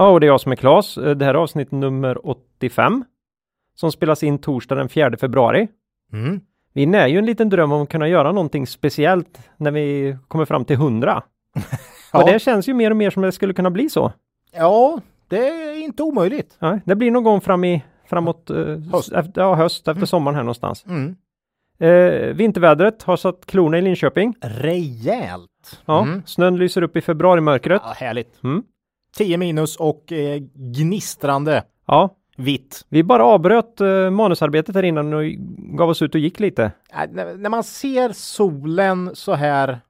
Ja, 0.00 0.10
och 0.10 0.20
det 0.20 0.26
är 0.26 0.28
jag 0.28 0.40
som 0.40 0.52
är 0.52 0.56
Klas. 0.56 0.98
Eh, 0.98 1.16
det 1.16 1.24
här 1.24 1.34
är 1.34 1.38
avsnitt 1.38 1.70
nummer 1.70 2.26
85 2.26 3.04
som 3.74 3.92
spelas 3.92 4.22
in 4.22 4.38
torsdag 4.38 4.74
den 4.74 4.88
4 4.88 5.16
februari. 5.16 5.68
Mm. 6.12 6.40
Vi 6.72 6.84
är 6.84 7.06
ju 7.06 7.18
en 7.18 7.26
liten 7.26 7.48
dröm 7.48 7.72
om 7.72 7.82
att 7.82 7.88
kunna 7.88 8.08
göra 8.08 8.32
någonting 8.32 8.66
speciellt 8.66 9.38
när 9.56 9.70
vi 9.70 10.16
kommer 10.28 10.44
fram 10.44 10.64
till 10.64 10.76
100. 10.76 11.22
Ja. 12.12 12.22
Och 12.22 12.28
det 12.30 12.38
känns 12.38 12.68
ju 12.68 12.74
mer 12.74 12.90
och 12.90 12.96
mer 12.96 13.10
som 13.10 13.22
det 13.22 13.32
skulle 13.32 13.54
kunna 13.54 13.70
bli 13.70 13.90
så. 13.90 14.12
Ja, 14.52 15.00
det 15.28 15.48
är 15.48 15.84
inte 15.84 16.02
omöjligt. 16.02 16.56
Ja, 16.58 16.78
det 16.84 16.94
blir 16.94 17.10
någon 17.10 17.24
gång 17.24 17.40
fram 17.40 17.64
i, 17.64 17.84
framåt 18.08 18.50
eh, 18.50 18.56
Höst. 18.92 19.12
Efter, 19.12 19.42
ja, 19.42 19.54
höst 19.54 19.88
efter 19.88 20.06
sommaren 20.06 20.34
här 20.34 20.42
någonstans. 20.42 20.84
Mm. 20.86 21.16
Eh, 21.78 22.34
vintervädret 22.34 23.02
har 23.02 23.16
satt 23.16 23.46
klorna 23.46 23.78
i 23.78 23.82
Linköping. 23.82 24.34
Rejält. 24.40 25.80
Ja, 25.84 26.02
Mm. 26.02 26.22
Snön 26.26 26.56
lyser 26.56 26.82
upp 26.82 26.96
i 26.96 27.00
februarimörkret. 27.00 27.82
Ja, 27.84 27.92
härligt. 27.96 28.42
Mm. 28.44 28.62
10 29.16 29.36
minus 29.36 29.76
och 29.76 30.12
eh, 30.12 30.38
gnistrande 30.54 31.62
Ja, 31.86 32.10
vitt. 32.36 32.86
vi 32.88 33.02
bara 33.02 33.24
avbröt 33.24 33.80
eh, 33.80 34.10
manusarbetet 34.10 34.74
här 34.74 34.82
innan 34.82 35.12
och 35.14 35.24
gav 35.78 35.88
oss 35.88 36.02
ut 36.02 36.14
och 36.14 36.20
gick 36.20 36.40
lite. 36.40 36.62
Äh, 36.92 37.00
när, 37.12 37.34
när 37.36 37.50
man 37.50 37.64
ser 37.64 38.12
solen 38.12 39.10
så 39.14 39.34
här 39.34 39.80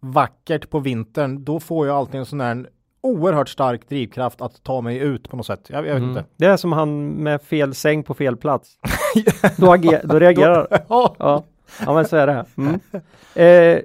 vackert 0.00 0.70
på 0.70 0.78
vintern, 0.78 1.44
då 1.44 1.60
får 1.60 1.86
jag 1.86 1.96
alltid 1.96 2.20
en 2.20 2.26
sån 2.26 2.40
här 2.40 2.68
oerhört 3.00 3.48
stark 3.48 3.88
drivkraft 3.88 4.40
att 4.40 4.62
ta 4.62 4.80
mig 4.80 4.98
ut 4.98 5.28
på 5.30 5.36
något 5.36 5.46
sätt. 5.46 5.60
Jag, 5.68 5.78
jag 5.86 5.94
vet 5.94 5.96
Mm. 6.02 6.08
inte. 6.10 6.24
Det 6.36 6.46
är 6.46 6.56
som 6.56 6.72
han 6.72 7.08
med 7.08 7.42
fel 7.42 7.74
säng 7.74 8.02
på 8.02 8.14
fel 8.14 8.36
plats. 8.36 8.78
då, 9.56 9.72
ager, 9.72 10.00
då 10.04 10.18
reagerar 10.18 10.66
Ja. 10.88 11.14
ja. 11.18 11.44
ja, 11.86 11.94
men 11.94 12.04
så 12.04 12.16
är 12.16 12.26
det. 12.26 12.44
Mm. 12.56 12.80
Eh, 13.34 13.80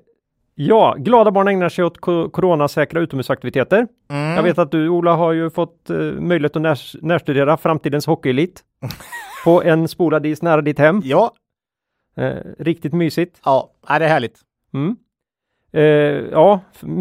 ja, 0.55 0.95
glada 0.97 1.31
barn 1.31 1.47
ägnar 1.47 1.69
sig 1.69 1.85
åt 1.85 1.97
coronasäkra 2.31 2.99
utomhusaktiviteter. 2.99 3.87
Mm. 4.09 4.35
Jag 4.35 4.43
vet 4.43 4.57
att 4.57 4.71
du 4.71 4.89
Ola 4.89 5.15
har 5.15 5.31
ju 5.31 5.49
fått 5.49 5.89
eh, 5.89 5.97
möjlighet 5.97 6.55
att 6.55 6.61
närs- 6.61 6.95
närstudera 7.01 7.57
framtidens 7.57 8.05
hockeyelit 8.07 8.63
på 9.45 9.63
en 9.63 9.87
spolad 9.87 10.25
is 10.25 10.41
nära 10.41 10.61
ditt 10.61 10.79
hem. 10.79 11.01
Ja, 11.03 11.31
Eh, 12.17 12.35
riktigt 12.59 12.93
mysigt. 12.93 13.39
ja, 13.45 13.69
ja, 13.87 13.99
det 13.99 14.05
är 14.05 14.09
härligt. 14.09 14.39
Mm. 14.73 14.95
Eh, 15.75 15.81
ja, 16.31 16.59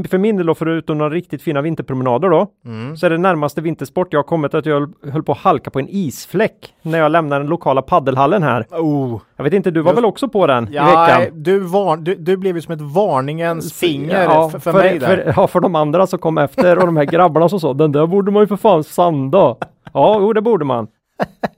för 0.09 0.19
min 0.19 0.37
del 0.37 0.47
då, 0.47 0.55
förutom 0.55 0.98
några 0.98 1.11
riktigt 1.15 1.42
fina 1.42 1.61
vinterpromenader 1.62 2.28
då, 2.31 2.47
Mm. 2.65 2.97
så 2.97 3.06
är 3.06 3.11
det 3.11 3.19
närmaste 3.19 3.61
vintersport 3.61 4.09
jag 4.11 4.19
har 4.19 4.25
kommit 4.25 4.55
att 4.55 4.67
jag 4.67 4.75
höll- 4.81 5.12
höll 5.12 5.23
på 5.23 5.33
att 5.33 5.39
halka 5.39 5.70
på 5.70 5.78
en 5.78 5.89
isfläck 5.89 6.75
när 6.83 6.98
jag 6.98 7.12
lämnade 7.12 7.43
den 7.43 7.48
lokala 7.50 7.83
paddelhallen 7.83 8.43
här. 8.43 8.67
Oh. 8.70 9.20
Jag 9.37 9.45
vet 9.45 9.53
inte, 9.53 9.70
du 9.70 9.81
var 9.81 9.91
Just- 9.91 9.98
väl 9.98 10.05
också 10.05 10.28
på 10.28 10.47
den 10.47 10.69
i 10.69 10.75
Ja, 10.75 10.84
veckan? 10.84 11.43
du, 11.43 11.59
var, 11.59 11.97
du, 11.97 12.15
du 12.15 12.37
blev 12.37 12.56
ju 12.56 12.62
som 12.62 12.75
ett 12.75 12.81
varningens 12.81 13.73
finger 13.73 14.23
Ja, 14.25 14.48
för, 14.50 14.59
för, 14.59 14.73
mig 14.73 14.98
där. 14.98 15.06
För, 15.06 15.33
ja, 15.37 15.47
för 15.47 15.61
de 15.61 15.75
andra 15.75 16.06
som 16.06 16.19
kom 16.19 16.39
efter 16.39 16.78
och 16.78 16.87
de 16.87 16.97
här 16.97 17.05
grabbarna 17.05 17.48
som 17.48 17.61
sa 17.61 17.73
den 17.75 17.93
där 17.93 18.06
borde 18.06 18.33
man 18.33 18.43
ju 18.43 18.47
för 18.47 18.56
fan 18.56 18.84
sanda. 18.84 19.56
Ja, 19.93 20.19
jo, 20.20 20.33
det 20.33 20.41
borde 20.43 20.65
man. 20.65 20.87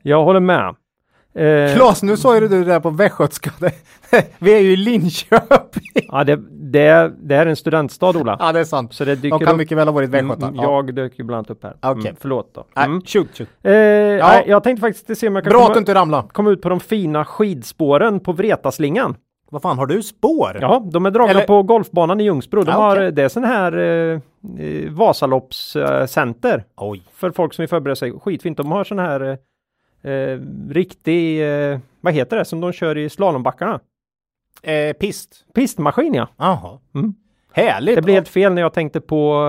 Jag 0.03 0.25
håller 0.25 0.41
med. 0.41 0.75
Eh, 1.35 1.75
Klas, 1.77 2.03
nu 2.03 2.17
sa 2.17 2.35
ju 2.35 2.41
du 2.41 2.49
det 2.49 2.65
där 2.65 2.81
på 2.81 2.91
västgötska. 2.91 3.51
Vi 4.39 4.55
är 4.55 4.61
ju 4.61 4.73
i 4.73 4.77
Linköping. 4.77 5.83
ja, 6.09 6.25
det, 6.25 6.37
det, 6.51 7.13
det 7.23 7.35
är 7.35 7.47
en 7.47 7.57
studentstad, 7.57 8.09
Ola. 8.19 8.37
Ja, 8.41 8.53
det 8.53 8.61
är 8.61 8.65
sant. 8.65 8.95
Så 8.95 9.05
det 9.05 9.15
dyker 9.17 9.39
De 9.39 9.45
kan 9.45 9.55
upp. 9.55 9.59
mycket 9.59 9.79
väl 9.79 9.89
ha 9.89 9.93
varit 9.93 10.11
västgötar. 10.11 10.49
Mm, 10.49 10.61
Ja. 10.61 10.63
jag 10.63 10.95
dök 10.95 11.19
ju 11.19 11.25
bland 11.25 11.37
annat 11.39 11.51
upp 11.51 11.63
här. 11.65 11.77
Okej. 11.83 12.01
Mm, 12.09 12.17
förlåt 12.21 12.55
då. 12.55 12.65
Nej, 12.77 12.85
Mm. 12.85 13.01
shoot, 13.01 13.29
shoot. 13.39 13.49
Eh, 13.63 13.73
nej, 13.73 14.45
jag 14.47 14.63
tänkte 14.63 14.81
faktiskt 14.81 15.21
se 15.21 15.29
om 15.29 15.35
jag 15.35 15.45
kan 15.45 15.51
Bra 15.51 15.59
att 15.61 15.65
komma, 15.67 15.75
du 15.75 15.79
inte 15.81 15.95
ramlade. 15.95 16.29
komma 16.33 16.51
ut 16.51 16.63
på 16.63 16.69
de 16.69 16.81
fina 16.81 17.25
skidspåren 17.25 18.21
på 18.21 18.33
Vretadslingan. 18.33 19.17
Vad 19.51 19.63
fan, 19.63 19.79
har 19.79 19.87
du 19.87 20.03
spår? 20.03 20.59
Ja, 20.61 20.87
de 20.93 21.07
är 21.07 21.11
dragna 21.11 21.31
Eller- 21.31 21.47
på 21.47 21.63
golfbanan 21.63 22.21
i 22.21 22.25
Ljungsbro. 22.25 22.63
De 22.63 22.71
Ja, 22.71 22.77
har. 22.77 22.97
Det 22.97 23.23
är 23.23 23.29
sån 23.29 23.45
här 23.45 23.79
eh, 23.79 24.21
eh, 24.67 24.91
Vasaloppscenter 24.91 26.65
Oj. 26.77 27.03
för 27.15 27.31
folk 27.31 27.55
som 27.55 27.63
vill 27.63 27.69
förbereda 27.69 27.97
sig. 27.97 28.13
Skitfint. 28.13 28.57
De 28.57 28.73
har 28.73 28.85
sån 28.85 28.99
här 28.99 29.39
eh, 30.05 30.41
riktig, 30.71 31.43
eh, 31.71 31.79
vad 32.01 32.13
heter 32.13 32.37
det, 32.37 32.45
som 32.45 32.61
de 32.61 32.73
kör 32.73 32.99
i 32.99 33.11
slalombackarna? 33.11 33.81
Eh, 34.63 34.93
pist. 34.93 35.45
Pistmaskin 35.55 36.15
ja. 36.15 36.29
Jaha. 36.37 36.79
Mm. 36.95 37.15
Härligt. 37.53 37.97
Det 37.97 38.03
blev 38.03 38.15
helt 38.15 38.29
fel 38.29 38.55
när 38.55 38.63
jag 38.63 38.73
tänkte 38.73 39.01
på 39.01 39.47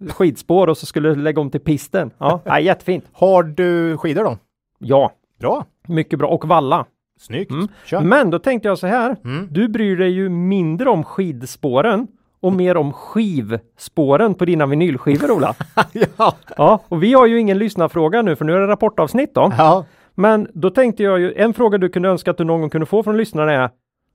eh, 0.00 0.08
skidspår 0.10 0.66
och 0.68 0.76
så 0.78 0.86
skulle 0.86 1.08
jag 1.08 1.18
lägga 1.18 1.40
om 1.40 1.50
till 1.50 1.60
pisten. 1.60 2.10
Ja, 2.18 2.40
nej, 2.46 2.64
jättefint. 2.64 3.04
Har 3.12 3.42
du 3.42 3.96
skidor 3.96 4.24
då? 4.24 4.38
Ja, 4.78 5.12
Bra. 5.38 5.64
mycket 5.88 6.18
bra. 6.18 6.28
Och 6.28 6.48
valla. 6.48 6.86
Snyggt. 7.20 7.50
Mm. 7.50 8.08
Men 8.08 8.30
då 8.30 8.38
tänkte 8.38 8.68
jag 8.68 8.78
så 8.78 8.86
här. 8.86 9.16
Mm. 9.24 9.48
Du 9.50 9.68
bryr 9.68 9.96
dig 9.96 10.10
ju 10.10 10.28
mindre 10.28 10.90
om 10.90 11.04
skidspåren 11.04 12.06
och 12.42 12.52
mer 12.52 12.76
om 12.76 12.92
skivspåren 12.92 14.34
på 14.34 14.44
dina 14.44 14.66
vinylskivor 14.66 15.30
Ola. 15.30 15.54
ja. 16.16 16.34
Ja, 16.56 16.80
och 16.88 17.02
vi 17.02 17.12
har 17.12 17.26
ju 17.26 17.40
ingen 17.40 17.58
lyssnarfråga 17.58 18.22
nu 18.22 18.36
för 18.36 18.44
nu 18.44 18.54
är 18.54 18.60
det 18.60 18.66
rapportavsnitt 18.66 19.34
då. 19.34 19.52
ja. 19.58 19.84
Men 20.14 20.48
då 20.54 20.70
tänkte 20.70 21.02
jag 21.02 21.20
ju, 21.20 21.34
en 21.34 21.54
fråga 21.54 21.78
du 21.78 21.88
kunde 21.88 22.08
önska 22.08 22.30
att 22.30 22.38
du 22.38 22.44
någon 22.44 22.60
gång 22.60 22.70
kunde 22.70 22.86
få 22.86 23.02
från 23.02 23.16
lyssnarna 23.16 23.52
är 23.52 23.70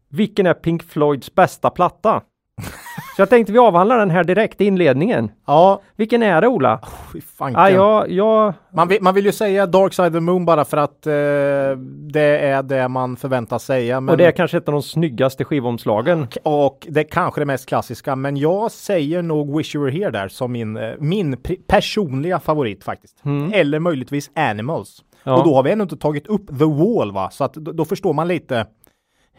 Vilken 0.10 0.46
är 0.46 0.54
Pink 0.54 0.84
Floyds 0.84 1.36
bästa 1.36 1.70
platta? 1.70 2.22
Så 3.16 3.22
jag 3.22 3.29
tänkte 3.29 3.53
vi 3.53 3.59
avhandlar 3.59 3.97
den 4.00 4.09
här 4.09 4.23
direkt 4.23 4.62
i 4.62 4.66
inledningen. 4.66 5.31
Ja. 5.45 5.81
Vilken 5.95 6.23
är 6.23 6.41
det 6.41 6.47
Ola? 6.47 6.79
Fy 7.13 7.22
fanken. 7.22 7.62
Ja, 7.62 7.69
jag, 7.69 8.12
jag, 8.12 8.53
Man, 8.73 8.88
vill, 8.88 9.01
man 9.01 9.16
vill 9.16 9.25
ju 9.25 9.31
säga 9.31 9.66
Dark 9.66 9.94
Side 9.94 10.07
of 10.07 10.13
the 10.13 10.19
Moon 10.19 10.45
bara 10.45 10.66
för 10.66 10.78
att 10.78 11.07
eh, 11.07 11.13
det 12.12 12.40
är 12.40 12.63
det 12.63 12.88
man 12.88 13.17
förväntas 13.17 13.63
säga. 13.63 14.01
Men, 14.01 14.12
och 14.13 14.17
det 14.17 14.25
är 14.25 14.31
kanske 14.31 14.57
ett 14.57 14.67
av 14.67 14.72
de 14.72 14.84
snyggaste 14.84 15.46
skivomslagen. 15.46 16.28
och 16.44 16.88
det 16.90 17.00
är 17.00 17.03
kanske 17.03 17.41
det 17.41 17.46
mest 17.46 17.66
klassiska. 17.66 18.16
Men 18.16 18.38
jag 18.38 18.72
säger 18.72 19.22
nog 19.22 19.57
Wish 19.57 19.75
You 19.75 19.85
Were 19.85 19.97
Here 19.97 20.12
där 20.12 20.28
som 20.28 20.51
min, 20.51 20.78
eh, 20.78 20.91
min 21.00 21.38
personliga 21.67 22.40
favorit 22.40 22.84
faktiskt. 22.84 23.17
Eller 23.53 23.79
möjligtvis 23.79 24.31
Animals. 24.35 25.03
Ja. 25.23 25.38
Och 25.38 25.44
då 25.44 25.56
har 25.56 25.63
vi 25.63 25.72
ännu 25.72 25.84
inte 25.84 25.97
tagit 25.97 26.28
upp 26.28 26.47
The 26.47 26.66
Wall 26.66 27.12
va? 27.12 27.29
Så 27.31 27.44
att 27.44 27.53
då, 27.53 27.72
då 27.72 27.85
förstår 27.85 28.13
man 28.13 28.28
lite 28.28 28.66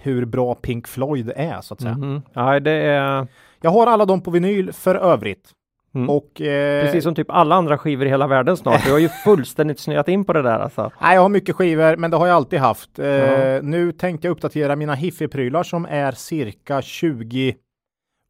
hur 0.03 0.25
bra 0.25 0.55
Pink 0.55 0.89
Floyd 0.89 1.33
är 1.37 1.61
så 1.61 1.75
att 1.75 1.81
säga. 1.81 1.93
Mm. 1.93 2.23
Ja, 2.33 2.61
det 2.61 2.71
är 2.71 3.27
Jag 3.61 3.71
har 3.71 3.87
alla 3.87 4.05
dem 4.05 4.21
på 4.21 4.31
vinyl 4.31 4.73
för 4.73 4.95
övrigt. 4.95 5.53
Mm. 5.95 6.11
Och 6.11 6.41
eh, 6.41 6.85
precis 6.85 7.05
som 7.05 7.15
typ 7.15 7.31
alla 7.31 7.55
andra 7.55 7.79
skivor 7.79 8.07
i 8.07 8.09
hela 8.09 8.27
världen 8.27 8.57
snart. 8.57 8.85
Du 8.85 8.93
har 8.93 8.99
ju 8.99 9.09
fullständigt 9.25 9.79
snöat 9.79 10.09
in 10.09 10.25
på 10.25 10.33
det 10.33 10.43
där 10.43 10.59
alltså. 10.59 10.91
Nej, 11.01 11.15
jag 11.15 11.23
har 11.23 11.29
mycket 11.29 11.57
skivor, 11.57 11.97
men 11.97 12.11
det 12.11 12.17
har 12.17 12.27
jag 12.27 12.37
alltid 12.37 12.59
haft. 12.59 12.99
Eh. 12.99 13.63
Nu 13.63 13.93
tänkte 13.93 14.27
jag 14.27 14.33
uppdatera 14.33 14.77
mina 14.77 14.95
hiffiprylar 14.95 15.63
som 15.63 15.87
är 15.91 16.13
cirka 16.13 16.83
20 16.83 17.55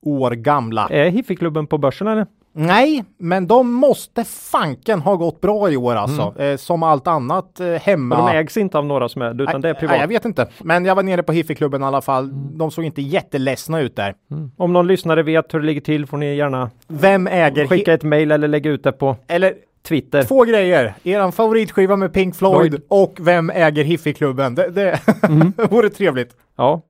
år 0.07 0.31
gamla. 0.31 0.89
Är 0.89 1.11
Hiffieklubben 1.11 1.67
på 1.67 1.78
börsen 1.78 2.07
eller? 2.07 2.27
Nej, 2.53 3.04
men 3.19 3.47
de 3.47 3.72
måste 3.72 4.25
fanken 4.25 5.00
ha 5.00 5.14
gått 5.16 5.41
bra 5.41 5.70
i 5.70 5.76
år 5.76 5.94
alltså. 5.94 6.42
Eh, 6.42 6.56
som 6.56 6.82
allt 6.82 7.06
annat 7.06 7.60
eh, 7.60 7.66
hemma. 7.66 8.16
Men 8.16 8.26
de 8.26 8.38
ägs 8.38 8.56
inte 8.56 8.78
av 8.78 8.86
några 8.86 9.09
som 9.09 9.22
är 9.22 9.42
utan 9.42 9.60
det 9.60 9.69
är 9.69 9.72
Nej, 9.72 9.81
privat. 9.81 9.97
jag 10.00 10.09
vet 10.09 10.25
inte. 10.25 10.47
Men 10.62 10.84
jag 10.84 10.94
var 10.94 11.03
nere 11.03 11.22
på 11.22 11.32
hiffieklubben 11.32 11.82
i 11.82 11.84
alla 11.84 12.00
fall. 12.00 12.31
De 12.59 12.70
såg 12.70 12.84
inte 12.84 13.03
jätteledsna 13.03 13.81
ut 13.81 13.97
där. 13.97 14.14
Mm. 14.31 14.50
Om 14.56 14.72
någon 14.72 14.86
lyssnare 14.86 15.22
vet 15.22 15.54
hur 15.54 15.60
det 15.60 15.66
ligger 15.66 15.81
till 15.81 16.06
får 16.06 16.16
ni 16.16 16.34
gärna 16.36 16.70
Vem 16.88 17.26
äger... 17.26 17.66
skicka 17.66 17.92
ett 17.92 18.03
mail 18.03 18.31
eller 18.32 18.48
lägga 18.48 18.70
ut 18.70 18.84
det 18.84 18.92
på 18.92 19.16
Eller 19.28 19.54
Twitter. 19.88 20.22
två 20.22 20.44
grejer. 20.44 20.94
Eran 21.04 21.33
favoritskiva 21.33 21.97
med 21.97 22.12
Pink 22.12 22.36
Floyd 22.36 22.71
Floyd. 22.71 22.83
och 22.89 23.15
Vem 23.21 23.51
äger 23.51 23.84
hiffieklubben? 23.84 24.54
Det, 24.54 24.68
det 24.71 25.01
Mm. 25.28 25.53
vore 25.71 25.89
trevligt. 25.91 26.30
Ja. 26.56 26.80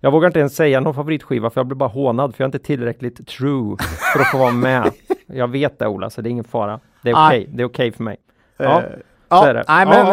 Jag 0.00 0.10
vågar 0.10 0.26
inte 0.26 0.38
ens 0.40 0.56
säga 0.56 0.80
någon 0.80 0.94
favoritskiva 0.94 1.50
för 1.50 1.60
jag 1.60 1.66
blir 1.66 1.76
bara 1.76 1.88
hånad 1.88 2.34
för 2.34 2.42
jag 2.42 2.46
är 2.46 2.48
inte 2.48 2.66
tillräckligt 2.66 3.26
true 3.28 3.76
för 4.12 4.20
att 4.20 4.26
få 4.30 4.38
vara 4.38 4.52
med. 4.52 4.90
Jag 5.26 5.48
vet 5.48 5.78
det 5.78 5.86
Ola, 5.88 6.10
så 6.10 6.22
det 6.22 6.28
är 6.28 6.30
ingen 6.30 6.44
fara. 6.44 6.80
Det 7.02 7.10
är 7.10 7.26
okej, 7.26 7.48
det 7.52 7.62
är 7.62 7.66
okej 7.66 7.92
för 7.92 8.02
mig. 8.04 8.16
Ja, 8.58 8.80
Eh, 8.82 8.88
ja, 9.28 9.46
är 9.48 9.54
det. 9.54 9.64
nej 9.68 9.86
men 9.86 10.06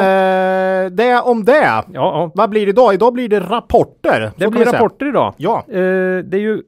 eh, 0.86 0.92
det 0.92 1.22
om 1.22 1.44
det. 1.46 1.64
ja, 1.64 1.84
ja. 1.94 2.32
Vad 2.36 2.50
blir 2.50 2.66
det 2.66 2.70
idag? 2.70 2.94
Idag 2.94 3.14
blir 3.14 3.30
det 3.30 3.40
rapporter. 3.40 4.32
Det 4.38 4.48
blir 4.48 4.66
säga. 4.66 4.74
rapporter 4.80 5.06
idag. 5.08 5.34
Ja, 5.38 5.64
Eh, 5.68 5.74
det 6.24 6.34
är 6.34 6.40
ju, 6.40 6.62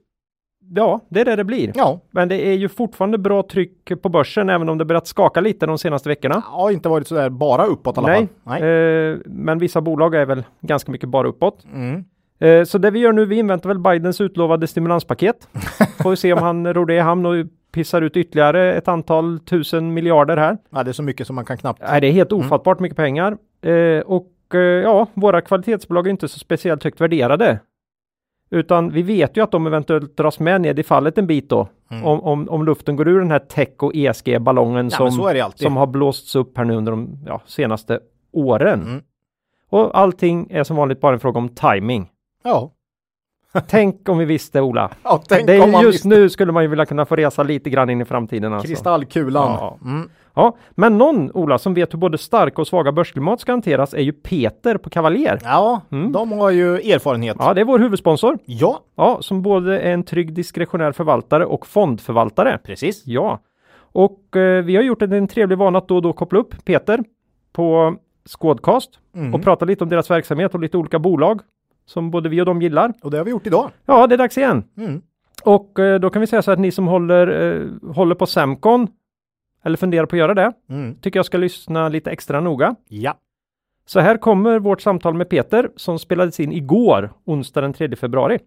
ja, 0.76 1.00
det 1.10 1.22
är 1.22 1.26
det 1.26 1.36
det 1.36 1.44
blir. 1.44 1.72
ja. 1.76 2.00
Men 2.12 2.30
det 2.30 2.48
är 2.48 2.54
ju 2.54 2.70
fortfarande 2.70 3.18
bra 3.18 3.44
tryck 3.44 4.02
på 4.02 4.10
börsen 4.10 4.50
även 4.50 4.70
om 4.70 4.78
det 4.78 4.86
börjat 4.86 5.08
skaka 5.08 5.42
lite 5.42 5.66
de 5.66 5.78
senaste 5.78 6.10
veckorna. 6.10 6.44
Har 6.46 6.72
inte 6.72 6.90
varit 6.90 7.08
sådär 7.08 7.30
bara 7.30 7.66
uppåt 7.66 7.98
i 7.98 8.00
alla 8.00 8.08
Nej, 8.08 8.28
fall. 8.46 8.62
Nej. 8.62 9.18
Men 9.26 9.60
vissa 9.60 9.82
bolag 9.82 10.16
är 10.16 10.26
väl 10.26 10.44
ganska 10.62 10.92
mycket 10.92 11.10
bara 11.10 11.28
uppåt. 11.28 11.66
Mm. 11.74 12.04
Eh, 12.40 12.64
så 12.64 12.78
det 12.78 12.92
vi 12.92 13.00
gör 13.00 13.14
nu, 13.14 13.26
vi 13.26 13.40
inväntar 13.40 13.70
väl 13.70 13.80
Bidens 13.80 14.22
utlovade 14.22 14.68
stimulanspaket. 14.68 15.48
Får 16.04 16.10
vi 16.10 16.16
se 16.16 16.34
om 16.34 16.40
han 16.40 16.74
ror 16.74 16.86
det 16.86 16.96
i 16.96 17.00
hamn 17.00 17.26
och 17.26 17.36
pissar 17.72 18.02
ut 18.02 18.18
ytterligare 18.18 18.74
ett 18.74 18.88
antal 18.88 19.40
tusen 19.40 19.94
miljarder 19.94 20.38
här. 20.38 20.58
Ja, 20.70 20.84
det 20.84 20.92
är 20.92 20.94
så 20.94 21.04
mycket 21.04 21.28
som 21.28 21.36
man 21.36 21.46
kan 21.46 21.58
knappt. 21.58 21.82
Nej, 21.82 22.02
det 22.02 22.08
är 22.08 22.12
helt 22.12 22.32
ofattbart 22.32 22.80
mycket 22.80 22.98
pengar. 22.98 23.38
Eh, 23.62 24.00
och 24.00 24.32
eh, 24.54 24.60
ja, 24.60 25.08
våra 25.14 25.42
kvalitetsbolag 25.42 26.08
är 26.08 26.12
inte 26.12 26.28
så 26.28 26.40
speciellt 26.40 26.84
högt 26.84 27.02
värderade. 27.02 27.60
Utan 28.52 28.90
vi 28.90 29.02
vet 29.02 29.38
ju 29.38 29.44
att 29.44 29.52
de 29.52 29.68
eventuellt 29.68 30.18
dras 30.18 30.40
med 30.40 30.62
ned 30.62 30.80
i 30.80 30.84
fallet 30.84 31.18
en 31.18 31.28
bit 31.28 31.50
då. 31.50 31.68
Mm. 31.92 32.06
Om, 32.06 32.22
om, 32.22 32.50
om 32.50 32.66
luften 32.66 32.96
går 32.96 33.08
ur 33.08 33.20
den 33.20 33.32
här 33.32 33.40
tech 33.40 33.70
och 33.78 33.96
ESG-ballongen 33.96 34.90
Ja, 34.92 34.98
som, 34.98 35.34
som 35.56 35.78
har 35.78 35.88
blåsts 35.88 36.36
upp 36.36 36.58
här 36.58 36.66
nu 36.66 36.76
under 36.76 36.92
de 36.92 37.20
ja, 37.26 37.42
senaste 37.46 38.00
åren. 38.32 38.82
Mm. 38.82 39.02
Och 39.70 40.00
allting 40.00 40.48
är 40.50 40.64
som 40.64 40.76
vanligt 40.76 41.02
bara 41.02 41.14
en 41.14 41.20
fråga 41.20 41.38
om 41.38 41.50
timing. 41.50 42.10
Ja. 42.44 42.72
Tänk 43.68 44.10
om 44.10 44.18
vi 44.18 44.26
visste 44.26 44.62
Ola. 44.62 44.92
ja 45.04 45.24
tänk 45.28 45.48
Det 45.48 45.60
om 45.60 45.70
är 45.70 45.72
man 45.72 45.82
just 45.84 45.96
visste. 45.96 46.08
nu 46.08 46.30
skulle 46.30 46.52
man 46.52 46.64
ju 46.64 46.70
vilja 46.70 46.86
kunna 46.86 47.06
få 47.06 47.16
resa 47.16 47.44
lite 47.44 47.70
grann 47.70 47.90
in 47.90 48.02
i 48.02 48.06
framtiden. 48.06 48.54
Alltså. 48.54 48.68
Kristallkulan. 48.68 49.52
Ja. 49.60 49.78
Mm. 49.84 50.10
Ja, 50.34 50.58
men 50.72 50.98
någon 50.98 51.32
Ola 51.32 51.58
som 51.58 51.74
vet 51.74 51.94
hur 51.94 52.00
både 52.00 52.18
starka 52.18 52.62
och 52.62 52.68
svaga 52.68 52.92
börsklimat 52.92 53.40
ska 53.42 53.52
hanteras 53.52 53.94
är 53.94 54.02
ju 54.02 54.12
Peter 54.12 54.78
på 54.78 54.90
Kavaljer. 54.90 55.40
Ja, 55.44 55.82
Mm. 55.92 56.12
de 56.12 56.32
har 56.32 56.50
ju 56.50 56.76
erfarenhet. 56.76 57.36
Ja, 57.40 57.54
det 57.54 57.62
är 57.62 57.66
vår 57.66 57.80
huvudsponsor. 57.80 58.38
ja, 58.46 58.80
Ja, 58.96 59.18
som 59.22 59.42
både 59.42 59.80
är 59.80 59.94
en 59.94 60.04
trygg 60.04 60.34
diskretionär 60.34 60.92
förvaltare 60.92 61.46
och 61.46 61.68
fondförvaltare. 61.68 62.58
precis. 62.64 63.04
Ja, 63.08 63.40
och 63.78 64.36
eh, 64.36 64.64
vi 64.64 64.76
har 64.76 64.84
gjort 64.84 65.02
en, 65.02 65.14
en 65.14 65.28
trevlig 65.28 65.58
vana 65.58 65.78
att 65.78 65.88
då 65.88 65.96
och 65.96 66.02
då 66.02 66.14
koppla 66.14 66.40
upp 66.40 66.66
Peter 66.66 67.00
på 67.54 67.96
Skådcast 68.30 68.90
Mm. 69.16 69.34
och 69.34 69.44
prata 69.44 69.66
lite 69.66 69.84
om 69.84 69.90
deras 69.90 70.10
verksamhet 70.12 70.54
och 70.54 70.60
lite 70.60 70.78
olika 70.78 71.00
bolag 71.00 71.42
som 71.90 72.12
både 72.12 72.30
vi 72.30 72.42
och 72.42 72.46
de 72.46 72.62
gillar. 72.62 72.94
Och 73.02 73.12
det 73.12 73.18
har 73.18 73.26
vi 73.26 73.32
gjort 73.32 73.48
idag. 73.48 73.72
Ja, 73.86 74.08
det 74.08 74.16
är 74.16 74.18
dags 74.18 74.38
igen. 74.38 74.64
Mm. 74.78 75.02
Och 75.44 75.80
eh, 75.80 76.00
då 76.00 76.10
kan 76.10 76.20
vi 76.20 76.28
säga 76.28 76.42
så 76.42 76.52
att 76.52 76.60
ni 76.60 76.72
som 76.72 76.88
håller, 76.88 77.28
eh, 77.28 77.92
håller 77.94 78.16
på 78.16 78.26
Semcon 78.26 78.88
eller 79.64 79.78
funderar 79.78 80.06
på 80.06 80.16
att 80.16 80.20
göra 80.20 80.34
det, 80.34 80.54
Mm. 80.70 80.96
tycker 81.02 81.20
jag 81.20 81.26
ska 81.26 81.38
lyssna 81.38 81.90
lite 81.90 82.12
extra 82.12 82.40
noga. 82.42 82.76
Ja. 82.88 83.18
Så 83.86 84.00
här 84.00 84.18
kommer 84.18 84.60
vårt 84.60 84.82
samtal 84.82 85.14
med 85.14 85.30
Peter 85.30 85.70
som 85.76 86.00
spelades 86.00 86.40
in 86.40 86.52
igår, 86.52 87.14
onsdag 87.26 87.62
den 87.62 87.74
3 87.74 87.96
februari. 87.96 88.40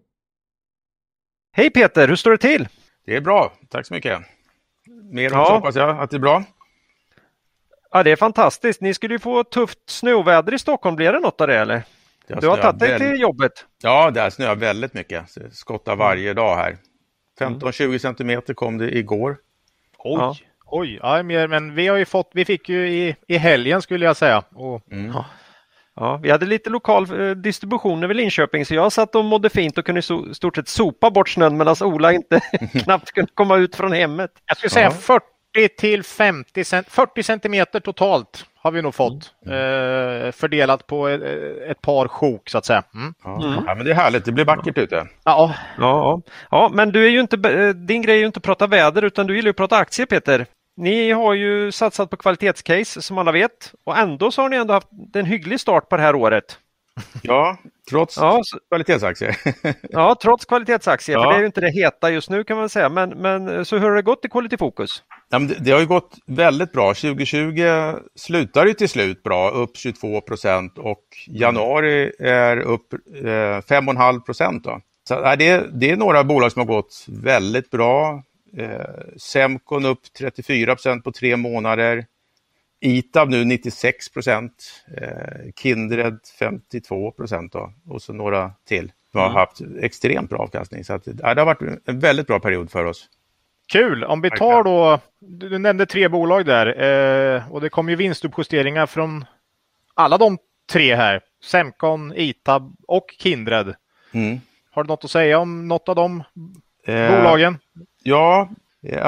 Hej 1.51 1.69
Peter, 1.69 2.07
hur 2.07 2.15
står 2.15 2.31
det 2.31 2.37
till? 2.37 2.67
Det 3.05 3.15
är 3.15 3.21
bra, 3.21 3.53
tack 3.69 3.85
så 3.85 3.93
mycket. 3.93 4.19
Mer 5.11 5.23
Ja. 5.23 5.29
ja. 5.31 5.55
hoppas 5.55 5.75
jag 5.75 5.99
att 5.99 6.09
det 6.09 6.17
är 6.17 6.19
bra. 6.19 6.43
Ja, 7.91 8.03
det 8.03 8.11
är 8.11 8.15
fantastiskt. 8.15 8.81
Ni 8.81 8.93
skulle 8.93 9.13
ju 9.13 9.19
få 9.19 9.43
tufft 9.43 9.79
snöväder 9.85 10.53
i 10.53 10.59
Stockholm. 10.59 10.95
Blir 10.95 11.11
det 11.11 11.19
något 11.19 11.41
av 11.41 11.47
det 11.47 11.57
eller? 11.57 11.83
Det 12.27 12.39
Du 12.41 12.47
har 12.47 12.57
tagit 12.57 12.79
dig 12.79 12.99
till 12.99 13.21
jobbet. 13.21 13.51
Ja, 13.83 14.11
det 14.11 14.21
har 14.21 14.29
snöat 14.29 14.57
väldigt 14.57 14.93
mycket. 14.93 15.23
Skottar 15.51 15.95
varje 15.95 16.33
dag 16.33 16.55
här. 16.55 16.77
15-20 17.39 17.97
centimeter 17.97 18.53
kom 18.53 18.77
det 18.77 18.97
igår. 18.97 19.37
Oj, 19.97 20.17
Ja. 20.19 20.35
oj, 20.65 20.99
ja, 21.01 21.23
men 21.23 21.75
vi 21.75 21.87
har 21.87 21.97
ju 21.97 22.05
fått, 22.05 22.31
vi 22.33 22.45
fick 22.45 22.69
ju 22.69 22.87
i, 22.89 23.15
i 23.27 23.37
helgen 23.37 23.81
skulle 23.81 24.05
jag 24.05 24.17
säga. 24.17 24.43
Och, 24.55 24.91
Mm. 24.91 25.11
Ja, 25.95 26.19
vi 26.23 26.31
hade 26.31 26.45
lite 26.45 26.69
lokal 26.69 27.21
eh, 27.21 27.31
distribution 27.31 28.03
över 28.03 28.13
Linköping 28.13 28.65
så 28.65 28.75
jag 28.75 28.91
satt 28.91 29.15
och 29.15 29.25
mådde 29.25 29.49
fint 29.49 29.77
och 29.77 29.85
kunde 29.85 29.99
i 29.99 30.01
so- 30.01 30.33
stort 30.33 30.55
sett 30.55 30.67
sopa 30.67 31.11
bort 31.11 31.29
snön 31.29 31.57
medan 31.57 31.75
Ola 31.81 32.13
inte 32.13 32.39
knappt 32.83 33.11
kunde 33.11 33.31
komma 33.33 33.57
ut 33.57 33.75
från 33.75 33.91
hemmet. 33.91 34.31
jag 34.45 34.57
skulle 34.57 34.69
säga 34.69 34.85
Ja. 34.85 34.91
40 35.53 35.69
till 35.75 36.03
50 36.03 36.63
cent, 36.63 36.87
40 36.89 37.23
centimeter 37.23 37.79
totalt 37.79 38.45
har 38.55 38.71
vi 38.71 38.81
nog 38.81 38.95
fått. 38.95 39.33
Eh, 39.45 40.31
fördelat 40.31 40.87
på 40.87 41.07
ett, 41.07 41.21
ett 41.69 41.81
par 41.81 42.07
sjok 42.07 42.49
så 42.49 42.57
att 42.57 42.65
säga. 42.65 42.83
Mm. 42.95 43.13
Ja. 43.23 43.63
ja, 43.67 43.75
men 43.75 43.85
det 43.85 43.91
är 43.91 43.95
härligt. 43.95 44.25
Det 44.25 44.31
blir 44.31 44.45
vackert 44.45 44.77
ute. 44.77 44.95
Ja, 44.95 45.03
Ja, 45.23 45.53
ja. 45.77 46.21
ja, 46.51 46.71
men 46.73 46.91
du 46.91 47.05
är 47.05 47.09
ju 47.09 47.19
inte, 47.19 47.49
eh, 47.49 47.69
din 47.69 48.01
grej 48.01 48.15
är 48.15 48.19
ju 48.19 48.25
inte 48.25 48.37
att 48.37 48.43
prata 48.43 48.67
väder 48.67 49.03
utan 49.03 49.27
du 49.27 49.35
gillar 49.35 49.47
ju 49.47 49.49
att 49.49 49.57
prata 49.57 49.77
aktier 49.77 50.05
Peter. 50.05 50.45
Ni 50.77 51.11
har 51.11 51.33
ju 51.33 51.71
satsat 51.71 52.09
på 52.09 52.17
kvalitetscase 52.17 53.01
som 53.01 53.17
alla 53.17 53.31
vet 53.31 53.73
och 53.83 53.97
ändå 53.97 54.31
så 54.31 54.41
har 54.41 54.49
ni 54.49 54.55
ändå 54.55 54.73
haft 54.73 54.87
en 55.13 55.25
hygglig 55.25 55.59
start 55.59 55.89
på 55.89 55.97
det 55.97 56.03
här 56.03 56.15
året. 56.15 56.59
Ja, 57.21 57.57
trots 57.89 58.17
Ja, 58.17 58.41
så, 58.43 58.57
kvalitetsaktier. 58.69 59.37
ja 59.89 60.15
trots 60.21 60.45
kvalitetsaktier, 60.45 61.17
för 61.17 61.23
Ja. 61.23 61.29
det 61.31 61.35
är 61.35 61.39
ju 61.39 61.45
inte 61.45 61.61
det 61.61 61.71
heta 61.71 62.11
just 62.11 62.29
nu 62.29 62.43
kan 62.43 62.57
man 62.57 62.69
säga. 62.69 62.89
Men, 62.89 63.09
men 63.09 63.65
så 63.65 63.77
hur 63.77 63.89
har 63.89 63.95
det 63.95 64.01
gått 64.01 64.25
i 64.25 64.29
Quality 64.29 64.57
Focus? 64.57 65.03
ja, 65.29 65.39
det, 65.39 65.55
det 65.59 65.71
har 65.71 65.79
ju 65.79 65.85
gått 65.85 66.17
väldigt 66.27 66.71
bra. 66.71 66.93
2020 66.93 67.63
slutar 68.15 68.65
ju 68.65 68.73
till 68.73 68.89
slut 68.89 69.23
bra, 69.23 69.49
upp 69.49 69.77
22 69.77 70.21
procent 70.21 70.77
och 70.77 71.03
januari 71.27 72.11
är 72.19 72.57
upp 72.57 72.93
eh, 72.93 73.27
5,5 73.27 74.19
procent. 74.19 74.65
Så 75.07 75.35
det, 75.35 75.65
det 75.73 75.89
är 75.91 75.95
några 75.95 76.23
bolag 76.23 76.51
som 76.51 76.59
har 76.59 76.67
gått 76.67 77.05
väldigt 77.07 77.69
bra. 77.69 78.23
Eh, 78.57 79.17
Semcon 79.17 79.85
upp 79.85 79.99
34 80.19 80.75
procent 80.75 81.03
på 81.03 81.11
tre 81.11 81.37
månader. 81.37 82.05
Itab 82.83 83.29
nu 83.29 83.45
96 83.45 84.09
procent. 84.09 84.83
Eh, 84.97 85.51
Kindred 85.55 86.19
52 86.39 87.11
procent 87.11 87.55
och 87.87 88.01
så 88.01 88.13
några 88.13 88.51
till 88.67 88.91
som 89.11 89.21
har 89.21 89.29
haft 89.29 89.61
extremt 89.81 90.29
bra 90.29 90.39
avkastning. 90.39 90.83
Så 90.83 90.93
att, 90.93 91.07
ja, 91.07 91.33
det 91.33 91.41
har 91.41 91.45
varit 91.45 91.79
en 91.85 91.99
väldigt 91.99 92.27
bra 92.27 92.39
period 92.39 92.71
för 92.71 92.85
oss. 92.85 93.09
Kul! 93.71 94.03
Om 94.03 94.21
vi 94.21 94.29
tar 94.29 94.63
då, 94.63 94.99
du 95.19 95.59
nämnde 95.59 95.85
tre 95.85 96.07
bolag 96.07 96.45
där 96.45 96.81
eh, 97.35 97.51
och 97.51 97.61
det 97.61 97.69
kom 97.69 97.89
ju 97.89 97.95
vinstuppjusteringar 97.95 98.85
från 98.85 99.25
alla 99.93 100.17
de 100.17 100.37
tre 100.71 100.95
här. 100.95 101.21
Semcon, 101.43 102.13
Itab 102.15 102.75
och 102.87 103.05
Kindred. 103.19 103.75
Mm. 104.11 104.39
Har 104.71 104.83
du 104.83 104.87
något 104.87 105.03
att 105.03 105.11
säga 105.11 105.39
om 105.39 105.67
något 105.67 105.89
av 105.89 105.95
de 105.95 106.23
Eh, 106.85 107.17
bolagen? 107.17 107.57
Ja, 108.03 108.49
eh, 108.83 109.05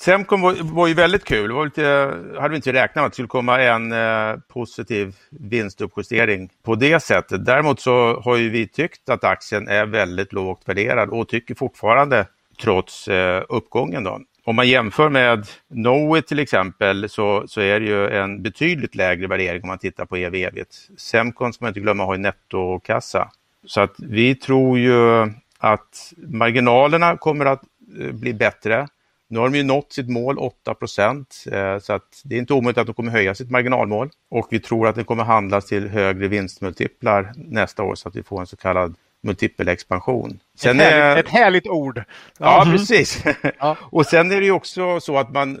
Semcon 0.00 0.40
var, 0.40 0.56
var 0.74 0.86
ju 0.86 0.94
väldigt 0.94 1.24
kul. 1.24 1.48
Det 1.48 1.54
var 1.54 1.64
lite, 1.64 2.14
hade 2.40 2.48
vi 2.48 2.56
inte 2.56 2.72
räknat 2.72 2.94
med 2.94 3.04
att 3.04 3.12
det 3.12 3.14
skulle 3.14 3.28
komma 3.28 3.62
en 3.62 3.92
eh, 3.92 4.36
positiv 4.48 5.16
vinstuppjustering 5.30 6.50
på 6.62 6.74
det 6.74 7.00
sättet. 7.00 7.46
Däremot 7.46 7.80
så 7.80 8.20
har 8.20 8.36
ju 8.36 8.50
vi 8.50 8.68
tyckt 8.68 9.08
att 9.08 9.24
aktien 9.24 9.68
är 9.68 9.86
väldigt 9.86 10.32
lågt 10.32 10.62
värderad 10.64 11.08
och 11.08 11.28
tycker 11.28 11.54
fortfarande 11.54 12.26
trots 12.62 13.08
eh, 13.08 13.44
uppgången. 13.48 14.04
Då. 14.04 14.20
Om 14.44 14.56
man 14.56 14.68
jämför 14.68 15.08
med 15.08 15.46
Knowit 15.72 16.26
till 16.26 16.38
exempel 16.38 17.08
så, 17.08 17.44
så 17.48 17.60
är 17.60 17.80
det 17.80 17.86
ju 17.86 18.08
en 18.08 18.42
betydligt 18.42 18.94
lägre 18.94 19.26
värdering 19.26 19.62
om 19.62 19.68
man 19.68 19.78
tittar 19.78 20.06
på 20.06 20.16
ev 20.16 20.34
evigt. 20.34 20.76
Semcon 20.98 21.52
ska 21.52 21.64
man 21.64 21.70
inte 21.70 21.80
glömma 21.80 22.04
har 22.04 22.14
ju 22.14 22.20
nettokassa. 22.20 23.30
Så 23.66 23.80
att 23.80 23.94
vi 23.98 24.34
tror 24.34 24.78
ju 24.78 25.30
att 25.58 26.12
marginalerna 26.16 27.16
kommer 27.16 27.46
att 27.46 27.62
eh, 28.00 28.12
bli 28.12 28.34
bättre. 28.34 28.88
Nu 29.28 29.38
har 29.38 29.48
de 29.48 29.56
ju 29.56 29.62
nått 29.62 29.92
sitt 29.92 30.08
mål 30.08 30.38
8 30.38 30.74
procent, 30.74 31.44
eh, 31.52 31.78
så 31.78 31.92
att 31.92 32.22
det 32.24 32.34
är 32.34 32.38
inte 32.38 32.54
omöjligt 32.54 32.78
att 32.78 32.86
de 32.86 32.94
kommer 32.94 33.12
höja 33.12 33.34
sitt 33.34 33.50
marginalmål. 33.50 34.10
Och 34.30 34.48
vi 34.50 34.60
tror 34.60 34.88
att 34.88 34.94
det 34.94 35.04
kommer 35.04 35.24
handlas 35.24 35.66
till 35.66 35.88
högre 35.88 36.28
vinstmultiplar 36.28 37.32
nästa 37.36 37.82
år 37.82 37.94
så 37.94 38.08
att 38.08 38.16
vi 38.16 38.22
får 38.22 38.40
en 38.40 38.46
så 38.46 38.56
kallad 38.56 38.94
multipelexpansion. 39.26 40.38
Sen 40.58 40.80
ett, 40.80 40.86
är- 40.86 41.00
härligt, 41.00 41.26
ett 41.26 41.32
härligt 41.32 41.66
ord. 41.66 42.02
Ja, 42.38 42.66
precis. 42.70 43.24
Ja. 43.58 43.76
och 43.80 44.06
sen 44.06 44.32
är 44.32 44.40
det 44.40 44.46
ju 44.46 44.52
också 44.52 45.00
så 45.00 45.18
att 45.18 45.32
man, 45.32 45.58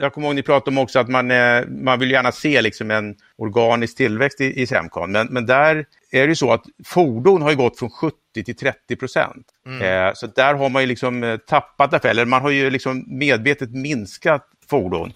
jag 0.00 0.12
kommer 0.12 0.26
ihåg 0.26 0.34
ni 0.36 0.42
pratade 0.42 0.70
om 0.70 0.78
också 0.78 0.98
att 0.98 1.08
man, 1.08 1.26
man 1.68 1.98
vill 1.98 2.10
gärna 2.10 2.32
se 2.32 2.62
liksom 2.62 2.90
en 2.90 3.14
organisk 3.38 3.96
tillväxt 3.96 4.40
i, 4.40 4.62
i 4.62 4.66
Semcon, 4.66 5.12
men, 5.12 5.26
men 5.30 5.46
där 5.46 5.84
är 6.10 6.20
det 6.22 6.28
ju 6.28 6.34
så 6.36 6.52
att 6.52 6.64
fordon 6.84 7.42
har 7.42 7.54
gått 7.54 7.78
från 7.78 7.90
70 7.90 8.16
till 8.44 8.56
30 8.56 8.96
procent. 8.96 9.46
Eh, 9.82 10.10
så 10.14 10.26
där 10.26 10.54
har 10.54 10.68
man 10.68 10.82
ju 10.82 10.88
liksom 10.88 11.22
eh, 11.24 11.36
tappat 11.36 11.94
affärer, 11.94 12.24
man 12.24 12.42
har 12.42 12.50
ju 12.50 12.70
liksom 12.70 13.04
medvetet 13.06 13.70
minskat 13.70 14.48
fordon. 14.70 15.12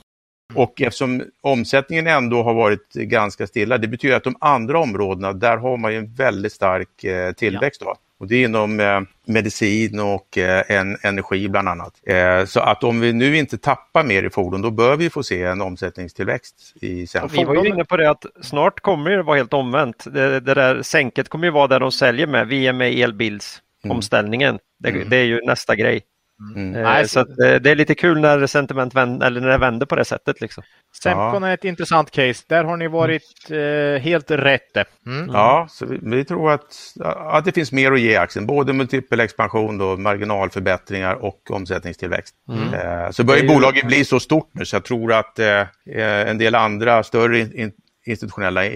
Och 0.55 0.83
eftersom 0.83 1.23
omsättningen 1.41 2.07
ändå 2.07 2.43
har 2.43 2.55
varit 2.55 2.93
ganska 2.93 3.47
stilla, 3.47 3.79
det 3.79 3.89
betyder 3.89 4.17
att 4.17 4.25
de 4.25 4.37
andra 4.41 4.79
områdena, 4.79 5.33
där 5.33 5.57
har 5.57 5.77
man 5.77 5.93
ju 5.93 5.99
en 5.99 6.15
väldigt 6.15 6.53
stark 6.53 7.05
eh, 7.05 7.33
tillväxt. 7.33 7.81
Då. 7.81 7.95
Och 8.21 8.27
det 8.27 8.37
är 8.37 8.45
inom 8.45 8.81
eh, 8.81 9.01
medicin 9.27 10.01
och 10.01 10.39
eh, 10.39 10.63
en, 10.69 10.97
energi 11.03 11.49
bland 11.49 11.69
annat. 11.69 11.93
Eh, 12.07 12.45
så 12.45 12.61
att 12.61 12.85
om 12.85 13.01
vi 13.01 13.13
nu 13.13 13.37
inte 13.37 13.59
tappar 13.59 14.05
mer 14.05 14.23
i 14.23 14.31
fordon, 14.31 14.63
då 14.63 14.71
bör 14.71 14.97
vi 14.97 15.11
få 15.11 15.23
se 15.23 15.43
en 15.43 15.61
omsättningstillväxt 15.61 16.73
i 16.81 17.07
Semcon. 17.07 17.31
Vi 17.33 17.45
var 17.45 17.65
ju 17.65 17.71
inne 17.71 17.85
på 17.85 17.97
det 17.97 18.11
att 18.11 18.27
snart 18.43 18.81
kommer 18.81 19.11
det 19.11 19.23
vara 19.23 19.37
helt 19.37 19.53
omvänt. 19.53 20.05
Det, 20.05 20.41
det 20.41 20.55
där 20.55 20.83
sänket 20.83 21.29
kommer 21.29 21.47
ju 21.47 21.51
vara 21.51 21.67
där 21.67 21.81
de 21.81 21.93
säljer 21.93 22.27
med, 22.27 22.49
VMA 22.49 22.85
elbilsomställningen. 22.85 24.59
Det, 24.79 25.05
det 25.05 25.17
är 25.17 25.25
ju 25.25 25.41
nästa 25.47 25.77
grej. 25.77 26.03
Mm. 26.41 26.75
Eh, 26.77 26.83
Nej, 26.83 27.09
så 27.09 27.21
att, 27.21 27.29
eh, 27.29 27.55
det 27.55 27.71
är 27.71 27.75
lite 27.75 27.95
kul 27.95 28.21
när 28.21 28.47
sentiment 28.47 28.95
vänder, 28.95 29.27
eller 29.27 29.41
när 29.41 29.49
det 29.49 29.59
vänder 29.59 29.87
på 29.87 29.97
det 29.97 30.05
sättet. 30.05 30.41
Liksom. 30.41 30.63
Semcon 31.03 31.45
är 31.45 31.55
ett 31.55 31.65
intressant 31.65 32.11
case. 32.11 32.45
Där 32.47 32.65
har 32.65 32.77
ni 32.77 32.89
varit 32.89 33.51
eh, 33.51 34.03
helt 34.03 34.31
rätt. 34.31 34.77
Mm. 35.07 35.31
Ja, 35.33 35.67
så 35.71 35.87
vi, 35.87 35.99
vi 36.03 36.25
tror 36.25 36.53
att, 36.53 36.95
att 37.05 37.45
det 37.45 37.53
finns 37.53 37.73
mer 37.73 37.93
att 37.93 38.01
ge 38.01 38.17
aktien, 38.17 38.47
både 38.47 38.73
multipelexpansion, 38.73 39.79
då, 39.79 39.97
marginalförbättringar 39.97 41.15
och 41.15 41.51
omsättningstillväxt. 41.51 42.35
Eh, 42.49 43.11
så 43.11 43.25
börjar 43.25 43.47
bolaget 43.47 43.87
bli 43.87 44.05
så 44.05 44.21
stort 44.21 44.51
nu 44.53 44.65
så 44.65 44.77
jag 44.77 44.85
tror 44.85 45.13
att 45.13 45.39
eh, 45.39 45.67
en 45.97 46.39
del 46.39 46.55
andra 46.55 47.03
större 47.03 47.39
in, 47.39 47.53
in, 47.55 47.73
institutionella 48.07 48.67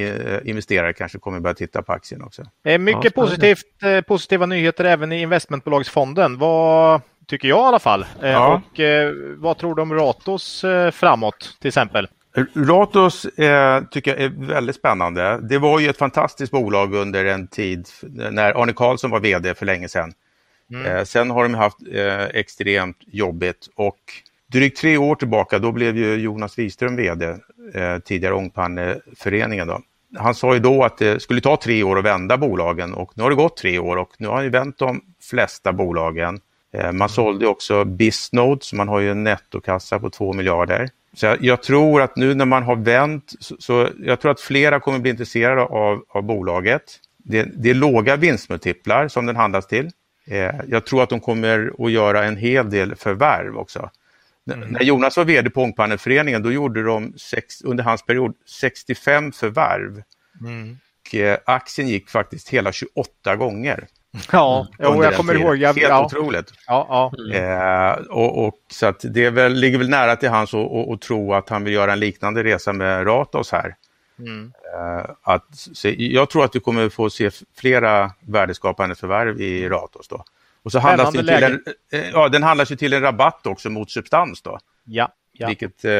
investerare 0.40 0.92
kanske 0.92 1.18
kommer 1.18 1.40
börja 1.40 1.54
titta 1.54 1.82
på 1.82 1.92
aktien 1.92 2.22
också. 2.22 2.42
Mycket 2.78 3.04
Ja, 3.04 3.10
positivt, 3.22 3.64
positiva 4.06 4.46
nyheter 4.46 4.84
även 4.84 5.12
i 5.12 5.20
investmentbolagsfonden. 5.20 6.38
Vad, 6.38 7.00
tycker 7.26 7.48
jag 7.48 7.58
i 7.58 7.62
alla 7.68 7.78
fall. 7.78 8.06
Eh, 8.22 8.30
Ja. 8.30 8.62
Och 8.72 8.80
eh, 8.80 9.12
vad 9.36 9.58
tror 9.58 9.74
du 9.74 9.82
om 9.82 9.94
Ratos 9.94 10.64
eh, 10.64 10.90
framåt 10.90 11.56
till 11.60 11.68
exempel? 11.68 12.08
Ratos 12.54 13.24
eh, 13.24 13.82
tycker 13.90 14.10
jag 14.10 14.20
är 14.20 14.32
väldigt 14.46 14.76
spännande. 14.76 15.38
Det 15.42 15.58
var 15.58 15.80
ju 15.80 15.88
ett 15.88 15.98
fantastiskt 15.98 16.52
bolag 16.52 16.94
under 16.94 17.24
en 17.24 17.46
tid 17.46 17.88
när 18.10 18.62
Arne 18.62 18.72
Karlsson 18.72 19.10
var 19.10 19.20
vd 19.20 19.54
för 19.54 19.66
länge 19.66 19.88
sedan. 19.88 20.12
Eh, 20.86 21.04
sen 21.04 21.30
har 21.30 21.42
de 21.42 21.54
haft 21.54 21.76
eh, 21.92 22.24
extremt 22.24 22.96
jobbigt 23.06 23.68
och 23.76 23.98
drygt 24.52 24.78
tre 24.78 24.96
år 24.96 25.14
tillbaka 25.14 25.58
då 25.58 25.72
blev 25.72 25.96
ju 25.96 26.14
Jonas 26.14 26.58
Wiström 26.58 26.96
vd, 26.96 27.36
tidigare 28.04 28.34
Ångpanneföreningen. 28.34 29.66
Då. 29.66 29.80
Han 30.18 30.34
sa 30.34 30.54
ju 30.54 30.60
då 30.60 30.84
att 30.84 30.98
det 30.98 31.22
skulle 31.22 31.40
ta 31.40 31.56
tre 31.56 31.82
år 31.82 31.98
att 31.98 32.04
vända 32.04 32.36
bolagen 32.36 32.94
och 32.94 33.12
nu 33.14 33.22
har 33.22 33.30
det 33.30 33.36
gått 33.36 33.56
tre 33.56 33.78
år 33.78 33.96
och 33.96 34.10
nu 34.18 34.28
har 34.28 34.34
han 34.34 34.44
ju 34.44 34.50
vänt 34.50 34.78
de 34.78 35.00
flesta 35.22 35.72
bolagen. 35.72 36.40
Eh, 36.74 36.92
man 36.92 37.08
sålde 37.08 37.46
också 37.46 37.84
Bisnode 37.84 38.64
så 38.64 38.76
man 38.76 38.88
har 38.88 39.00
ju 39.00 39.10
en 39.10 39.24
nettokassa 39.24 39.98
på 39.98 40.10
2 40.10 40.32
miljarder. 40.32 40.90
Så 41.16 41.26
jag, 41.26 41.42
jag 41.44 41.62
tror 41.62 42.02
att 42.02 42.16
nu 42.16 42.34
när 42.34 42.44
man 42.44 42.62
har 42.62 42.76
vänt, 42.76 43.32
så, 43.40 43.56
så 43.58 43.88
jag 44.02 44.20
tror 44.20 44.30
att 44.30 44.40
flera 44.40 44.80
kommer 44.80 44.98
bli 44.98 45.10
intresserade 45.10 45.62
av, 45.62 46.04
av 46.08 46.22
bolaget. 46.22 46.82
Det, 47.18 47.42
det 47.56 47.70
är 47.70 47.74
låga 47.74 48.16
vinstmultiplar 48.16 49.08
som 49.08 49.26
den 49.26 49.36
handlas 49.36 49.66
till. 49.66 49.90
Eh, 50.26 50.50
jag 50.68 50.86
tror 50.86 51.02
att 51.02 51.08
de 51.08 51.20
kommer 51.20 51.72
att 51.86 51.90
göra 51.92 52.24
en 52.24 52.36
hel 52.36 52.70
del 52.70 52.94
förvärv 52.96 53.56
också. 53.56 53.90
N- 54.52 54.64
När 54.68 54.82
Jonas 54.82 55.16
var 55.16 55.24
vd 55.24 55.50
på 55.50 55.62
Ångpanneföreningen 55.62 56.42
då 56.42 56.52
gjorde 56.52 56.82
de 56.82 57.12
sex, 57.16 57.62
under 57.62 57.84
hans 57.84 58.02
period 58.02 58.34
65 58.46 59.32
förvärv. 59.32 60.02
Och, 61.08 61.14
eh, 61.14 61.38
aktien 61.46 61.88
gick 61.88 62.10
faktiskt 62.10 62.48
hela 62.48 62.72
28 62.72 63.36
gånger. 63.36 63.86
Ja, 64.32 64.66
jo, 64.78 64.88
under 64.88 65.04
jag 65.04 65.16
kommer 65.16 65.32
tiden. 65.32 65.46
ihåg. 65.46 65.56
Jag, 65.56 65.68
Helt 65.74 65.88
ja, 65.88 66.04
otroligt. 66.04 66.52
ja, 66.66 67.12
ja. 67.18 67.34
Eh, 67.36 67.92
och, 68.06 68.46
och, 68.46 68.54
så 68.70 68.86
att 68.86 69.00
det 69.02 69.30
väl, 69.30 69.52
ligger 69.54 69.78
väl 69.78 69.88
nära 69.88 70.16
till 70.16 70.28
hans 70.28 70.54
att- 70.54 71.00
tro 71.00 71.34
att 71.34 71.48
han 71.48 71.64
vill 71.64 71.72
göra 71.74 71.92
en 71.92 72.00
liknande 72.00 72.44
resa 72.44 72.72
med 72.72 73.06
Ratos 73.06 73.52
här. 73.52 73.76
Mm. 74.18 74.52
Eh, 74.74 75.10
att, 75.22 75.46
se, 75.54 76.12
jag 76.12 76.30
tror 76.30 76.44
att 76.44 76.56
vi 76.56 76.60
kommer 76.60 76.88
få 76.88 77.10
se 77.10 77.30
flera 77.56 78.10
värdeskapande 78.20 78.94
förvärv 78.94 79.40
i 79.40 79.68
Ratos 79.68 80.08
då. 80.08 80.24
Och 80.62 80.72
så 80.72 80.78
handlas 80.78 81.12
det 81.12 81.18
till 81.18 81.44
en, 81.44 81.64
eh, 81.92 82.10
ja, 82.12 82.28
den 82.28 82.42
handlas 82.42 82.72
ju 82.72 82.76
till 82.76 82.92
en 82.92 83.00
rabatt 83.02 83.46
också 83.46 83.70
mot 83.70 83.90
substans 83.90 84.42
då. 84.42 84.58
ja, 84.84 85.08
ja. 85.32 85.48
Vilket 85.48 85.84
eh, 85.84 85.92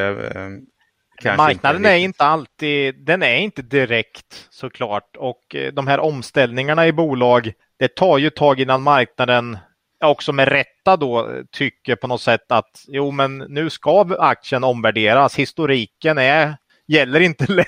Marknaden 1.36 1.76
inte 1.80 1.90
är 1.90 1.96
inte 1.98 2.24
alltid, 2.24 3.04
den 3.04 3.22
är 3.22 3.36
inte 3.36 3.62
direkt 3.62 4.46
såklart 4.50 5.16
och 5.16 5.54
eh, 5.54 5.72
de 5.72 5.86
här 5.86 5.98
omställningarna 6.00 6.86
i 6.86 6.92
bolag, 6.92 7.52
det 7.78 7.88
tar 7.96 8.18
ju 8.18 8.30
tag 8.30 8.60
innan 8.60 8.82
marknaden 8.82 9.58
också 10.04 10.32
med 10.32 10.48
rätta 10.48 10.96
då 10.96 11.42
tycker 11.52 11.96
på 11.96 12.06
något 12.06 12.20
sätt 12.20 12.52
att 12.52 12.84
jo 12.88 13.10
men 13.10 13.38
nu 13.38 13.70
ska 13.70 14.06
aktien 14.18 14.64
omvärderas, 14.64 15.36
historiken 15.38 16.18
är, 16.18 16.56
gäller 16.86 17.20
inte 17.20 17.64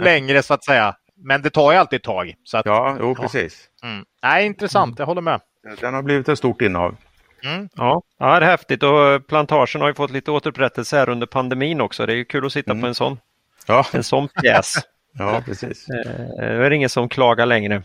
längre 0.00 0.42
så 0.42 0.54
att 0.54 0.64
säga. 0.64 0.96
Men 1.22 1.42
det 1.42 1.50
tar 1.50 1.72
ju 1.72 1.78
alltid 1.78 2.02
tag. 2.02 2.34
Så 2.44 2.58
att, 2.58 2.66
Ja, 2.66 2.96
jo, 3.00 3.14
Ja. 3.16 3.22
precis. 3.22 3.68
mm. 3.82 4.04
Nej, 4.22 4.46
intressant, 4.46 4.98
jag 4.98 5.06
håller 5.06 5.22
med. 5.22 5.40
Den 5.80 5.94
har 5.94 6.02
blivit 6.02 6.28
ett 6.28 6.38
stort 6.38 6.62
innehav. 6.62 6.96
Mm. 7.44 7.68
Ja, 7.76 8.02
ja, 8.18 8.40
det 8.40 8.46
är 8.46 8.50
häftigt 8.50 8.82
och 8.82 9.26
plantagen 9.26 9.80
har 9.80 9.88
ju 9.88 9.94
fått 9.94 10.10
lite 10.10 10.30
återupprättelse 10.30 10.96
här 10.96 11.08
under 11.08 11.26
pandemin 11.26 11.80
också. 11.80 12.06
Det 12.06 12.12
är 12.12 12.16
ju 12.16 12.24
kul 12.24 12.46
att 12.46 12.52
sitta 12.52 12.70
Mm. 12.70 12.80
på 12.80 12.86
en 12.86 12.94
sån, 12.94 13.18
Ja, 13.66 13.86
en 13.92 14.04
sån 14.04 14.28
pjäs. 14.28 14.74
ja 15.18 15.42
precis. 15.46 15.86
Eh, 15.88 16.44
är 16.44 16.70
det 16.70 16.76
ingen 16.76 16.88
som 16.88 17.08
klagar 17.08 17.46
längre. 17.46 17.82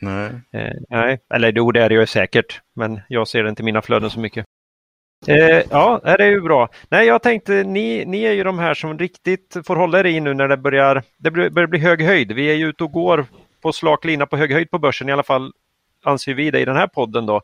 Nej. 0.00 0.30
Eh, 0.52 0.72
nej, 0.90 1.18
eller 1.34 1.52
jo, 1.56 1.72
det 1.72 1.82
är 1.82 1.88
det 1.88 1.94
ju 1.94 2.06
säkert, 2.06 2.60
men 2.74 3.00
jag 3.08 3.28
ser 3.28 3.42
det 3.42 3.48
inte 3.48 3.62
i 3.62 3.64
mina 3.64 3.82
flöden 3.82 4.10
så 4.10 4.20
mycket. 4.20 4.44
Eh, 5.26 5.62
ja, 5.70 6.00
det 6.04 6.24
är 6.24 6.30
ju 6.30 6.40
bra. 6.40 6.68
Nej, 6.88 7.06
jag 7.06 7.22
tänkte, 7.22 7.52
ni, 7.52 8.04
ni 8.06 8.22
är 8.22 8.32
ju 8.32 8.44
de 8.44 8.58
här 8.58 8.74
som 8.74 8.98
riktigt 8.98 9.56
får 9.66 9.76
hålla 9.76 10.00
er 10.00 10.06
i 10.06 10.20
nu 10.20 10.34
när 10.34 10.48
det 10.48 10.56
börjar, 10.56 11.02
det 11.18 11.30
börjar 11.30 11.66
bli 11.66 11.78
hög 11.78 12.02
höjd. 12.02 12.32
Vi 12.32 12.50
är 12.50 12.54
ju 12.54 12.68
ute 12.68 12.84
och 12.84 12.92
går 12.92 13.26
på 13.62 13.72
slak 13.72 14.04
lina 14.04 14.26
på 14.26 14.36
hög 14.36 14.52
höjd 14.52 14.70
på 14.70 14.78
börsen, 14.78 15.08
i 15.08 15.12
alla 15.12 15.22
fall 15.22 15.52
anser 16.04 16.34
vi 16.34 16.50
det 16.50 16.60
i 16.60 16.64
den 16.64 16.76
här 16.76 16.86
podden 16.86 17.26
då. 17.26 17.40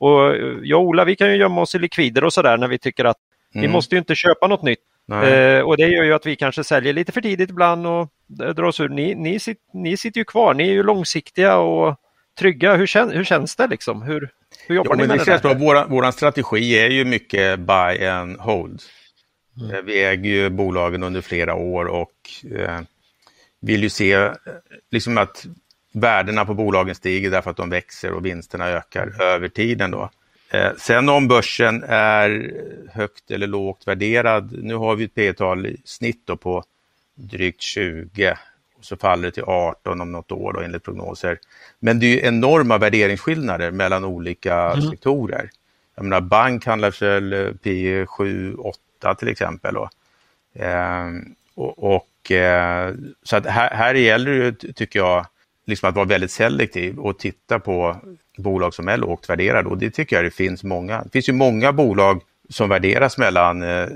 Och 0.00 0.34
eh, 0.36 0.56
jag 0.62 0.80
och 0.80 0.86
Ola, 0.86 1.04
vi 1.04 1.16
kan 1.16 1.30
ju 1.30 1.36
gömma 1.36 1.60
oss 1.60 1.74
i 1.74 1.78
likvider 1.78 2.24
och 2.24 2.32
sådär 2.32 2.56
när 2.56 2.68
vi 2.68 2.78
tycker 2.78 3.04
att 3.04 3.16
vi 3.52 3.58
Mm. 3.60 3.70
måste 3.72 3.94
ju 3.94 3.98
inte 3.98 4.14
köpa 4.14 4.46
något 4.46 4.62
nytt. 4.62 4.78
Eh, 5.12 5.60
och 5.60 5.76
det 5.76 5.88
gör 5.88 6.04
ju 6.04 6.12
att 6.14 6.26
vi 6.26 6.36
kanske 6.36 6.64
säljer 6.64 6.92
lite 6.92 7.12
för 7.12 7.20
tidigt 7.20 7.50
ibland 7.50 7.86
och 7.86 8.08
drar 8.54 8.62
oss 8.62 8.80
ur. 8.80 8.88
Ni, 8.88 9.14
ni, 9.14 9.38
sit, 9.40 9.58
ni 9.72 9.96
sitter 9.96 10.18
ju 10.18 10.24
kvar, 10.24 10.54
ni 10.54 10.68
är 10.68 10.72
ju 10.72 10.82
långsiktiga 10.82 11.56
och 11.56 11.96
trygga. 12.38 12.76
Hur, 12.76 12.86
kän, 12.86 13.10
hur 13.10 13.24
känns 13.24 13.56
det 13.56 13.66
liksom? 13.66 14.02
Hur, 14.02 14.30
hur 14.66 14.74
jobbar 14.74 14.90
Jo, 14.94 14.96
ni 15.02 15.06
med 15.08 15.18
det 15.18 15.24
det 15.42 15.54
där? 15.54 15.88
våran 15.88 16.12
strategi 16.12 16.78
är 16.78 16.88
ju 16.90 17.04
mycket 17.04 17.58
buy 17.60 18.06
and 18.06 18.36
hold. 18.40 18.82
Eh, 19.74 19.80
Vi 19.82 20.04
äger 20.04 20.30
ju 20.30 20.48
bolagen 20.50 21.02
under 21.02 21.20
flera 21.20 21.54
år 21.54 21.84
och 21.84 22.12
eh, 22.58 22.80
vill 23.60 23.82
ju 23.82 23.88
se 23.90 24.12
eh, 24.12 24.32
liksom 24.90 25.18
att 25.18 25.46
värdena 25.92 26.44
på 26.44 26.54
bolagen 26.54 26.94
stiger 26.94 27.30
därför 27.30 27.50
att 27.50 27.56
de 27.56 27.70
växer 27.70 28.12
och 28.12 28.26
vinsterna 28.26 28.68
ökar 28.68 29.22
över 29.22 29.48
tiden. 29.48 29.90
Då. 29.90 30.10
Eh, 30.50 30.70
sen 30.78 31.08
om 31.08 31.28
börsen 31.28 31.84
är 31.88 32.52
högt 32.92 33.30
eller 33.30 33.46
lågt 33.46 33.88
värderad, 33.88 34.52
nu 34.62 34.74
har 34.74 34.96
vi 34.96 35.04
ett 35.04 35.14
P-tal 35.14 35.66
i 35.66 35.76
snitt 35.84 36.30
på 36.40 36.64
drygt 37.14 37.60
20 37.60 38.36
och 38.78 38.84
så 38.84 38.96
faller 38.96 39.22
det 39.22 39.30
till 39.30 39.42
18 39.42 40.00
om 40.00 40.12
något 40.12 40.32
år 40.32 40.52
då, 40.52 40.60
enligt 40.60 40.84
prognoser. 40.84 41.38
Men 41.78 42.00
det 42.00 42.06
är 42.06 42.28
enorma 42.28 42.78
värderingsskillnader 42.78 43.70
mellan 43.70 44.04
olika 44.04 44.80
sektorer. 44.90 45.50
Jag 45.94 46.04
menar, 46.04 46.20
bank 46.20 46.66
handlar 46.66 47.00
väl 47.00 47.32
eh, 47.32 47.52
P 47.62 48.06
7, 48.06 48.54
8 48.54 49.14
till 49.14 49.28
exempel. 49.28 49.74
Då. 49.74 49.90
Ehm, 50.54 51.34
och, 51.54 51.94
och, 51.94 52.30
eh, 52.30 52.94
så 53.22 53.36
att 53.36 53.46
här, 53.46 53.70
här 53.70 53.94
gäller 53.94 54.32
det 54.32 54.72
tycker 54.72 54.98
jag, 54.98 55.26
liksom 55.70 55.88
att 55.88 55.94
vara 55.94 56.06
väldigt 56.06 56.30
selektiv 56.30 56.98
och 56.98 57.18
titta 57.18 57.58
på 57.58 57.96
bolag 58.38 58.74
som 58.74 58.88
är 58.88 58.96
lågt 58.96 59.30
värderade. 59.30 59.68
Och 59.68 59.78
det 59.78 59.90
tycker 59.90 60.16
jag 60.16 60.24
det 60.24 60.30
finns 60.30 60.64
många. 60.64 61.02
Det 61.02 61.10
finns 61.10 61.28
ju 61.28 61.32
många 61.32 61.72
bolag 61.72 62.22
som 62.48 62.68
värderas 62.68 63.18
mellan 63.18 63.62
eh, 63.62 63.88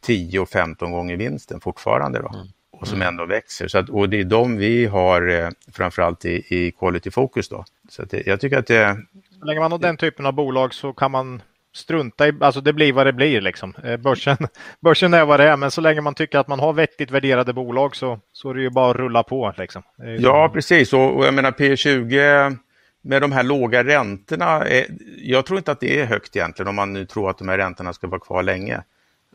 10 0.00 0.38
och 0.38 0.48
15 0.48 0.92
gånger 0.92 1.16
vinsten 1.16 1.60
fortfarande. 1.60 2.18
Då. 2.18 2.32
Och 2.72 2.88
som 2.88 3.02
ändå 3.02 3.26
växer. 3.26 3.68
Så 3.68 3.78
att, 3.78 3.88
och 3.88 4.08
det 4.08 4.20
är 4.20 4.24
de 4.24 4.56
vi 4.56 4.86
har 4.86 5.28
eh, 5.28 5.48
framförallt 5.72 6.24
i, 6.24 6.44
i 6.48 6.72
quality 6.72 7.10
focus. 7.10 7.48
Då. 7.48 7.64
Så 7.88 8.02
att 8.02 8.10
det, 8.10 8.26
jag 8.26 8.40
tycker 8.40 8.58
att 8.58 8.66
det, 8.66 8.96
länge 9.42 9.60
man 9.60 9.72
har 9.72 9.78
den 9.78 9.96
typen 9.96 10.26
av 10.26 10.32
bolag 10.32 10.74
så 10.74 10.92
kan 10.92 11.10
man 11.10 11.42
strunta 11.76 12.28
i, 12.28 12.32
alltså 12.40 12.60
det 12.60 12.72
blir 12.72 12.92
vad 12.92 13.06
det 13.06 13.12
blir 13.12 13.40
liksom. 13.40 13.74
Eh, 13.84 13.96
Börsen, 13.96 14.36
börsen 14.80 15.14
är 15.14 15.24
vad 15.24 15.40
det 15.40 15.44
är, 15.44 15.56
men 15.56 15.70
så 15.70 15.80
länge 15.80 16.00
man 16.00 16.14
tycker 16.14 16.38
att 16.38 16.48
man 16.48 16.60
har 16.60 16.72
vettigt 16.72 17.10
värderade 17.10 17.52
bolag 17.52 17.96
så, 17.96 18.20
så 18.32 18.50
är 18.50 18.54
det 18.54 18.62
ju 18.62 18.70
bara 18.70 18.90
att 18.90 18.96
rulla 18.96 19.22
på 19.22 19.54
liksom. 19.56 19.82
Ja, 20.18 20.50
precis. 20.54 20.92
Och, 20.92 21.16
och 21.16 21.26
jag 21.26 21.34
menar 21.34 21.50
P20 21.50 22.56
med 23.02 23.22
de 23.22 23.32
här 23.32 23.42
låga 23.42 23.84
räntorna, 23.84 24.46
är, 24.46 24.86
jag 25.16 25.46
tror 25.46 25.58
inte 25.58 25.72
att 25.72 25.80
det 25.80 26.00
är 26.00 26.06
högt 26.06 26.36
egentligen 26.36 26.68
om 26.68 26.74
man 26.74 26.92
nu 26.92 27.06
tror 27.06 27.30
att 27.30 27.38
de 27.38 27.48
här 27.48 27.58
räntorna 27.58 27.92
ska 27.92 28.06
vara 28.06 28.20
kvar 28.20 28.42
länge. 28.42 28.82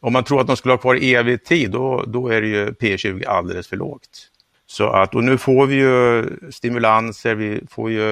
Om 0.02 0.14
man 0.14 0.24
tror 0.24 0.42
att 0.42 0.48
de 0.48 0.58
skulle 0.58 0.72
vara 0.72 0.82
kvar 0.82 0.96
i 0.96 1.16
evig 1.16 1.44
tid, 1.44 1.72
då, 1.72 2.04
då 2.08 2.28
är 2.28 2.42
det 2.42 2.48
ju 2.48 2.70
P20 2.70 3.28
alldeles 3.28 3.68
för 3.68 3.78
lågt. 3.78 4.28
Så 4.66 4.90
att, 4.90 5.16
och 5.16 5.24
nu 5.24 5.38
får 5.38 5.68
vi 5.68 5.76
ju 5.76 6.26
stimulanser, 6.52 7.36
vi 7.36 7.62
får 7.70 7.92
ju 7.92 8.12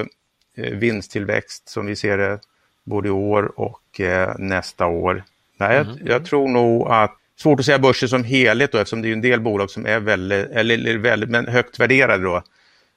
eh, 0.56 0.70
vinsttillväxt 0.72 1.68
som 1.68 1.86
vi 1.86 1.96
ser 1.96 2.18
det 2.18 2.38
både 2.84 3.08
i 3.08 3.10
år 3.10 3.52
och 3.60 4.00
eh, 4.00 4.34
nästa 4.38 4.86
år. 4.86 5.22
Nej, 5.56 5.76
jag, 5.76 5.86
jag 6.04 6.24
tror 6.24 6.48
nog 6.48 6.88
att, 6.88 7.16
svårt 7.36 7.60
att 7.60 7.66
säga 7.66 7.78
börsen 7.78 8.08
som 8.08 8.24
helhet 8.24 8.72
då, 8.72 8.78
eftersom 8.78 9.02
det 9.02 9.08
är 9.08 9.12
en 9.12 9.20
del 9.20 9.40
bolag 9.40 9.70
som 9.70 9.86
är 9.86 10.00
väldigt, 10.00 10.50
eller, 10.50 10.74
eller 10.74 10.98
väldigt, 10.98 11.30
men 11.30 11.46
högt 11.48 11.80
värderade 11.80 12.24
då. 12.24 12.42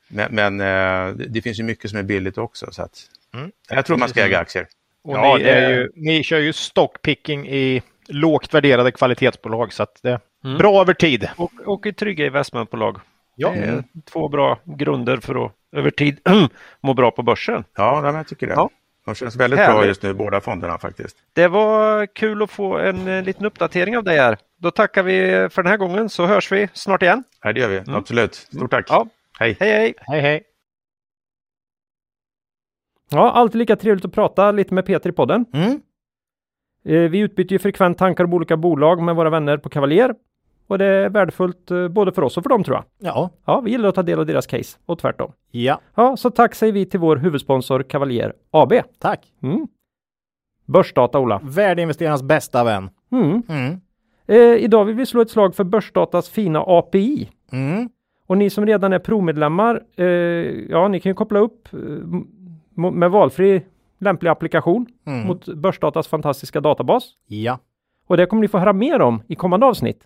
Men, 0.07 0.35
men 0.35 0.61
eh, 0.61 1.15
det, 1.27 1.41
finns 1.41 1.59
ju 1.59 1.63
mycket 1.63 1.89
som 1.89 1.99
är 1.99 2.03
billigt 2.03 2.37
också. 2.37 2.71
Så 2.71 2.81
att, 2.81 2.99
Mm. 3.33 3.51
Jag 3.69 3.85
tror 3.85 3.97
man 3.97 4.09
ska 4.09 4.25
äga 4.25 4.39
aktier. 4.39 4.67
Och 5.03 5.17
Ja, 5.17 5.35
ni, 5.37 5.43
det- 5.43 5.49
är 5.51 5.69
ju, 5.69 5.89
ni 5.95 6.23
kör 6.23 6.39
ju 6.39 6.53
stockpicking 6.53 7.47
i 7.47 7.81
lågt 8.07 8.53
värderade 8.53 8.91
kvalitetsbolag 8.91 9.73
så 9.73 9.83
att 9.83 9.99
det 10.03 10.09
är 10.09 10.19
Mm. 10.45 10.57
bra 10.57 10.81
över 10.81 10.93
tid. 10.93 11.29
Och, 11.35 11.51
och 11.65 11.85
i 11.85 11.93
trygga 11.93 12.25
investmentbolag. 12.25 12.97
Ja. 13.35 13.53
Är 13.55 13.83
två 14.11 14.27
bra 14.29 14.59
grunder 14.63 15.17
för 15.17 15.45
att 15.45 15.51
över 15.71 15.91
tid 15.91 16.19
må 16.81 16.93
bra 16.93 17.11
på 17.11 17.23
börsen. 17.23 17.63
Ja, 17.77 18.13
jag 18.15 18.27
tycker 18.27 18.47
det. 18.47 18.53
Ja. 18.53 18.69
De 19.05 19.15
känns 19.15 19.35
väldigt 19.35 19.57
bra 19.57 19.65
Härligt. 19.65 19.87
just 19.87 20.03
nu, 20.03 20.13
båda 20.13 20.41
fonderna 20.41 20.77
faktiskt. 20.77 21.17
Det 21.33 21.47
var 21.47 22.05
kul 22.05 22.41
att 22.43 22.51
få 22.51 22.77
en 22.77 23.07
eh, 23.07 23.23
liten 23.23 23.45
uppdatering 23.45 23.97
av 23.97 24.03
dig 24.03 24.17
här. 24.19 24.37
Då 24.57 24.71
tackar 24.71 25.03
vi 25.03 25.49
för 25.51 25.63
den 25.63 25.69
här 25.69 25.77
gången 25.77 26.09
så 26.09 26.25
hörs 26.25 26.51
vi 26.51 26.69
snart 26.73 27.01
igen. 27.01 27.23
Ja, 27.43 27.53
det 27.53 27.59
gör 27.59 27.69
vi. 27.69 27.91
Absolut. 27.91 28.35
Stort 28.35 28.71
tack. 28.71 28.85
Ja. 28.89 29.07
Hej. 29.39 29.57
Hej 29.59 29.71
hej! 29.71 29.93
Hej 29.97 30.21
hej! 30.21 30.43
Ja, 33.09 33.31
alltid 33.31 33.59
lika 33.59 33.75
trevligt 33.75 34.05
att 34.05 34.13
prata 34.13 34.51
lite 34.51 34.73
med 34.73 34.85
Peter 34.85 35.09
i 35.09 35.13
podden. 35.13 35.45
Mm. 35.53 35.81
Eh, 36.85 37.09
Vi 37.11 37.19
utbyter 37.19 37.51
ju 37.53 37.59
frekvent 37.59 37.97
tankar 37.97 38.23
om 38.23 38.33
olika 38.33 38.57
bolag 38.57 39.01
med 39.01 39.15
våra 39.15 39.29
vänner 39.29 39.57
på 39.57 39.69
Cavalier. 39.69 40.15
Och 40.67 40.77
det 40.77 40.85
är 40.85 41.09
värdefullt 41.09 41.71
eh, 41.71 41.87
både 41.87 42.11
för 42.11 42.21
oss 42.21 42.37
och 42.37 42.43
för 42.43 42.49
dem 42.49 42.63
tror 42.63 42.77
jag. 42.77 42.85
Ja. 43.13 43.29
Ja, 43.45 43.61
vi 43.61 43.71
gillar 43.71 43.89
att 43.89 43.95
ta 43.95 44.03
del 44.03 44.19
av 44.19 44.25
deras 44.25 44.47
case 44.47 44.77
och 44.85 44.99
tvärtom. 44.99 45.31
Ja, 45.51 45.79
Ja, 45.95 46.17
så 46.17 46.29
tack 46.29 46.55
säger 46.55 46.73
vi 46.73 46.85
till 46.85 46.99
vår 46.99 47.17
huvudsponsor 47.17 47.83
Cavalier 47.83 48.33
AB. 48.51 48.73
tack. 48.99 49.31
Mm. 49.43 49.67
Börsdata 50.65 51.19
Ola. 51.19 51.39
Värdeinvesterarnas 51.43 52.23
bästa 52.23 52.63
vän. 52.63 52.89
Mm. 53.11 53.43
Mm. 53.49 53.81
Eh, 54.27 54.37
idag 54.63 54.85
vill 54.85 54.95
vi 54.95 55.05
slå 55.05 55.21
ett 55.21 55.29
slag 55.29 55.55
för 55.55 55.63
Börsdatas 55.63 56.29
fina 56.29 56.63
API. 56.67 57.29
Mm. 57.51 57.89
Och 58.27 58.37
ni 58.37 58.49
som 58.49 58.65
redan 58.65 58.93
är 58.93 58.99
provmedlemmar, 58.99 59.81
eh, 59.95 60.05
ja 60.69 60.87
ni 60.87 60.99
kan 60.99 61.09
ju 61.09 61.13
koppla 61.13 61.39
upp 61.39 61.67
eh, 61.73 61.79
med 62.91 63.11
valfri 63.11 63.61
lämplig 63.99 64.29
applikation 64.29 64.85
Mm. 65.05 65.27
mot 65.27 65.45
Börsdatas 65.45 66.07
fantastiska 66.07 66.61
databas. 66.61 67.03
Ja, 67.27 67.59
Och 68.07 68.17
det 68.17 68.25
kommer 68.25 68.41
ni 68.41 68.47
få 68.47 68.57
höra 68.57 68.73
mer 68.73 69.01
om 69.01 69.21
i 69.27 69.35
kommande 69.35 69.65
avsnitt. 69.65 70.03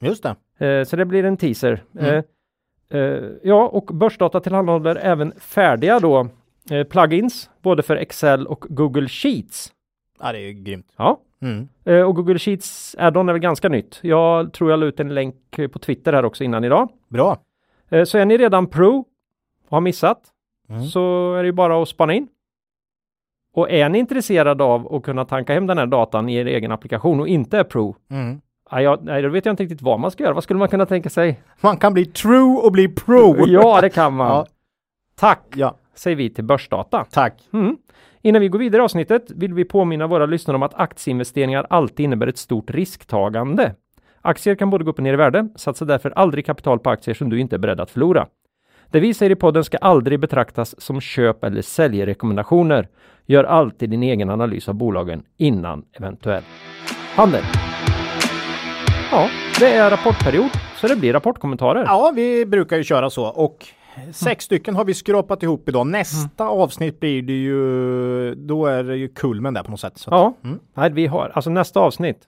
Just 0.00 0.22
det. 0.58 0.66
Eh, 0.66 0.84
så 0.84 0.96
det 0.96 1.04
blir 1.04 1.24
en 1.24 1.36
teaser. 1.36 1.84
Mm. 1.98 2.14
Eh, 2.14 3.00
eh, 3.00 3.22
ja, 3.42 3.68
och 3.68 3.84
Börsdata 3.86 4.40
tillhandahåller 4.40 4.96
även 4.96 5.32
färdiga 5.38 6.00
då 6.00 6.28
plugins 6.90 7.50
både 7.62 7.82
för 7.82 7.96
Excel 7.96 8.46
och 8.46 8.64
Google 8.68 9.08
Sheets. 9.08 9.72
Ja, 10.20 10.32
det 10.32 10.38
är 10.38 10.42
ju 10.42 10.52
grymt. 10.52 10.92
Ja, 10.96 11.20
Mm. 11.40 11.68
och 12.08 12.14
Google 12.14 12.38
Sheets 12.38 12.96
add-on 12.98 13.28
är 13.28 13.32
väl 13.32 13.42
ganska 13.42 13.68
nytt. 13.68 13.98
Jag 14.02 14.52
tror 14.52 14.70
jag 14.70 14.80
la 14.80 14.86
ut 14.86 15.00
en 15.00 15.14
länk 15.14 15.36
på 15.72 15.78
Twitter 15.78 16.12
här 16.12 16.24
också 16.24 16.44
innan 16.44 16.64
idag. 16.64 16.88
Bra. 17.08 17.38
Så 18.06 18.18
är 18.18 18.24
ni 18.24 18.36
redan 18.36 18.66
pro 18.66 18.98
och 19.68 19.76
har 19.76 19.80
missat 19.80 20.18
Mm. 20.68 20.84
så 20.84 21.34
är 21.34 21.42
det 21.42 21.46
ju 21.46 21.52
bara 21.52 21.82
att 21.82 21.88
spana 21.88 22.14
in. 22.14 22.28
Och 23.54 23.70
är 23.70 23.88
ni 23.88 23.98
intresserade 23.98 24.64
av 24.64 24.94
att 24.94 25.02
kunna 25.02 25.24
tanka 25.24 25.52
hem 25.54 25.66
den 25.66 25.78
här 25.78 25.86
datan 25.86 26.28
i 26.28 26.34
er 26.34 26.46
egen 26.46 26.72
applikation 26.72 27.20
och 27.20 27.28
inte 27.28 27.58
är 27.58 27.64
pro, 27.64 27.96
Mm. 28.10 28.40
Ja, 28.70 28.80
jag, 28.82 29.04
nej, 29.04 29.22
då 29.22 29.28
vet 29.28 29.44
jag 29.46 29.52
inte 29.52 29.62
riktigt 29.62 29.82
vad 29.82 30.00
man 30.00 30.10
ska 30.10 30.24
göra. 30.24 30.34
Vad 30.34 30.42
skulle 30.44 30.58
man 30.58 30.68
kunna 30.68 30.86
tänka 30.86 31.10
sig? 31.10 31.40
Man 31.60 31.76
kan 31.76 31.94
bli 31.94 32.04
true 32.06 32.56
och 32.64 32.72
bli 32.72 32.88
pro. 32.88 33.46
Ja, 33.46 33.80
det 33.80 33.90
kan 33.90 34.12
man. 34.12 34.26
Ja. 34.28 34.46
Tack, 35.16 35.42
Ja, 35.54 35.76
säger 35.94 36.16
vi 36.16 36.30
till 36.30 36.44
Börsdata. 36.44 37.04
tack. 37.10 37.42
Mm. 37.52 37.76
Innan 38.22 38.40
vi 38.40 38.48
går 38.48 38.58
vidare 38.58 38.82
i 38.82 38.84
avsnittet 38.84 39.30
vill 39.30 39.54
vi 39.54 39.64
påminna 39.64 40.06
våra 40.06 40.26
lyssnare 40.26 40.54
om 40.54 40.62
att 40.62 40.74
aktieinvesteringar 40.74 41.66
alltid 41.70 42.04
innebär 42.04 42.26
ett 42.26 42.38
stort 42.38 42.70
risktagande. 42.70 43.74
Aktier 44.22 44.54
kan 44.54 44.70
både 44.70 44.84
gå 44.84 44.90
upp 44.90 44.98
och 44.98 45.02
ner 45.02 45.12
i 45.12 45.16
värde, 45.16 45.48
satsa 45.56 45.84
därför 45.84 46.10
aldrig 46.10 46.46
kapital 46.46 46.78
på 46.78 46.90
aktier 46.90 47.14
som 47.14 47.30
du 47.30 47.40
inte 47.40 47.56
är 47.56 47.58
beredd 47.58 47.80
att 47.80 47.90
förlora. 47.90 48.26
Det 48.90 49.00
vi 49.00 49.14
säger 49.14 49.32
i 49.32 49.36
podden 49.36 49.64
ska 49.64 49.76
aldrig 49.76 50.20
betraktas 50.20 50.80
som 50.80 51.00
köp 51.00 51.44
eller 51.44 51.62
säljrekommendationer. 51.62 52.88
Gör 53.26 53.44
alltid 53.44 53.90
din 53.90 54.02
egen 54.02 54.30
analys 54.30 54.68
av 54.68 54.74
bolagen 54.74 55.22
innan 55.36 55.84
eventuell 55.92 56.42
handel. 57.16 57.42
Ja, 59.10 59.28
det 59.60 59.72
är 59.72 59.90
rapportperiod, 59.90 60.50
så 60.76 60.86
det 60.86 60.96
blir 60.96 61.12
rapportkommentarer. 61.12 61.84
Ja, 61.84 62.12
vi 62.14 62.46
brukar 62.46 62.76
ju 62.76 62.84
köra 62.84 63.10
så 63.10 63.24
och 63.26 63.66
sex 64.12 64.44
stycken 64.44 64.76
har 64.76 64.84
vi 64.84 64.94
skrapat 64.94 65.42
ihop 65.42 65.68
idag. 65.68 65.86
Nästa 65.86 66.44
avsnitt 66.48 67.00
blir 67.00 67.22
det 67.22 67.32
ju, 67.32 68.34
då 68.34 68.66
är 68.66 68.82
det 68.82 68.96
ju 68.96 69.08
kulmen 69.08 69.54
där 69.54 69.62
på 69.62 69.70
något 69.70 69.80
sätt. 69.80 70.04
Ja, 70.10 70.34
Mm. 70.44 70.58
nej, 70.74 70.90
vi 70.92 71.06
har 71.06 71.32
alltså 71.34 71.50
nästa 71.50 71.80
avsnitt. 71.80 72.18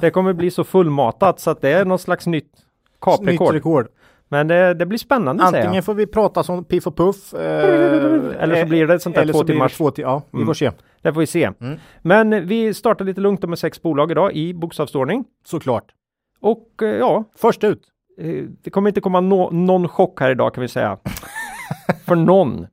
Det 0.00 0.10
kommer 0.10 0.32
bli 0.32 0.50
så 0.50 0.64
fullmatat 0.64 1.40
så 1.40 1.50
att 1.50 1.60
det 1.60 1.70
är 1.70 1.84
något 1.84 2.00
slags 2.00 2.26
nytt 2.26 2.44
Nytt 2.46 3.00
kaprekord. 3.00 3.54
rekord. 3.54 3.88
Men 4.28 4.48
det, 4.48 4.74
det 4.74 4.86
blir 4.86 4.98
spännande 4.98 5.42
säger 5.42 5.56
Antingen 5.58 5.74
jag. 5.74 5.84
får 5.84 5.94
vi 5.94 6.06
prata 6.06 6.42
som 6.42 6.64
Piff 6.64 6.86
och 6.86 6.96
Puff. 6.96 7.34
eh, 7.34 8.42
Eller 8.42 8.60
så 8.62 8.66
blir 8.68 8.86
det 8.86 8.94
ett 8.94 9.02
sånt 9.02 9.14
där 9.16 9.26
två 9.32 9.44
timmars- 9.44 9.76
Två 9.76 9.92
ja, 9.96 10.22
vi 10.30 10.36
Mm. 10.36 10.46
får 10.46 10.54
se. 10.54 10.70
Det 11.02 11.12
får 11.12 11.20
vi 11.20 11.26
se. 11.26 11.50
Mm. 11.60 11.78
Men 12.02 12.46
vi 12.48 12.74
startar 12.74 13.04
lite 13.04 13.20
lugnt 13.20 13.42
med 13.48 13.58
sex 13.58 13.82
bolag 13.82 14.10
idag 14.10 14.32
i 14.32 14.54
bokstavsordning. 14.54 15.24
Såklart. 15.44 15.84
Och 16.40 16.68
eh, 16.82 16.88
ja, 16.88 17.24
Först 17.36 17.64
ut. 17.64 17.82
eh, 18.20 18.44
det 18.64 18.70
kommer 18.70 18.90
inte 18.90 19.00
komma 19.00 19.20
nå- 19.20 19.50
någon 19.50 19.88
chock 19.88 20.20
här 20.20 20.30
idag 20.30 20.54
kan 20.54 20.62
vi 20.62 20.68
säga. 20.68 20.98
För 22.06 22.14
någon. 22.16 22.66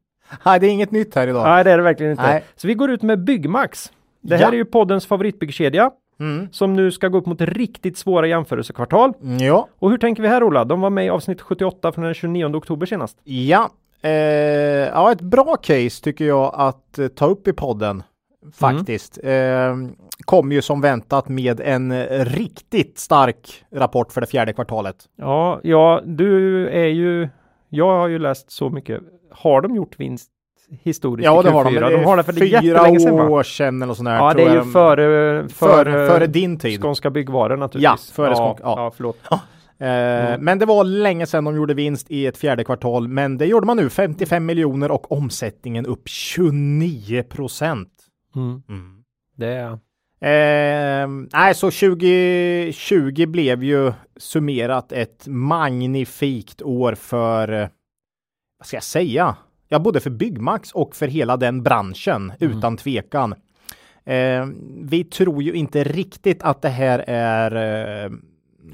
Nej, 0.46 0.60
det 0.60 0.68
är 0.68 0.72
inget 0.72 0.92
nytt 0.92 1.16
här 1.16 1.28
idag. 1.28 1.44
Nej, 1.44 1.64
det 1.64 1.72
är 1.72 1.78
det 1.78 1.84
verkligen 1.84 2.12
inte. 2.12 2.24
Nej. 2.24 2.44
Så 2.56 2.68
vi 2.68 2.74
går 2.74 2.92
ut 2.92 3.02
med 3.02 3.24
Byggmax. 3.24 3.92
Det 4.22 4.36
här 4.36 4.44
Ja. 4.44 4.48
är 4.50 4.54
ju 4.54 4.66
poddens 4.66 5.06
favoritbyggkedja 5.06 5.92
Mm. 6.20 6.48
som 6.52 6.74
nu 6.74 6.92
ska 6.92 7.08
gå 7.08 7.18
upp 7.18 7.26
mot 7.26 7.42
riktigt 7.42 7.98
svåra 7.98 8.28
jämförelsekvartal. 8.28 9.14
Ja. 9.40 9.68
Och 9.80 9.90
hur 9.90 9.98
tänker 9.98 10.22
vi 10.22 10.28
här 10.30 10.44
Ola? 10.44 10.66
De 10.66 10.82
var 10.82 10.90
med 10.90 11.06
i 11.06 11.10
avsnitt 11.10 11.42
78 11.42 11.92
från 11.92 12.06
den 12.06 12.14
29 12.14 12.46
oktober 12.56 12.86
senast. 12.86 13.18
Ja. 13.24 13.70
Eh, 14.02 14.12
ja, 14.12 15.12
ett 15.12 15.22
bra 15.22 15.56
case 15.56 16.04
tycker 16.04 16.26
jag 16.26 16.52
att 16.54 17.00
eh, 17.00 17.08
ta 17.08 17.26
upp 17.26 17.48
i 17.48 17.54
podden. 17.54 18.04
Faktiskt. 18.54 19.20
Eh, 19.24 19.76
kom 20.26 20.52
ju 20.52 20.62
som 20.62 20.82
väntat 20.82 21.30
med 21.30 21.60
en 21.60 21.92
eh, 21.92 22.26
riktigt 22.26 23.00
stark 23.00 23.64
rapport 23.72 24.12
för 24.12 24.22
det 24.22 24.28
fjärde 24.28 24.54
kvartalet. 24.54 24.96
Ja, 25.16 25.60
ja, 25.64 26.02
du 26.06 26.68
är 26.70 26.88
ju... 26.88 27.30
Jag 27.70 28.00
har 28.00 28.08
ju 28.08 28.20
läst 28.20 28.52
så 28.52 28.70
mycket. 28.70 29.02
Har 29.32 29.62
de 29.62 29.76
gjort 29.76 30.00
vinst 30.00 30.30
historiskt 30.84 31.26
Ja, 31.26 31.42
det 31.42 31.50
Q4? 31.50 31.54
har 31.54 31.64
de. 31.64 31.80
de 31.80 32.04
har 32.04 32.18
det 32.18 32.24
för 32.24 32.34
det 32.34 32.40
fyra 32.40 32.62
jättelänge 32.64 33.00
sedan 33.00 33.20
år 33.20 33.44
sedan 33.44 33.82
eller 33.82 33.94
sånt 33.94 34.08
där. 34.10 34.16
Ja, 34.16 34.34
det 34.34 34.44
är 34.44 34.56
ju 34.56 34.72
före, 34.72 35.48
före, 35.50 35.50
före, 35.50 36.08
före 36.08 36.28
din 36.28 36.60
tid. 36.60 36.82
Skånska 36.82 37.10
byggvaror 37.10 37.58
naturligtvis. 37.58 38.10
Ja, 38.10 38.14
före 38.16 38.30
ja, 38.30 38.36
Skånska- 38.36 38.64
ja. 38.64 38.76
ja. 38.78 38.92
förlåt. 38.96 39.18
Eh, 39.80 40.40
Men 40.40 40.60
det 40.60 40.66
var 40.66 40.84
länge 40.84 41.26
sedan 41.26 41.44
de 41.44 41.56
gjorde 41.56 41.74
vinst 41.74 42.12
i 42.12 42.26
ett 42.26 42.38
fjärde 42.38 42.64
kvartal. 42.64 43.08
Men 43.08 43.38
det 43.38 43.46
gjorde 43.46 43.66
man 43.68 43.78
nu. 43.78 43.90
55 43.90 44.46
miljoner 44.46 44.92
och 44.92 45.12
omsättningen 45.12 45.86
upp 45.86 46.02
29 46.10 47.24
procent. 47.24 47.90
Mm. 48.36 48.62
Det 49.38 49.48
är... 49.48 49.72
Eh, 50.26 51.08
nej, 51.34 51.56
så 51.56 51.72
2020 51.72 53.26
blev 53.28 53.64
ju 53.64 53.94
summerat 54.18 54.92
ett 54.92 55.24
magnifikt 55.28 56.62
år 56.62 56.96
för, 56.96 57.52
eh, 57.62 57.68
vad 58.60 58.68
ska 58.68 58.76
jag 58.78 58.84
säga? 58.84 59.36
Ja, 59.74 59.80
både 59.80 60.00
för 60.00 60.10
Byggmax 60.10 60.72
och 60.72 60.96
för 60.96 61.08
hela 61.08 61.38
den 61.38 61.64
branschen, 61.64 62.32
utan 62.40 62.78
tvekan. 62.78 63.34
Eh, 64.06 64.46
vi 64.82 65.04
tror 65.04 65.44
ju 65.44 65.54
inte 65.54 65.84
riktigt 65.84 66.44
att 66.44 66.62
det 66.62 66.70
här 66.70 67.04
är 67.08 68.06
eh, 68.06 68.12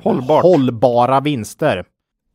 Hållbart. 0.04 0.44
hållbara 0.44 1.20
vinster. 1.20 1.86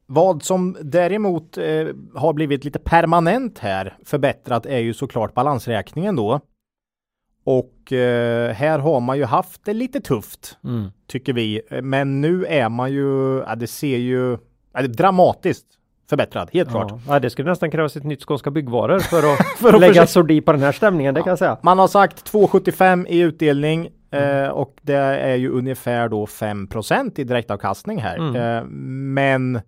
Vad 0.07 0.43
som 0.43 0.77
däremot 0.83 1.59
eh, 1.59 1.87
har 2.15 2.33
blivit 2.33 2.65
lite 2.65 2.79
permanent 2.79 3.59
här 3.59 3.97
förbättrat 4.05 4.67
är 4.67 4.79
ju 4.79 4.95
såklart 4.95 5.35
balansräkningen 5.35 6.17
då. 6.17 6.41
Och 7.45 7.93
eh, 7.93 8.53
här 8.55 8.79
har 8.79 9.01
man 9.01 9.17
ju 9.19 9.25
haft 9.25 9.65
det 9.65 9.73
lite 9.75 10.01
tufft 10.01 10.59
Mm. 10.65 10.91
tycker 11.07 11.33
vi. 11.33 11.61
Men 11.83 12.21
nu 12.21 12.45
är 12.47 12.69
man 12.69 12.93
ju, 12.93 13.39
ja, 13.47 13.55
det 13.55 13.67
ser 13.67 13.97
ju 13.99 14.39
ja, 14.73 14.83
det 14.83 14.89
dramatiskt 14.89 15.67
förbättrad, 16.15 16.51
helt 16.53 16.71
klart. 16.71 16.91
Ja. 16.91 17.01
ja, 17.09 17.21
det 17.21 17.31
skulle 17.31 17.51
nästan 17.51 17.71
krävas 17.71 17.97
ett 17.97 18.05
nytt 18.05 18.25
Skånska 18.25 18.51
byggvaror 18.51 18.99
för 18.99 19.33
att, 19.33 19.47
För 19.59 19.75
att 19.75 19.81
lägga 19.81 20.07
sordi 20.07 20.41
på 20.41 20.53
den 20.53 20.61
här 20.61 20.73
stämningen, 20.73 21.15
det 21.15 21.23
kan 21.23 21.31
jag 21.31 21.39
säga. 21.39 21.59
Man 21.63 21.79
har 21.79 21.89
sagt 21.89 22.33
2,75 22.33 23.07
i 23.09 23.19
utdelning 23.21 23.89
eh, 24.11 24.49
och 24.49 24.77
det 24.83 24.95
är 24.95 25.37
ju 25.37 25.51
ungefär 25.51 26.09
då 26.09 26.27
5% 26.27 27.21
i 27.21 27.25
direktavkastning 27.25 27.99
här. 27.99 28.17
Mm. 28.17 28.37
Eh, 28.37 28.65
men 29.15 29.61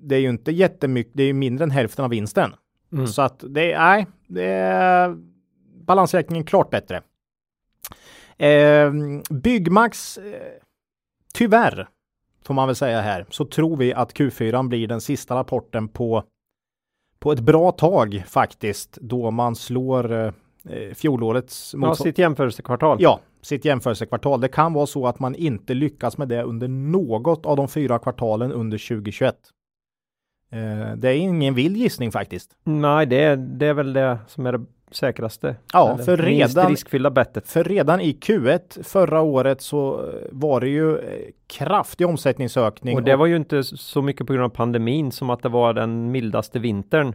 det 0.00 0.14
är 0.14 0.20
ju 0.20 0.28
inte 0.28 0.52
jättemycket, 0.52 1.12
det 1.14 1.22
är 1.22 1.26
ju 1.26 1.32
mindre 1.32 1.64
än 1.64 1.70
hälften 1.70 2.04
av 2.04 2.10
vinsten. 2.10 2.54
Mm. 2.92 3.06
Så 3.06 3.22
att 3.22 3.44
det 3.48 3.72
är, 3.72 3.78
nej, 3.78 4.06
det 4.26 4.44
är 4.44 5.16
balansräkningen 5.86 6.44
klart 6.44 6.70
bättre. 6.70 7.02
Eh, 8.36 8.92
Byggmax, 9.30 10.18
eh, 10.18 10.40
tyvärr, 11.34 11.88
får 12.48 12.54
man 12.54 12.66
väl 12.68 12.76
säga 12.76 13.00
här, 13.00 13.26
så 13.30 13.44
tror 13.44 13.76
vi 13.76 13.94
att 13.94 14.14
Q4 14.14 14.68
blir 14.68 14.88
den 14.88 15.00
sista 15.00 15.34
rapporten 15.34 15.88
på, 15.88 16.22
på 17.18 17.32
ett 17.32 17.40
bra 17.40 17.72
tag 17.72 18.24
faktiskt, 18.26 18.98
då 19.00 19.30
man 19.30 19.56
slår 19.56 20.12
eh, 20.12 20.32
eh, 20.68 20.94
fjolårets 20.94 21.74
Ja, 21.78 21.94
sitt 21.94 22.18
jämförelsekvartal. 22.18 22.96
Ja, 23.00 23.20
sitt 23.42 23.64
jämförelsekvartal. 23.64 24.40
Det 24.40 24.48
kan 24.48 24.72
vara 24.72 24.86
så 24.86 25.06
att 25.06 25.18
man 25.18 25.34
inte 25.34 25.74
lyckas 25.74 26.18
med 26.18 26.28
det 26.28 26.42
under 26.42 26.68
något 26.68 27.46
av 27.46 27.56
de 27.56 27.68
fyra 27.68 27.98
kvartalen 27.98 28.52
under 28.52 28.78
2021. 28.88 29.36
Eh, 30.50 30.96
det 30.96 31.08
är 31.08 31.14
ingen 31.14 31.54
vild 31.54 31.76
gissning 31.76 32.12
faktiskt. 32.12 32.56
Nej, 32.64 33.06
det 33.06 33.22
är, 33.22 33.36
det 33.36 33.66
är 33.66 33.74
väl 33.74 33.92
det 33.92 34.18
som 34.26 34.46
är 34.46 34.52
det 34.52 34.64
säkraste. 34.90 35.56
Ja, 35.72 35.98
för 35.98 36.16
redan- 36.16 36.68
riskfyllda 36.70 37.10
bettet. 37.10 37.48
För 37.48 37.64
redan 37.64 38.00
i 38.00 38.12
Q1 38.12 38.82
förra 38.84 39.20
året 39.20 39.60
så 39.60 39.94
eh, 40.08 40.14
var 40.30 40.60
det 40.60 40.68
ju 40.68 40.98
eh, 40.98 41.04
kraftig 41.46 42.06
omsättningsökning. 42.06 42.96
Och 42.96 43.02
det 43.02 43.16
var 43.16 43.26
ju 43.26 43.36
inte 43.36 43.62
så 43.64 44.02
mycket 44.02 44.26
på 44.26 44.32
grund 44.32 44.44
av 44.44 44.48
pandemin 44.48 45.12
som 45.12 45.30
att 45.30 45.42
det 45.42 45.48
var 45.48 45.74
den 45.74 46.10
mildaste 46.10 46.58
vintern 46.58 47.14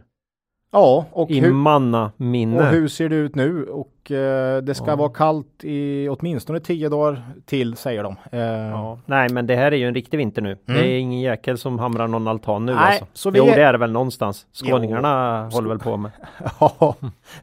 ja, 0.74 1.04
och, 1.12 1.30
i 1.30 1.40
hur, 1.40 1.52
mannaminne. 1.52 2.58
och 2.58 2.64
hur 2.66 2.88
ser 2.88 3.08
det 3.08 3.16
ut 3.16 3.34
nu? 3.34 3.64
Och 3.64 4.10
eh, 4.10 4.62
det 4.62 4.74
ska 4.74 4.86
Ja. 4.90 4.96
vara 4.96 5.08
kallt 5.08 5.64
i 5.64 6.08
åtminstone 6.08 6.60
tio 6.60 6.88
dagar 6.88 7.22
till 7.46 7.76
säger 7.76 8.02
de. 8.02 8.16
Eh, 8.32 8.40
Ja. 8.40 8.98
Nej, 9.06 9.28
men 9.28 9.46
det 9.46 9.56
här 9.56 9.72
är 9.72 9.76
ju 9.76 9.88
en 9.88 9.94
riktig 9.94 10.18
vinter 10.18 10.42
nu. 10.42 10.58
Det 10.66 10.72
är 10.92 10.98
ingen 10.98 11.20
jäkel 11.20 11.58
som 11.58 11.78
hamrar 11.78 12.08
någon 12.08 12.28
altan 12.28 12.66
nu 12.66 12.72
Mm. 12.72 12.84
Nej, 12.84 12.90
alltså. 12.92 13.06
så 13.12 13.30
vi 13.30 13.38
Jo, 13.38 13.46
är- 13.46 13.56
det 13.56 13.62
är 13.62 13.72
det 13.72 13.78
väl 13.78 13.92
någonstans. 13.92 14.46
Skåningarna 14.52 15.48
håller 15.52 15.68
väl 15.68 15.78
på 15.78 15.96
med. 15.96 16.10
Ja, 16.60 16.94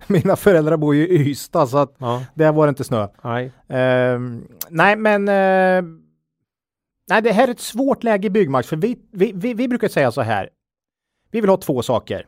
mina 0.07 0.35
föräldrar 0.35 0.77
bor 0.77 0.95
ju 0.95 1.07
i 1.07 1.29
Ystad 1.29 1.67
så 1.67 1.77
att 1.77 1.95
Ja, 1.97 2.23
där 2.33 2.51
var 2.51 2.65
det 2.65 2.69
inte 2.69 2.83
snö. 2.83 3.07
nej. 3.23 3.51
Ehm, 3.69 4.47
nej, 4.69 4.95
men 4.95 5.27
eh, 5.27 5.83
nej, 7.09 7.21
det 7.21 7.31
här 7.31 7.47
är 7.47 7.51
ett 7.51 7.59
svårt 7.59 8.03
läge 8.03 8.27
i 8.27 8.29
Byggmax 8.29 8.67
för 8.67 8.77
vi, 8.77 8.97
vi, 9.11 9.31
vi, 9.35 9.53
vi 9.53 9.67
brukar 9.67 9.87
säga 9.87 10.11
så 10.11 10.21
här. 10.21 10.49
Vi 11.31 11.41
vill 11.41 11.49
ha 11.49 11.57
två 11.57 11.81
saker 11.81 12.25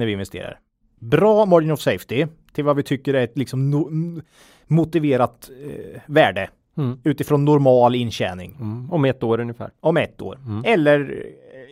när 0.00 0.06
vi 0.06 0.12
investerar. 0.12 0.60
Bra 0.98 1.44
margin 1.46 1.70
of 1.70 1.80
safety 1.80 2.26
till 2.52 2.64
vad 2.64 2.76
vi 2.76 2.82
tycker 2.82 3.14
är 3.14 3.24
ett 3.24 3.38
liksom 3.38 3.70
no, 3.70 3.90
motiverat 4.66 5.50
eh, 5.64 6.00
värde 6.06 6.50
Mm. 6.76 6.98
utifrån 7.04 7.44
normal 7.44 7.94
intjäning 7.94 8.56
Mm. 8.60 8.92
Om 8.92 9.04
ett 9.04 9.22
år 9.22 9.40
ungefär. 9.40 9.70
om 9.80 9.96
ett 9.96 10.22
år. 10.22 10.36
Mm. 10.46 10.62
Eller 10.66 11.24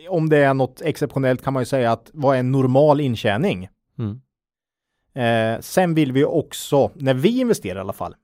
eh, 0.05 0.11
om 0.11 0.29
det 0.29 0.37
är 0.37 0.53
något 0.53 0.81
exceptionellt 0.81 1.43
kan 1.43 1.53
man 1.53 1.61
ju 1.61 1.65
säga 1.65 1.91
att 1.91 2.09
vad 2.13 2.35
är 2.35 2.39
en 2.39 2.51
normal 2.51 3.01
intjäning? 3.01 3.69
Mm. 3.99 4.21
Eh, 5.13 5.61
sen 5.61 5.93
vill 5.95 6.11
vi 6.11 6.23
också, 6.25 6.91
när 6.95 7.13
vi 7.13 7.39
investerar 7.39 7.75
i 7.77 7.79
alla 7.81 7.93
fall, 7.93 8.15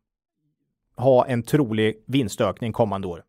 ha 0.97 1.25
en 1.25 1.43
trolig 1.43 1.95
vinstökning 2.07 2.73
kommande 2.73 3.07
år. 3.07 3.23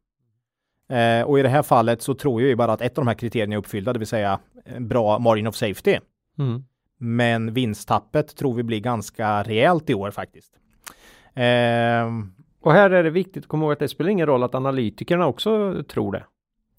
Eh, 0.90 1.22
och 1.22 1.38
i 1.38 1.42
det 1.42 1.48
här 1.48 1.62
fallet 1.62 2.02
så 2.02 2.14
tror 2.14 2.40
jag 2.42 2.48
ju 2.48 2.56
bara 2.56 2.72
att 2.72 2.80
ett 2.80 2.98
av 2.98 3.04
de 3.04 3.08
här 3.08 3.14
kriterierna 3.14 3.54
är 3.54 3.58
uppfyllda, 3.58 3.92
det 3.92 3.98
vill 3.98 4.08
säga 4.08 4.38
en 4.64 4.88
bra 4.88 5.18
margin 5.18 5.46
of 5.46 5.54
safety. 5.54 5.98
Mm. 6.38 6.64
Men 6.98 7.52
vinsttappet 7.52 8.36
tror 8.36 8.54
vi 8.54 8.62
blir 8.62 8.80
ganska 8.80 9.42
rejält 9.42 9.90
i 9.90 9.94
år 9.94 10.10
faktiskt. 10.10 10.52
Eh, 11.34 12.12
Och 12.60 12.72
här 12.72 12.90
är 12.90 13.04
det 13.04 13.10
viktigt 13.10 13.44
att 13.44 13.48
komma 13.48 13.64
ihåg 13.64 13.72
att 13.72 13.78
det 13.78 13.88
spelar 13.88 14.10
ingen 14.10 14.26
roll 14.26 14.42
att 14.42 14.54
analytikerna 14.54 15.26
också 15.26 15.82
tror 15.88 16.12
det. 16.12 16.24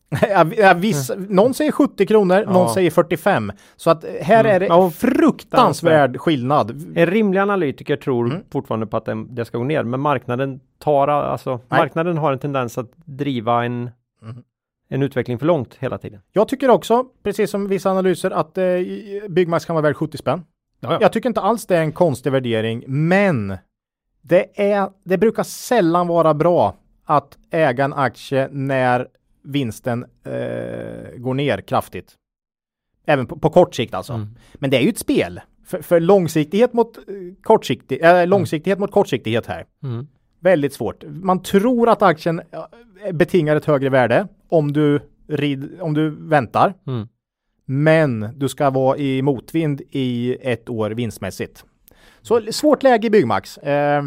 ja, 0.58 0.74
viss, 0.74 1.12
någon 1.18 1.54
säger 1.54 1.72
70 1.72 2.06
kronor, 2.06 2.46
någon 2.46 2.54
Ja. 2.68 2.74
säger 2.74 2.92
45. 2.92 3.52
Så 3.76 3.90
att 3.90 4.06
här 4.22 4.40
Mm. 4.40 4.56
är 4.56 4.60
det 4.60 4.66
Ja, 4.66 4.90
fruktansvärd 4.90 6.18
skillnad. 6.20 6.72
En 6.96 7.06
rimlig 7.06 7.40
analytiker 7.40 7.96
tror 7.96 8.26
Mm. 8.26 8.44
fortfarande 8.52 8.88
på 8.88 8.98
att 8.98 9.06
det, 9.06 9.26
det 9.30 9.46
ska 9.46 9.58
gå 9.58 9.64
ner, 9.64 9.84
men 9.84 10.00
marknaden 10.00 10.60
tar 10.80 11.08
alltså, 11.08 11.60
marknaden 11.68 12.18
har 12.18 12.32
en 12.34 12.40
tendens 12.40 12.78
att 12.78 12.92
driva 13.06 13.66
en, 13.66 13.90
Mhm. 14.22 14.44
En 14.88 15.04
utveckling 15.04 15.40
för 15.40 15.46
långt 15.46 15.76
hela 15.80 15.98
tiden. 15.98 16.22
Jag 16.32 16.48
tycker 16.48 16.70
också, 16.70 17.06
precis 17.24 17.52
som 17.52 17.68
vissa 17.68 17.92
analyser, 17.92 18.32
att 18.32 18.58
eh, 18.58 18.66
Byggmax 19.30 19.66
kan 19.66 19.76
vara 19.76 19.84
värd 19.84 19.96
70 19.96 20.18
spänn. 20.18 20.44
Ja, 20.80 20.98
Jag 21.02 21.14
tycker 21.14 21.30
inte 21.30 21.42
alls 21.42 21.66
det 21.66 21.78
är 21.78 21.82
en 21.82 21.92
konstig 21.92 22.32
värdering, 22.32 22.84
men 22.88 23.58
det, 24.22 24.72
är, 24.72 24.90
det 25.04 25.18
brukar 25.18 25.44
sällan 25.44 26.08
vara 26.08 26.34
bra 26.34 26.76
att 27.06 27.38
äga 27.52 27.86
en 27.86 27.94
aktie 27.94 28.48
när 28.52 29.08
vinsten 29.44 30.06
eh, 30.24 31.18
går 31.18 31.34
ner 31.34 31.62
kraftigt. 31.62 32.16
Även 33.06 33.28
på, 33.28 33.40
på 33.40 33.50
kort 33.50 33.76
sikt 33.76 33.94
alltså. 33.94 34.14
Mm. 34.14 34.28
Men 34.54 34.70
det 34.70 34.78
är 34.78 34.82
ju 34.82 34.90
ett 34.90 34.98
spel. 34.98 35.42
För, 35.66 35.82
för 35.82 36.00
långsiktighet 36.00 36.74
mot 36.74 36.98
eh, 36.98 37.04
kortsiktig, 37.44 38.04
äh, 38.04 38.28
långsiktighet 38.28 38.80
mot 38.80 38.92
kortsiktighet 38.92 39.46
här. 39.46 39.66
Mm. 39.84 40.08
Väldigt 40.40 40.74
svårt. 40.74 41.04
Man 41.08 41.44
tror 41.44 41.90
att 41.90 42.02
aktien 42.02 42.42
betingar 43.14 43.56
ett 43.56 43.66
högre 43.66 43.90
värde 43.90 44.28
om 44.50 44.74
du, 44.74 45.00
rid, 45.28 45.82
om 45.82 45.94
du 45.94 46.10
väntar. 46.10 46.74
Mm. 46.88 47.08
Men 47.66 48.30
du 48.36 48.50
ska 48.50 48.70
vara 48.70 48.98
i 48.98 49.22
motvind 49.22 49.82
i 49.92 50.38
ett 50.42 50.70
år 50.70 50.90
vinstmässigt. 50.90 51.66
Så 52.22 52.42
svårt 52.52 52.84
läge 52.84 53.08
i 53.08 53.10
Byggmax. 53.10 53.58
Eh, 53.58 54.04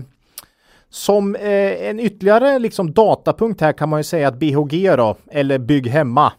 som 0.89 1.35
eh, 1.37 1.89
en 1.89 2.01
ytterligare 2.01 2.59
liksom 2.59 2.93
datapunkt 2.93 3.61
här 3.61 3.73
kan 3.73 3.89
man 3.89 4.01
ju 4.01 4.05
säga 4.05 4.29
att 4.29 4.39
BHG 4.39 4.97
då, 4.97 5.17
eller 5.31 5.59
Bygg 5.59 5.87
Hemma, 5.87 6.33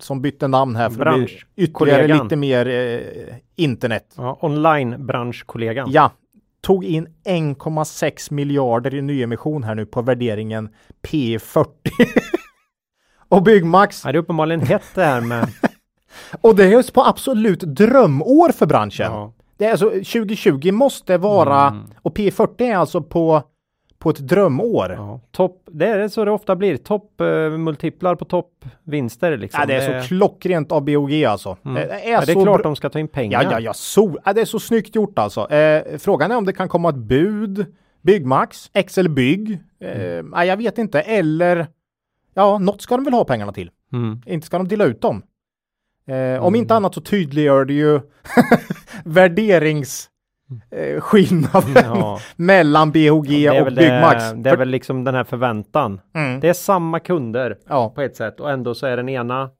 som 0.00 0.22
bytte 0.22 0.48
namn 0.48 0.76
här 0.76 0.90
för 0.90 1.06
att 1.06 1.14
bli 1.14 1.40
ytterligare 1.56 2.02
Kollegan. 2.02 2.24
lite 2.24 2.36
mer 2.36 2.68
eh, 2.68 3.34
internet. 3.56 4.14
Ja, 4.16 4.38
online-branschkollegan. 4.40 5.90
Ja, 5.90 6.10
tog 6.60 6.84
in 6.84 7.08
1,6 7.24 8.32
miljarder 8.32 8.94
i 8.94 9.02
nyemission 9.02 9.62
här 9.64 9.74
nu 9.74 9.86
på 9.86 10.02
värderingen 10.02 10.68
P40. 11.02 11.66
och 13.28 13.42
Byggmax, 13.42 14.02
Ja, 14.04 14.12
det 14.12 14.18
är 14.18 14.22
uppenbarligen 14.22 14.60
hett 14.60 14.84
det 14.94 15.04
här 15.04 15.20
med... 15.20 15.48
och 16.40 16.56
det 16.56 16.64
är 16.64 16.68
just 16.68 16.92
på 16.92 17.04
absolut 17.04 17.60
drömår 17.60 18.52
för 18.52 18.66
branschen. 18.66 19.06
ja. 19.12 19.32
Det 19.56 19.66
är 19.66 19.70
alltså 19.70 19.90
2020 19.90 20.72
måste 20.72 21.18
vara, 21.18 21.66
Mm. 21.68 21.82
och 22.02 22.16
P40 22.16 22.62
är 22.62 22.76
alltså 22.76 23.02
på, 23.02 23.42
på 24.02 24.10
ett 24.10 24.18
drömår. 24.18 24.90
Ja. 24.90 24.94
Ja. 24.96 25.20
Topp, 25.30 25.62
det 25.72 25.86
är 25.86 26.08
så 26.08 26.24
det 26.24 26.30
ofta 26.30 26.56
blir. 26.56 26.76
Toppmultiplar 26.76 28.14
på 28.14 28.24
toppvinster 28.24 29.36
liksom. 29.36 29.64
det 29.66 29.74
är 29.74 30.02
så 30.02 30.08
klockrent 30.08 30.72
av 30.72 30.84
BOG 30.84 31.24
alltså. 31.24 31.56
Mm. 31.64 31.74
Det 31.74 31.82
är, 31.82 32.10
ja, 32.12 32.20
det 32.26 32.32
är 32.32 32.34
så 32.34 32.42
klart 32.42 32.62
de 32.62 32.76
ska 32.76 32.88
ta 32.88 32.98
in 32.98 33.08
pengar. 33.08 33.42
Ja, 33.42 33.50
ja, 33.52 33.60
ja, 33.60 33.72
så, 33.74 34.18
ja, 34.24 34.32
det 34.32 34.40
är 34.40 34.44
så 34.44 34.58
snyggt 34.60 34.94
gjort 34.96 35.18
alltså. 35.18 35.50
Eh, 35.50 35.98
frågan 35.98 36.30
är 36.30 36.36
om 36.36 36.44
det 36.44 36.52
kan 36.52 36.68
komma 36.68 36.88
ett 36.88 36.96
bud, 36.96 37.66
Byggmax, 38.02 38.70
Excel 38.72 39.08
Bygg, 39.08 39.58
eh, 39.80 40.02
Mm. 40.02 40.26
nej, 40.26 40.48
jag 40.48 40.56
vet 40.56 40.78
inte, 40.78 41.00
eller 41.00 41.66
ja, 42.34 42.58
något 42.58 42.82
ska 42.82 42.96
de 42.96 43.04
väl 43.04 43.14
ha 43.14 43.24
pengarna 43.24 43.52
till. 43.52 43.70
Mm. 43.92 44.22
Inte 44.26 44.46
ska 44.46 44.58
de 44.58 44.68
dela 44.68 44.84
ut 44.84 45.00
dem. 45.00 45.22
Eh, 46.06 46.44
Om 46.44 46.54
inte 46.54 46.74
annat 46.74 46.94
så 46.94 47.00
tydliggör 47.00 47.64
det 47.64 47.72
ju 47.74 48.00
värderingsskillnaden 50.70 51.70
Ja. 51.74 52.18
mellan 52.36 52.90
BHG 52.90 53.50
och 53.60 53.66
Byggmax. 53.72 54.30
det, 54.30 54.36
det 54.42 54.50
är 54.50 54.56
väl 54.56 54.68
liksom 54.68 55.04
den 55.04 55.14
här 55.14 55.24
förväntan. 55.24 56.00
Mm. 56.14 56.40
Det 56.40 56.48
är 56.48 56.52
samma 56.52 57.00
kunder 57.00 57.58
Ja, 57.68 57.88
på 57.94 58.00
ett 58.02 58.16
sätt 58.16 58.40
och 58.40 58.50
ändå 58.50 58.74
så 58.74 58.86
är 58.86 58.96
den 58.96 59.08
ena 59.08 59.50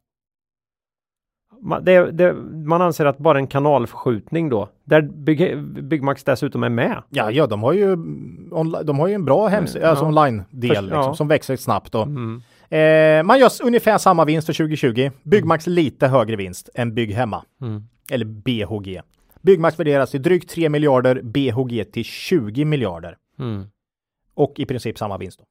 Ma- 1.62 1.80
det, 1.80 2.10
det, 2.10 2.32
man 2.66 2.82
anser 2.82 3.04
att 3.06 3.18
bara 3.18 3.38
en 3.38 3.46
kanalförskjutning 3.46 4.48
då, 4.48 4.68
där 4.84 5.02
Bygg, 5.02 5.58
Byggmax 5.84 6.24
dessutom 6.24 6.62
är 6.62 6.68
med. 6.68 7.02
ja, 7.10 7.30
ja, 7.30 7.46
de 7.46 7.62
har 7.62 7.72
ju, 7.72 7.96
onli- 8.50 8.82
de 8.82 8.98
har 8.98 9.08
ju 9.08 9.14
en 9.14 9.24
bra 9.24 9.46
hemsida, 9.48 9.84
Ja. 9.84 9.90
alltså 9.90 10.04
online-del 10.04 10.70
Först- 10.70 10.82
liksom, 10.82 10.98
ja. 11.00 11.14
som 11.14 11.28
växer 11.28 11.56
snabbt. 11.56 11.92
Då. 11.92 12.02
Mm. 12.02 12.42
Eh, 12.70 13.22
man 13.26 13.38
gör 13.38 13.50
ungefär 13.64 13.98
samma 13.98 14.24
vinst 14.24 14.46
för 14.46 14.52
2020. 14.52 15.10
Byggmax 15.22 15.66
lite 15.66 16.08
högre 16.08 16.36
vinst 16.36 16.68
än 16.74 16.94
Bygg 16.94 17.12
Hemma. 17.14 17.44
Mm. 17.62 17.82
Eller 18.10 18.24
BHG. 18.24 19.00
Byggmax 19.42 19.78
värderas 19.80 20.10
till 20.10 20.22
drygt 20.22 20.50
3 20.50 20.68
miljarder, 20.68 21.20
BHG 21.22 21.84
till 21.92 22.04
20 22.04 22.64
miljarder. 22.64 23.16
Mm. 23.38 23.66
Och 24.34 24.54
i 24.56 24.66
princip 24.66 24.98
samma 24.98 25.18
vinst. 25.18 25.38
Då. 25.38 25.44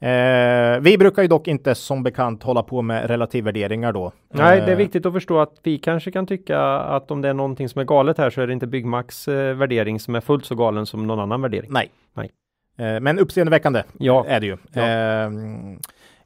Eh, 0.00 0.80
vi 0.80 0.98
brukar 0.98 1.22
ju 1.22 1.28
dock 1.28 1.48
inte 1.48 1.74
som 1.74 2.02
bekant 2.02 2.42
hålla 2.42 2.62
på 2.62 2.82
med 2.82 3.06
relativvärderingar 3.06 3.92
då. 3.92 4.12
Nej, 4.28 4.60
det 4.60 4.66
är 4.66 4.70
Eh, 4.70 4.76
viktigt 4.76 5.06
att 5.06 5.12
förstå 5.12 5.38
att 5.38 5.60
vi 5.62 5.78
kanske 5.78 6.10
kan 6.10 6.26
tycka 6.26 6.60
att 6.68 7.10
om 7.10 7.22
det 7.22 7.28
är 7.28 7.34
någonting 7.34 7.68
som 7.68 7.80
är 7.80 7.84
galet 7.84 8.18
här 8.18 8.30
så 8.30 8.40
är 8.40 8.46
det 8.46 8.52
inte 8.52 8.66
Byggmax 8.66 9.28
eh, 9.28 9.54
värdering 9.56 10.00
som 10.00 10.14
är 10.14 10.20
fullt 10.20 10.44
så 10.44 10.54
galen 10.54 10.86
som 10.86 11.06
någon 11.06 11.20
annan 11.20 11.42
värdering. 11.42 11.70
Nej. 11.72 11.90
Nej. 12.14 12.30
Eh, 12.76 13.00
men 13.00 13.18
uppseendeväckande 13.18 13.82
Ja. 13.98 14.24
är 14.28 14.40
det 14.40 14.46
ju. 14.46 14.56
Ja. 14.72 14.82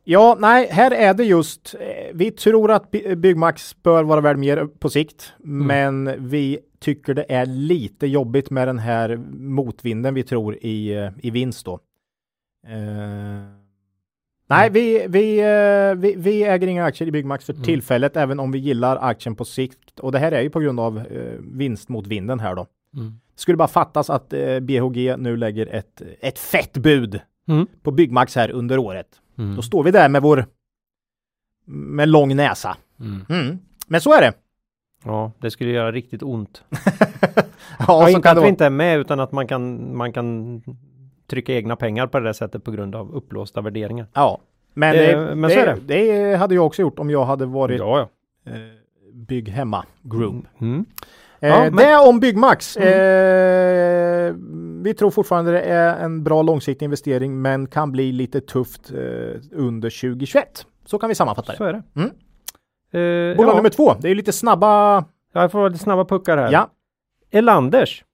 Ja, 0.04 0.36
nej, 0.40 0.68
här 0.70 0.90
är 0.90 1.14
det 1.14 1.24
just. 1.24 1.74
Eh, 1.80 2.10
vi 2.14 2.30
tror 2.30 2.70
att 2.70 2.90
By- 2.90 3.14
Byggmax 3.16 3.82
bör 3.82 4.04
vara 4.04 4.20
värd 4.20 4.38
mer 4.38 4.66
på 4.78 4.88
sikt, 4.90 5.32
Mm. 5.44 5.66
men 5.66 6.28
vi 6.28 6.58
tycker 6.80 7.14
det 7.14 7.26
är 7.28 7.46
lite 7.46 8.06
jobbigt 8.06 8.50
med 8.50 8.68
den 8.68 8.78
här 8.78 9.16
motvinden 9.38 10.14
vi 10.14 10.22
tror 10.22 10.56
i, 10.56 10.94
eh, 10.94 11.10
i 11.22 11.30
vinst 11.30 11.66
då. 11.66 11.74
Eh, 12.66 13.42
nej, 14.48 14.68
Mm. 14.68 14.72
vi, 14.72 15.06
vi, 15.08 15.38
eh, 15.40 15.94
vi, 16.00 16.14
vi 16.16 16.42
äger 16.44 16.66
inga 16.66 16.84
aktier 16.84 17.08
i 17.08 17.12
Byggmax 17.12 17.44
för 17.44 17.52
Mm. 17.52 17.64
tillfället, 17.64 18.16
även 18.16 18.40
om 18.40 18.52
vi 18.52 18.58
gillar 18.58 18.96
aktien 18.96 19.34
på 19.36 19.44
sikt. 19.44 20.00
Och 20.00 20.12
det 20.12 20.18
här 20.18 20.32
är 20.32 20.40
ju 20.42 20.50
på 20.50 20.60
grund 20.60 20.80
av 20.80 20.98
eh, 20.98 21.38
vinst 21.40 21.88
mot 21.88 22.06
vinden 22.06 22.40
här 22.40 22.54
då. 22.54 22.66
Mm. 22.96 23.12
Skulle 23.34 23.56
bara 23.56 23.68
fattas 23.68 24.10
att 24.10 24.32
eh, 24.32 24.60
BHG 24.60 25.16
nu 25.18 25.36
lägger 25.36 25.66
ett, 25.66 26.02
ett 26.20 26.38
fett 26.38 26.72
bud 26.72 27.20
Mm. 27.48 27.66
på 27.82 27.90
Byggmax 27.90 28.36
här 28.36 28.50
under 28.50 28.78
året. 28.78 29.06
Mm. 29.38 29.56
Då 29.56 29.62
står 29.62 29.84
vi 29.84 29.90
där 29.90 30.08
med 30.08 30.22
vår 30.22 30.46
med 31.66 32.08
lång 32.08 32.36
näsa. 32.36 32.76
Mm. 33.00 33.24
Mm. 33.28 33.58
Men 33.86 34.00
så 34.00 34.12
är 34.12 34.20
det. 34.20 34.32
Ja, 35.04 35.32
det 35.38 35.50
skulle 35.50 35.70
göra 35.70 35.92
riktigt 35.92 36.22
ont. 36.22 36.64
Ja, 37.78 37.84
Ja, 37.88 38.02
så 38.06 38.08
inte 38.08 38.30
att 38.30 38.36
det 38.36 38.42
vi 38.42 38.48
inte 38.48 38.66
är 38.66 38.70
med 38.70 38.98
utan 38.98 39.20
att 39.20 39.32
man 39.32 39.46
kan, 39.46 39.96
man 39.96 40.12
kan 40.12 40.60
trycka 41.26 41.52
egna 41.54 41.76
pengar 41.76 42.06
på 42.06 42.18
det 42.18 42.24
där 42.24 42.32
sättet 42.32 42.64
på 42.64 42.70
grund 42.70 42.94
av 42.94 43.14
upplåsta 43.14 43.60
värderingar. 43.60 44.06
Ja, 44.12 44.38
men, 44.74 44.96
Det- 44.96 45.06
det, 45.16 45.34
men 45.34 45.42
det, 45.50 45.54
så 45.54 45.60
är 45.60 45.66
det. 45.66 45.80
det. 46.30 46.36
hade 46.36 46.54
jag 46.54 46.66
också 46.66 46.82
gjort 46.82 46.98
om 46.98 47.10
jag 47.10 47.24
hade 47.24 47.46
varit 47.46 47.78
Ja, 47.78 48.08
ja. 48.44 48.52
eh, 48.52 48.58
Bygg 49.12 49.48
Hemma 49.48 49.84
Group. 50.02 50.44
Mm. 50.58 50.84
Eh, 51.42 51.48
Ja, 51.48 51.60
men- 51.64 51.76
Det 51.76 51.96
om 51.96 52.20
Byggmax. 52.20 52.76
Mm. 52.76 52.88
Eh, 52.88 54.34
vi 54.84 54.94
tror 54.94 55.10
fortfarande 55.10 55.52
det 55.52 55.60
är 55.60 56.04
en 56.04 56.24
bra 56.24 56.42
långsiktig 56.42 56.84
investering, 56.86 57.42
men 57.42 57.66
kan 57.66 57.92
bli 57.92 58.12
lite 58.12 58.40
tufft 58.40 58.90
eh, 58.90 58.96
under 59.52 59.90
2021. 59.90 60.66
Så 60.84 60.98
kan 60.98 61.08
vi 61.08 61.14
sammanfatta 61.14 61.52
det. 61.52 61.58
Så 61.58 61.64
är 61.64 61.72
det. 61.72 61.82
Mm. 61.96 62.10
Eh, 63.30 63.36
Bolag 63.36 63.52
ja, 63.52 63.56
nummer 63.56 63.70
två. 63.70 63.94
Det 64.00 64.10
är 64.10 64.14
lite 64.14 64.32
snabba. 64.32 65.04
jag 65.32 65.52
får 65.52 65.70
lite 65.70 65.82
snabba 65.84 66.04
puckar 66.04 66.36
här. 66.36 66.52
Ja, 66.52 66.70
Elanders. 67.30 68.04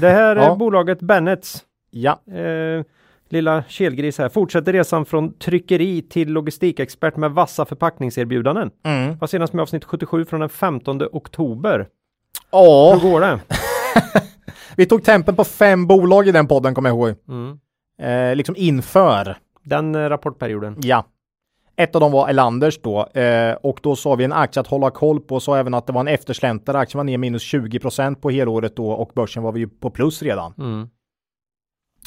Det 0.00 0.08
här 0.10 0.36
är 0.36 0.42
Ja. 0.42 0.54
bolaget 0.56 1.00
Bennets. 1.00 1.64
ja, 1.90 2.20
Eh, 2.34 2.84
lilla 3.28 3.64
kelgris 3.68 4.18
här. 4.18 4.28
Fortsätter 4.28 4.72
resan 4.72 5.04
från 5.04 5.38
tryckeri 5.38 6.02
till 6.02 6.32
logistikexpert 6.32 7.16
med 7.16 7.30
vassa 7.30 7.64
förpackningserbjudanden. 7.64 8.70
mm. 8.84 9.18
Var 9.18 9.26
senast 9.28 9.52
med 9.52 9.62
avsnitt 9.62 9.84
77 9.84 10.24
från 10.24 10.40
den 10.40 10.48
15 10.48 11.02
oktober. 11.12 11.86
Ja, 12.52 12.98
Hur 13.02 13.10
går 13.10 13.20
det? 13.20 13.40
vi 14.76 14.86
tog 14.86 15.04
tempen 15.04 15.36
på 15.36 15.44
fem 15.44 15.86
bolag 15.86 16.28
i 16.28 16.32
den 16.32 16.48
podden, 16.48 16.74
kommer 16.74 16.88
jag 16.88 16.96
ihåg. 16.96 17.14
Mm. 17.28 17.58
Eh, 18.02 18.36
liksom 18.36 18.54
inför. 18.58 19.38
Den 19.64 19.94
eh, 19.94 19.98
rapportperioden. 19.98 20.76
Ja. 20.82 21.04
Ett 21.76 21.94
av 21.94 22.00
dem 22.00 22.12
var 22.12 22.28
Elanders 22.28 22.80
då 22.82 23.06
eh, 23.06 23.54
och 23.54 23.80
då 23.82 23.96
sa 23.96 24.14
vi 24.14 24.24
en 24.24 24.32
aktie 24.32 24.60
att 24.60 24.66
hålla 24.66 24.90
koll 24.90 25.20
på 25.20 25.34
och 25.34 25.42
sa 25.42 25.56
även 25.56 25.74
att 25.74 25.86
det 25.86 25.92
var 25.92 26.00
en 26.00 26.08
eftersläntrare. 26.08 26.78
Aktien 26.78 26.98
var 26.98 27.04
ner 27.04 27.18
minus 27.18 27.54
20% 27.54 28.14
på 28.14 28.30
helåret 28.30 28.76
då 28.76 28.90
och 28.90 29.10
börsen 29.14 29.42
var 29.42 29.52
vi 29.52 29.60
ju 29.60 29.68
på 29.68 29.90
plus 29.90 30.22
redan. 30.22 30.54
Mm. 30.58 30.88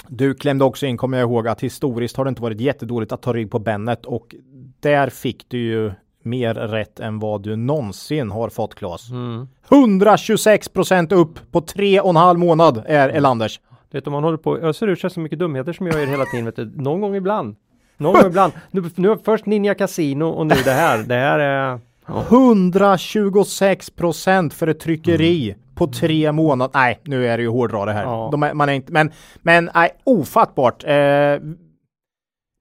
Du 0.08 0.34
klämde 0.34 0.66
också 0.66 0.86
in, 0.86 0.98
kommer 0.98 1.18
jag 1.18 1.30
ihåg, 1.30 1.48
att 1.48 1.62
historiskt 1.62 2.18
har 2.18 2.26
det 2.26 2.30
inte 2.30 2.42
varit 2.42 2.62
jättedåligt 2.62 3.12
att 3.12 3.22
ta 3.22 3.34
rygg 3.34 3.52
på 3.52 3.60
Bennet 3.60 4.06
och 4.06 4.36
där 4.80 5.10
fick 5.10 5.50
du 5.50 5.58
ju 5.58 5.92
mer 6.26 6.54
rätt 6.54 7.00
än 7.00 7.20
vad 7.20 7.42
du 7.42 7.56
någonsin 7.56 8.32
har 8.32 8.50
fått 8.50 8.76
Claes. 8.76 9.10
Mm. 9.10 9.48
126 9.72 10.70
procent 10.70 11.12
upp 11.12 11.52
på 11.52 11.62
tre 11.62 12.00
och 12.00 12.10
en 12.10 12.16
halv 12.16 12.40
månad 12.40 12.84
är 12.86 13.10
Elanders. 13.10 13.60
Du 13.92 13.98
vet 13.98 14.08
om 14.08 14.14
man 14.14 14.24
håller 14.24 14.38
på 14.38 14.58
öser 14.58 14.88
ur 14.88 14.96
sig 14.96 15.10
så 15.10 15.20
mycket 15.20 15.40
dumheter 15.40 15.74
som 15.74 15.88
jag 15.88 16.00
gör 16.00 16.08
hela 16.08 16.26
tiden, 16.26 16.46
vet 16.46 16.56
du, 16.56 16.72
någon 16.76 17.02
gång 17.02 17.16
ibland. 17.16 17.56
Någon 17.98 18.14
gång 18.14 18.26
ibland. 18.28 18.54
Nu, 18.72 18.84
nu 18.96 19.18
först 19.26 19.46
Ninja 19.46 19.74
Casino 19.74 20.24
och 20.26 20.48
nu 20.48 20.56
det 20.66 20.72
här. 20.72 20.98
Det 20.98 21.16
här 21.16 21.40
är... 21.40 21.80
126 22.08 23.90
procent 23.90 24.54
för 24.54 24.68
ett 24.68 24.80
tryckeri 24.80 25.56
på 25.76 25.88
tre 25.88 26.32
månader. 26.32 26.80
Nej, 26.80 27.00
nu 27.04 27.28
är 27.28 27.38
det 27.38 27.44
ju 27.44 27.50
hårdra 27.50 27.86
det 27.86 27.94
här. 27.94 28.04
Ja. 28.04 28.30
De 28.32 28.44
är, 28.44 28.54
man 28.54 28.70
är 28.70 28.74
inte, 28.74 28.92
men, 28.92 29.12
men 29.42 29.70
nej, 29.76 29.90
ofattbart. 30.04 30.84
Eh, 30.84 31.40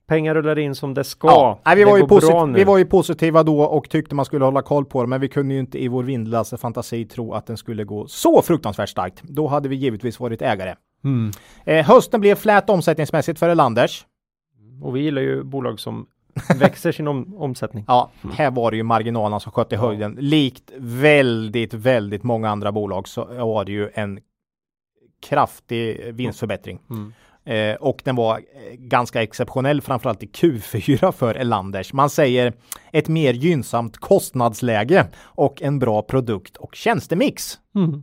Pengar 0.07 0.35
rullar 0.35 0.59
in 0.59 0.75
som 0.75 0.95
det 0.95 1.05
ska. 1.05 1.29
ja, 1.29 1.61
nej, 1.65 1.77
vi, 1.77 1.85
det 1.85 1.91
var 1.91 1.99
ju 1.99 2.07
bra 2.07 2.47
nu. 2.47 2.59
vi 2.59 2.65
var 2.65 2.79
ju 2.79 2.85
positiva 2.85 3.43
då 3.43 3.63
och 3.63 3.91
tyckte 3.91 4.15
man 4.15 4.25
skulle 4.25 4.45
hålla 4.45 4.63
koll 4.63 4.85
på 4.85 5.03
det, 5.03 5.09
men 5.09 5.21
vi 5.21 5.29
kunde 5.29 5.55
ju 5.55 5.61
inte 5.61 5.83
i 5.83 5.89
vår 5.89 6.03
vindlaste 6.05 6.57
fantasi 6.57 7.05
tro 7.05 7.33
att 7.33 7.47
den 7.47 7.57
skulle 7.57 7.85
gå 7.85 8.07
så 8.07 8.43
fruktansvärt 8.43 8.89
starkt. 8.89 9.23
Då 9.23 9.47
hade 9.47 9.69
vi 9.69 9.77
givetvis 9.77 10.21
varit 10.21 10.43
ägare. 10.43 10.75
Mm. 11.05 11.31
Eh, 11.65 11.87
hösten 11.87 12.21
blev 12.21 12.35
flät 12.35 12.71
omsättningsmässigt 12.71 13.39
för 13.39 13.49
Elanders. 13.49 14.07
Och 14.83 14.97
vi 14.97 15.01
gillar 15.01 15.23
ju 15.23 15.43
bolag 15.43 15.81
som 15.81 16.07
växer 16.59 16.93
sin 16.93 17.09
om, 17.09 17.35
omsättning. 17.37 17.85
Ja, 17.89 18.11
här 18.33 18.51
var 18.51 18.71
det 18.71 18.77
ju 18.77 18.83
marginalerna 18.83 19.41
som 19.41 19.53
sköt 19.53 19.73
i 19.73 19.77
höjden. 19.77 20.17
Likt 20.21 20.73
väldigt, 20.79 21.75
väldigt 21.75 22.23
många 22.23 22.51
andra 22.51 22.73
bolag 22.73 23.09
så 23.09 23.25
var 23.25 23.65
det 23.65 23.73
ju 23.73 23.91
en 23.95 24.21
kraftig 25.23 26.15
vinstförbättring. 26.15 26.79
Mm. 26.91 27.13
Eh, 27.45 27.75
och 27.75 28.01
den 28.05 28.17
var 28.17 28.37
eh, 28.37 28.75
ganska 28.79 29.23
exceptionell, 29.23 29.81
framförallt 29.81 30.23
i 30.23 30.27
Q4 30.27 31.13
för 31.13 31.35
Elanders. 31.35 31.93
Man 31.93 32.11
säger 32.11 32.53
ett 32.93 33.09
mer 33.09 33.33
gynnsamt 33.33 33.97
kostnadsläge 33.97 35.07
och 35.23 35.63
en 35.63 35.79
bra 35.79 36.03
produkt 36.03 36.57
och 36.57 36.75
tjänstemix. 36.75 37.59
Mm. 37.75 38.03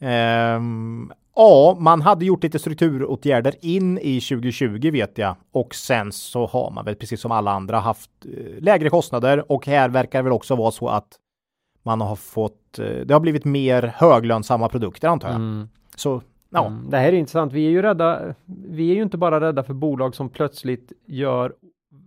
Ehm, 0.00 1.12
ja, 1.36 1.76
man 1.80 2.02
hade 2.02 2.24
gjort 2.24 2.42
lite 2.42 2.58
strukturåtgärder 2.58 3.54
in 3.60 3.98
i 3.98 4.20
2020 4.20 4.90
vet 4.90 5.18
jag 5.18 5.36
och 5.52 5.74
sen 5.74 6.12
så 6.12 6.46
har 6.46 6.70
man 6.70 6.84
väl 6.84 6.94
precis 6.94 7.20
som 7.20 7.32
alla 7.32 7.50
andra 7.50 7.78
haft 7.78 8.10
eh, 8.24 8.62
lägre 8.62 8.90
kostnader 8.90 9.52
och 9.52 9.66
här 9.66 9.88
verkar 9.88 10.18
det 10.18 10.22
väl 10.22 10.32
också 10.32 10.56
vara 10.56 10.70
så 10.70 10.88
att 10.88 11.08
man 11.82 12.00
har 12.00 12.16
fått, 12.16 12.78
eh, 12.78 12.86
det 12.86 13.14
har 13.14 13.20
blivit 13.20 13.44
mer 13.44 13.82
höglönsamma 13.96 14.68
produkter 14.68 15.08
antar 15.08 15.28
jag. 15.28 15.36
Mm. 15.36 15.68
Så 15.96 16.22
ja, 16.54 16.66
Mm. 16.66 16.90
Det 16.90 16.96
här 16.96 17.08
är 17.08 17.12
intressant. 17.12 17.52
Vi 17.52 17.66
är 17.66 17.70
ju 17.70 17.82
rädda. 17.82 18.34
Vi 18.46 18.90
är 18.90 18.94
ju 18.94 19.02
inte 19.02 19.16
bara 19.18 19.40
rädda 19.40 19.62
för 19.62 19.74
bolag 19.74 20.14
som 20.14 20.28
plötsligt 20.28 20.92
gör 21.06 21.54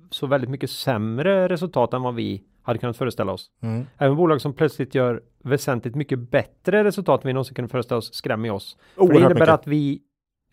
så 0.09 0.27
väldigt 0.27 0.49
mycket 0.49 0.69
sämre 0.69 1.47
resultat 1.47 1.93
än 1.93 2.01
vad 2.01 2.15
vi 2.15 2.43
hade 2.61 2.79
kunnat 2.79 2.97
föreställa 2.97 3.31
oss. 3.31 3.51
Mm. 3.61 3.85
Även 3.97 4.17
bolag 4.17 4.41
som 4.41 4.53
plötsligt 4.53 4.95
gör 4.95 5.21
väsentligt 5.43 5.95
mycket 5.95 6.19
bättre 6.19 6.83
resultat 6.83 7.23
än 7.23 7.27
vi 7.27 7.33
någonsin 7.33 7.55
kunde 7.55 7.69
föreställa 7.69 7.97
oss 7.97 8.13
skrämmer 8.13 8.51
oss. 8.51 8.77
För 8.95 9.07
det 9.07 9.15
innebär 9.15 9.33
mycket. 9.33 9.49
att 9.49 9.67
vi 9.67 10.01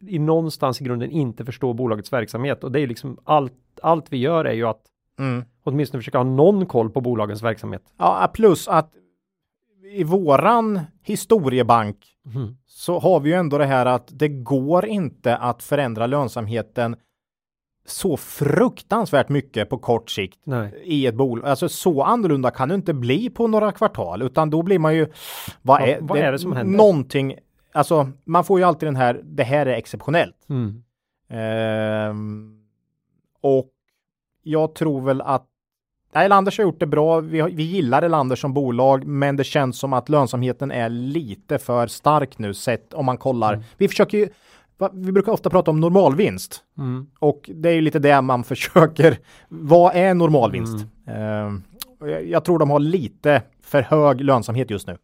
i 0.08 0.18
någonstans 0.18 0.80
i 0.80 0.84
grunden 0.84 1.10
inte 1.10 1.44
förstår 1.44 1.74
bolagets 1.74 2.12
verksamhet 2.12 2.64
och 2.64 2.72
det 2.72 2.80
är 2.80 2.86
liksom 2.86 3.18
allt, 3.24 3.52
allt 3.82 4.12
vi 4.12 4.16
gör 4.16 4.44
är 4.44 4.52
ju 4.52 4.64
att 4.66 4.80
Mm. 5.18 5.44
åtminstone 5.64 6.00
försöka 6.00 6.18
ha 6.18 6.24
någon 6.24 6.66
koll 6.66 6.90
på 6.90 7.00
bolagens 7.00 7.42
verksamhet. 7.42 7.82
Ja, 7.98 8.30
plus 8.34 8.68
att 8.68 8.90
i 9.94 10.04
våran 10.04 10.80
historiebank 11.02 12.10
Mm. 12.34 12.56
så 12.66 12.98
har 12.98 13.20
vi 13.20 13.30
ju 13.30 13.36
ändå 13.36 13.58
det 13.58 13.66
här 13.66 13.86
att 13.86 14.08
det 14.12 14.28
går 14.28 14.86
inte 14.86 15.36
att 15.36 15.62
förändra 15.62 16.06
lönsamheten 16.06 16.96
så 17.86 18.16
fruktansvärt 18.16 19.28
mycket 19.28 19.68
på 19.70 19.78
kort 19.78 20.10
sikt 20.10 20.38
Nej. 20.44 20.82
i 20.84 21.06
ett 21.06 21.14
bolag. 21.14 21.46
Alltså 21.48 21.68
så 21.68 22.02
annorlunda 22.02 22.50
kan 22.50 22.68
det 22.68 22.74
inte 22.74 22.94
bli 22.94 23.30
på 23.30 23.46
några 23.46 23.72
kvartal, 23.72 24.22
utan 24.22 24.50
då 24.50 24.62
blir 24.62 24.78
man 24.78 24.94
ju, 24.94 25.06
vad 25.62 25.80
Vad- 25.80 25.88
är, 25.88 25.98
vad 26.00 26.18
är 26.18 26.32
det 26.32 26.38
som 26.38 26.52
händer? 26.52 26.76
Någonting, 26.78 27.34
alltså 27.72 28.10
man 28.24 28.44
får 28.44 28.58
ju 28.58 28.64
alltid 28.64 28.86
den 28.86 28.96
här, 28.96 29.20
det 29.24 29.44
här 29.44 29.66
är 29.66 29.74
exceptionellt. 29.74 30.46
Mm. 30.48 30.82
Ehm, 31.28 32.60
och 33.40 33.70
jag 34.42 34.74
tror 34.74 35.00
väl 35.00 35.20
att 35.20 35.46
Elanders 36.14 36.58
har 36.58 36.64
gjort 36.64 36.80
det 36.80 36.86
bra. 36.86 37.20
Vi, 37.20 37.42
vi 37.42 37.62
gillar 37.62 38.02
Elanders 38.02 38.40
som 38.40 38.54
bolag, 38.54 39.04
men 39.06 39.36
det 39.36 39.44
känns 39.44 39.78
som 39.78 39.92
att 39.92 40.08
lönsamheten 40.08 40.70
är 40.70 40.88
lite 40.88 41.58
för 41.58 41.86
stark 41.86 42.38
nu 42.38 42.54
sett 42.54 42.94
om 42.94 43.06
man 43.06 43.18
kollar. 43.18 43.64
Vi 43.76 43.88
försöker 43.88 44.18
ju, 44.18 44.28
vi 44.92 45.12
brukar 45.12 45.32
ofta 45.32 45.50
prata 45.50 45.70
om 45.70 45.80
normalvinst 45.80 46.60
Mm. 46.78 47.06
och 47.18 47.50
det 47.54 47.68
är 47.68 47.74
ju 47.74 47.80
lite 47.80 47.98
det 47.98 48.20
man 48.20 48.44
försöker. 48.54 49.18
Vad 49.48 49.94
är 49.94 50.14
normalvinst? 50.14 50.86
Och 52.00 52.10
jag, 52.10 52.26
jag 52.28 52.44
tror 52.44 52.58
de 52.58 52.70
har 52.70 52.80
lite 52.80 53.42
för 53.62 53.82
hög 53.82 54.20
lönsamhet 54.20 54.70
just 54.70 54.86
nu. 54.86 54.96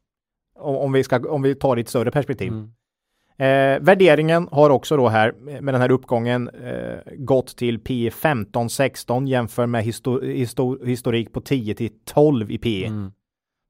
Om, 0.59 0.77
om, 0.77 0.92
vi, 0.92 1.05
ska, 1.05 1.31
om 1.31 1.42
vi 1.42 1.55
tar 1.55 1.77
det 1.77 1.81
i 1.81 1.83
ett 1.83 1.88
större 1.88 2.11
perspektiv. 2.11 2.49
Mm. 2.49 2.73
Eh, 3.40 3.81
värderingen 3.81 4.48
har 4.50 4.70
också 4.70 4.96
då 4.96 5.09
här 5.09 5.33
med 5.61 5.74
den 5.74 5.81
här 5.81 5.90
uppgången 5.90 6.48
eh, 6.48 7.14
gått 7.16 7.57
till 7.57 7.79
P 7.79 8.11
15-16 8.11 9.26
jämfört 9.26 9.68
med 9.68 9.85
histo 9.85 10.20
histo 10.20 10.85
historik 10.85 11.33
på 11.33 11.40
10 11.40 11.74
till 11.74 11.90
12 12.05 12.50
i 12.50 12.59
P. 12.59 12.87
Mm. 12.87 13.12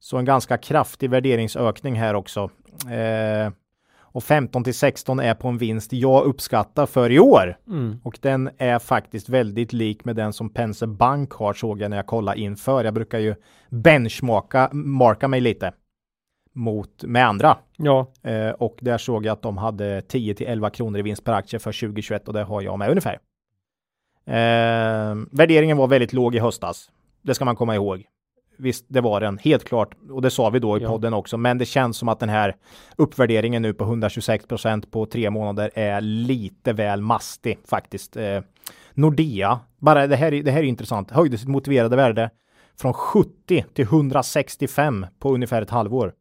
Så 0.01 0.17
en 0.17 0.25
ganska 0.25 0.59
kraftig 0.59 1.11
värderingsökning 1.11 1.95
här 1.95 2.15
också. 2.15 2.51
Eh, 2.91 3.53
och 3.99 4.25
15 4.25 4.65
till 4.65 4.75
16 4.75 5.21
är 5.21 5.35
på 5.35 5.49
en 5.49 5.59
vinst 5.59 5.93
jag 5.93 6.25
uppskattar 6.25 6.87
för 6.87 7.11
i 7.11 7.21
år. 7.21 7.57
Mm. 7.69 8.01
Och 8.03 8.19
den 8.23 8.51
är 8.59 8.79
faktiskt 8.79 9.29
väldigt 9.29 9.73
lik 9.73 10.05
med 10.05 10.17
den 10.17 10.33
som 10.33 10.51
Penser 10.51 10.87
Bank 10.87 11.33
har 11.33 11.53
såg 11.53 11.81
jag 11.81 11.91
när 11.91 11.97
jag 11.97 12.07
kollade 12.07 12.41
inför. 12.41 12.85
Jag 12.85 12.95
brukar 12.95 13.19
ju 13.19 13.35
benchmarka 13.69 14.71
marka 14.73 15.29
mig 15.29 15.41
lite 15.41 15.73
mot 16.55 17.05
med 17.05 17.27
andra. 17.27 17.57
Ja, 17.77 18.07
Eh, 18.23 18.51
och 18.51 18.79
där 18.81 18.99
såg 18.99 19.27
jag 19.27 19.33
att 19.33 19.43
de 19.43 19.59
hade 19.59 20.03
10 20.03 20.35
till 20.35 20.47
11 20.47 20.71
kronor 20.71 20.99
i 20.99 21.03
vinst 21.03 21.25
per 21.25 21.33
aktie 21.33 21.59
för 21.59 21.73
2021 21.73 22.29
och 22.29 22.35
det 22.35 22.43
har 22.43 22.63
jag 22.63 22.79
med 22.79 22.89
ungefär. 22.91 23.19
Eh, 24.27 25.17
värderingen 25.33 25.77
var 25.77 25.87
väldigt 25.89 26.13
låg 26.13 26.35
i 26.35 26.39
höstas. 26.39 26.91
Det 27.23 27.35
ska 27.35 27.45
man 27.45 27.57
komma 27.57 27.75
ihåg. 27.75 28.05
Visst, 28.59 28.85
det 28.89 29.01
var 29.01 29.21
den 29.21 29.39
helt 29.39 29.65
klart 29.65 29.95
och 30.11 30.23
det 30.23 30.31
sa 30.31 30.51
vi 30.51 30.59
då 30.59 30.79
i 30.79 30.83
Ja. 30.83 30.89
podden 30.89 31.15
också. 31.15 31.37
Men 31.37 31.59
det 31.59 31.65
känns 31.65 31.97
som 31.97 32.09
att 32.09 32.21
den 32.21 32.29
här 32.29 32.57
uppvärderingen 32.97 33.63
nu 33.63 33.75
på 33.75 33.85
126 33.85 34.47
procent 34.47 34.91
på 34.91 35.07
tre 35.07 35.31
månader 35.31 35.71
är 35.75 36.01
lite 36.01 36.73
väl 36.73 37.01
mastig 37.03 37.59
faktiskt. 37.65 38.17
Eh, 38.17 38.41
Nordea, 38.95 39.61
bara 39.79 40.07
det 40.07 40.17
här, 40.17 40.35
är- 40.35 40.43
det 40.43 40.51
här 40.51 40.59
är 40.59 40.65
intressant, 40.67 41.11
höjde 41.11 41.39
sitt 41.39 41.49
motiverade 41.49 41.97
värde 41.97 42.31
från 42.81 42.93
70 42.93 43.65
till 43.75 43.85
165 43.85 45.07
på 45.19 45.35
ungefär 45.35 45.63
ett 45.63 45.71
halvår. 45.71 46.13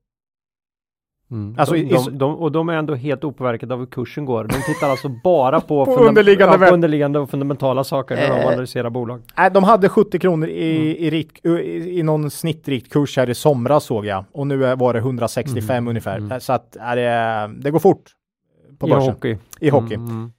Mm. 1.31 1.55
Alltså, 1.57 1.73
de, 1.75 1.79
i- 1.81 1.89
de, 1.93 2.17
de, 2.17 2.35
och 2.35 2.51
de 2.51 2.69
är 2.69 2.73
ändå 2.73 2.95
helt 2.95 3.23
opåverkade 3.23 3.73
av 3.73 3.79
hur 3.79 3.85
kursen 3.87 4.25
går. 4.25 4.43
De 4.43 4.73
tittar 4.73 4.89
alltså 4.89 5.09
bara 5.23 5.61
på, 5.61 5.85
På 5.85 5.91
underliggande 5.95 6.57
ja, 6.61 6.67
på 6.69 6.73
underliggande 6.73 7.19
och 7.19 7.29
fundamentala 7.29 7.83
saker 7.83 8.15
när 8.15 8.27
de 8.29 8.33
Eh. 8.41 8.47
analyserar 8.47 8.89
bolag. 8.89 9.21
Nej, 9.37 9.51
de 9.53 9.63
hade 9.63 9.89
70 9.89 10.19
kronor 10.19 10.47
i, 10.47 10.97
i, 11.05 11.09
rikt, 11.09 11.45
i, 11.45 11.49
i 11.99 12.03
någon 12.03 12.29
snittrikt 12.31 12.93
kurs 12.93 13.17
här 13.17 13.29
i 13.29 13.35
somras 13.35 13.83
såg 13.83 14.05
jag. 14.05 14.25
Och 14.31 14.47
nu 14.47 14.65
är- 14.65 14.75
var 14.75 14.93
det 14.93 14.99
165 14.99 15.75
Mm, 15.77 15.87
ungefär. 15.87 16.17
mm. 16.17 16.39
Så 16.39 16.53
att 16.53 16.75
är 16.75 16.95
det, 16.95 17.51
det 17.61 17.71
går 17.71 17.79
fort 17.79 18.03
på 18.79 18.87
I 18.87 18.91
börsen. 18.91 19.13
hockey. 19.13 19.37
I 19.59 19.69
hockey. 19.69 19.95
Mm, 19.95 20.09
mm. 20.09 20.31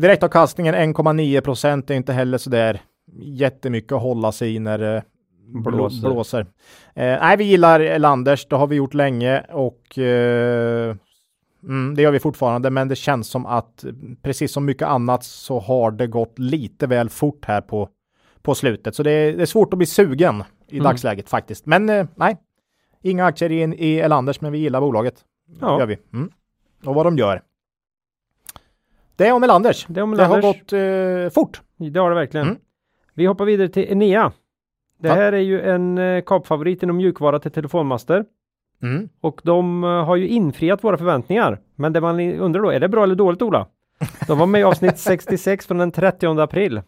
Direktavkastningen 0.00 0.74
1,9 0.74 1.40
procent 1.40 1.90
är 1.90 1.94
inte 1.94 2.12
heller 2.12 2.38
så 2.38 2.50
där 2.50 2.80
jättemycket 3.22 3.92
att 3.92 4.02
hålla 4.02 4.32
sig 4.32 4.54
i 4.54 4.58
när 4.58 4.78
blå, 4.78 5.02
Blåser. 5.52 6.08
blåser. 6.10 6.40
Eh, 6.94 7.18
nej, 7.20 7.36
vi 7.36 7.44
gillar 7.44 7.98
Landers. 7.98 8.46
Det 8.48 8.56
har 8.56 8.66
vi 8.66 8.76
gjort 8.76 8.94
länge 8.94 9.40
och 9.40 9.98
eh, 9.98 10.96
mm, 11.62 11.94
det 11.94 12.02
gör 12.02 12.10
vi 12.10 12.20
fortfarande. 12.20 12.70
Men 12.70 12.88
det 12.88 12.96
känns 12.96 13.28
som 13.28 13.46
att 13.46 13.84
precis 14.22 14.52
som 14.52 14.64
mycket 14.64 14.88
annat 14.88 15.24
så 15.24 15.58
har 15.58 15.90
det 15.90 16.06
gått 16.06 16.38
lite 16.38 16.86
väl 16.86 17.08
fort 17.08 17.44
här 17.44 17.60
på, 17.60 17.88
på 18.42 18.54
slutet. 18.54 18.94
Så 18.94 19.02
det 19.02 19.10
är, 19.10 19.32
det 19.36 19.42
är 19.42 19.46
svårt 19.46 19.72
att 19.74 19.78
bli 19.78 19.86
sugen 19.86 20.44
i 20.68 20.74
Mm. 20.76 20.84
dagsläget 20.84 21.28
faktiskt. 21.28 21.66
Men 21.66 21.88
eh, 21.88 22.06
nej, 22.14 22.36
inga 23.02 23.24
aktier 23.26 23.50
i, 23.52 23.62
i 23.62 24.00
Elanders, 24.00 24.40
men 24.40 24.52
vi 24.52 24.58
gillar 24.58 24.80
bolaget. 24.80 25.14
Ja. 25.60 25.78
Gör 25.78 25.86
vi. 25.86 25.98
Mm. 26.12 26.30
Och 26.84 26.94
vad 26.94 27.06
de 27.06 27.18
gör. 27.18 27.42
Det 29.16 29.26
är 29.26 29.32
om 29.32 29.42
Elanders. 29.44 29.86
Det, 29.88 30.02
om 30.02 30.10
Det 30.16 30.24
har 30.24 30.42
gått 30.42 30.72
eh, 30.72 31.34
fort. 31.34 31.60
det 31.76 32.00
har 32.00 32.08
det 32.10 32.16
verkligen. 32.16 32.46
Mm. 32.46 32.58
Vi 33.14 33.26
hoppar 33.26 33.44
vidare 33.44 33.68
till 33.68 33.82
Enea. 33.92 34.32
Det 35.00 35.08
här 35.08 35.32
är 35.32 35.38
ju 35.38 35.60
en 35.60 35.98
eh, 35.98 36.22
kapfavorit 36.22 36.82
inom 36.82 36.96
mjukvara 36.96 37.38
till 37.38 37.50
telefonmaster. 37.50 38.24
Mm. 38.82 39.08
Och 39.20 39.40
de 39.44 39.84
eh, 39.84 39.90
har 40.04 40.16
ju 40.16 40.28
infriat 40.28 40.84
våra 40.84 40.96
förväntningar. 40.98 41.60
Men 41.76 41.92
det 41.92 42.00
man 42.00 42.20
undrar 42.20 42.62
då, 42.62 42.70
är 42.70 42.80
det 42.80 42.88
bra 42.88 43.02
eller 43.02 43.14
dåligt 43.14 43.42
Ola? 43.42 43.66
De 44.26 44.38
var 44.38 44.46
med 44.46 44.60
i 44.60 44.64
avsnitt 44.64 44.98
66 44.98 45.66
från 45.66 45.78
den 45.78 45.92
30 45.92 46.40
april. 46.40 46.82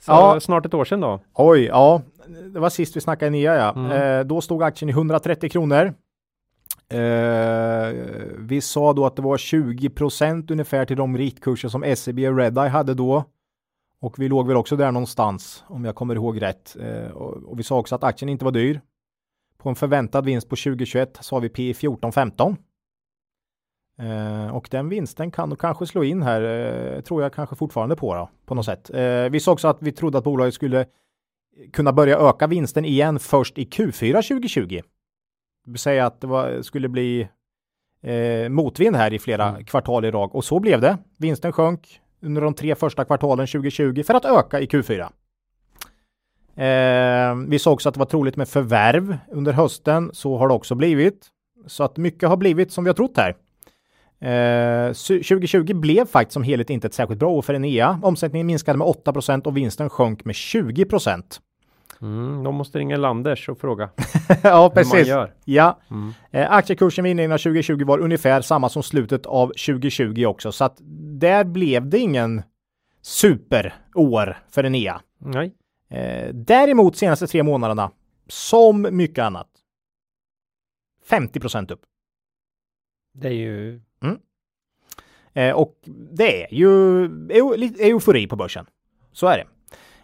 Så 0.00 0.12
Ja. 0.12 0.40
snart 0.40 0.66
ett 0.66 0.74
år 0.74 0.84
sedan 0.84 1.00
då. 1.00 1.20
Oj, 1.34 1.64
ja. 1.64 2.02
Det 2.52 2.60
var 2.60 2.70
sist 2.70 2.96
vi 2.96 3.00
snackade 3.00 3.30
nya 3.30 3.54
ja. 3.56 3.72
Mm. 3.76 3.90
Eh, 4.20 4.24
då 4.26 4.40
stod 4.40 4.62
aktien 4.62 4.88
i 4.88 4.92
130 4.92 5.50
kronor. 5.50 5.94
Eh, 6.88 7.92
vi 8.38 8.60
sa 8.60 8.92
då 8.92 9.06
att 9.06 9.16
det 9.16 9.22
var 9.22 9.36
20% 9.36 10.52
ungefär 10.52 10.84
till 10.84 10.96
de 10.96 11.18
ritkurser 11.18 11.68
som 11.68 11.96
SEB 11.96 12.18
och 12.18 12.36
Redeye 12.36 12.68
hade 12.68 12.94
då. 12.94 13.24
Och 14.02 14.18
vi 14.18 14.28
låg 14.28 14.46
väl 14.46 14.56
också 14.56 14.76
där 14.76 14.92
någonstans 14.92 15.64
om 15.66 15.84
jag 15.84 15.94
kommer 15.94 16.14
ihåg 16.14 16.42
rätt. 16.42 16.76
Eh, 16.80 17.10
och, 17.10 17.58
vi 17.58 17.62
sa 17.62 17.78
också 17.78 17.94
att 17.94 18.04
aktien 18.04 18.28
inte 18.28 18.44
var 18.44 18.52
dyr. 18.52 18.80
På 19.58 19.68
en 19.68 19.74
förväntad 19.74 20.24
vinst 20.24 20.48
på 20.48 20.56
2021 20.56 21.18
sa 21.20 21.38
vi 21.38 21.48
P 21.48 21.72
14-15. 21.72 22.56
Eh, 23.98 24.56
och 24.56 24.68
den 24.70 24.88
vinsten 24.88 25.30
kan 25.30 25.48
nog 25.48 25.58
kanske 25.58 25.86
slå 25.86 26.04
in 26.04 26.22
här, 26.22 26.42
eh, 26.42 27.00
tror 27.00 27.22
jag 27.22 27.32
kanske 27.32 27.56
fortfarande 27.56 27.96
på 27.96 28.14
då, 28.14 28.30
på 28.46 28.54
något 28.54 28.64
sätt. 28.64 28.90
Vi 29.30 29.40
sa 29.40 29.52
också 29.52 29.68
att 29.68 29.82
vi 29.82 29.92
trodde 29.92 30.18
att 30.18 30.24
bolaget 30.24 30.54
skulle 30.54 30.86
kunna 31.72 31.92
börja 31.92 32.18
öka 32.18 32.46
vinsten 32.46 32.84
igen 32.84 33.18
först 33.18 33.58
i 33.58 33.64
Q4 33.64 34.22
2020. 34.22 34.80
Det 35.64 35.70
vill 35.70 35.78
säga 35.78 36.06
att 36.06 36.20
det 36.20 36.26
var, 36.26 36.62
skulle 36.62 36.88
bli 36.88 37.28
eh, 38.02 38.48
motvind 38.48 38.96
här 38.96 39.12
i 39.12 39.18
flera 39.18 39.48
mm. 39.48 39.64
kvartal 39.64 40.04
i 40.04 40.10
rad 40.10 40.30
och 40.32 40.44
så 40.44 40.60
blev 40.60 40.80
det. 40.80 40.98
Vinsten 41.18 41.52
sjönk 41.52 42.01
under 42.22 42.42
de 42.42 42.54
tre 42.54 42.74
första 42.74 43.04
kvartalen 43.04 43.46
2020 43.46 44.02
för 44.02 44.14
att 44.14 44.24
öka 44.24 44.60
i 44.60 44.66
Q4. 44.66 45.08
Eh, 46.56 47.34
vi 47.48 47.58
såg 47.58 47.72
också 47.72 47.88
att 47.88 47.94
det 47.94 47.98
var 47.98 48.06
troligt 48.06 48.36
med 48.36 48.48
förvärv 48.48 49.18
under 49.30 49.52
hösten. 49.52 50.10
Så 50.12 50.36
har 50.36 50.48
det 50.48 50.54
också 50.54 50.74
blivit. 50.74 51.26
Så 51.66 51.84
att 51.84 51.96
mycket 51.96 52.28
har 52.28 52.36
blivit 52.36 52.72
som 52.72 52.84
vi 52.84 52.88
har 52.88 52.94
trott 52.94 53.16
här. 53.16 53.36
Eh, 54.22 54.92
2020 54.92 55.74
blev 55.74 56.06
faktiskt 56.06 56.32
som 56.32 56.42
helhet 56.42 56.70
inte 56.70 56.86
ett 56.86 56.94
särskilt 56.94 57.20
bra 57.20 57.30
år 57.30 57.42
för 57.42 57.54
Enea. 57.54 58.00
Omsättningen 58.02 58.46
minskade 58.46 58.78
med 58.78 58.86
8% 58.86 59.46
och 59.46 59.56
vinsten 59.56 59.90
sjönk 59.90 60.24
med 60.24 60.34
20 60.34 60.84
Mm, 62.02 62.44
de 62.44 62.54
måste 62.54 62.78
ringa 62.78 62.96
Landers 62.96 63.48
och 63.48 63.58
fråga. 63.58 63.90
ja, 64.42 64.70
precis. 64.74 65.08
Ja. 65.44 65.80
Mm. 65.90 66.12
Eh, 66.30 66.52
aktiekursen 66.52 67.04
vid 67.04 67.10
inledningen 67.10 67.32
av 67.32 67.38
2020 67.38 67.84
var 67.84 67.98
ungefär 67.98 68.40
samma 68.40 68.68
som 68.68 68.82
slutet 68.82 69.26
av 69.26 69.46
2020 69.46 70.24
också, 70.24 70.52
så 70.52 70.64
att 70.64 70.78
där 71.20 71.44
blev 71.44 71.88
det 71.88 71.98
ingen 71.98 72.42
superår 73.02 74.38
för 74.50 74.64
Enea. 74.64 75.00
Nej. 75.18 75.54
Eh, 75.90 76.34
däremot 76.34 76.96
senaste 76.96 77.26
tre 77.26 77.42
månaderna, 77.42 77.90
som 78.26 78.88
mycket 78.90 79.22
annat, 79.22 79.48
50% 81.10 81.72
upp. 81.72 81.82
Det 83.14 83.28
är 83.28 83.32
ju... 83.32 83.80
Mm. 84.02 84.18
Eh, 85.32 85.52
och 85.54 85.78
det 86.10 86.44
är 86.44 86.54
ju 86.54 87.04
eufori 87.78 88.26
på 88.26 88.36
börsen. 88.36 88.66
Så 89.12 89.26
är 89.26 89.38
det. 89.38 89.46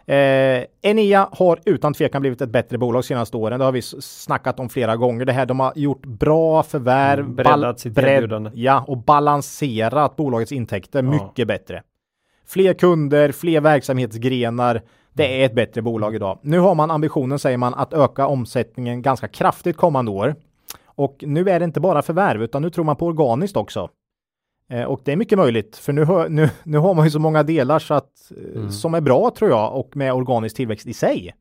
Eh, 0.09 0.65
Enea 0.81 1.29
har 1.31 1.59
utan 1.65 1.93
tvekan 1.93 2.21
blivit 2.21 2.41
ett 2.41 2.49
bättre 2.49 2.77
bolag 2.77 3.05
senaste 3.05 3.37
åren. 3.37 3.59
Det 3.59 3.65
har 3.65 3.71
vi 3.71 3.81
snackat 3.81 4.59
om 4.59 4.69
flera 4.69 4.95
gånger. 4.95 5.25
Det 5.25 5.33
här 5.33 5.45
de 5.45 5.59
har 5.59 5.73
gjort 5.75 6.05
bra 6.05 6.63
förvärv, 6.63 7.19
mm, 7.19 7.35
breddat 7.35 7.79
sitt 7.79 7.93
bredd, 7.93 8.51
ja, 8.53 8.85
och 8.87 8.97
balanserat 8.97 10.15
bolagets 10.15 10.51
intäkter 10.51 11.03
ja. 11.03 11.09
mycket 11.09 11.47
bättre. 11.47 11.83
Fler 12.47 12.73
kunder, 12.73 13.31
fler 13.31 13.61
verksamhetsgrenar. 13.61 14.81
Det 15.13 15.41
är 15.41 15.45
ett 15.45 15.55
bättre 15.55 15.81
bolag 15.81 16.15
idag. 16.15 16.39
Nu 16.41 16.59
har 16.59 16.75
man 16.75 16.91
ambitionen, 16.91 17.39
säger 17.39 17.57
man, 17.57 17.73
att 17.73 17.93
öka 17.93 18.27
omsättningen 18.27 19.01
ganska 19.01 19.27
kraftigt 19.27 19.77
kommande 19.77 20.11
år. 20.11 20.35
Och 20.85 21.23
nu 21.27 21.49
är 21.49 21.59
det 21.59 21.65
inte 21.65 21.79
bara 21.79 22.01
förvärv, 22.01 22.43
utan 22.43 22.61
nu 22.61 22.69
tror 22.69 22.85
man 22.85 22.95
på 22.95 23.05
organiskt 23.05 23.57
också. 23.57 23.89
Eh, 24.69 24.83
och 24.83 25.01
det 25.05 25.11
är 25.11 25.15
mycket 25.15 25.37
möjligt, 25.37 25.77
för 25.77 25.93
nu, 25.93 26.05
nu, 26.29 26.49
nu 26.63 26.77
har 26.77 26.93
man 26.93 27.05
ju 27.05 27.11
så 27.11 27.19
många 27.19 27.43
delar 27.43 27.79
så 27.79 27.93
att, 27.93 28.31
eh, 28.31 28.55
mm. 28.55 28.71
som 28.71 28.93
är 28.93 29.01
bra 29.01 29.31
tror 29.37 29.49
jag 29.49 29.75
och 29.75 29.97
med 29.97 30.13
organisk 30.13 30.55
tillväxt 30.55 30.87
i 30.87 30.93
sig. 30.93 31.35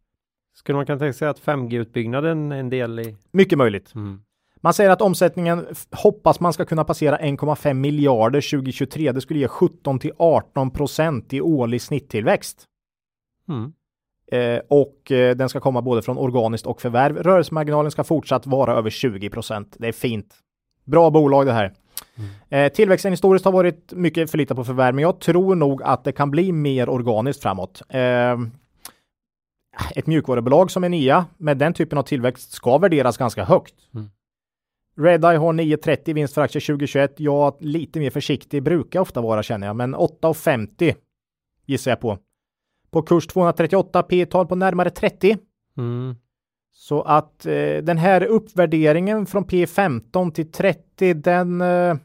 Skulle 0.54 0.76
man 0.76 0.86
kunna 0.86 0.98
tänka 0.98 1.12
sig 1.12 1.28
att 1.28 1.40
5G-utbyggnaden 1.40 2.52
är 2.52 2.56
en 2.56 2.70
del 2.70 3.00
i? 3.00 3.16
Mycket 3.30 3.58
möjligt. 3.58 3.94
Mm. 3.94 4.20
Man 4.60 4.74
säger 4.74 4.90
att 4.90 5.02
omsättningen 5.02 5.66
hoppas 5.90 6.40
man 6.40 6.52
ska 6.52 6.64
kunna 6.64 6.84
passera 6.84 7.18
1,5 7.18 7.74
miljarder 7.74 8.50
2023. 8.50 9.12
Det 9.12 9.20
skulle 9.20 9.40
ge 9.40 9.48
17 9.48 9.98
till 9.98 10.12
18 10.18 10.70
procent 10.70 11.32
i 11.32 11.40
årlig 11.40 11.82
snitttillväxt. 11.82 12.64
Mm. 13.48 13.72
Eh, 14.32 14.60
och 14.68 15.12
eh, 15.12 15.36
den 15.36 15.48
ska 15.48 15.60
komma 15.60 15.82
både 15.82 16.02
från 16.02 16.18
organiskt 16.18 16.66
och 16.66 16.80
förvärv. 16.80 17.16
Rörelsemarginalen 17.16 17.90
ska 17.90 18.04
fortsatt 18.04 18.46
vara 18.46 18.74
över 18.74 18.90
20 18.90 19.30
procent. 19.30 19.76
Det 19.78 19.88
är 19.88 19.92
fint. 19.92 20.34
Bra 20.84 21.10
bolag 21.10 21.46
det 21.46 21.52
här. 21.52 21.74
Mm. 22.18 22.30
Eh, 22.48 22.72
tillväxten 22.72 23.12
historiskt 23.12 23.44
har 23.44 23.52
varit 23.52 23.92
mycket 23.92 24.30
förlitad 24.30 24.54
på 24.54 24.64
förvärv, 24.64 24.94
men 24.94 25.02
jag 25.02 25.20
tror 25.20 25.54
nog 25.54 25.82
att 25.82 26.04
det 26.04 26.12
kan 26.12 26.30
bli 26.30 26.52
mer 26.52 26.88
organiskt 26.88 27.42
framåt. 27.42 27.82
Eh, 27.88 28.36
ett 29.94 30.06
mjukvarubolag 30.06 30.70
som 30.70 30.84
Enea 30.84 31.26
med 31.36 31.58
den 31.58 31.72
typen 31.72 31.98
av 31.98 32.02
tillväxt 32.02 32.52
ska 32.52 32.78
värderas 32.78 33.16
ganska 33.16 33.44
högt. 33.44 33.74
Mm. 33.94 34.10
Redeye 34.96 35.38
har 35.38 35.52
9,30 35.52 36.14
vinst 36.14 36.34
för 36.34 36.42
aktier 36.42 36.60
2021. 36.60 37.20
Jag 37.20 37.56
lite 37.60 38.00
mer 38.00 38.10
försiktig 38.10 38.62
brukar 38.62 39.00
ofta 39.00 39.20
vara 39.20 39.42
känner 39.42 39.66
jag, 39.66 39.76
men 39.76 39.94
8,50 39.94 40.94
gissar 41.66 41.90
jag 41.90 42.00
på. 42.00 42.18
På 42.90 43.02
kurs 43.02 43.26
238 43.26 44.02
P-tal 44.02 44.46
på 44.46 44.54
närmare 44.54 44.90
30. 44.90 45.36
Mm. 45.78 46.14
Så 46.72 47.02
att 47.02 47.46
eh, 47.46 47.76
den 47.82 47.98
här 47.98 48.22
uppvärderingen 48.22 49.26
från 49.26 49.44
P15 49.44 50.32
till 50.32 50.52
30, 50.52 51.14
den 51.14 51.60
eh, 51.60 51.96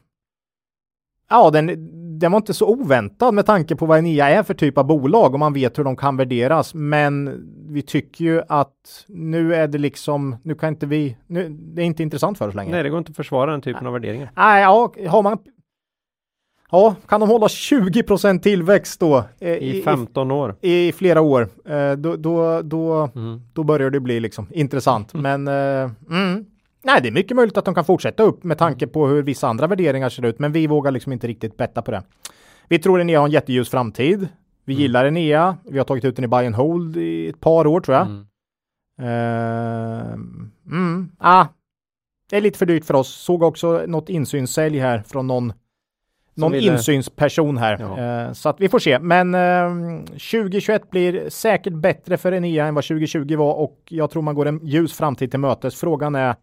Ja, 1.30 1.50
den, 1.50 2.18
den 2.18 2.32
var 2.32 2.36
inte 2.36 2.54
så 2.54 2.66
oväntad 2.66 3.34
med 3.34 3.46
tanke 3.46 3.76
på 3.76 3.86
vad 3.86 3.98
Enea 3.98 4.28
är 4.28 4.42
för 4.42 4.54
typ 4.54 4.78
av 4.78 4.86
bolag 4.86 5.32
och 5.32 5.38
man 5.38 5.52
vet 5.52 5.78
hur 5.78 5.84
de 5.84 5.96
kan 5.96 6.16
värderas. 6.16 6.74
Men 6.74 7.44
vi 7.68 7.82
tycker 7.82 8.24
ju 8.24 8.42
att 8.48 9.04
nu 9.08 9.54
är 9.54 9.68
det 9.68 9.78
liksom, 9.78 10.36
nu 10.42 10.54
kan 10.54 10.68
inte 10.68 10.86
vi, 10.86 11.16
nu, 11.26 11.48
det 11.48 11.82
är 11.82 11.86
inte 11.86 12.02
intressant 12.02 12.38
för 12.38 12.48
oss 12.48 12.54
längre. 12.54 12.72
Nej, 12.72 12.82
det 12.82 12.88
går 12.88 12.98
inte 12.98 13.10
att 13.10 13.16
försvara 13.16 13.50
den 13.50 13.62
typen 13.62 13.86
av 13.86 13.92
värderingar. 13.92 14.30
Nej, 14.36 14.62
ja, 14.62 14.92
har 15.08 15.22
man 15.22 15.38
Ja, 16.70 16.94
kan 17.08 17.20
de 17.20 17.28
hålla 17.28 17.46
20% 17.46 18.40
tillväxt 18.40 19.00
då? 19.00 19.24
Eh, 19.40 19.52
I 19.52 19.82
15 19.84 20.30
år. 20.30 20.56
I, 20.60 20.88
i 20.88 20.92
flera 20.92 21.20
år. 21.20 21.48
Eh, 21.64 21.92
då, 21.92 22.16
då, 22.16 22.62
då, 22.62 23.10
mm. 23.14 23.40
då 23.52 23.64
börjar 23.64 23.90
det 23.90 24.00
bli 24.00 24.20
liksom 24.20 24.46
intressant. 24.50 25.14
Mm. 25.14 25.42
Men 25.42 25.48
eh, 25.84 25.90
mm. 26.10 26.44
Nej, 26.84 27.00
det 27.02 27.08
är 27.08 27.12
mycket 27.12 27.36
möjligt 27.36 27.56
att 27.56 27.64
de 27.64 27.74
kan 27.74 27.84
fortsätta 27.84 28.22
upp 28.22 28.44
med 28.44 28.58
tanke 28.58 28.86
på 28.86 29.06
hur 29.06 29.22
vissa 29.22 29.48
andra 29.48 29.66
värderingar 29.66 30.08
ser 30.08 30.24
ut. 30.24 30.38
Men 30.38 30.52
vi 30.52 30.66
vågar 30.66 30.90
liksom 30.90 31.12
inte 31.12 31.26
riktigt 31.26 31.56
betta 31.56 31.82
på 31.82 31.90
det. 31.90 32.02
Vi 32.68 32.78
tror 32.78 33.00
Enea 33.00 33.18
har 33.18 33.26
en 33.26 33.32
jätteljus 33.32 33.70
framtid. 33.70 34.28
Vi 34.64 34.72
mm. 34.72 34.82
gillar 34.82 35.04
Enea. 35.04 35.56
Vi 35.64 35.78
har 35.78 35.84
tagit 35.84 36.04
ut 36.04 36.16
den 36.16 36.24
i 36.24 36.28
buy 36.28 36.46
and 36.46 36.54
hold 36.54 36.96
i 36.96 37.28
ett 37.28 37.40
par 37.40 37.66
år 37.66 37.80
tror 37.80 37.96
jag. 37.96 38.06
Mm. 38.06 38.26
Uh, 41.00 41.06
ah, 41.18 41.46
det 42.30 42.36
är 42.36 42.40
lite 42.40 42.58
för 42.58 42.66
dyrt 42.66 42.84
för 42.84 42.94
oss. 42.94 43.14
Såg 43.14 43.42
också 43.42 43.82
något 43.86 44.08
insynssälj 44.08 44.78
här 44.78 45.02
från 45.02 45.26
någon 45.26 45.52
någon 46.34 46.52
ville... 46.52 46.72
insynsperson 46.72 47.56
här. 47.56 48.26
Eh, 48.26 48.32
så 48.32 48.48
att 48.48 48.60
vi 48.60 48.68
får 48.68 48.78
se. 48.78 48.98
Men 48.98 49.34
eh, 49.34 50.04
2021 50.04 50.90
blir 50.90 51.30
säkert 51.30 51.72
bättre 51.72 52.16
för 52.16 52.32
Enea 52.32 52.66
än 52.66 52.74
vad 52.74 52.84
2020 52.84 53.36
var 53.36 53.54
och 53.54 53.78
jag 53.88 54.10
tror 54.10 54.22
man 54.22 54.34
går 54.34 54.46
en 54.46 54.60
ljus 54.66 54.92
framtid 54.92 55.30
till 55.30 55.40
mötes. 55.40 55.74
Frågan 55.74 56.14
är 56.14 56.34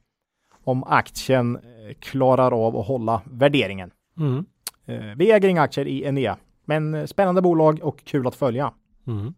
om 0.64 0.84
aktien 0.84 1.56
eh, 1.56 1.94
klarar 2.00 2.66
av 2.68 2.78
att 2.78 2.88
hålla 2.88 3.22
värderingen. 3.26 3.92
Mm. 4.18 4.46
Eh, 4.86 5.16
vi 5.18 5.32
äger 5.32 5.50
inga 5.50 5.62
aktier 5.62 5.88
i 5.88 6.04
Enea, 6.04 6.38
men 6.66 6.94
eh, 6.94 7.06
spännande 7.06 7.42
bolag 7.42 7.80
och 7.84 8.04
kul 8.04 8.28
att 8.28 8.36
följa. 8.36 8.74
Mm. 9.08 9.34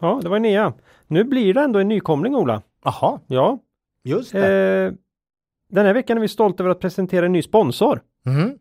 Ja, 0.00 0.20
det 0.22 0.28
var 0.28 0.36
Enea. 0.36 0.72
Nu 1.06 1.24
blir 1.24 1.54
det 1.54 1.60
ändå 1.60 1.78
en 1.78 1.88
nykomling, 1.88 2.34
Ola. 2.34 2.62
Jaha. 2.84 3.20
Ja. 3.26 3.58
Just 4.04 4.32
det. 4.32 4.84
Eh, 4.86 4.92
den 5.68 5.86
här 5.86 5.94
veckan 5.94 6.16
är 6.16 6.20
vi 6.20 6.28
stolta 6.28 6.62
över 6.62 6.70
att 6.70 6.80
presentera 6.80 7.26
en 7.26 7.32
ny 7.32 7.42
sponsor. 7.42 8.00
Mm. 8.26 8.58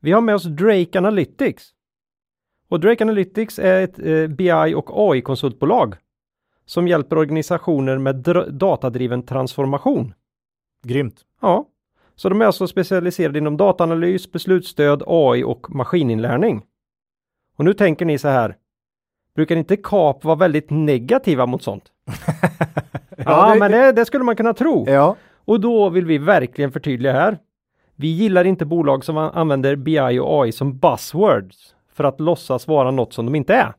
Vi 0.00 0.12
har 0.12 0.20
med 0.20 0.34
oss 0.34 0.44
Drake 0.44 0.98
Analytics. 0.98 1.70
Och 2.68 2.80
Drake 2.80 3.04
Analytics 3.04 3.58
är 3.58 3.80
ett 3.82 3.98
eh, 3.98 4.26
BI 4.26 4.74
och 4.74 4.90
AI-konsultbolag 5.10 5.94
som 6.66 6.88
hjälper 6.88 7.18
organisationer 7.18 7.98
med 7.98 8.14
datadriven 8.50 9.22
transformation. 9.22 10.14
Grymt. 10.82 11.24
Ja, 11.40 11.66
så 12.16 12.28
de 12.28 12.40
är 12.40 12.46
alltså 12.46 12.66
specialiserade 12.66 13.38
inom 13.38 13.56
dataanalys, 13.56 14.32
beslutsstöd, 14.32 15.02
AI 15.06 15.42
och 15.44 15.74
maskininlärning. 15.74 16.62
Och 17.56 17.64
nu 17.64 17.74
tänker 17.74 18.04
ni 18.04 18.18
så 18.18 18.28
här. 18.28 18.56
Brukar 19.34 19.56
inte 19.56 19.76
KAP 19.76 20.24
vara 20.24 20.36
väldigt 20.36 20.70
negativa 20.70 21.46
mot 21.46 21.62
sånt? 21.62 21.84
ja, 22.04 23.24
ja 23.24 23.52
det, 23.52 23.58
men 23.58 23.70
det, 23.70 23.92
det, 23.92 24.04
skulle 24.04 24.24
man 24.24 24.36
kunna 24.36 24.54
tro. 24.54 24.84
Ja. 24.88 25.16
Och 25.44 25.60
då 25.60 25.88
vill 25.88 26.06
vi 26.06 26.18
verkligen 26.18 26.72
förtydliga 26.72 27.12
här. 27.12 27.38
Vi 27.96 28.08
gillar 28.08 28.44
inte 28.44 28.64
bolag 28.64 29.04
som 29.04 29.16
använder 29.16 29.76
BI 29.76 30.18
och 30.18 30.42
AI 30.42 30.52
som 30.52 30.78
buzzwords 30.78 31.74
för 31.92 32.04
att 32.04 32.20
låtsas 32.20 32.68
vara 32.68 32.90
något 32.90 33.12
som 33.12 33.26
de 33.26 33.34
inte 33.34 33.54
är. 33.54 33.74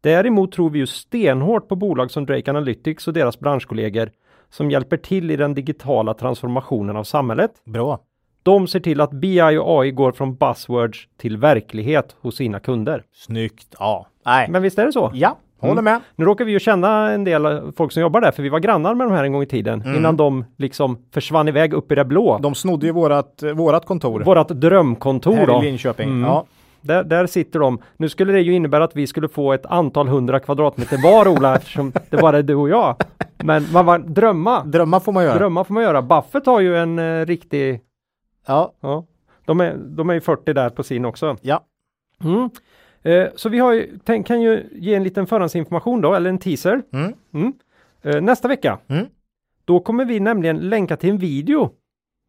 Däremot 0.00 0.52
tror 0.52 0.70
vi 0.70 0.78
ju 0.78 0.86
stenhårt 0.86 1.68
på 1.68 1.76
bolag 1.76 2.10
som 2.10 2.26
Drake 2.26 2.50
Analytics 2.50 3.08
och 3.08 3.14
deras 3.14 3.40
branschkollegor 3.40 4.10
som 4.50 4.70
hjälper 4.70 4.96
till 4.96 5.30
i 5.30 5.36
den 5.36 5.54
digitala 5.54 6.14
transformationen 6.14 6.96
av 6.96 7.04
samhället. 7.04 7.50
Bra. 7.64 7.98
De 8.42 8.66
ser 8.68 8.80
till 8.80 9.00
att 9.00 9.10
BI 9.10 9.40
och 9.58 9.80
AI 9.80 9.90
går 9.90 10.12
från 10.12 10.34
buzzwords 10.36 10.98
till 11.18 11.36
verklighet 11.36 12.16
hos 12.20 12.36
sina 12.36 12.60
kunder. 12.60 13.04
Snyggt. 13.12 13.74
Ja. 13.78 14.06
Nej. 14.26 14.48
Men 14.50 14.62
visst 14.62 14.78
är 14.78 14.86
det 14.86 14.92
så? 14.92 15.10
Ja. 15.14 15.36
Håller 15.60 15.82
med. 15.82 16.00
Nu 16.16 16.24
råkar 16.24 16.44
vi 16.44 16.52
ju 16.52 16.58
känna 16.60 17.10
en 17.10 17.24
del 17.24 17.72
folk 17.76 17.92
som 17.92 18.00
jobbar 18.02 18.20
där, 18.20 18.30
för 18.32 18.42
vi 18.42 18.48
var 18.48 18.58
grannar 18.58 18.94
med 18.94 19.06
de 19.06 19.12
här 19.12 19.24
en 19.24 19.32
gång 19.32 19.42
i 19.42 19.46
tiden, 19.46 19.80
Mm. 19.82 19.96
innan 19.96 20.16
de 20.16 20.44
liksom 20.56 20.98
försvann 21.14 21.48
iväg 21.48 21.72
upp 21.74 21.92
i 21.92 21.94
det 21.94 22.04
blå. 22.04 22.38
De 22.38 22.54
snodde 22.54 22.86
ju 22.86 22.92
vårat, 22.92 23.42
vårat 23.54 23.86
kontor. 23.86 24.20
Vårat 24.24 24.48
drömkontor 24.48 25.32
här 25.34 25.46
då. 25.46 25.62
i 25.62 25.64
Linköping. 25.64 26.08
Mm. 26.08 26.22
Ja. 26.30 26.44
Där, 26.80 27.04
där 27.04 27.26
sitter 27.26 27.58
de. 27.60 27.78
Nu 27.96 28.08
skulle 28.08 28.32
det 28.32 28.40
ju 28.40 28.52
innebära 28.52 28.84
att 28.84 28.96
vi 28.96 29.06
skulle 29.06 29.28
få 29.28 29.52
ett 29.52 29.66
antal 29.66 30.08
hundra 30.08 30.40
kvadratmeter 30.40 31.02
var 31.02 31.28
Ola, 31.28 31.56
eftersom 31.56 31.92
det 32.10 32.16
bara 32.16 32.38
är 32.38 32.42
du 32.42 32.54
och 32.54 32.68
jag. 32.68 32.96
Men 33.44 33.72
man 33.72 33.86
var 33.86 33.98
drömma. 33.98 34.64
Drömmar 34.64 35.00
får 35.00 35.12
man 35.12 35.24
göra. 35.24 35.38
Drömma 35.38 35.64
får 35.64 35.74
man 35.74 35.82
göra. 35.82 36.02
Buffett 36.02 36.46
har 36.46 36.60
ju 36.60 36.76
en 36.76 36.98
eh, 36.98 37.26
riktig, 37.26 37.80
Ja. 38.46 38.72
ja, 38.80 39.06
de 39.44 39.60
är, 39.60 39.76
de 39.76 40.10
är 40.10 40.14
ju 40.14 40.20
40 40.20 40.52
där 40.52 40.70
på 40.70 40.82
sin 40.82 41.04
också. 41.04 41.36
Ja. 41.40 41.64
Mm. 42.24 42.50
Eh, 43.02 43.28
så 43.36 43.48
vi 43.48 43.58
har 43.58 43.72
ju, 43.72 43.98
tänk, 44.04 44.26
kan 44.26 44.42
ju 44.42 44.68
ge 44.72 44.94
en 44.94 45.04
liten 45.04 45.26
förhandsinformation 45.26 46.00
då, 46.00 46.14
eller 46.14 46.30
en 46.30 46.38
teaser. 46.38 46.82
Mm. 46.92 47.12
Mm. 47.34 47.52
Eh, 48.02 48.20
nästa 48.20 48.48
vecka, 48.48 48.78
Mm. 48.88 49.06
då 49.64 49.80
kommer 49.80 50.04
vi 50.04 50.20
nämligen 50.20 50.56
länka 50.56 50.96
till 50.96 51.10
en 51.10 51.18
video 51.18 51.70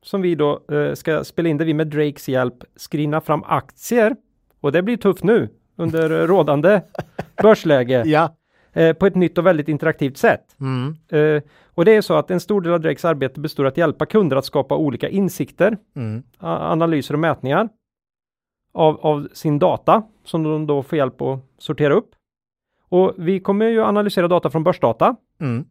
som 0.03 0.21
vi 0.21 0.35
då 0.35 0.59
eh, 0.71 0.93
ska 0.93 1.23
spela 1.23 1.49
in 1.49 1.57
där 1.57 1.65
vi 1.65 1.73
med 1.73 1.87
Drakes 1.87 2.29
hjälp 2.29 2.55
screena 2.77 3.21
fram 3.21 3.43
aktier. 3.43 4.15
Och 4.61 4.71
det 4.71 4.81
blir 4.81 4.97
tufft 4.97 5.23
nu 5.23 5.49
under 5.75 6.27
rådande 6.27 6.81
börsläge 7.43 8.03
Ja. 8.05 8.35
eh, 8.73 8.93
på 8.93 9.05
ett 9.05 9.15
nytt 9.15 9.37
och 9.37 9.45
väldigt 9.45 9.67
interaktivt 9.67 10.17
sätt. 10.17 10.55
Mm. 10.59 10.95
Eh, 11.09 11.43
och 11.73 11.85
det 11.85 11.95
är 11.95 12.01
så 12.01 12.13
att 12.13 12.31
en 12.31 12.39
stor 12.39 12.61
del 12.61 12.73
av 12.73 12.79
Drakes 12.81 13.05
arbete 13.05 13.39
består 13.39 13.65
att 13.65 13.77
hjälpa 13.77 14.05
kunder 14.05 14.37
att 14.37 14.45
skapa 14.45 14.75
olika 14.77 15.09
insikter, 15.09 15.77
Mm. 15.95 16.23
analyser 16.39 17.13
och 17.13 17.19
mätningar 17.19 17.69
av, 18.73 18.99
av 19.01 19.27
sin 19.33 19.59
data 19.59 20.03
som 20.23 20.43
de 20.43 20.67
då 20.67 20.83
får 20.83 20.97
hjälp 20.97 21.21
att 21.21 21.39
sortera 21.57 21.93
upp. 21.93 22.09
Och 22.89 23.13
vi 23.17 23.39
kommer 23.39 23.65
ju 23.65 23.81
analysera 23.83 24.27
data 24.27 24.49
från 24.49 24.63
börsdata 24.63 25.15
Mm. 25.39 25.65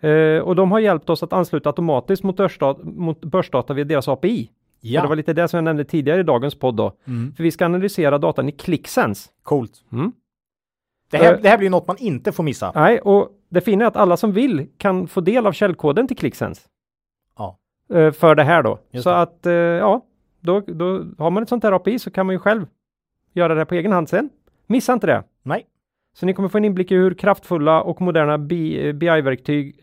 eh, 0.00 0.42
och 0.42 0.56
de 0.56 0.72
har 0.72 0.78
hjälpt 0.78 1.10
oss 1.10 1.22
att 1.22 1.32
ansluta 1.32 1.68
automatiskt 1.68 2.22
mot, 2.22 2.36
börsdata, 2.36 2.80
mot 2.84 3.20
börsdata 3.24 3.74
via 3.74 3.84
deras 3.84 4.08
API. 4.08 4.50
Och 4.84 4.90
det 4.90 5.00
var 5.00 5.08
Ja. 5.08 5.14
lite 5.14 5.32
det 5.32 5.48
som 5.48 5.56
jag 5.56 5.64
nämnde 5.64 5.84
tidigare 5.84 6.20
i 6.20 6.22
dagens 6.22 6.54
podd 6.54 6.76
då. 6.76 6.92
Mm. 7.04 7.32
För 7.36 7.42
vi 7.42 7.50
ska 7.50 7.64
analysera 7.64 8.18
datan 8.18 8.48
i 8.48 8.52
ClickSense. 8.52 9.30
Coolt. 9.42 9.72
Mm. 9.92 10.12
Det 11.10 11.16
här, 11.16 11.34
Eh. 11.34 11.40
det 11.42 11.48
här 11.48 11.58
blir 11.58 11.70
något 11.70 11.86
man 11.86 11.96
inte 11.98 12.32
får 12.32 12.42
missa. 12.42 12.72
Nej, 12.74 12.98
och 13.00 13.28
det 13.48 13.60
fina 13.60 13.84
är 13.84 13.88
att 13.88 13.96
alla 13.96 14.16
som 14.16 14.32
vill 14.32 14.66
kan 14.78 15.06
få 15.08 15.20
del 15.20 15.46
av 15.46 15.52
källkoden 15.52 16.08
till 16.08 16.16
ClickSense. 16.16 16.62
Ja. 17.38 17.58
Eh, 17.94 18.12
för 18.12 18.34
det 18.34 18.42
här 18.44 18.62
då. 18.62 18.78
Just 18.90 19.04
så 19.04 19.10
det. 19.10 19.16
att, 19.20 19.46
eh, 19.46 19.52
ja, 19.52 20.04
då, 20.40 20.60
då 20.60 21.04
har 21.18 21.30
man 21.30 21.42
ett 21.42 21.48
sånt 21.48 21.62
här 21.64 21.72
API 21.72 21.98
så 21.98 22.10
kan 22.10 22.26
man 22.26 22.34
ju 22.34 22.38
själv 22.38 22.66
göra 23.32 23.54
det 23.54 23.64
på 23.66 23.74
egen 23.74 23.92
hand 23.92 24.08
sen. 24.08 24.30
Missa 24.66 24.92
inte 24.92 25.06
det. 25.06 25.22
Nej. 25.42 25.66
Så 26.16 26.26
ni 26.26 26.34
kommer 26.34 26.48
få 26.48 26.58
en 26.58 26.64
inblick 26.64 26.90
i 26.90 26.94
hur 26.94 27.14
kraftfulla 27.14 27.82
och 27.82 28.00
moderna 28.00 28.38
BI-verktyg 28.38 29.80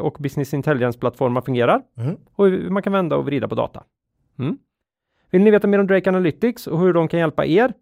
och 0.00 0.16
business 0.20 0.54
intelligence-plattformar 0.54 1.40
fungerar 1.40 1.82
Mm. 1.96 2.16
och 2.34 2.46
hur 2.46 2.70
man 2.70 2.82
kan 2.82 2.92
vända 2.92 3.16
och 3.16 3.24
vrida 3.26 3.48
på 3.48 3.54
data. 3.54 3.82
Mm. 4.38 4.58
Vill 5.30 5.42
ni 5.42 5.50
veta 5.50 5.66
mer 5.66 5.78
om 5.78 5.86
Drake 5.86 6.10
Analytics 6.10 6.66
och 6.66 6.80
hur 6.80 6.92
de 6.92 7.08
kan 7.08 7.20
hjälpa 7.20 7.46
er? 7.46 7.72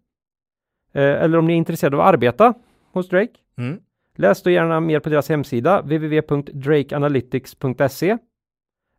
Eh, 0.93 1.03
eller 1.03 1.37
om 1.37 1.45
ni 1.47 1.53
är 1.53 1.57
intresserade 1.57 1.95
av 1.97 2.01
att 2.01 2.07
arbeta 2.07 2.53
hos 2.91 3.09
Drake? 3.09 3.33
Mm. 3.57 3.79
Läs 4.15 4.43
då 4.43 4.49
gärna 4.49 4.79
mer 4.79 4.99
på 4.99 5.09
deras 5.09 5.29
hemsida 5.29 5.81
www.drakeanalytics.se 5.81 8.17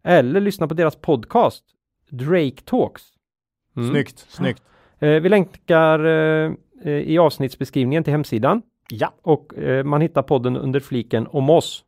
eller 0.03 0.41
lyssna 0.41 0.69
på 0.69 0.75
deras 0.75 0.97
podcast 0.97 1.65
Drake 2.11 2.57
Talks. 2.65 3.03
Mm. 3.77 3.91
Snyggt. 3.91 4.19
Snyggt. 4.29 4.63
Eh, 4.99 5.21
vi 5.21 5.29
länkar 5.29 6.05
eh, 6.05 6.53
i 6.85 7.19
avsnittsbeskrivningen 7.19 8.05
till 8.05 8.13
hemsidan 8.13 8.63
Ja. 8.91 9.15
och 9.23 9.59
eh, 9.59 9.85
man 9.85 10.01
hittar 10.01 10.23
podden 10.23 10.57
under 10.57 10.81
fliken 10.81 11.27
om 11.27 11.51
oss. 11.51 11.85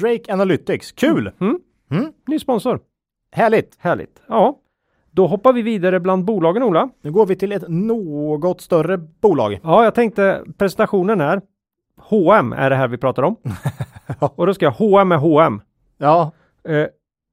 Drake 0.00 0.32
Analytics. 0.32 0.92
Kul! 0.92 1.30
Mm. 1.40 1.60
Mm. 1.90 2.12
Ny 2.26 2.38
sponsor. 2.38 2.80
Härligt. 3.32 3.76
Härligt. 3.78 4.22
Ja, 4.28 4.58
då 5.10 5.26
hoppar 5.26 5.52
vi 5.52 5.62
vidare 5.62 6.00
bland 6.00 6.24
bolagen 6.24 6.62
Ola. 6.62 6.88
Nu 7.02 7.10
går 7.12 7.26
vi 7.26 7.36
till 7.36 7.52
ett 7.52 7.64
något 7.68 8.60
större 8.60 8.98
bolag. 8.98 9.60
Ja, 9.62 9.84
jag 9.84 9.94
tänkte 9.94 10.42
presentationen 10.58 11.20
här. 11.20 11.40
H&M 11.96 12.52
är 12.52 12.70
det 12.70 12.76
här 12.76 12.88
vi 12.88 12.96
pratar 12.98 13.22
om. 13.22 13.36
och 14.18 14.46
då 14.46 14.54
ska 14.54 14.64
jag 14.66 14.72
H&M 14.72 15.12
är 15.12 15.16
H&M. 15.16 15.60
Ja. 15.98 16.32
Eh, 16.68 16.86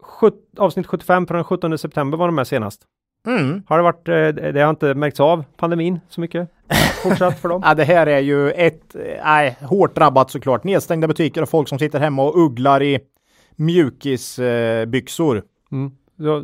sjut- 0.04 0.50
avsnitt 0.58 0.88
75 0.88 1.26
på 1.26 1.34
den 1.34 1.44
17 1.44 1.78
september 1.78 2.18
var 2.18 2.28
de 2.28 2.36
med 2.36 2.48
senast. 2.48 2.82
Mm. 3.28 3.64
Har 3.68 3.78
det 3.78 3.84
varit, 3.84 4.08
eh, 4.08 4.52
det 4.54 4.62
har 4.62 4.70
inte 4.70 4.94
märkts 4.94 5.20
av 5.20 5.44
pandemin 5.58 6.00
så 6.10 6.22
mycket 6.22 6.50
fortsatt 7.04 7.40
för 7.40 7.50
dem? 7.50 7.62
Ja, 7.66 7.74
det 7.74 7.84
här 7.84 8.08
är 8.08 8.20
ju 8.20 8.52
ett, 8.52 8.96
eh, 8.96 9.02
nej, 9.26 9.58
hårt 9.62 9.96
drabbat 9.96 10.32
såklart. 10.32 10.64
Nedstängda 10.64 11.08
butiker 11.08 11.42
och 11.42 11.50
folk 11.50 11.68
som 11.68 11.80
sitter 11.80 12.00
hemma 12.00 12.24
och 12.24 12.38
ugglar 12.46 12.84
i 12.84 13.00
mjukisbyxor. 13.56 15.44
Mm. 15.72 15.92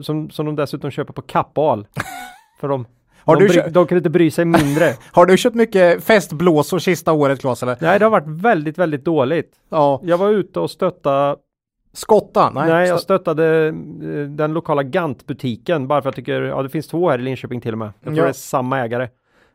Som, 0.03 0.29
som 0.29 0.45
de 0.45 0.55
dessutom 0.55 0.91
köper 0.91 1.13
på 1.13 1.21
Kappahl. 1.21 1.87
För 2.59 2.67
de, 2.67 2.85
Har 3.19 3.35
de, 3.35 3.41
du 3.43 3.47
bry, 3.49 3.71
de 3.71 3.87
kan 3.87 3.97
inte 3.97 4.09
bry 4.09 4.31
sig 4.31 4.45
mindre. 4.45 4.93
Har 5.11 5.25
du 5.25 5.37
köpt 5.37 5.55
mycket 5.55 6.03
festblåsor 6.03 6.79
sista 6.79 7.11
året 7.13 7.39
Claes 7.39 7.63
eller? 7.63 7.77
Nej, 7.81 7.99
det 7.99 8.05
har 8.05 8.09
varit 8.11 8.27
väldigt, 8.27 8.77
väldigt 8.77 9.05
dåligt. 9.05 9.51
Ja. 9.69 9.99
Jag 10.03 10.17
var 10.17 10.29
ute 10.29 10.59
och 10.59 10.71
stötta, 10.71 11.35
Skotta? 11.93 12.49
Nej. 12.55 12.69
nej, 12.69 12.87
jag 12.87 12.97
stö- 12.97 13.01
stöttade 13.01 13.67
eh, 13.67 13.73
den 14.29 14.53
lokala 14.53 14.83
Gant-butiken 14.83 15.87
bara 15.87 16.01
för 16.01 16.09
att 16.09 16.17
jag 16.17 16.25
tycker, 16.25 16.41
ja 16.41 16.63
det 16.63 16.69
finns 16.69 16.87
två 16.87 17.09
här 17.09 17.19
i 17.19 17.21
Linköping 17.21 17.61
till 17.61 17.71
och 17.71 17.77
med. 17.77 17.87
Jag 17.99 18.03
tror 18.05 18.17
Ja. 18.17 18.23
det 18.23 18.29
är 18.29 18.33
samma 18.33 18.79
ägare. 18.79 19.07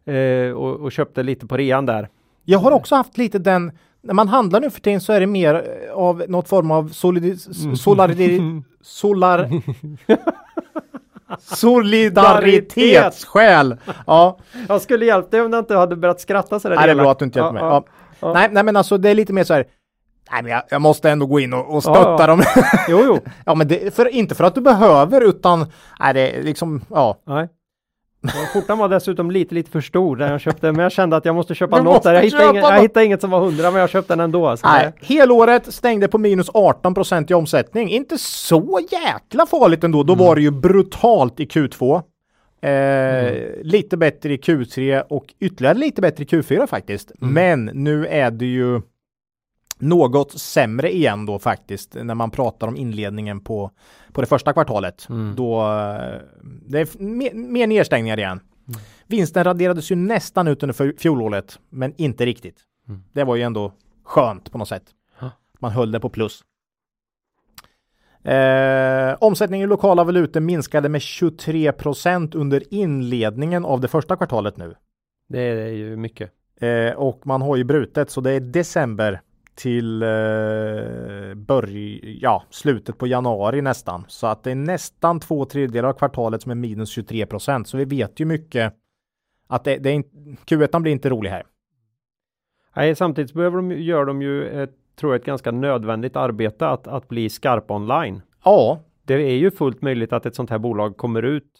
Eh, 0.04 0.52
och, 0.52 0.80
och 0.80 0.92
köpte 0.92 1.22
lite 1.22 1.46
på 1.46 1.56
rean 1.56 1.86
där. 1.86 2.08
Jag 2.44 2.58
har 2.58 2.72
också 2.72 2.94
haft 2.94 3.18
lite 3.18 3.38
den, 3.38 3.72
när 4.02 4.14
man 4.14 4.28
handlar 4.28 4.60
nu 4.60 4.70
för 4.70 4.80
tiden 4.80 5.00
så 5.00 5.12
är 5.12 5.20
det 5.20 5.26
mer 5.26 5.54
eh, 5.54 5.62
av 5.94 6.24
något 6.28 6.48
form 6.48 6.70
av 6.70 6.88
solidi, 6.88 7.36
solari, 7.76 8.62
solar, 8.82 9.50
solidaritetsskäl. 11.56 13.76
Ja, 14.06 14.38
Jag 14.68 14.82
skulle 14.82 15.06
hjälpt 15.06 15.30
dig 15.30 15.40
om 15.40 15.50
du 15.50 15.58
inte 15.58 15.76
hade 15.76 15.96
börjat 15.96 16.20
skratta 16.20 16.60
sådär 16.60 16.76
nej, 16.76 16.86
det 16.86 16.92
är 16.92 16.96
bra 16.96 17.10
att 17.10 17.18
du 17.18 17.24
inte 17.24 17.38
hjälper 17.38 17.54
mig. 17.54 17.62
Ja, 17.62 17.84
Ja. 18.20 18.32
Nej, 18.32 18.48
nej, 18.52 18.62
men 18.62 18.76
alltså 18.76 18.98
det 18.98 19.10
är 19.10 19.14
lite 19.14 19.32
mer 19.32 19.44
så 19.44 19.54
här. 19.54 19.64
Nej, 20.32 20.42
men 20.42 20.52
jag, 20.52 20.62
jag 20.70 20.80
måste 20.80 21.10
ändå 21.10 21.26
gå 21.26 21.40
in 21.40 21.52
och, 21.52 21.74
och 21.74 21.82
stötta 21.82 22.16
ja. 22.18 22.26
dem. 22.26 22.42
Jo, 22.88 23.02
jo. 23.06 23.18
ja, 23.46 23.54
men 23.54 23.68
det, 23.68 23.94
för, 23.94 24.08
inte 24.08 24.34
för 24.34 24.44
att 24.44 24.54
du 24.54 24.60
behöver 24.60 25.20
utan, 25.20 25.66
nej, 26.00 26.14
det 26.14 26.30
är 26.30 26.42
liksom, 26.42 26.80
ja. 26.90 27.16
Nej. 27.26 27.48
Skjortan 28.52 28.78
var 28.78 28.88
dessutom 28.88 29.30
lite, 29.30 29.54
lite 29.54 29.70
för 29.70 29.80
stor 29.80 30.16
där 30.16 30.30
jag 30.30 30.40
köpte, 30.40 30.72
men 30.72 30.82
jag 30.82 30.92
kände 30.92 31.16
att 31.16 31.24
jag 31.24 31.34
måste 31.34 31.54
köpa 31.54 31.76
Du 31.76 31.82
något 31.82 31.94
måste 31.94 32.08
där. 32.08 32.14
Jag 32.14 32.22
hittade, 32.22 32.50
inget, 32.50 32.62
jag 32.62 32.80
hittade 32.82 33.06
inget 33.06 33.20
som 33.20 33.30
var 33.30 33.42
100, 33.46 33.70
men 33.70 33.80
jag 33.80 33.90
köpte 33.90 34.12
den 34.12 34.20
ändå. 34.20 34.56
Så 34.56 34.66
Nej, 34.66 34.92
det, 35.00 35.06
helåret 35.06 35.72
stängde 35.74 36.08
på 36.08 36.18
minus 36.18 36.50
18 36.54 36.94
procent 36.94 37.30
i 37.30 37.34
omsättning. 37.34 37.90
Inte 37.90 38.18
så 38.18 38.80
jäkla 38.90 39.46
farligt 39.46 39.84
ändå. 39.84 40.02
Då 40.02 40.14
var 40.14 40.34
det 40.34 40.42
ju 40.42 40.50
brutalt 40.50 41.40
i 41.40 41.44
Q2. 41.46 42.02
Eh, 42.62 43.32
Lite 43.62 43.96
bättre 43.96 44.32
i 44.32 44.36
Q3 44.36 45.02
och 45.08 45.24
ytterligare 45.40 45.78
lite 45.78 46.02
bättre 46.02 46.24
i 46.24 46.26
Q4 46.26 46.66
faktiskt. 46.66 47.12
Men 47.18 47.64
nu 47.64 48.06
är 48.06 48.30
det 48.30 48.46
ju 48.46 48.80
något 49.80 50.32
sämre 50.32 50.94
igen 50.94 51.26
då 51.26 51.38
faktiskt 51.38 51.96
när 52.02 52.14
man 52.14 52.30
pratar 52.30 52.68
om 52.68 52.76
inledningen 52.76 53.40
på, 53.40 53.70
på 54.12 54.20
det 54.20 54.26
första 54.26 54.52
kvartalet. 54.52 55.06
Då 55.36 55.60
eh, 55.60 56.20
det 56.66 56.80
är 56.80 57.02
mer, 57.02 57.34
mer 57.34 57.66
nedstängningar 57.66 58.18
igen. 58.18 58.40
Vinsten 59.06 59.44
raderades 59.44 59.90
ju 59.90 59.96
nästan 59.96 60.48
ut 60.48 60.62
under 60.62 60.98
fjolåret, 60.98 61.58
men 61.68 61.94
inte 61.96 62.26
riktigt. 62.26 62.56
Det 63.12 63.24
var 63.24 63.36
ju 63.36 63.42
ändå 63.42 63.72
skönt 64.04 64.52
på 64.52 64.58
något 64.58 64.68
sätt. 64.68 64.84
Man 65.58 65.70
höll 65.70 65.92
det 65.92 66.00
på 66.00 66.08
plus. 66.08 66.44
Eh, 68.24 69.16
omsättningen 69.20 69.64
i 69.64 69.68
lokala 69.68 70.04
valutor 70.04 70.40
minskade 70.40 70.88
med 70.88 71.02
23 71.02 71.72
procent 71.72 72.34
under 72.34 72.74
inledningen 72.74 73.64
av 73.64 73.80
det 73.80 73.88
första 73.88 74.16
kvartalet 74.16 74.56
nu. 74.56 74.74
det 75.28 75.40
är 75.40 75.68
ju 75.68 75.96
mycket. 75.96 76.30
Eh, 76.60 76.92
och 76.92 77.26
man 77.26 77.42
har 77.42 77.56
ju 77.56 77.64
brutet 77.64 78.10
så 78.10 78.20
det 78.20 78.30
är 78.30 78.40
december 78.40 79.20
till 79.60 80.02
eh, 80.02 81.34
börj 81.34 82.18
ja, 82.22 82.44
slutet 82.50 82.98
på 82.98 83.06
januari 83.06 83.62
nästan. 83.62 84.04
Så 84.08 84.26
att 84.26 84.42
det 84.42 84.50
är 84.50 84.54
nästan 84.54 85.20
två 85.20 85.44
tredjedelar 85.44 85.88
av 85.88 85.92
kvartalet 85.92 86.42
som 86.42 86.50
är 86.50 86.54
minus 86.54 86.90
23 86.90 87.26
procent. 87.26 87.68
Så 87.68 87.76
vi 87.76 87.84
vet 87.84 88.20
ju 88.20 88.24
mycket 88.24 88.74
att 89.48 89.64
det, 89.64 89.76
det 89.76 89.90
är 89.90 89.94
inte, 89.94 90.16
Q1 90.46 90.80
blir 90.80 90.92
inte 90.92 91.08
rolig 91.08 91.30
här. 91.30 91.42
Nej, 92.76 92.94
samtidigt 92.94 93.34
behöver 93.34 93.56
de, 93.56 93.72
gör 93.72 94.04
de 94.04 94.22
ju 94.22 94.62
ett, 94.62 94.74
tror 94.96 95.12
jag, 95.12 95.20
ett 95.20 95.26
ganska 95.26 95.50
nödvändigt 95.50 96.16
arbete 96.16 96.68
att, 96.68 96.86
att 96.86 97.08
bli 97.08 97.30
skarpa 97.30 97.74
online. 97.74 98.22
Ja, 98.44 98.80
Det 99.02 99.14
är 99.14 99.36
ju 99.36 99.50
fullt 99.50 99.82
möjligt 99.82 100.12
att 100.12 100.26
ett 100.26 100.34
sånt 100.34 100.50
här 100.50 100.58
bolag 100.58 100.96
kommer 100.96 101.22
ut 101.22 101.50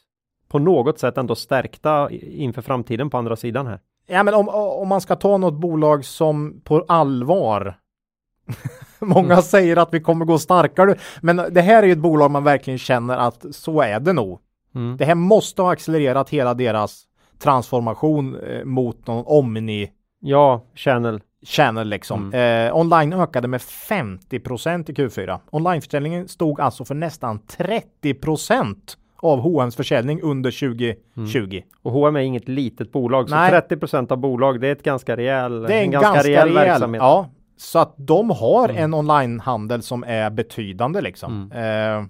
på 0.48 0.58
något 0.58 0.98
sätt 0.98 1.18
ändå 1.18 1.34
stärkta 1.34 2.10
inför 2.10 2.62
framtiden 2.62 3.10
på 3.10 3.18
andra 3.18 3.36
sidan 3.36 3.66
här. 3.66 3.80
Ja, 4.06 4.22
men 4.22 4.34
om, 4.34 4.48
om 4.48 4.88
man 4.88 5.00
ska 5.00 5.16
ta 5.16 5.36
något 5.36 5.60
bolag 5.60 6.04
som 6.04 6.60
på 6.64 6.84
allvar 6.88 7.79
Många 8.98 9.42
säger 9.42 9.76
att 9.76 9.94
vi 9.94 10.00
kommer 10.00 10.24
gå 10.24 10.38
starkare, 10.38 10.94
men 11.20 11.36
det 11.50 11.60
här 11.60 11.82
är 11.82 11.86
ju 11.86 11.92
ett 11.92 11.98
bolag 11.98 12.30
man 12.30 12.44
verkligen 12.44 12.78
känner 12.78 13.16
att 13.16 13.44
så 13.50 13.80
är 13.82 14.00
det 14.00 14.12
nog. 14.12 14.40
Mm. 14.74 14.96
Det 14.96 15.04
här 15.04 15.14
måste 15.14 15.62
ha 15.62 15.72
accelererat 15.72 16.30
hela 16.30 16.54
deras 16.54 17.02
transformation 17.42 18.36
eh, 18.40 18.64
mot 18.64 19.06
någon 19.06 19.24
omni. 19.26 19.90
Ja, 20.20 20.64
Channel. 20.74 21.20
channel 21.46 21.88
liksom. 21.88 22.34
Eh, 22.34 22.76
online 22.76 23.12
ökade 23.12 23.48
med 23.48 23.60
50% 23.60 24.90
i 24.90 24.94
Q4. 24.94 25.38
Onlineförsäljningen 25.50 26.28
stod 26.28 26.60
alltså 26.60 26.84
för 26.84 26.94
nästan 26.94 27.40
30% 28.02 28.76
av 29.16 29.40
H&M's 29.40 29.76
försäljning 29.76 30.22
under 30.22 30.50
2020. 30.50 31.62
Och 31.82 31.92
H&M 31.92 32.16
är 32.16 32.20
inget 32.20 32.48
litet 32.48 32.92
bolag, 32.92 33.28
så 33.28 33.34
Nej. 33.34 33.52
30% 33.52 34.12
av 34.12 34.18
bolag, 34.18 34.60
det 34.60 34.68
är 34.68 34.72
ett 34.72 34.82
ganska 34.82 35.16
rejäl, 35.16 35.62
Det 35.62 35.74
är 35.74 35.82
en 35.82 35.90
ganska, 35.90 36.22
rejäl, 36.22 36.52
verksamhet. 36.52 37.02
Ja, 37.02 37.28
så 37.60 37.78
att 37.78 37.94
de 37.96 38.30
har 38.30 38.68
en 38.68 38.94
onlinehandel 38.94 39.82
som 39.82 40.04
är 40.04 40.30
betydande 40.30 41.00
liksom. 41.00 41.52
Eh, 41.52 42.04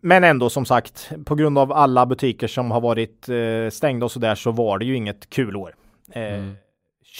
men 0.00 0.24
ändå 0.24 0.50
som 0.50 0.64
sagt, 0.64 1.12
på 1.24 1.34
grund 1.34 1.58
av 1.58 1.72
alla 1.72 2.06
butiker 2.06 2.46
som 2.46 2.70
har 2.70 2.80
varit 2.80 3.28
eh, 3.28 3.70
stängda 3.70 4.04
och 4.04 4.12
så 4.12 4.18
där 4.18 4.34
så 4.34 4.50
var 4.50 4.78
det 4.78 4.84
ju 4.84 4.96
inget 4.96 5.30
kul 5.30 5.56
år. 5.56 5.74
Eh, 6.10 6.44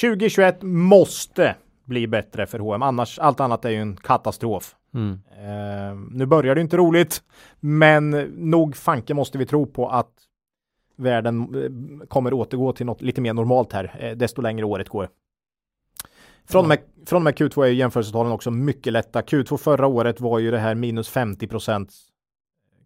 2021 0.00 0.62
måste 0.62 1.54
bli 1.84 2.06
bättre 2.06 2.46
för 2.46 2.58
H&M, 2.58 2.82
annars 2.82 3.18
allt 3.18 3.40
annat 3.40 3.64
är 3.64 3.70
ju 3.70 3.80
en 3.80 3.96
katastrof. 3.96 4.74
Mm. 4.94 5.20
Eh, 5.30 5.96
nu 6.10 6.26
börjar 6.26 6.54
det 6.54 6.60
inte 6.60 6.76
roligt, 6.76 7.22
men 7.60 8.10
nog 8.36 8.76
fanke 8.76 9.14
måste 9.14 9.38
vi 9.38 9.46
tro 9.46 9.66
på 9.66 9.88
att 9.88 10.12
världen 10.96 11.48
kommer 12.08 12.32
återgå 12.32 12.72
till 12.72 12.86
något 12.86 13.02
lite 13.02 13.20
mer 13.20 13.32
normalt 13.32 13.72
här, 13.72 14.14
desto 14.16 14.42
längre 14.42 14.64
året 14.64 14.88
går. 14.88 15.08
Från 16.48 16.64
och, 16.64 16.68
med, 16.68 16.78
från 17.06 17.16
och 17.16 17.22
med 17.22 17.34
Q2 17.34 17.64
är 17.64 17.68
ju 17.68 17.74
jämförelsetalen 17.74 18.32
också 18.32 18.50
mycket 18.50 18.92
lätta. 18.92 19.20
Q2 19.20 19.56
förra 19.56 19.86
året 19.86 20.20
var 20.20 20.38
ju 20.38 20.50
det 20.50 20.58
här 20.58 20.74
minus 20.74 21.12
50% 21.12 21.88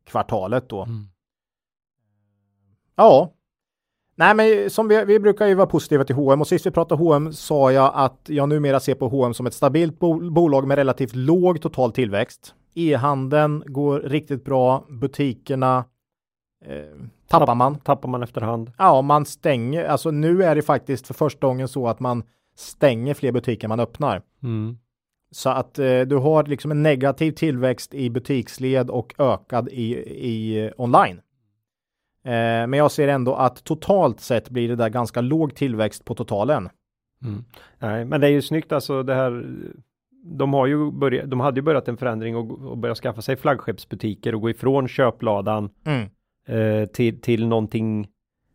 kvartalet 0.07 0.69
då. 0.69 0.89
Ja. 2.97 3.33
Nej, 4.15 4.35
men 4.35 4.71
som 4.71 4.89
vi, 4.89 5.05
vi 5.05 5.21
brukar 5.21 5.47
ju 5.47 5.55
vara 5.55 5.67
positiva 5.67 6.05
till 6.05 6.15
H&M 6.15 6.41
och 6.41 6.47
sist 6.47 6.67
vi 6.67 6.71
pratade 6.71 7.05
H&M 7.05 7.33
sa 7.33 7.73
jag 7.73 7.93
att 7.95 8.21
jag 8.27 8.49
numera 8.49 8.81
ser 8.81 8.95
på 8.95 9.09
H&M 9.09 9.35
som 9.35 9.47
ett 9.47 9.55
stabilt 9.55 9.99
bo 9.99 10.31
bolag 10.31 10.67
med 10.67 10.79
relativt 10.79 11.15
låg 11.15 11.63
total 11.63 11.93
tillväxt. 11.93 12.55
E-handeln 12.75 13.63
går 13.67 14.01
riktigt 14.01 14.45
bra, 14.45 14.85
butikerna 14.89 15.85
eh, 16.65 17.07
tappar 17.29 17.55
man. 17.55 17.79
Tappar 17.79 18.09
man 18.09 18.23
efterhand. 18.23 18.73
Ja, 18.79 19.03
man 19.03 19.27
stänger, 19.27 19.85
alltså 19.85 20.11
nu 20.11 20.45
är 20.45 20.55
det 20.55 20.63
faktiskt 20.63 21.07
för 21.07 21.15
första 21.15 21.47
gången 21.47 21.69
så 21.69 21.89
att 21.89 22.01
man 22.01 22.23
stänger 22.61 23.15
fler 23.15 23.33
butiker 23.33 23.69
man 23.69 23.81
öppnar. 23.81 24.23
Mm. 24.43 24.79
Så 25.31 25.51
att 25.51 25.79
eh, 25.79 26.01
du 26.01 26.17
har 26.17 26.45
liksom 26.45 26.71
en 26.71 26.83
negativ 26.83 27.33
tillväxt 27.33 27.95
i 27.95 28.11
butiksled 28.11 28.91
och 28.91 29.15
ökad 29.19 29.69
i, 29.69 29.97
i 30.09 30.65
eh, 30.65 30.73
online. 30.77 31.21
Eh, 32.25 32.33
men 32.67 32.73
jag 32.73 32.91
ser 32.91 33.09
ändå 33.09 33.35
att 33.35 33.65
totalt 33.65 34.21
sett 34.21 34.51
blir 34.51 34.69
det 34.69 34.77
där 34.77 34.89
ganska 34.89 35.21
låg 35.21 35.55
tillväxt 35.55 36.05
på 36.05 36.15
totalen. 36.15 36.69
Mm. 37.25 37.45
Nej, 37.79 38.05
men 38.05 38.21
det 38.21 38.27
är 38.27 38.31
ju 38.31 38.43
snyggt 38.43 38.73
alltså 38.73 39.03
det 39.03 39.15
här. 39.15 39.47
De 40.25 40.53
har 40.53 40.67
ju 40.67 40.91
börjat, 40.91 41.31
de 41.31 41.41
hade 41.41 41.59
ju 41.59 41.63
börjat 41.63 41.89
en 41.89 41.97
förändring 41.97 42.37
och, 42.37 42.51
och 42.51 42.79
börjat 42.79 42.99
skaffa 42.99 43.23
sig 43.23 43.37
flaggskeppsbutiker 43.37 44.35
och 44.35 44.41
gå 44.41 44.51
ifrån 44.51 44.89
köpladan 44.89 45.71
Mm. 45.85 46.09
eh, 46.47 46.87
till, 46.87 47.21
till 47.21 47.47
någonting 47.47 48.09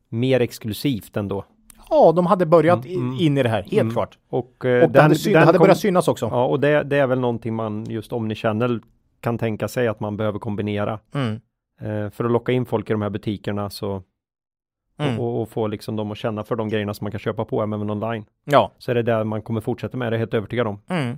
mer 0.09 0.39
exklusivt 0.39 1.17
ändå. 1.17 1.45
Ja, 1.95 2.11
de 2.11 2.25
hade 2.25 2.45
börjat 2.45 2.85
Mm, 2.85 2.97
mm. 3.01 3.17
in 3.19 3.37
i 3.37 3.43
det 3.43 3.49
här, 3.49 3.61
helt 3.63 3.73
Mm. 3.81 3.93
klart. 3.93 4.17
Och, 4.29 4.65
eh, 4.65 4.83
Och 4.83 4.91
det 4.91 5.01
hade, 5.01 5.15
syn- 5.15 5.33
det 5.33 5.39
hade 5.39 5.57
kom- 5.57 5.65
börjat 5.65 5.77
synas 5.77 6.07
också. 6.07 6.25
Ja, 6.31 6.45
och 6.45 6.59
det, 6.59 6.83
det 6.83 6.97
är 6.97 7.07
väl 7.07 7.19
någonting 7.19 7.55
man 7.55 7.85
just 7.85 8.13
omnichannel 8.13 8.81
kan 9.21 9.37
tänka 9.37 9.67
sig 9.67 9.87
att 9.87 9.99
man 9.99 10.17
behöver 10.17 10.39
kombinera 10.39 10.99
Mm. 11.13 11.33
eh, 11.81 12.09
för 12.11 12.25
att 12.25 12.31
locka 12.31 12.51
in 12.51 12.65
folk 12.65 12.89
i 12.89 12.93
de 12.93 13.01
här 13.01 13.09
butikerna 13.09 13.69
så 13.69 14.03
Mm. 14.97 15.19
och, 15.19 15.41
och 15.41 15.49
få 15.49 15.67
liksom 15.67 15.95
dem 15.95 16.11
att 16.11 16.17
känna 16.17 16.43
för 16.43 16.55
de 16.55 16.69
grejerna 16.69 16.93
som 16.93 17.05
man 17.05 17.11
kan 17.11 17.19
köpa 17.19 17.45
på 17.45 17.61
även 17.63 17.89
online. 17.89 18.25
Ja. 18.45 18.71
Så 18.77 18.91
är 18.91 18.95
det 18.95 19.01
där 19.03 19.23
man 19.23 19.41
kommer 19.41 19.61
fortsätta 19.61 19.97
med, 19.97 20.05
det 20.05 20.09
är 20.09 20.11
jag 20.15 20.19
helt 20.19 20.33
övertygad 20.33 20.67
om. 20.67 20.79
Mm. 20.87 21.17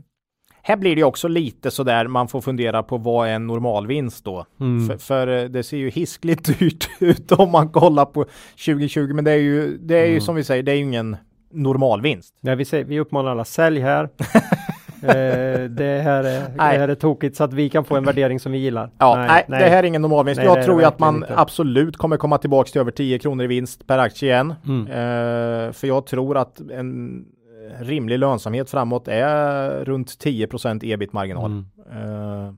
Här 0.67 0.75
blir 0.77 0.95
det 0.95 1.03
också 1.03 1.27
lite 1.27 1.71
sådär, 1.71 2.07
man 2.07 2.27
får 2.27 2.41
fundera 2.41 2.83
på 2.83 2.97
vad 2.97 3.27
är 3.27 3.33
en 3.33 3.47
normalvinst 3.47 4.25
då? 4.25 4.45
Mm. 4.59 4.87
För, 4.87 4.97
för 4.97 5.27
eh, 5.27 5.43
det 5.43 5.63
ser 5.63 5.77
ju 5.77 5.89
hiskligt 5.89 6.59
dyrt 6.59 6.89
ut 6.99 7.31
om 7.31 7.51
man 7.51 7.69
kollar 7.69 8.05
på 8.05 8.25
2020, 8.65 9.13
men 9.13 9.25
det 9.25 9.31
är 9.31 9.35
ju, 9.35 9.77
det 9.77 9.95
är 9.97 10.05
ju 10.05 10.11
Mm. 10.11 10.21
som 10.21 10.35
vi 10.35 10.43
säger, 10.43 10.63
det 10.63 10.71
är 10.71 10.75
ju 10.75 10.83
ingen 10.83 11.17
normalvinst. 11.53 12.33
Nej, 12.41 12.55
vi, 12.55 12.65
säger, 12.65 12.85
vi 12.85 12.99
uppmanar 12.99 13.31
alla 13.31 13.45
sälj 13.45 13.79
här. 13.79 14.03
eh, 15.01 15.69
det, 15.69 16.01
här 16.03 16.23
är, 16.23 16.39
det 16.41 16.51
Nej. 16.57 16.77
här 16.77 16.87
är 16.87 16.95
tokigt 16.95 17.35
så 17.35 17.43
att 17.43 17.53
vi 17.53 17.69
kan 17.69 17.83
få 17.85 17.95
en 17.95 18.03
värdering 18.05 18.39
som 18.39 18.51
vi 18.51 18.57
gillar. 18.57 18.89
Ja, 18.97 19.25
nej, 19.27 19.45
det 19.47 19.55
här 19.55 19.77
är 19.77 19.83
ingen 19.83 20.01
normalvinst. 20.01 20.37
Nej, 20.39 20.45
jag 20.45 20.65
tror 20.65 20.81
ju 20.81 20.87
att 20.87 20.99
man 20.99 21.15
inte. 21.15 21.33
absolut 21.37 21.97
kommer 21.97 22.17
komma 22.17 22.37
tillbaks 22.37 22.71
till 22.71 22.81
över 22.81 22.91
10 22.91 23.19
kronor 23.19 23.43
i 23.43 23.47
vinst 23.47 23.87
per 23.87 23.97
aktie 23.97 24.33
igen. 24.33 24.53
Mm. 24.65 24.87
Eh, 24.87 25.71
för 25.71 25.87
jag 25.87 26.05
tror 26.05 26.37
att 26.37 26.59
en 26.59 27.25
rimlig 27.79 28.19
lönsamhet 28.19 28.69
framåt 28.69 29.07
är 29.07 29.85
runt 29.85 30.07
10% 30.07 30.83
ebit-marginal. 30.83 31.51
Mm. 31.51 32.45
Eh, 32.45 32.53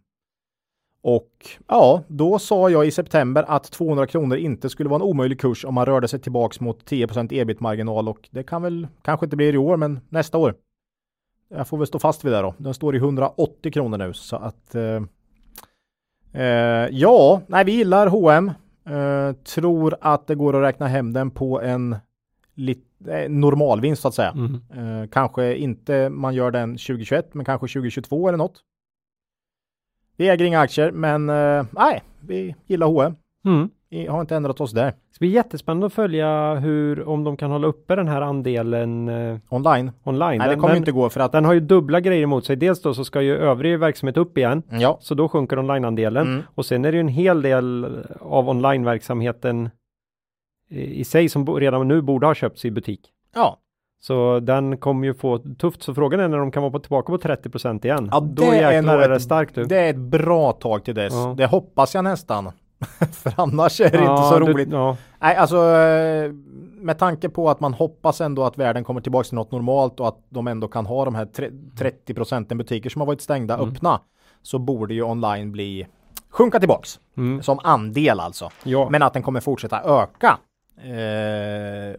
och 1.02 1.48
ja, 1.68 2.04
då 2.08 2.40
sa 2.40 2.70
jag 2.70 2.88
i 2.88 2.92
september 2.92 3.46
att 3.48 3.72
200 3.72 4.08
kronor 4.08 4.38
inte 4.38 4.70
skulle 4.70 4.90
vara 4.90 5.04
en 5.04 5.10
omöjlig 5.10 5.40
kurs 5.40 5.66
om 5.66 5.74
man 5.74 5.86
rörde 5.86 6.08
sig 6.08 6.20
tillbaks 6.20 6.60
mot 6.60 6.92
10% 6.92 7.34
ebit-marginal 7.34 8.10
och 8.10 8.30
det 8.32 8.44
kan 8.44 8.62
väl 8.62 8.88
kanske 9.02 9.26
inte 9.26 9.36
bli 9.36 9.50
i 9.50 9.58
år, 9.58 9.78
men 9.78 10.00
nästa 10.10 10.38
år. 10.38 10.56
Jag 11.50 11.68
får 11.68 11.78
väl 11.78 11.88
stå 11.88 12.00
fast 12.00 12.26
vid 12.26 12.34
det 12.34 12.42
då. 12.42 12.54
Den 12.58 12.74
står 12.74 12.96
i 12.96 12.98
180 12.98 13.72
kronor 13.72 13.98
nu 13.98 14.14
så 14.14 14.36
att 14.36 14.76
eh, 14.76 15.02
eh, 16.42 16.88
ja, 16.92 17.42
nej, 17.48 17.66
vi 17.66 17.72
gillar 17.72 18.08
H&M. 18.08 18.52
Eh, 18.86 19.34
tror 19.34 19.96
att 20.02 20.28
det 20.28 20.36
går 20.36 20.56
att 20.56 20.64
räkna 20.64 20.88
hem 20.88 21.14
den 21.14 21.32
på 21.32 21.62
en 21.62 21.96
lit, 22.56 22.86
eh, 22.86 22.89
normalvinst 23.30 24.02
så 24.02 24.08
att 24.08 24.14
säga. 24.14 24.30
Mm. 24.36 25.02
Eh, 25.02 25.08
kanske 25.10 25.56
inte 25.56 26.10
man 26.10 26.34
gör 26.36 26.52
den 26.52 26.70
2021, 26.72 27.34
men 27.34 27.46
kanske 27.46 27.68
2022 27.68 28.28
eller 28.28 28.38
något. 28.38 28.60
Vi 30.18 30.30
äger 30.30 30.46
inga 30.46 30.60
aktier, 30.60 30.92
men 30.92 31.30
eh, 31.30 31.66
nej, 31.72 32.04
vi 32.28 32.56
gillar 32.68 32.88
H&M. 32.88 33.16
Mm. 33.46 33.70
Vi 33.90 34.06
har 34.08 34.22
inte 34.22 34.36
ändrat 34.36 34.62
oss 34.62 34.72
där. 34.72 34.86
Det 34.86 34.94
ska 35.16 35.20
bli 35.20 35.30
jättespännande 35.30 35.86
att 35.88 35.94
följa 35.94 36.56
hur, 36.56 37.08
om 37.08 37.24
de 37.24 37.38
kan 37.38 37.52
hålla 37.52 37.68
uppe 37.68 37.96
den 37.96 38.08
här 38.08 38.22
andelen 38.22 39.10
eh, 39.10 39.38
Online. 39.50 39.92
online. 40.04 40.38
Nej, 40.38 40.40
det 40.40 40.46
Den- 40.54 40.60
kommer 40.60 40.74
den, 40.74 40.82
inte 40.82 40.92
gå 40.92 41.10
för 41.10 41.20
att 41.20 41.32
Den 41.32 41.46
har 41.46 41.54
ju 41.54 41.60
dubbla 41.60 42.00
grejer 42.00 42.24
emot 42.24 42.46
sig. 42.46 42.56
Dels 42.56 42.82
då 42.82 42.94
så 42.94 43.06
ska 43.06 43.22
ju 43.22 43.38
övrig 43.38 43.80
verksamhet 43.80 44.18
upp 44.18 44.38
igen. 44.38 44.64
ja, 44.70 44.98
Så 45.02 45.16
då 45.16 45.30
sjunker 45.30 45.60
onlineandelen. 45.60 46.28
Mm. 46.28 46.42
Och 46.56 46.66
sen 46.66 46.86
är 46.86 46.92
det 46.92 46.96
ju 46.96 47.02
en 47.02 47.08
hel 47.08 47.42
del 47.42 47.98
av 48.20 48.50
onlineverksamheten 48.50 49.70
i 50.70 51.04
sig 51.04 51.30
som 51.30 51.60
redan 51.60 51.88
nu 51.88 52.02
borde 52.02 52.28
ha 52.28 52.34
köpts 52.36 52.66
i 52.66 52.72
butik. 52.72 53.02
ja, 53.36 53.58
Så 54.02 54.40
den 54.40 54.78
kommer 54.78 55.08
ju 55.08 55.14
få 55.14 55.38
tufft. 55.38 55.84
Så 55.84 55.94
frågan 55.94 56.20
är 56.20 56.28
när 56.28 56.38
de 56.38 56.52
kan 56.52 56.64
vara 56.64 56.72
på, 56.72 56.80
tillbaka 56.80 57.12
på 57.12 57.18
30% 57.18 57.86
igen. 57.86 58.10
Ja, 58.12 58.20
då 58.20 58.42
det 58.42 58.48
är 58.48 58.72
jäklar 58.74 58.94
nog 58.94 59.04
är 59.04 59.10
det 59.10 59.20
starkt 59.20 59.56
du. 59.56 59.64
det 59.66 59.78
är 59.78 59.90
ett 59.90 59.96
bra 59.98 60.52
tag 60.52 60.84
till 60.86 60.96
dess. 60.96 61.14
Ja. 61.14 61.34
Det 61.38 61.46
hoppas 61.46 61.96
jag 61.96 62.04
nästan. 62.04 62.52
för 63.12 63.34
annars 63.38 63.82
är 63.82 63.92
det 63.92 63.98
inte 63.98 64.24
så 64.30 64.40
du- 64.40 64.46
roligt. 64.54 64.70
Ja, 64.72 64.98
Nej, 65.20 65.36
alltså 65.36 65.58
eh, 65.58 66.32
med 66.82 66.98
tanke 66.98 67.30
på 67.30 67.50
att 67.50 67.60
man 67.60 67.74
hoppas 67.74 68.22
ändå 68.22 68.44
att 68.44 68.58
världen 68.58 68.84
kommer 68.84 69.02
tillbaka 69.02 69.24
till 69.24 69.36
något 69.36 69.52
normalt 69.52 70.00
och 70.00 70.08
att 70.08 70.18
de 70.30 70.48
ändå 70.48 70.68
kan 70.68 70.86
ha 70.86 71.06
de 71.06 71.16
här 71.16 71.26
tre- 71.26 71.50
30 71.78 72.14
procenten 72.14 72.58
butiker 72.58 72.90
som 72.90 73.02
har 73.02 73.06
varit 73.06 73.22
stängda 73.22 73.54
Mm. 73.54 73.70
öppna 73.70 74.00
så 74.42 74.60
borde 74.60 74.94
ju 74.94 75.04
online 75.04 75.52
bli 75.52 75.88
sjunka 76.30 76.60
tillbaks 76.60 77.00
mm. 77.18 77.44
som 77.44 77.60
andel 77.64 78.20
alltså. 78.20 78.50
ja. 78.64 78.88
Men 78.90 79.02
att 79.02 79.14
den 79.14 79.24
kommer 79.24 79.40
fortsätta 79.40 79.82
öka 79.82 80.38
eh, 80.84 80.90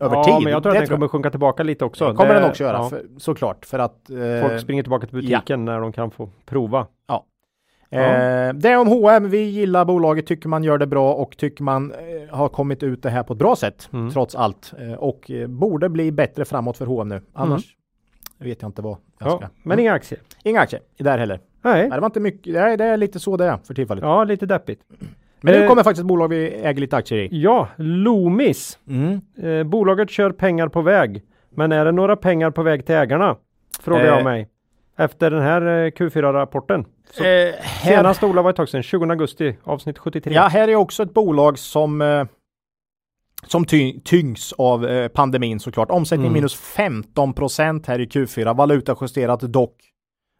över 0.00 0.16
ja, 0.16 0.24
tid. 0.24 0.34
men 0.44 0.52
jag 0.52 0.62
tror 0.62 0.72
att 0.72 0.78
det 0.78 0.80
den 0.80 0.88
kommer 0.88 1.08
sjunka 1.08 1.30
tillbaka 1.30 1.62
lite 1.62 1.84
också. 1.84 2.08
det 2.08 2.14
kommer 2.14 2.34
Det- 2.34 2.40
den 2.40 2.50
också 2.50 2.64
göra, 2.64 2.76
ja. 2.76 2.88
för, 2.88 3.02
såklart. 3.18 3.66
För 3.66 3.78
att 3.78 4.10
eh, 4.10 4.48
Folk 4.48 4.60
springer 4.60 4.82
tillbaka 4.82 5.06
till 5.06 5.16
butiken 5.16 5.64
när 5.64 5.80
de 5.80 5.92
kan 5.92 6.10
få 6.10 6.28
prova. 6.46 6.86
Eh, 7.92 8.52
det 8.54 8.76
om 8.76 8.88
H&M. 8.88 9.30
Vi 9.30 9.38
gillar 9.42 9.84
bolaget, 9.84 10.26
tycker 10.26 10.48
man 10.48 10.64
gör 10.64 10.78
det 10.78 10.86
bra 10.86 11.14
och 11.14 11.36
tycker 11.36 11.64
man 11.64 11.92
eh, 11.92 12.36
har 12.36 12.48
kommit 12.48 12.82
ut 12.82 13.02
det 13.02 13.10
här 13.10 13.22
på 13.22 13.32
ett 13.32 13.38
bra 13.38 13.56
sätt 13.56 13.88
Mm. 13.92 14.10
trots 14.10 14.34
allt 14.34 14.72
eh, 14.78 14.92
och 14.92 15.30
eh, 15.30 15.46
borde 15.46 15.88
bli 15.88 16.12
bättre 16.12 16.44
framåt 16.44 16.76
för 16.76 16.86
H&M 16.86 17.08
nu. 17.08 17.20
Annars 17.32 17.62
vet 18.38 18.62
jag 18.62 18.68
inte 18.68 18.82
vad 18.82 18.96
jag 19.18 19.28
Ja, 19.32 19.36
ska. 19.36 19.48
men 19.62 19.78
inga 19.78 19.92
aktier. 19.92 20.20
Inga 20.44 20.60
aktier 20.60 20.82
där 20.98 21.18
heller. 21.18 21.40
Nej, 21.62 21.80
Nej, 21.80 21.90
det 21.90 22.00
var 22.00 22.06
inte 22.06 22.20
mycket. 22.20 22.54
Nej, 22.54 22.76
det 22.76 22.84
är 22.84 22.96
lite 22.96 23.20
så 23.20 23.36
det 23.36 23.44
är 23.44 23.56
för 23.64 23.74
tillfället. 23.74 24.02
ja 24.04 24.24
lite 24.24 24.46
deppigt. 24.46 24.80
Men 25.42 25.54
nu 25.54 25.62
eh, 25.62 25.68
kommer 25.68 25.82
faktiskt 25.82 26.00
ett 26.00 26.06
bolag 26.06 26.28
vi 26.28 26.48
äger 26.54 26.80
lite 26.80 26.96
aktier 26.96 27.18
i. 27.18 27.28
Ja, 27.42 27.68
Loomis. 27.76 28.78
Mm. 28.88 29.20
Eh, 29.42 29.64
bolaget 29.64 30.10
kör 30.10 30.30
pengar 30.32 30.68
på 30.68 30.82
väg. 30.82 31.22
Men 31.50 31.72
är 31.72 31.84
det 31.84 31.92
några 31.92 32.16
pengar 32.16 32.50
på 32.50 32.62
väg 32.62 32.86
till 32.86 32.94
ägarna? 32.94 33.36
Frågar 33.80 34.00
Eh. 34.04 34.06
jag 34.06 34.24
mig. 34.24 34.48
Efter 34.98 35.30
den 35.30 35.42
här 35.42 35.62
eh, 35.62 35.90
Q4-rapporten. 35.90 36.84
Så 37.10 37.24
Eh, 37.24 37.28
här, 37.28 37.96
Senast 37.96 38.22
Ola 38.22 38.42
var 38.42 38.50
ett 38.50 38.56
tag 38.56 38.68
sedan, 38.68 38.82
20 38.82 39.04
augusti, 39.10 39.56
avsnitt 39.64 39.98
73. 39.98 40.34
ja, 40.34 40.42
här 40.42 40.68
är 40.68 40.76
också 40.76 41.02
ett 41.02 41.14
bolag 41.14 41.58
som 41.58 42.00
eh, 42.02 42.24
som 43.46 43.64
ty 43.64 44.00
tyngs 44.00 44.52
av 44.58 45.08
pandemin 45.08 45.60
såklart. 45.60 45.90
Omsättning 45.90 46.26
Mm. 46.26 46.32
minus 46.34 46.54
15 46.54 47.32
procent 47.32 47.86
här 47.86 47.98
i 47.98 48.06
Q4. 48.06 48.56
Valutajusterat 48.56 49.40
dock 49.40 49.76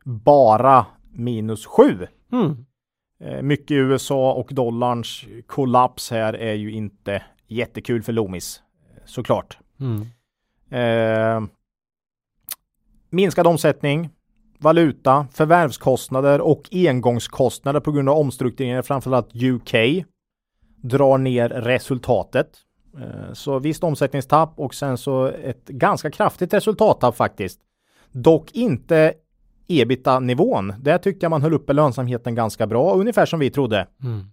bara 0.04 0.86
minus 1.12 1.66
7. 1.66 1.82
Mm. 2.32 2.56
Eh, 3.20 3.42
mycket 3.42 3.70
i 3.70 3.74
USA 3.74 4.32
och 4.32 4.48
dollarns 4.50 5.24
kollaps 5.46 6.10
här 6.10 6.32
är 6.34 6.54
ju 6.54 6.72
inte 6.72 7.22
jättekul 7.46 8.02
för 8.02 8.12
Loomis. 8.12 8.62
Såklart. 9.04 9.58
Mm. 9.80 10.06
Eh, 10.70 11.48
minskad 13.10 13.46
omsättning, 13.46 14.10
valuta, 14.58 15.26
förvärvskostnader 15.32 16.40
och 16.40 16.68
engångskostnader 16.72 17.80
på 17.80 17.92
grund 17.92 18.08
av 18.08 18.18
omstruktureringar 18.18 18.82
framförallt 18.82 19.34
UK 19.34 20.04
drar 20.76 21.18
ner 21.18 21.48
resultatet. 21.48 22.58
Eh, 22.98 23.32
så 23.32 23.58
visst 23.58 23.84
omsättningstapp 23.84 24.52
och 24.56 24.74
sen 24.74 24.98
så 24.98 25.26
ett 25.26 25.66
ganska 25.66 26.10
kraftigt 26.10 26.54
resultattapp 26.54 27.16
faktiskt. 27.16 27.60
Dock 28.12 28.52
inte 28.52 29.14
ebita-nivån. 29.70 30.74
Där 30.78 30.98
tyckte 30.98 31.24
jag 31.24 31.30
man 31.30 31.42
höll 31.42 31.52
uppe 31.54 31.72
lönsamheten 31.72 32.34
ganska 32.34 32.66
bra, 32.66 32.94
ungefär 32.94 33.26
som 33.26 33.40
vi 33.40 33.50
trodde. 33.50 33.86
Mm. 34.02 34.24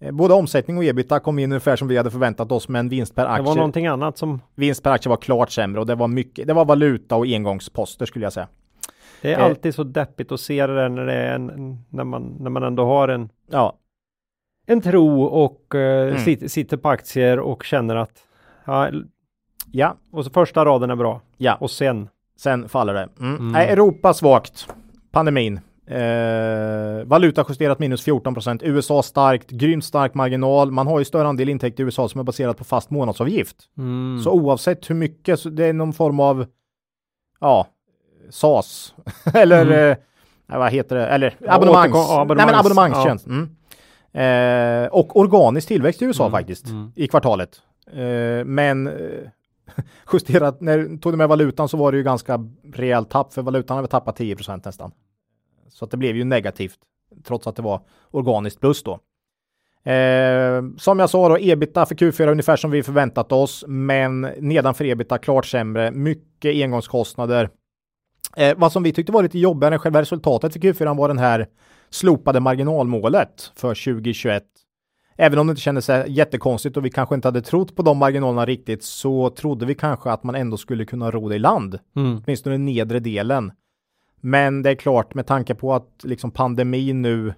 Eh, 0.00 0.12
Både 0.12 0.34
omsättning 0.34 0.76
och 0.78 0.84
ebita 0.84 1.20
kom 1.20 1.38
in 1.38 1.52
ungefär 1.52 1.76
som 1.76 1.88
vi 1.88 1.96
hade 1.96 2.10
förväntat 2.10 2.52
oss, 2.52 2.68
men 2.68 2.88
vinst 2.88 3.14
per 3.14 3.22
Det 3.24 3.28
aktie, 3.30 3.44
var 3.46 3.54
någonting 3.56 3.86
annat 3.86 4.18
som 4.18 4.40
vinst 4.54 4.82
per 4.82 4.90
aktie 4.90 5.10
var 5.10 5.16
klart 5.16 5.50
sämre 5.50 5.80
och 5.80 5.86
det 5.86 5.94
var 5.94 6.08
mycket. 6.08 6.46
Det 6.46 6.52
var 6.54 6.64
valuta 6.64 7.16
och 7.16 7.24
engångsposter 7.26 8.06
skulle 8.06 8.24
jag 8.26 8.32
säga. 8.32 8.48
Det 9.22 9.32
är 9.34 9.38
Eh. 9.38 9.44
alltid 9.44 9.74
så 9.74 9.84
deppigt 9.84 10.32
att 10.32 10.40
se 10.40 10.66
det 10.66 10.74
där 10.74 10.88
när, 10.88 11.06
det 11.06 11.12
är 11.12 11.34
en- 11.34 11.78
när, 11.88 12.04
man, 12.04 12.36
när 12.40 12.50
man 12.50 12.62
ändå 12.62 12.84
har 12.84 13.08
en, 13.08 13.28
Ja, 13.50 13.78
en 14.66 14.80
tro 14.80 15.22
och 15.24 15.74
eh, 15.74 16.08
Mm. 16.08 16.18
sit, 16.24 16.52
sitter 16.52 16.76
på 16.76 16.88
aktier 16.88 17.38
och 17.40 17.64
känner 17.64 17.96
att 17.96 18.22
ja, 18.64 18.90
ja, 19.72 19.96
och 20.12 20.24
så 20.24 20.30
första 20.30 20.64
raden 20.64 20.90
är 20.90 20.96
bra 20.96 21.20
ja. 21.36 21.54
och 21.54 21.70
sen 21.70 22.08
Sen 22.36 22.68
faller 22.68 22.94
det. 22.94 23.08
Mm. 23.20 23.34
Mm. 23.36 23.52
Nej, 23.52 23.68
Europa 23.68 24.14
svagt. 24.14 24.68
Pandemin. 25.14 25.60
Eh, 25.86 27.04
valuta 27.04 27.44
justerat 27.48 27.78
minus 27.78 28.06
14% 28.06 28.60
USA 28.64 29.02
starkt, 29.02 29.50
grymt 29.50 29.84
stark 29.84 30.14
marginal. 30.14 30.70
Man 30.70 30.86
har 30.86 30.98
ju 30.98 31.04
större 31.04 31.28
andel 31.28 31.48
intäkter 31.48 31.82
i 31.82 31.84
USA 31.84 32.08
som 32.08 32.20
är 32.20 32.24
baserat 32.24 32.56
på 32.58 32.64
fast 32.64 32.90
månadsavgift. 32.90 33.56
mm. 33.78 34.20
Så 34.24 34.30
oavsett 34.32 34.90
hur 34.90 34.94
mycket, 34.94 35.40
så 35.40 35.48
det 35.48 35.66
är 35.66 35.72
någon 35.72 35.92
form 35.92 36.20
av, 36.20 36.46
ja, 37.40 37.66
SAS. 38.30 38.94
Eller, 39.34 39.66
Mm. 39.66 39.90
eh, 39.90 40.58
vad 40.58 40.72
heter 40.72 40.96
det, 40.96 41.06
eller 41.06 41.36
Ja, 41.38 41.52
abonnemangs, 41.54 41.92
ja, 41.94 42.24
nej 42.28 42.36
men 42.36 42.38
abonnemangs- 42.54 42.58
abonnemangstjänst. 42.58 43.26
Mm. 43.26 43.48
Eh, 44.12 44.88
och 44.88 45.16
organisk 45.20 45.68
tillväxt 45.68 46.02
i 46.02 46.04
USA 46.04 46.24
Mm, 46.24 46.32
faktiskt, 46.32 46.66
mm. 46.68 46.92
i 46.96 47.06
kvartalet. 47.08 47.50
Eh, 47.92 48.44
men 48.44 48.86
eh, 48.86 48.94
justerat, 50.12 50.60
när 50.60 50.96
tog 50.98 51.12
du 51.12 51.16
med 51.16 51.28
valutan 51.28 51.68
så 51.68 51.76
var 51.76 51.92
det 51.92 51.98
ju 51.98 52.04
ganska 52.04 52.38
rejält 52.74 53.10
tapp, 53.10 53.32
för 53.32 53.42
valutan 53.42 53.74
har 53.76 53.82
väl 53.82 53.88
tappat 53.90 54.18
10% 54.20 54.60
nästan. 54.64 54.92
Så 55.68 55.84
att 55.84 55.90
det 55.90 55.96
blev 55.96 56.16
ju 56.16 56.24
negativt, 56.24 56.78
trots 57.24 57.46
att 57.46 57.56
det 57.56 57.62
var 57.62 57.80
organiskt 58.10 58.60
plus 58.60 58.82
då. 58.82 58.92
Eh, 59.90 60.62
som 60.78 60.98
jag 60.98 61.10
sa 61.10 61.28
då, 61.28 61.38
ebita 61.40 61.86
för 61.86 61.94
Q4 61.94 62.30
ungefär 62.30 62.56
som 62.56 62.70
vi 62.70 62.82
förväntat 62.82 63.32
oss, 63.32 63.64
men 63.68 64.20
nedanför 64.20 64.84
ebita 64.84 65.18
klart 65.18 65.46
sämre, 65.46 65.90
mycket 65.90 66.54
engångskostnader. 66.62 67.50
Eh, 68.36 68.54
vad 68.56 68.72
som 68.72 68.82
vi 68.82 68.92
tyckte 68.92 69.12
var 69.12 69.22
lite 69.22 69.38
jobbigare 69.38 69.74
än 69.74 69.78
själva 69.78 70.00
resultatet 70.00 70.52
för 70.52 70.60
Q4 70.60 70.96
var 70.96 71.08
den 71.08 71.18
här 71.18 71.46
slopade 71.90 72.40
marginalmålet 72.40 73.52
för 73.56 73.74
2021. 73.74 74.44
Även 75.16 75.38
om 75.38 75.46
det 75.46 75.50
inte 75.50 75.62
kändes 75.62 75.90
jättekonstigt 76.06 76.76
och 76.76 76.84
vi 76.84 76.90
kanske 76.90 77.14
inte 77.14 77.28
hade 77.28 77.42
trott 77.42 77.76
på 77.76 77.82
de 77.82 77.98
marginalerna 77.98 78.46
riktigt 78.46 78.84
så 78.84 79.30
trodde 79.30 79.66
vi 79.66 79.74
kanske 79.74 80.10
att 80.10 80.24
man 80.24 80.34
ändå 80.34 80.56
skulle 80.56 80.84
kunna 80.84 81.10
ro 81.10 81.28
det 81.28 81.34
i 81.34 81.38
land 81.38 81.78
Mm. 81.96 82.22
åtminstone 82.24 82.54
den 82.54 82.64
nedre 82.64 83.00
delen. 83.00 83.52
Men 84.26 84.62
det 84.62 84.70
är 84.70 84.74
klart 84.74 85.14
med 85.14 85.26
tanke 85.26 85.54
på 85.54 85.74
att 85.74 86.00
liksom 86.02 86.30
pandemin 86.30 87.02
nu, 87.02 87.34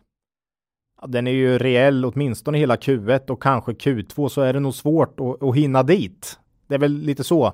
den 1.07 1.27
är 1.27 1.31
ju 1.33 1.59
reell 1.59 2.05
åtminstone 2.05 2.59
hela 2.59 2.77
Q1 2.77 3.31
och 3.31 3.43
kanske 3.43 3.73
Q2 3.73 4.29
så 4.29 4.41
är 4.41 4.53
det 4.53 4.61
nog 4.61 4.75
svårt 4.75 5.21
att, 5.21 5.43
att 5.43 5.57
hinna 5.57 5.83
dit. 5.83 6.39
Det 6.67 6.75
är 6.75 6.79
väl 6.79 6.93
lite 6.93 7.25
så 7.25 7.53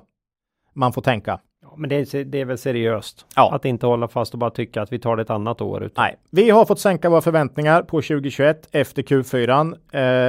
man 0.73 0.93
får 0.93 1.01
tänka. 1.01 1.39
Ja, 1.61 1.73
men 1.77 1.89
det 1.89 2.13
är, 2.13 2.23
det 2.23 2.41
är 2.41 2.45
väl 2.45 2.57
seriöst 2.57 3.25
Ja. 3.35 3.55
att 3.55 3.65
inte 3.65 3.85
hålla 3.85 4.07
fast 4.07 4.33
och 4.33 4.39
bara 4.39 4.49
tycka 4.49 4.81
att 4.81 4.93
vi 4.93 4.99
tar 4.99 5.15
det 5.15 5.21
ett 5.21 5.29
annat 5.29 5.61
år. 5.61 5.83
Utan, 5.83 6.03
Nej, 6.03 6.15
vi 6.29 6.49
har 6.49 6.65
fått 6.65 6.79
sänka 6.79 7.09
våra 7.09 7.21
förväntningar 7.21 7.81
på 7.81 8.01
2021 8.01 8.69
efter 8.71 9.03
Q4. 9.03 9.77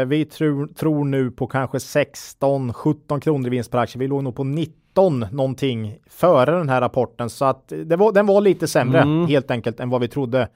Eh, 0.00 0.07
vi 0.07 0.24
tror, 0.24 0.66
tror 0.66 1.05
nu 1.05 1.30
på 1.30 1.46
kanske 1.46 1.78
16-17 1.78 3.20
kronor 3.20 3.46
i 3.46 3.50
vinst 3.50 3.70
per 3.70 3.78
aktie. 3.78 3.98
Vi 3.98 4.09
låg 4.09 4.24
nog 4.24 4.36
på 4.36 4.44
19 4.44 4.74
någonting 5.03 5.99
före 6.07 6.51
den 6.59 6.68
här 6.68 6.80
rapporten 6.80 7.30
så 7.30 7.45
att 7.45 7.72
var, 7.72 8.12
den 8.12 8.26
var 8.26 8.40
lite 8.40 8.68
sämre 8.68 9.01
Mm. 9.01 9.26
helt 9.26 9.51
enkelt 9.51 9.80
än 9.80 9.90
vad 9.90 10.01
vi 10.01 10.09
trodde. 10.09 10.49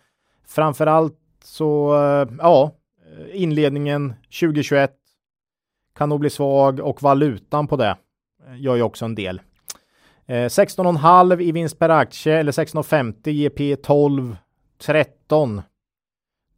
Framförallt 0.47 1.18
så, 1.45 1.97
eh, 1.97 2.28
ja, 2.39 2.72
inledningen 3.32 4.14
2021 4.41 4.93
kan 5.97 6.09
nog 6.09 6.20
bli 6.20 6.30
svag 6.30 6.80
och 6.80 7.03
valutan 7.03 7.66
på 7.66 7.76
det 7.76 7.97
eh, 8.47 8.61
gör 8.61 8.76
ju 8.76 8.82
också 8.82 9.05
en 9.05 9.14
del. 9.14 9.41
Eh, 10.26 10.49
16,5 10.49 11.41
i 11.41 11.53
vinst 11.53 11.78
per 11.78 11.89
aktie 11.89 12.39
eller 12.39 12.53
16,50 12.53 13.30
ger 13.30 13.51
P 13.51 13.76
12 13.76 14.36
13. 14.78 15.62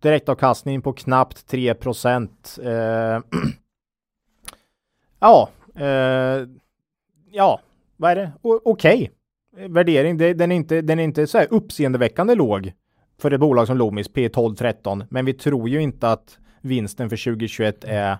Direktavkastning 0.00 0.82
på 0.82 0.92
knappt 0.92 1.46
3 1.46 1.74
procent. 1.74 2.58
Eh, 2.62 2.70
ja, 5.20 5.48
eh, 5.74 6.46
ja, 7.30 7.60
vad 8.00 8.10
är 8.10 8.16
det? 8.16 8.32
O- 8.42 8.60
Okej. 8.64 9.10
Värdering, 9.68 10.16
det, 10.16 10.34
den, 10.34 10.52
är 10.52 10.56
inte, 10.56 10.80
den 10.80 10.98
är 10.98 11.04
inte 11.04 11.26
så 11.26 11.38
här 11.38 11.46
uppseendeväckande 11.50 12.34
låg 12.34 12.72
för 13.18 13.30
ett 13.30 13.40
bolag 13.40 13.66
som 13.66 13.76
Loomis 13.76 14.08
P 14.08 14.28
12 14.28 14.56
13. 14.56 15.04
Men 15.10 15.24
vi 15.24 15.34
tror 15.34 15.68
ju 15.68 15.82
inte 15.82 16.10
att 16.10 16.38
vinsten 16.60 17.10
för 17.10 17.24
2021 17.24 17.84
är 17.84 18.18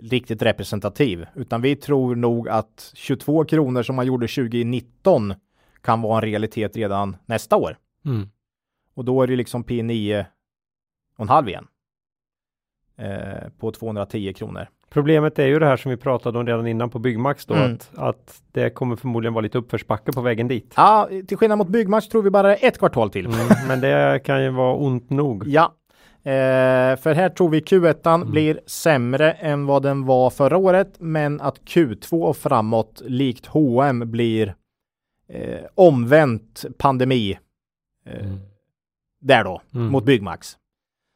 riktigt 0.00 0.42
representativ, 0.42 1.26
utan 1.34 1.62
vi 1.62 1.76
tror 1.76 2.16
nog 2.16 2.48
att 2.48 2.90
22 2.94 3.44
kronor 3.44 3.82
som 3.82 3.96
man 3.96 4.06
gjorde 4.06 4.28
2019 4.28 5.34
kan 5.80 6.02
vara 6.02 6.16
en 6.16 6.22
realitet 6.22 6.76
redan 6.76 7.16
nästa 7.26 7.56
år. 7.56 7.78
Mm. 8.04 8.28
Och 8.94 9.04
då 9.04 9.22
är 9.22 9.26
det 9.26 9.36
liksom 9.36 9.64
P9 9.64 10.24
och 11.16 11.22
en 11.22 11.28
halv 11.28 11.48
igen. 11.48 11.66
Eh, 12.96 13.48
på 13.58 13.70
210 13.70 14.32
kronor. 14.32 14.68
Problemet 14.96 15.38
är 15.38 15.46
ju 15.46 15.58
det 15.58 15.66
här 15.66 15.76
som 15.76 15.90
vi 15.90 15.96
pratade 15.96 16.38
om 16.38 16.46
redan 16.46 16.66
innan 16.66 16.90
på 16.90 16.98
Byggmax 16.98 17.46
då, 17.46 17.54
Mm. 17.54 17.72
att, 17.74 17.90
att 17.96 18.42
det 18.52 18.70
kommer 18.70 18.96
förmodligen 18.96 19.34
vara 19.34 19.42
lite 19.42 19.58
uppförsbacke 19.58 20.12
på 20.12 20.20
vägen 20.20 20.48
dit. 20.48 20.72
Ja, 20.76 21.08
till 21.28 21.36
skillnad 21.36 21.58
mot 21.58 21.68
Byggmax 21.68 22.08
tror 22.08 22.22
vi 22.22 22.30
bara 22.30 22.54
ett 22.56 22.78
kvartal 22.78 23.10
till. 23.10 23.26
Mm, 23.26 23.38
men 23.68 23.80
det 23.80 24.20
kan 24.24 24.42
ju 24.42 24.50
vara 24.50 24.74
ont 24.76 25.10
nog. 25.10 25.44
Ja, 25.46 25.64
eh, 26.22 26.96
för 26.96 27.14
här 27.14 27.28
tror 27.28 27.48
vi 27.48 27.60
Q1 27.60 28.24
blir 28.30 28.60
sämre 28.66 29.32
än 29.32 29.66
vad 29.66 29.82
den 29.82 30.06
var 30.06 30.30
förra 30.30 30.56
året, 30.56 30.94
men 30.98 31.40
att 31.40 31.60
Q2 31.60 32.22
och 32.22 32.36
framåt 32.36 33.02
likt 33.06 33.46
H&M 33.46 34.10
blir 34.10 34.54
eh, 35.28 35.58
omvänt 35.74 36.64
pandemi 36.78 37.38
eh, 38.06 38.26
där 39.20 39.44
då 39.44 39.62
Mm. 39.74 39.86
mot 39.86 40.04
Byggmax. 40.04 40.56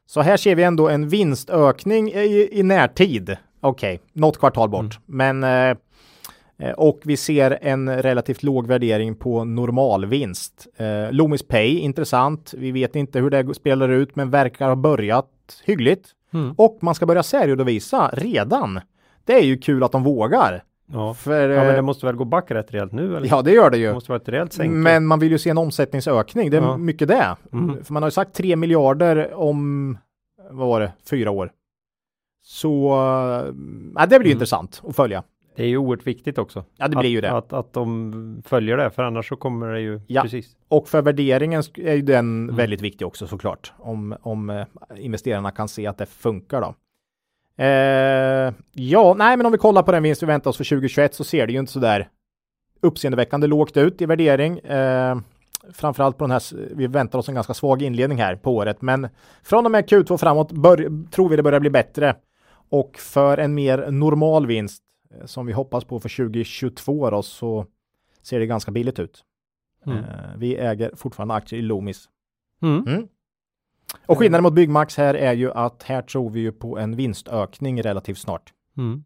Så 0.06 0.20
här 0.20 0.36
ser 0.36 0.54
vi 0.54 0.62
ändå 0.62 0.88
en 0.88 1.08
vinstökning 1.08 2.08
i, 2.12 2.48
i 2.52 2.62
närtid. 2.62 3.36
Okej, 3.60 4.00
något 4.12 4.38
kvartal 4.38 4.68
bort, 4.68 4.98
men 5.06 5.44
eh, 5.44 5.76
eh, 6.58 6.72
och 6.76 7.00
vi 7.04 7.16
ser 7.16 7.58
en 7.62 8.02
relativt 8.02 8.42
låg 8.42 8.66
värdering 8.66 9.14
på 9.14 9.44
normalvinst. 9.44 10.66
Eh, 10.76 11.12
Loomis 11.12 11.48
Pay, 11.48 11.78
intressant. 11.78 12.54
Vi 12.56 12.72
vet 12.72 12.96
inte 12.96 13.18
hur 13.20 13.30
det 13.30 13.54
spelar 13.54 13.88
ut, 13.88 14.16
men 14.16 14.30
verkar 14.30 14.68
ha 14.68 14.76
börjat 14.76 15.28
hyggligt. 15.64 16.08
Mm. 16.34 16.54
Och 16.58 16.78
man 16.80 16.94
ska 16.94 17.06
börja 17.06 17.22
särredovisa 17.22 18.10
redan. 18.12 18.80
Det 19.24 19.32
är 19.34 19.44
ju 19.44 19.58
kul 19.58 19.82
att 19.84 19.92
de 19.92 20.02
vågar. 20.02 20.64
Ja. 20.92 21.14
För, 21.14 21.48
ja, 21.48 21.60
men 21.60 21.68
eh, 21.70 21.74
det 21.74 21.82
måste 21.82 22.06
väl 22.06 22.16
gå 22.16 22.24
back 22.24 22.50
rätt 22.50 22.72
rejält 22.74 22.92
nu? 22.92 23.16
Eller? 23.16 23.28
ja, 23.28 23.42
det 23.42 23.52
gör 23.52 23.70
det 23.70 23.76
Det 23.76 23.82
ju. 23.82 23.92
måste 23.92 24.10
vara 24.12 24.20
ett 24.20 24.28
rejält 24.28 24.52
sänke. 24.52 24.74
Men 24.74 25.06
man 25.06 25.18
vill 25.18 25.32
ju 25.32 25.38
se 25.38 25.50
en 25.50 25.58
omsättningsökning. 25.58 26.50
Det 26.50 26.56
är 26.56 26.62
Ja. 26.62 26.76
mycket 26.76 27.08
det. 27.08 27.36
Mm. 27.52 27.84
För 27.84 27.92
man 27.92 28.02
har 28.02 28.06
ju 28.06 28.12
sagt 28.12 28.34
3 28.34 28.56
miljarder 28.56 29.34
om, 29.34 29.98
vad 30.50 30.68
var 30.68 30.80
det, 30.80 30.92
fyra 31.10 31.30
år. 31.30 31.50
Så, 32.42 32.92
äh, 33.98 34.02
det 34.02 34.18
blir 34.18 34.20
Mm. 34.20 34.32
intressant 34.32 34.82
att 34.86 34.96
följa. 34.96 35.22
Det 35.56 35.62
är 35.62 35.66
ju 35.68 35.76
oerhört 35.76 36.06
viktigt 36.06 36.38
också. 36.38 36.64
Ja, 36.76 36.88
det 36.88 36.96
att, 36.96 37.00
blir 37.00 37.10
ju 37.10 37.20
det. 37.20 37.30
Att, 37.32 37.52
att 37.52 37.72
de 37.72 38.42
följer 38.46 38.76
det, 38.76 38.90
för 38.90 39.02
annars 39.02 39.28
så 39.28 39.36
kommer 39.36 39.72
det 39.72 39.80
ju 39.80 40.00
Ja. 40.06 40.22
precis. 40.22 40.56
Och 40.68 40.88
för 40.88 41.02
värderingen 41.02 41.62
är 41.76 41.94
ju 41.94 42.02
den 42.02 42.42
Mm. 42.44 42.56
väldigt 42.56 42.80
viktig 42.80 43.06
också 43.06 43.26
såklart. 43.26 43.72
Om, 43.78 44.16
om 44.22 44.50
eh, 44.50 44.64
investerarna 44.96 45.50
kan 45.50 45.68
se 45.68 45.86
att 45.86 45.98
det 45.98 46.06
funkar 46.06 46.60
då. 46.60 46.74
Eh, 47.64 48.52
ja, 48.72 49.14
nej, 49.18 49.36
men 49.36 49.46
om 49.46 49.52
vi 49.52 49.58
kollar 49.58 49.82
på 49.82 49.92
den 49.92 50.02
vinst 50.02 50.22
vi 50.22 50.26
väntar 50.26 50.50
oss 50.50 50.56
för 50.56 50.64
2021 50.64 51.14
så 51.14 51.24
ser 51.24 51.46
det 51.46 51.52
ju 51.52 51.58
inte 51.58 51.72
så 51.72 51.80
där 51.80 52.08
uppseendeväckande 52.82 53.46
lågt 53.46 53.76
ut 53.76 54.02
i 54.02 54.06
värdering. 54.06 54.58
Eh, 54.58 55.16
framförallt 55.72 56.18
på 56.18 56.24
den 56.24 56.30
här, 56.30 56.42
vi 56.74 56.86
väntar 56.86 57.18
oss 57.18 57.28
en 57.28 57.34
ganska 57.34 57.54
svag 57.54 57.82
inledning 57.82 58.18
här 58.18 58.36
på 58.36 58.54
året, 58.56 58.82
men 58.82 59.08
från 59.42 59.64
och 59.66 59.72
med 59.72 59.84
Q2 59.88 60.16
framåt 60.16 60.52
bör, 60.52 61.06
tror 61.10 61.28
vi 61.28 61.36
det 61.36 61.42
börjar 61.42 61.60
bli 61.60 61.70
bättre. 61.70 62.14
Och 62.70 62.98
för 62.98 63.38
en 63.38 63.54
mer 63.54 63.90
normal 63.90 64.46
vinst 64.46 64.82
eh, 65.10 65.26
som 65.26 65.46
vi 65.46 65.52
hoppas 65.52 65.84
på 65.84 66.00
för 66.00 66.16
2022 66.16 67.10
då, 67.10 67.22
så 67.22 67.66
ser 68.22 68.40
det 68.40 68.46
ganska 68.46 68.70
billigt 68.70 68.98
ut. 68.98 69.24
Mm. 69.86 69.98
Eh, 69.98 70.04
vi 70.36 70.56
äger 70.56 70.92
fortfarande 70.96 71.34
aktier 71.34 71.60
i 71.60 71.62
Loomis. 71.62 72.08
Mm. 72.62 72.86
Mm. 72.86 73.08
Och 74.06 74.18
skillnaden 74.18 74.42
mot 74.42 74.54
Byggmax 74.54 74.96
här 74.96 75.14
är 75.14 75.32
ju 75.32 75.52
att 75.52 75.82
här 75.82 76.02
tror 76.02 76.30
vi 76.30 76.40
ju 76.40 76.52
på 76.52 76.78
en 76.78 76.96
vinstökning 76.96 77.82
relativt 77.82 78.18
snart. 78.18 78.52
Mm. 78.76 79.04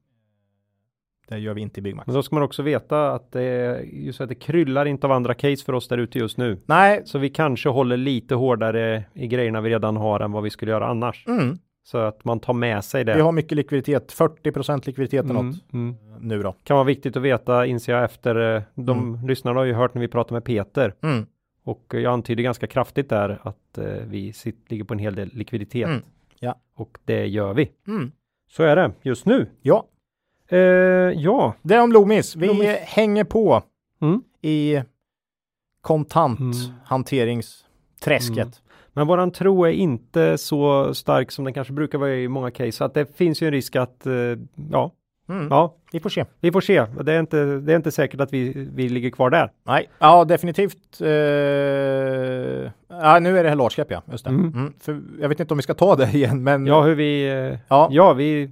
Det 1.28 1.38
gör 1.38 1.54
vi 1.54 1.60
inte 1.60 1.80
i 1.80 1.82
Byggmax. 1.82 2.06
Men 2.06 2.14
då 2.14 2.22
ska 2.22 2.36
man 2.36 2.42
också 2.42 2.62
veta 2.62 3.12
att 3.12 3.32
det 3.32 3.80
just 3.82 4.20
att 4.20 4.28
det 4.28 4.34
kryllar 4.34 4.86
inte 4.86 5.06
av 5.06 5.12
andra 5.12 5.34
case 5.34 5.64
för 5.64 5.72
oss 5.72 5.88
där 5.88 5.98
ute 5.98 6.18
just 6.18 6.38
nu. 6.38 6.60
Nej, 6.66 7.02
Så 7.04 7.18
vi 7.18 7.30
kanske 7.30 7.68
håller 7.68 7.96
lite 7.96 8.34
hårdare 8.34 9.04
i 9.14 9.26
grejerna 9.26 9.60
vi 9.60 9.70
redan 9.70 9.96
har 9.96 10.20
än 10.20 10.32
vad 10.32 10.42
vi 10.42 10.50
skulle 10.50 10.70
göra 10.70 10.86
annars. 10.86 11.26
mm, 11.26 11.58
Så 11.86 11.98
att 11.98 12.24
man 12.24 12.40
tar 12.40 12.52
med 12.52 12.84
sig 12.84 13.04
det. 13.04 13.14
vi 13.14 13.20
har 13.20 13.32
mycket 13.32 13.56
likviditet, 13.56 14.12
40 14.12 14.86
likviditet 14.86 15.24
Mm, 15.24 15.36
något 15.46 15.72
mm. 15.72 15.94
nu 16.20 16.42
då. 16.42 16.52
Kan 16.64 16.74
vara 16.76 16.84
viktigt 16.84 17.16
att 17.16 17.22
veta 17.22 17.66
inser 17.66 17.92
jag 17.92 18.04
efter. 18.04 18.56
eh, 18.56 18.62
De 18.74 18.98
Mm. 19.14 19.26
lyssnarna 19.28 19.60
har 19.60 19.64
ju 19.64 19.72
hört 19.72 19.94
när 19.94 20.00
vi 20.00 20.08
pratar 20.08 20.32
med 20.36 20.44
Peter 20.44 20.94
Mm, 21.02 21.26
och 21.64 21.84
jag 21.88 22.04
antyder 22.12 22.42
ganska 22.42 22.66
kraftigt 22.66 23.08
där 23.08 23.38
att 23.42 23.78
eh, 23.78 23.84
vi 23.84 24.32
sitter, 24.32 24.70
ligger 24.70 24.84
på 24.84 24.94
en 24.94 24.98
hel 24.98 25.14
del 25.14 25.30
likviditet. 25.32 25.88
Mm, 25.88 26.02
ja. 26.40 26.54
Och 26.74 26.98
det 27.04 27.26
gör 27.26 27.54
vi. 27.54 27.70
mm. 27.88 28.12
Så 28.50 28.62
är 28.62 28.76
det 28.76 28.92
just 29.02 29.26
nu. 29.26 29.46
Ja, 29.62 29.86
Eh, 30.48 30.58
ja, 30.58 31.54
det 31.62 31.74
är 31.74 31.82
om 31.82 31.92
Loomis. 31.92 32.36
Vi 32.36 32.46
Loomis. 32.46 32.76
hänger 32.80 33.24
på 33.24 33.62
Mm. 34.00 34.22
i 34.42 34.82
kontanthanteringsträsket. 35.80 38.38
Mm. 38.38 38.50
Men 38.94 39.06
våran 39.06 39.30
tro 39.30 39.64
är 39.64 39.70
inte 39.70 40.38
så 40.38 40.94
stark 40.94 41.30
som 41.30 41.44
den 41.44 41.54
kanske 41.54 41.72
brukar 41.72 41.98
vara 41.98 42.14
i 42.14 42.28
många 42.28 42.50
case. 42.50 42.72
Så 42.72 42.84
att 42.84 42.94
det 42.94 43.16
finns 43.16 43.42
ju 43.42 43.46
en 43.46 43.52
risk 43.52 43.76
att, 43.76 44.06
eh, 44.06 44.12
ja, 44.70 44.90
Mm. 45.28 45.48
ja, 45.50 45.74
Vi 45.92 46.00
får 46.00 46.10
se. 46.10 46.24
vi 46.40 46.52
får 46.52 46.60
se. 46.60 46.84
Det 47.04 47.12
är 47.12 47.20
inte, 47.20 47.44
det 47.44 47.72
är 47.72 47.76
inte 47.76 47.90
säkert 47.90 48.20
att 48.20 48.32
vi, 48.32 48.68
vi 48.74 48.88
ligger 48.88 49.10
kvar 49.10 49.30
där. 49.30 49.50
Nej, 49.66 49.88
ja 49.98 50.24
definitivt. 50.24 51.00
Eh, 51.00 51.08
ja, 52.88 53.18
nu 53.20 53.38
är 53.38 53.42
det 53.44 53.48
här 53.48 53.68
cap, 53.68 53.86
ja. 53.90 54.02
Just 54.12 54.24
det. 54.24 54.30
Mm. 54.30 54.52
Mm. 54.54 54.72
För 54.80 55.00
jag 55.20 55.28
vet 55.28 55.40
inte 55.40 55.54
om 55.54 55.58
vi 55.58 55.62
ska 55.62 55.74
ta 55.74 55.96
det 55.96 56.10
igen, 56.14 56.42
men 56.42 56.66
Ja, 56.66 56.82
hur 56.82 56.94
vi, 56.94 57.28
eh, 57.50 57.58
Ja. 57.68 57.88
ja, 57.90 58.12
vi, 58.12 58.50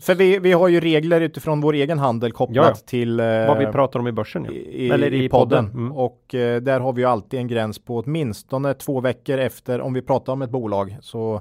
för 0.00 0.14
vi, 0.14 0.38
vi 0.38 0.52
har 0.52 0.68
ju 0.68 0.80
regler 0.80 1.20
utifrån 1.20 1.60
vår 1.60 1.72
egen 1.74 1.98
handel 1.98 2.32
kopplat 2.32 2.66
Ja, 2.66 2.74
till 2.86 3.20
eh, 3.20 3.26
vad 3.26 3.58
vi 3.58 3.66
pratar 3.66 4.00
om 4.00 4.08
i 4.08 4.12
börsen. 4.12 4.44
Ja. 4.44 4.52
i, 4.52 4.90
Eller 4.90 5.12
i, 5.12 5.24
i 5.24 5.28
podden. 5.28 5.66
podden. 5.66 5.84
Mm. 5.86 5.92
Och 5.96 6.34
eh, 6.34 6.60
där 6.60 6.80
har 6.80 6.92
vi 6.92 7.02
ju 7.02 7.08
alltid 7.08 7.40
en 7.40 7.48
gräns 7.48 7.78
på 7.78 7.98
åtminstone 7.98 8.74
två 8.74 9.00
veckor 9.00 9.38
efter 9.38 9.80
om 9.80 9.92
vi 9.92 10.02
pratar 10.02 10.32
om 10.32 10.42
ett 10.42 10.50
bolag 10.50 10.96
så 11.00 11.40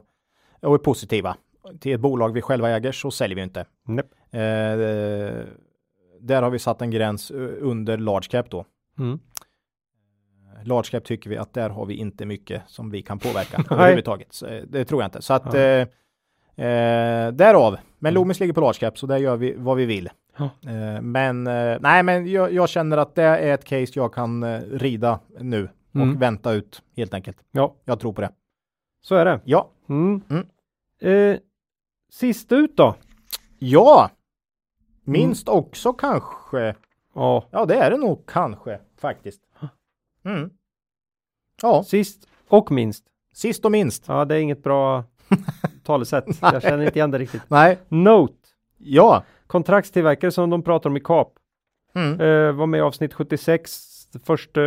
och 0.62 0.74
är 0.74 0.78
positiva 0.78 1.36
till 1.80 1.94
ett 1.94 2.00
bolag 2.00 2.34
vi 2.34 2.42
själva 2.42 2.70
äger 2.70 2.92
så 2.92 3.12
säljer 3.12 3.36
vi 3.36 3.42
inte. 3.42 3.66
Nej. 3.86 4.06
Eh, 4.32 5.46
där 6.20 6.42
har 6.42 6.50
vi 6.50 6.60
satt 6.60 6.82
en 6.82 6.92
gräns 6.92 7.32
eh, 7.32 7.50
under 7.60 7.98
large 7.98 8.28
cap 8.30 8.50
då. 8.50 8.66
Mm. 9.00 9.20
Large 10.64 10.90
cap 10.92 11.04
tycker 11.04 11.30
vi 11.30 11.38
att 11.38 11.54
där 11.54 11.70
har 11.70 11.86
vi 11.86 11.94
inte 11.94 12.26
mycket 12.26 12.62
som 12.68 12.92
vi 12.92 13.02
kan 13.02 13.20
påverka 13.20 13.64
överhuvudtaget. 13.74 14.42
Eh, 14.48 14.58
det 14.68 14.86
tror 14.86 15.02
jag 15.02 15.08
inte. 15.08 15.22
Så 15.22 15.34
att 15.34 15.54
eh, 15.54 15.62
eh, 16.66 17.32
därav. 17.32 17.78
Men 18.04 18.10
Mm. 18.10 18.14
Loomis 18.22 18.40
ligger 18.40 18.54
på 18.54 18.62
large 18.62 18.80
cap 18.80 18.98
så 18.98 19.08
där 19.08 19.18
gör 19.18 19.38
vi 19.38 19.54
vad 19.58 19.78
vi 19.78 19.86
vill. 19.86 20.10
Ja. 20.38 20.44
Eh, 20.70 21.02
men 21.02 21.48
eh, 21.48 21.78
nej, 21.80 22.04
men 22.04 22.32
jag, 22.32 22.54
jag 22.54 22.70
känner 22.70 22.98
att 22.98 23.16
det 23.16 23.24
är 23.24 23.54
ett 23.54 23.64
case 23.66 23.92
jag 23.96 24.14
kan 24.14 24.44
eh, 24.44 24.60
rida 24.62 25.20
nu 25.40 25.70
och 25.92 25.96
Mm. 25.96 26.20
vänta 26.20 26.52
ut 26.54 26.82
helt 26.98 27.14
enkelt. 27.14 27.38
Ja, 27.52 27.76
Jag 27.86 28.00
tror 28.00 28.14
på 28.14 28.22
det. 28.22 28.32
så 29.02 29.16
är 29.16 29.26
det. 29.26 29.40
Ja, 29.46 29.70
Mm. 29.90 30.22
Mm. 30.30 30.46
Eh, 31.34 31.40
sist 32.12 32.52
ut 32.52 32.78
då? 32.78 32.96
ja, 33.60 34.10
minst 35.04 35.50
också 35.50 35.94
kanske. 35.94 36.76
Ja, 37.16 37.46
Ja, 37.52 37.66
det 37.66 37.76
är 37.76 37.92
det 37.92 37.98
nog 37.98 38.26
kanske 38.28 38.80
faktiskt. 38.98 39.42
Mm. 40.26 40.50
Ja, 41.62 41.84
sist 41.84 42.28
och 42.48 42.72
minst. 42.72 43.06
sist 43.34 43.66
och 43.66 43.72
minst. 43.72 44.04
Ja, 44.08 44.26
det 44.26 44.36
är 44.36 44.40
inget 44.40 44.64
bra 44.64 45.04
talesätt. 45.84 46.26
Jag 46.42 46.62
känner 46.62 46.86
inte 46.86 47.00
igen 47.00 47.12
det 47.12 47.18
riktigt. 47.18 47.42
Nej, 47.48 47.78
Note, 47.90 48.34
ja. 48.78 49.24
kontraktstillverkare 49.48 50.32
som 50.32 50.50
de 50.50 50.64
pratar 50.64 50.90
om 50.90 50.98
i 50.98 51.00
KAP. 51.00 51.28
Mm. 51.96 52.22
Eh, 52.22 52.52
var 52.52 52.66
med 52.68 52.78
i 52.78 52.82
avsnitt 52.82 53.14
76 53.14 53.88
första, 54.24 54.62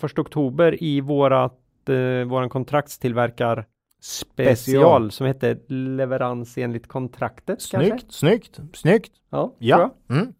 första 0.00 0.20
oktober 0.20 0.82
i 0.82 1.00
vårat, 1.00 1.58
eh, 1.88 2.28
våran 2.28 2.48
kontraktstillverkar 2.48 3.66
special 4.00 5.10
som 5.10 5.26
hette 5.26 5.58
leverans 5.68 6.58
enligt 6.58 6.86
kontraktet. 6.88 7.62
Snyggt, 7.62 7.88
Kanske? 7.90 8.08
snyggt, 8.10 8.60
snyggt. 8.74 9.12
Ja, 9.30 9.52
Ja. 9.58 9.94
Mm. 10.10 10.32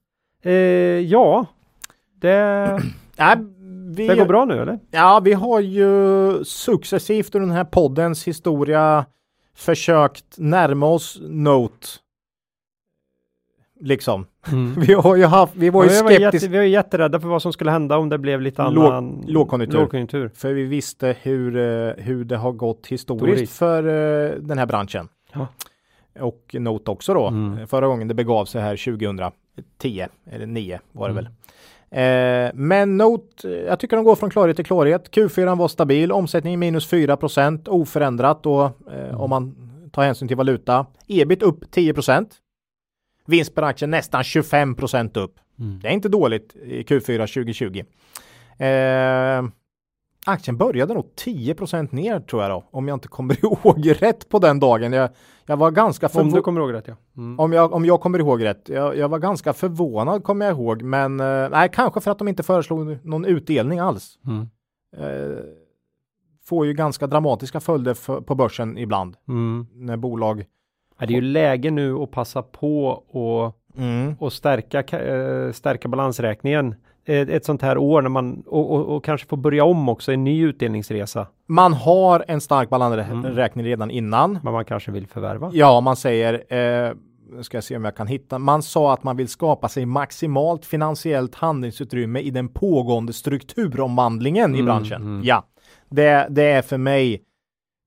Eh, 0.42 0.52
ja, 1.00 1.46
det, 2.20 2.80
vi, 3.96 4.06
det 4.08 4.16
går 4.16 4.26
bra 4.26 4.44
nu 4.44 4.62
eller? 4.62 4.78
Ja, 4.90 5.20
vi 5.24 5.32
har 5.32 5.60
ju 5.60 6.44
successivt 6.44 7.34
under 7.34 7.48
den 7.48 7.56
här 7.56 7.64
poddens 7.64 8.28
historia 8.28 9.06
försökt 9.56 10.24
närma 10.38 10.86
oss 10.86 11.18
Note. 11.22 11.86
Liksom. 13.80 14.26
Vi 14.86 14.92
har 14.94 15.16
ju 15.16 15.24
haft, 15.24 15.56
vi 15.56 15.70
var 15.70 15.84
ju 15.84 15.90
Ja, 15.90 15.96
vi, 15.96 16.02
var 16.02 16.10
jätte, 16.10 16.22
skeptiska. 16.24 16.50
vi 16.50 16.56
var 16.56 16.64
jätterädda 16.64 17.20
för 17.20 17.28
vad 17.28 17.42
som 17.42 17.52
skulle 17.52 17.70
hända 17.70 17.96
om 17.98 18.08
det 18.08 18.18
blev 18.18 18.40
lite 18.40 18.62
Låg- 18.62 18.84
annan 18.86 19.24
lågkonjunktur. 19.28 19.78
lågkonjunktur. 19.78 20.30
För 20.34 20.52
vi 20.52 20.62
visste 20.64 21.16
hur, 21.22 21.56
eh, 21.56 21.92
hur 22.04 22.24
det 22.24 22.36
har 22.36 22.52
gått 22.52 22.86
historiskt 22.86 23.32
Historiskt. 23.32 23.58
för 23.58 23.84
eh, 23.84 24.34
den 24.40 24.58
här 24.58 24.66
branschen. 24.66 25.08
Ja. 25.32 25.46
Och 26.20 26.56
Note 26.58 26.90
också 26.90 27.14
då. 27.14 27.26
Mm. 27.26 27.66
Förra 27.66 27.86
gången 27.86 28.08
det 28.08 28.14
begav 28.14 28.44
sig 28.44 28.62
här 28.62 28.76
2010 28.76 30.06
eller 30.30 30.46
9 30.46 30.80
var 30.92 31.08
det 31.08 31.12
Mm. 31.12 31.24
väl. 31.24 31.32
Eh, 31.90 32.50
men 32.54 32.96
Note, 32.96 33.48
eh, 33.48 33.54
jag 33.54 33.80
tycker 33.80 33.96
de 33.96 34.04
går 34.04 34.16
från 34.16 34.30
klarhet 34.30 34.56
till 34.56 34.64
klarhet. 34.64 35.10
Q4 35.10 35.56
var 35.58 35.68
stabil, 35.68 36.12
omsättningen 36.12 36.60
minus 36.60 36.86
4 36.90 37.16
oförändrat 37.68 38.42
då 38.42 38.64
eh, 38.64 39.04
Mm. 39.04 39.20
om 39.20 39.30
man 39.30 39.54
tar 39.92 40.02
hänsyn 40.02 40.28
till 40.28 40.36
valuta. 40.36 40.86
Ebit 41.08 41.42
upp 41.42 41.70
10 41.70 41.94
Vinst 43.26 43.54
per 43.54 43.62
aktie 43.62 43.88
nästan 43.88 44.24
25 44.24 44.76
upp. 45.14 45.34
Mm. 45.58 45.78
Det 45.82 45.88
är 45.88 45.92
inte 45.92 46.08
dåligt 46.08 46.56
i 46.56 46.82
Q4 46.82 47.26
2020. 47.26 47.82
Eh, 48.58 49.44
aktien 50.26 50.56
började 50.56 50.94
nog 50.94 51.06
10% 51.24 51.94
ner 51.94 52.20
tror 52.20 52.42
jag 52.42 52.50
då, 52.50 52.64
om 52.70 52.88
jag 52.88 52.96
inte 52.96 53.08
kommer 53.08 53.44
ihåg 53.44 54.02
rätt 54.02 54.28
på 54.28 54.38
den 54.38 54.60
dagen. 54.60 54.92
Jag, 54.92 55.10
jag 55.46 55.56
var 55.56 55.70
ganska 55.70 56.06
Om 56.06 56.10
du 56.12 56.18
förvånad. 56.18 56.44
kommer 56.44 56.60
ihåg 56.60 56.72
rätt 56.72 56.88
ja. 56.88 56.94
Mm. 57.16 57.40
Om 57.40 57.52
jag, 57.52 57.72
om 57.72 57.84
jag 57.84 58.00
kommer 58.00 58.18
ihåg 58.18 58.44
rätt. 58.44 58.68
Jag, 58.68 58.96
jag 58.96 59.08
var 59.08 59.18
ganska 59.18 59.52
förvånad 59.52 60.24
kommer 60.24 60.46
jag 60.46 60.52
ihåg, 60.54 60.82
men 60.82 61.20
eh, 61.20 61.48
nej, 61.50 61.68
kanske 61.72 62.00
för 62.00 62.10
att 62.10 62.18
de 62.18 62.28
inte 62.28 62.42
föreslog 62.42 62.98
någon 63.06 63.24
utdelning 63.24 63.78
alls. 63.78 64.18
Mm. 64.26 64.48
Eh, 64.96 65.38
får 66.44 66.66
ju 66.66 66.72
ganska 66.72 67.06
dramatiska 67.06 67.60
följder 67.60 67.94
för, 67.94 68.20
på 68.20 68.34
börsen 68.34 68.78
ibland 68.78 69.16
Mm. 69.28 69.66
när 69.74 69.96
bolag 69.96 70.44
Ja, 70.98 71.06
det 71.06 71.12
är 71.12 71.14
ju 71.14 71.20
läge 71.20 71.70
nu 71.70 71.94
att 71.94 72.10
passa 72.10 72.42
på 72.42 72.86
och, 72.88 73.56
mm, 73.78 74.14
och 74.18 74.32
stärka, 74.32 74.82
ka- 74.82 75.46
eh, 75.46 75.52
stärka 75.52 75.88
balansräkningen. 75.88 76.74
Ett, 77.08 77.44
sånt 77.44 77.62
här 77.62 77.78
år 77.78 78.02
när 78.02 78.08
man 78.08 78.42
och, 78.46 78.70
och, 78.74 78.96
och 78.96 79.04
kanske 79.04 79.26
få 79.26 79.36
börja 79.36 79.64
om 79.64 79.88
också 79.88 80.12
en 80.12 80.24
ny 80.24 80.42
utdelningsresa. 80.44 81.26
Man 81.46 81.72
har 81.72 82.24
en 82.28 82.40
stark 82.40 82.68
balansräkning 82.68 83.64
redan 83.64 83.90
innan. 83.90 84.38
Men 84.42 84.52
man 84.52 84.64
kanske 84.64 84.90
vill 84.92 85.06
förvärva. 85.06 85.50
Ja, 85.52 85.80
man 85.80 85.96
säger, 85.96 86.34
eh, 86.54 86.92
ska 87.42 87.56
jag 87.56 87.64
se 87.64 87.76
om 87.76 87.84
jag 87.84 87.96
kan 87.96 88.06
hitta, 88.06 88.38
man 88.38 88.62
sa 88.62 88.92
att 88.92 89.02
man 89.02 89.16
vill 89.16 89.28
skapa 89.28 89.68
sig 89.68 89.86
maximalt 89.86 90.66
finansiellt 90.66 91.34
handlingsutrymme 91.34 92.20
i 92.20 92.30
den 92.30 92.48
pågående 92.48 93.12
strukturomvandlingen 93.12 94.54
i 94.54 94.58
Mm, 94.58 94.66
branschen. 94.66 95.02
mm. 95.02 95.20
Ja, 95.24 95.44
det, 95.88 96.26
det 96.30 96.42
är 96.42 96.62
för 96.62 96.78
mig, 96.78 97.22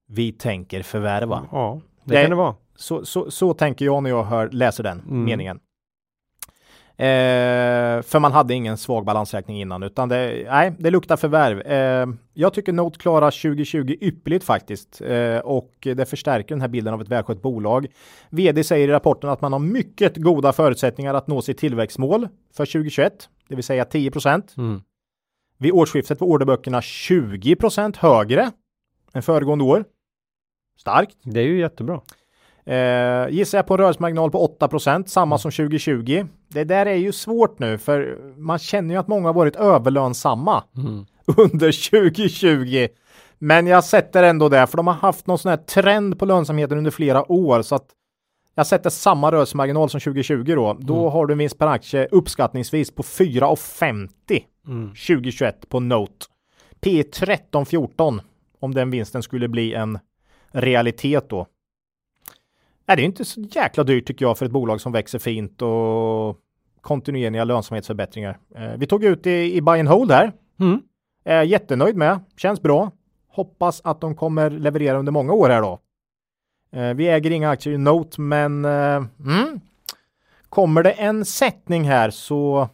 vi 0.07 0.31
tänker 0.31 0.81
förvärva. 0.83 1.41
Ja, 1.51 1.81
det, 2.03 2.15
Det- 2.15 2.21
kan 2.21 2.29
det 2.29 2.35
vara. 2.35 2.55
Så, 2.75 3.05
så, 3.05 3.31
så 3.31 3.53
tänker 3.53 3.85
jag 3.85 4.03
när 4.03 4.09
jag 4.09 4.23
hör, 4.23 4.49
läser 4.49 4.83
den 4.83 4.99
Mm. 4.99 5.23
meningen. 5.23 5.59
Eh, 6.99 8.01
för 8.01 8.19
man 8.19 8.31
hade 8.31 8.53
ingen 8.53 8.77
svag 8.77 9.05
balansräkning 9.05 9.61
innan, 9.61 9.83
utan 9.83 10.09
det, 10.09 10.45
nej, 10.49 10.73
det 10.79 10.91
luktar 10.91 11.17
förvärv. 11.17 11.61
Eh, 11.61 12.07
jag 12.33 12.53
tycker 12.53 12.73
Note 12.73 12.99
klarar 12.99 13.31
2020 13.31 13.95
ypperligt 14.01 14.45
faktiskt 14.45 15.01
eh, 15.01 15.37
och 15.37 15.73
det 15.81 16.09
förstärker 16.09 16.55
den 16.55 16.61
här 16.61 16.67
bilden 16.67 16.93
av 16.93 17.01
ett 17.01 17.07
välskött 17.07 17.41
bolag. 17.41 17.87
Vd 18.29 18.63
säger 18.63 18.87
i 18.87 18.91
rapporten 18.91 19.29
att 19.29 19.41
man 19.41 19.53
har 19.53 19.59
mycket 19.59 20.17
goda 20.17 20.53
förutsättningar 20.53 21.13
att 21.13 21.27
nå 21.27 21.41
sitt 21.41 21.57
tillväxtmål 21.57 22.27
för 22.53 22.65
2021, 22.65 23.29
det 23.47 23.55
vill 23.55 23.63
säga 23.63 23.85
10 23.85 24.11
Mm. 24.57 24.81
Vid 25.57 25.71
årsskiftet 25.71 26.21
var 26.21 26.27
orderböckerna 26.27 26.79
20% 26.79 27.97
högre 27.97 28.51
än 29.13 29.23
föregående 29.23 29.63
år. 29.63 29.85
Starkt. 30.77 31.17
Det 31.23 31.39
är 31.39 31.45
ju 31.45 31.59
jättebra. 31.59 32.01
Eh, 32.69 33.29
gissar 33.29 33.57
jag 33.57 33.67
på 33.67 33.73
en 33.73 33.77
rörelsemarginal 33.77 34.31
på 34.31 34.47
8% 34.59 35.03
samma 35.07 35.37
som 35.37 35.51
2020. 35.51 36.25
Det 36.47 36.63
där 36.63 36.85
är 36.85 36.95
ju 36.95 37.11
svårt 37.11 37.59
nu 37.59 37.77
för 37.77 38.17
man 38.37 38.59
känner 38.59 38.93
ju 38.93 38.99
att 38.99 39.07
många 39.07 39.27
har 39.27 39.33
varit 39.33 39.55
överlönsamma 39.55 40.63
Mm. 40.77 41.05
under 41.37 41.89
2020. 41.89 42.87
Men 43.39 43.67
jag 43.67 43.83
sätter 43.83 44.23
ändå 44.23 44.49
det 44.49 44.67
för 44.67 44.77
de 44.77 44.87
har 44.87 44.93
haft 44.93 45.27
någon 45.27 45.37
sån 45.37 45.49
här 45.49 45.57
trend 45.57 46.19
på 46.19 46.25
lönsamheten 46.25 46.77
under 46.77 46.91
flera 46.91 47.31
år 47.31 47.61
så 47.61 47.75
att 47.75 47.85
jag 48.55 48.67
sätter 48.67 48.89
samma 48.89 49.31
rörelsemarginal 49.31 49.89
som 49.89 49.99
2020 49.99 50.43
då. 50.55 50.77
Då 50.79 51.09
har 51.09 51.25
du 51.25 51.35
vinst 51.35 51.57
per 51.57 51.67
aktie 51.67 52.07
uppskattningsvis 52.11 52.91
på 52.95 53.03
4,50 53.03 54.09
Mm. 54.67 54.89
2021 54.89 55.69
på 55.69 55.79
Note. 55.79 56.25
P 56.81 57.03
13-14 57.03 58.19
om 58.59 58.73
den 58.73 58.91
vinsten 58.91 59.23
skulle 59.23 59.47
bli 59.47 59.73
en 59.73 59.99
realitet 60.51 61.29
då. 61.29 61.47
Nej, 62.89 62.95
det 62.95 63.03
är 63.03 63.05
inte 63.05 63.25
så 63.25 63.41
jäkla 63.41 63.83
dyrt 63.83 64.05
tycker 64.07 64.25
jag 64.25 64.37
för 64.37 64.45
ett 64.45 64.51
bolag 64.51 64.81
som 64.81 64.91
växer 64.91 65.19
fint 65.19 65.61
och 65.61 66.37
kontinuerliga 66.81 67.43
lönsamhetsförbättringar. 67.43 68.39
Eh, 68.55 68.73
vi 68.77 68.87
tog 68.87 69.03
ut 69.03 69.27
i, 69.27 69.55
i 69.55 69.61
buy 69.61 69.79
and 69.79 69.89
hold 69.89 70.11
här. 70.11 70.31
Mm. 70.59 70.81
Är 71.23 71.43
jättenöjd 71.43 71.95
med. 71.95 72.19
Känns 72.37 72.61
bra. 72.61 72.91
Hoppas 73.27 73.81
att 73.83 74.01
de 74.01 74.15
kommer 74.15 74.49
leverera 74.49 74.97
under 74.97 75.11
många 75.11 75.33
år 75.33 75.49
här 75.49 75.61
då. 75.61 75.79
Eh, 76.79 76.93
vi 76.93 77.07
äger 77.07 77.31
inga 77.31 77.49
aktier 77.49 77.73
i 77.73 77.77
Note, 77.77 78.21
men 78.21 78.65
eh, 78.65 79.05
mm, 79.19 79.59
kommer 80.49 80.83
det 80.83 80.91
en 80.91 81.25
sättning 81.25 81.83
här 81.83 82.09
så 82.09 82.69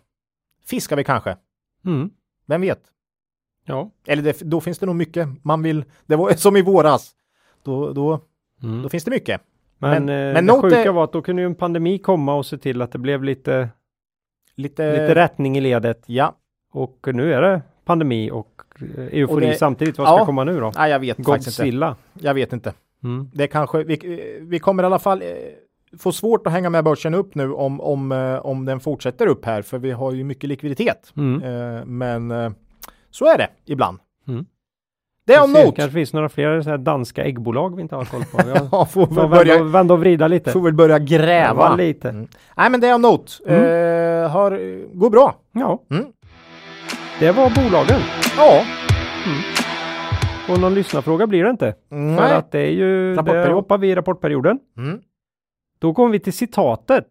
fiskar 0.66 0.96
vi 0.96 1.04
kanske. 1.04 1.38
Mm. 1.86 2.10
Vem 2.46 2.62
vet? 2.62 2.82
Ja. 3.66 3.92
Eller 4.08 4.24
det, 4.24 4.40
då 4.40 4.62
finns 4.62 4.80
det 4.80 4.86
nog 4.86 4.96
mycket 4.96 5.28
man 5.44 5.62
vill. 5.64 5.86
Det 6.06 6.16
var 6.16 6.34
som 6.34 6.58
i 6.58 6.62
våras. 6.62 7.12
Då, 7.64 7.94
då, 7.94 8.20
Mm. 8.64 8.82
då 8.82 8.90
finns 8.90 9.04
det 9.04 9.12
mycket. 9.12 9.42
Men, 9.90 10.06
Men- 10.06 10.28
eh, 10.28 10.34
men 10.34 10.46
det 10.46 10.62
sjuka 10.62 10.84
är- 10.84 10.90
var 10.92 11.04
att 11.04 11.14
då 11.14 11.22
kunde 11.22 11.42
ju 11.42 11.46
en 11.46 11.56
pandemi 11.56 11.98
komma 11.98 12.36
och 12.36 12.46
se 12.46 12.58
till 12.58 12.82
att 12.82 12.92
det 12.92 12.98
blev 13.00 13.24
lite, 13.24 13.70
Lite, 14.58 14.92
lite 14.92 15.16
rättning 15.16 15.58
i 15.58 15.62
ledet. 15.62 16.04
Ja, 16.06 16.36
Och 16.72 17.08
nu 17.14 17.34
är 17.34 17.42
det 17.42 17.62
pandemi 17.86 18.32
och 18.32 18.62
eh, 18.82 19.04
eufori 19.06 19.26
Och 19.36 19.42
det- 19.42 19.56
samtidigt. 19.56 19.98
Vad 19.98 20.08
ska 20.08 20.18
ja. 20.18 20.26
komma 20.26 20.44
nu 20.44 20.60
då? 20.60 20.72
nej, 20.78 20.92
jag 20.92 21.00
vet 21.00 21.18
faktiskt 21.26 21.48
inte. 21.48 21.62
Godzilla. 21.64 21.96
Jag 22.14 22.34
vet 22.34 22.54
inte. 22.54 22.74
Mm. 23.04 23.30
Det 23.34 23.48
kanske, 23.48 23.84
vi, 23.84 24.38
vi 24.42 24.60
kommer 24.60 24.84
i 24.84 24.86
alla 24.86 25.00
fall 25.00 25.22
eh, 25.22 25.28
få 26.00 26.12
svårt 26.12 26.48
att 26.48 26.54
hänga 26.54 26.70
med 26.70 26.84
börsen 26.84 27.14
upp 27.14 27.36
nu 27.36 27.54
om, 27.54 27.82
om, 27.82 28.12
eh, 28.12 28.46
om 28.46 28.66
den 28.66 28.80
fortsätter 28.80 29.28
upp 29.28 29.46
här, 29.46 29.62
för 29.62 29.78
vi 29.78 29.92
har 29.92 30.12
ju 30.12 30.24
mycket 30.24 30.48
likviditet. 30.50 31.14
Mm. 31.18 31.44
Eh, 31.44 31.86
Men 31.86 32.56
så 33.12 33.26
är 33.34 33.38
det 33.38 33.48
ibland. 33.66 34.00
Mm. 34.28 34.46
Det 35.28 35.34
är 35.34 35.44
om 35.44 35.52
not. 35.52 35.76
kanske 35.76 35.92
finns 35.92 36.14
några 36.14 36.30
fler 36.30 36.62
så 36.62 36.70
här 36.70 36.78
danska 36.78 37.24
äggbolag 37.24 37.76
vi 37.76 37.82
inte 37.82 37.96
har 37.96 38.06
koll 38.06 38.24
på. 38.32 38.38
Har- 38.42 38.70
Ja, 38.72 38.86
får 38.86 39.08
väl 39.08 39.16
vända, 39.16 39.28
börja, 39.38 39.62
och- 39.62 39.76
vända 39.76 39.94
och 39.94 40.00
vrida 40.00 40.28
lite. 40.28 40.52
får 40.52 40.62
väl 40.62 40.74
börja 40.74 41.00
gräva. 41.00 41.26
Gräva 41.64 41.76
lite. 41.76 42.10
Mm. 42.10 42.28
Nej, 42.58 42.70
men 42.70 42.82
det 42.82 42.88
är 42.88 42.96
om 42.96 43.02
not. 43.02 43.40
Mm. 43.48 43.64
Eh, 44.24 44.30
har, 44.32 44.52
går 44.98 45.10
bra. 45.10 45.36
Ja, 45.52 45.80
Mm. 45.92 46.06
det 47.20 47.32
var 47.32 47.50
bolagen. 47.64 48.00
Ja. 48.38 48.62
Och 50.50 50.60
någon 50.60 50.74
lyssnarfråga 50.74 51.28
blir 51.28 51.44
det 51.44 51.50
inte. 51.50 51.76
För 51.90 51.96
Nej. 51.96 52.34
att 52.34 52.52
det 52.52 52.60
är 52.60 52.72
ju, 52.72 53.16
det 53.16 53.54
hoppar 53.54 53.78
vi 53.78 53.90
i 53.92 53.96
rapportperioden. 53.96 54.60
Mm. 54.78 55.00
Då 55.80 55.94
kommer 55.94 56.10
vi 56.12 56.20
till 56.20 56.34
citatet. 56.34 57.06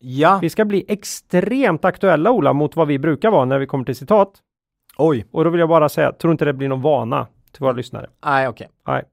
Ja. 0.00 0.38
Vi 0.42 0.50
ska 0.50 0.64
bli 0.64 0.84
extremt 0.88 1.84
aktuella 1.84 2.30
Ola 2.30 2.52
mot 2.52 2.76
vad 2.76 2.88
vi 2.88 2.98
brukar 2.98 3.30
vara 3.30 3.44
när 3.44 3.58
vi 3.58 3.66
kommer 3.66 3.84
till 3.84 3.96
citat. 3.96 4.30
Oj. 4.98 5.26
Och 5.30 5.44
då 5.44 5.50
vill 5.50 5.60
jag 5.60 5.68
bara 5.68 5.88
säga, 5.88 6.12
tror 6.12 6.30
inte 6.32 6.44
det 6.44 6.52
blir 6.52 6.68
någon 6.68 6.82
vana 6.82 7.26
till 7.52 7.60
våra 7.60 7.72
lyssnare. 7.72 8.06
Nej, 8.24 8.48
okej. 8.48 8.68
Nej. 8.86 9.04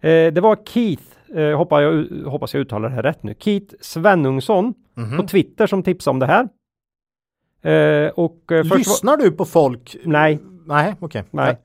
Eh, 0.00 0.32
det 0.32 0.40
var 0.40 0.56
Keith, 0.66 1.02
eh, 1.36 1.56
hoppas, 1.56 1.82
jag, 1.82 2.06
hoppas 2.30 2.54
jag 2.54 2.60
uttalar 2.60 2.88
det 2.88 2.94
här 2.94 3.02
rätt 3.02 3.22
nu, 3.22 3.34
Keith 3.38 3.74
Svenungsson 3.80 4.74
Mhm. 4.94 5.16
på 5.16 5.26
Twitter 5.26 5.66
som 5.66 5.82
tipsade 5.82 6.12
om 6.12 6.18
det 6.18 6.26
här. 6.26 6.48
Eh, 7.62 8.10
och 8.10 8.52
eh, 8.52 8.64
Lyssnar 8.76 9.16
du 9.16 9.30
på 9.32 9.44
folk? 9.44 9.96
Nej. 10.04 10.38
Nej, 10.66 10.94
okej. 11.00 11.24
Nej. 11.30 11.56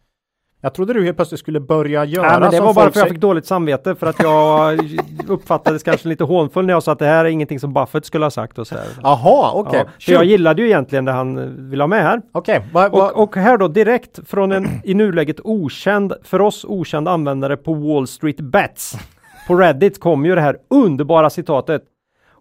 Jag, 0.61 0.69
jag 0.69 0.73
trodde 0.73 0.93
du 0.93 1.03
helt 1.03 1.17
plötsligt 1.17 1.39
skulle 1.39 1.59
börja 1.59 2.05
göra 2.05 2.29
Nej, 2.29 2.39
men 2.39 2.51
det 2.51 2.59
var 2.59 2.65
bara 2.73 2.73
för 2.73 2.81
jag 2.83 2.93
säger. 2.93 3.07
fick 3.09 3.19
dåligt 3.21 3.45
samvete 3.45 3.95
för 3.95 4.07
att 4.07 4.19
jag 4.23 4.79
uppfattades 5.27 5.83
kanske 5.83 6.07
lite 6.07 6.23
hånfull 6.23 6.65
när 6.65 6.73
jag 6.73 6.83
sa 6.83 6.91
att 6.91 6.99
det 6.99 7.05
här 7.05 7.25
är 7.25 7.29
ingenting 7.29 7.59
som 7.59 7.73
Buffett 7.73 8.05
skulle 8.05 8.25
ha 8.25 8.29
sagt 8.31 8.59
och 8.59 8.67
så 8.67 8.75
här. 8.75 8.85
Jaha, 9.03 9.51
okej. 9.53 9.79
Ja, 9.85 9.91
för 9.99 10.11
jag 10.11 10.25
gillade 10.25 10.61
ju 10.61 10.67
egentligen 10.67 11.05
det 11.05 11.11
han 11.11 11.55
ville 11.69 11.83
ha 11.83 11.87
med 11.87 12.03
här. 12.03 12.21
Okej, 12.31 12.65
vad- 12.73 12.91
Och, 12.93 13.23
och 13.23 13.35
här 13.35 13.57
då 13.57 13.67
direkt 13.67 14.19
från 14.29 14.51
en 14.51 14.67
i 14.83 14.93
nuläget 14.93 15.39
okänd, 15.43 16.13
för 16.23 16.41
oss 16.41 16.65
okänd 16.65 17.07
användare 17.07 17.57
på 17.57 17.73
Wall 17.73 18.07
Street 18.07 18.41
Bets. 18.41 18.95
På 19.47 19.55
Reddit 19.55 19.99
kom 19.99 20.25
ju 20.25 20.35
det 20.35 20.41
här 20.41 20.57
underbara 20.69 21.29
citatet. 21.29 21.81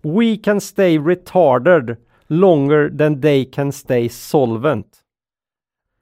We 0.02 0.36
can 0.44 0.60
stay 0.60 0.98
retarded 0.98 1.96
longer 2.26 2.98
than 2.98 3.20
they 3.20 3.44
can 3.44 3.72
stay 3.72 4.08
solvent. 4.08 4.86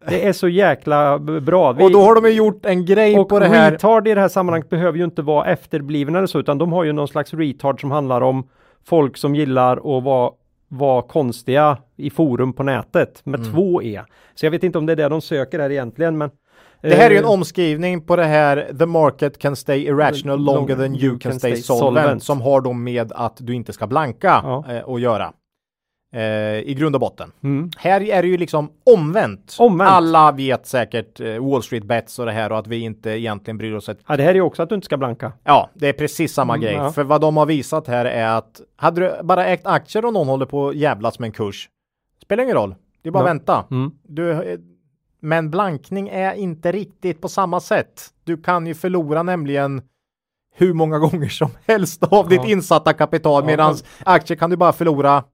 Det 0.09 0.27
är 0.29 0.33
så 0.33 0.49
jäkla 0.49 1.19
bra. 1.19 1.73
Vi- 1.73 1.85
och 1.85 1.91
då 1.91 2.01
har 2.03 2.15
de 2.15 2.25
ju 2.29 2.35
gjort 2.35 2.67
en 2.67 2.85
grej 2.85 3.19
och 3.19 3.29
på 3.29 3.39
det 3.39 3.47
här. 3.49 3.71
retard 3.71 4.09
i 4.09 4.15
det 4.15 4.21
här 4.21 4.29
sammanhanget 4.29 4.71
behöver 4.71 4.99
ju 4.99 5.05
inte 5.05 5.23
vara 5.23 5.47
efterbliven 5.47 6.15
eller 6.17 6.27
så, 6.27 6.39
utan 6.39 6.59
de 6.59 6.73
har 6.73 6.85
ju 6.85 6.93
någon 6.93 7.09
slags 7.09 7.35
retard 7.35 7.81
som 7.81 7.91
handlar 7.91 8.21
om 8.21 8.49
folk 8.87 9.17
som 9.17 9.35
gillar 9.35 9.77
att 9.99 10.05
vara, 10.05 10.31
vara 10.69 11.03
konstiga 11.03 11.79
i 11.97 12.11
forum 12.11 12.53
på 12.53 12.63
nätet 12.63 13.21
med 13.25 13.41
Mm. 13.41 13.53
två 13.53 13.83
E. 13.83 14.01
Så 14.35 14.47
jag 14.47 14.51
vet 14.51 14.65
inte 14.65 14.79
om 14.79 14.87
det 14.87 14.93
är 14.93 14.97
det 14.97 15.09
de 15.09 15.21
söker 15.21 15.59
här 15.59 15.71
egentligen, 15.71 16.19
men 16.19 16.31
Det 16.83 16.95
här 16.95 17.07
är 17.07 17.11
ju 17.11 17.19
en 17.19 17.25
eh, 17.25 17.31
omskrivning 17.31 18.01
på 18.01 18.17
det 18.17 18.25
här 18.25 18.71
The 18.79 18.87
market 18.87 19.39
can 19.39 19.57
stay 19.57 19.87
irrational 19.87 20.39
Long- 20.39 20.55
longer 20.57 20.77
than 20.77 20.95
you 20.97 21.19
can 21.19 21.33
stay 21.39 21.57
solvent. 21.57 22.23
Som 22.23 22.41
har 22.41 22.61
då 22.61 22.73
med 22.73 23.13
att 23.13 23.37
du 23.41 23.55
inte 23.55 23.73
ska 23.73 23.87
blanka 23.87 24.41
Ja. 24.45 24.65
eh, 24.71 24.89
att 24.95 25.01
göra. 25.01 25.33
Eh, 26.15 26.59
I 26.59 26.75
grund 26.79 26.95
och 26.97 27.01
botten. 27.01 27.33
Mm. 27.43 27.71
Här 27.79 28.01
är 28.03 28.23
det 28.23 28.29
ju 28.29 28.37
liksom 28.37 28.71
omvänt. 28.95 29.57
Omvänt. 29.59 29.91
Alla 29.91 30.33
vet 30.33 30.67
säkert 30.67 31.21
eh, 31.21 31.39
Wall 31.51 31.63
Street 31.63 31.85
Bets 31.85 32.19
och 32.19 32.27
det 32.27 32.33
här 32.33 32.53
och 32.53 32.59
att 32.59 32.67
vi 32.67 32.79
inte 32.81 33.11
egentligen 33.11 33.59
bryr 33.59 33.73
oss 33.75 33.89
ett 33.89 33.99
Ja, 34.09 34.17
det 34.17 34.23
här 34.23 34.31
är 34.31 34.35
ju 34.35 34.41
också 34.41 34.63
att 34.63 34.69
du 34.69 34.75
inte 34.75 34.85
ska 34.85 34.97
blanka. 34.97 35.33
Ja, 35.45 35.71
det 35.75 35.89
är 35.89 35.93
precis 35.93 36.33
samma 36.35 36.55
Mm, 36.55 36.63
grej. 36.65 36.75
ja. 36.75 36.93
För 36.93 37.05
vad 37.05 37.21
de 37.21 37.37
har 37.37 37.47
visat 37.47 37.87
här 37.87 38.05
är 38.05 38.27
att 38.39 38.61
hade 38.77 39.01
du 39.01 39.23
bara 39.23 39.47
ägt 39.47 39.67
aktier 39.67 40.05
och 40.05 40.13
någon 40.13 40.29
håller 40.29 40.47
på 40.47 40.69
att 40.69 40.77
jävlas 40.77 41.19
med 41.19 41.27
en 41.27 41.33
kurs. 41.33 41.69
Spelar 42.23 42.43
ingen 42.45 42.57
roll. 42.57 42.75
Det 43.03 43.09
är 43.09 43.13
bara 43.13 43.23
Ja. 43.23 43.27
vänta. 43.27 43.65
Mm. 43.71 43.91
Du, 44.03 44.31
eh, 44.31 44.59
men 45.21 45.51
blankning 45.51 46.09
är 46.09 46.35
inte 46.35 46.73
riktigt 46.73 47.21
på 47.21 47.29
samma 47.29 47.61
sätt. 47.61 48.09
Du 48.25 48.37
kan 48.43 48.67
ju 48.67 48.75
förlora 48.75 49.23
nämligen 49.23 49.83
hur 50.57 50.73
många 50.73 50.99
gånger 51.05 51.29
som 51.29 51.51
helst 51.67 52.03
av 52.05 52.29
ditt 52.29 52.45
insatta 52.45 52.93
kapital 52.93 53.43
Ja, 53.43 53.47
medan 53.47 53.75
aktier 54.05 54.37
kan 54.39 54.51
du 54.51 54.57
bara 54.57 54.73
förlora 54.73 55.25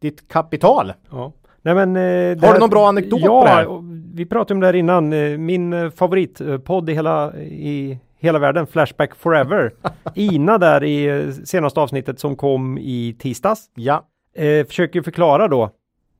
ditt 0.00 0.28
kapital. 0.28 0.92
Ja. 1.10 1.32
Nej, 1.62 1.74
men, 1.74 1.96
eh, 1.96 2.46
Har 2.46 2.54
du 2.54 2.60
någon 2.60 2.70
bra 2.70 2.88
anekdot 2.88 3.20
ja, 3.20 3.40
på 3.40 3.44
det 3.46 3.50
här? 3.50 3.66
vi 4.14 4.26
pratade 4.26 4.54
om 4.54 4.60
det 4.60 4.66
här 4.66 4.74
innan. 4.74 5.12
Eh, 5.12 5.38
Min 5.38 5.72
eh, 5.72 5.90
favoritpodd 5.90 6.90
i 6.90 6.94
hela, 6.94 7.34
i 7.40 7.98
hela 8.18 8.38
världen, 8.38 8.66
Flashback 8.66 9.14
Forever. 9.14 9.72
Ina 10.14 10.58
där 10.58 10.84
i 10.84 11.06
eh, 11.06 11.30
senaste 11.44 11.80
avsnittet 11.80 12.20
som 12.20 12.36
kom 12.36 12.78
i 12.78 13.16
tisdags. 13.18 13.70
Ja, 13.74 14.06
Eh, 14.34 14.66
försöker 14.66 15.02
förklara 15.02 15.48
då. 15.48 15.70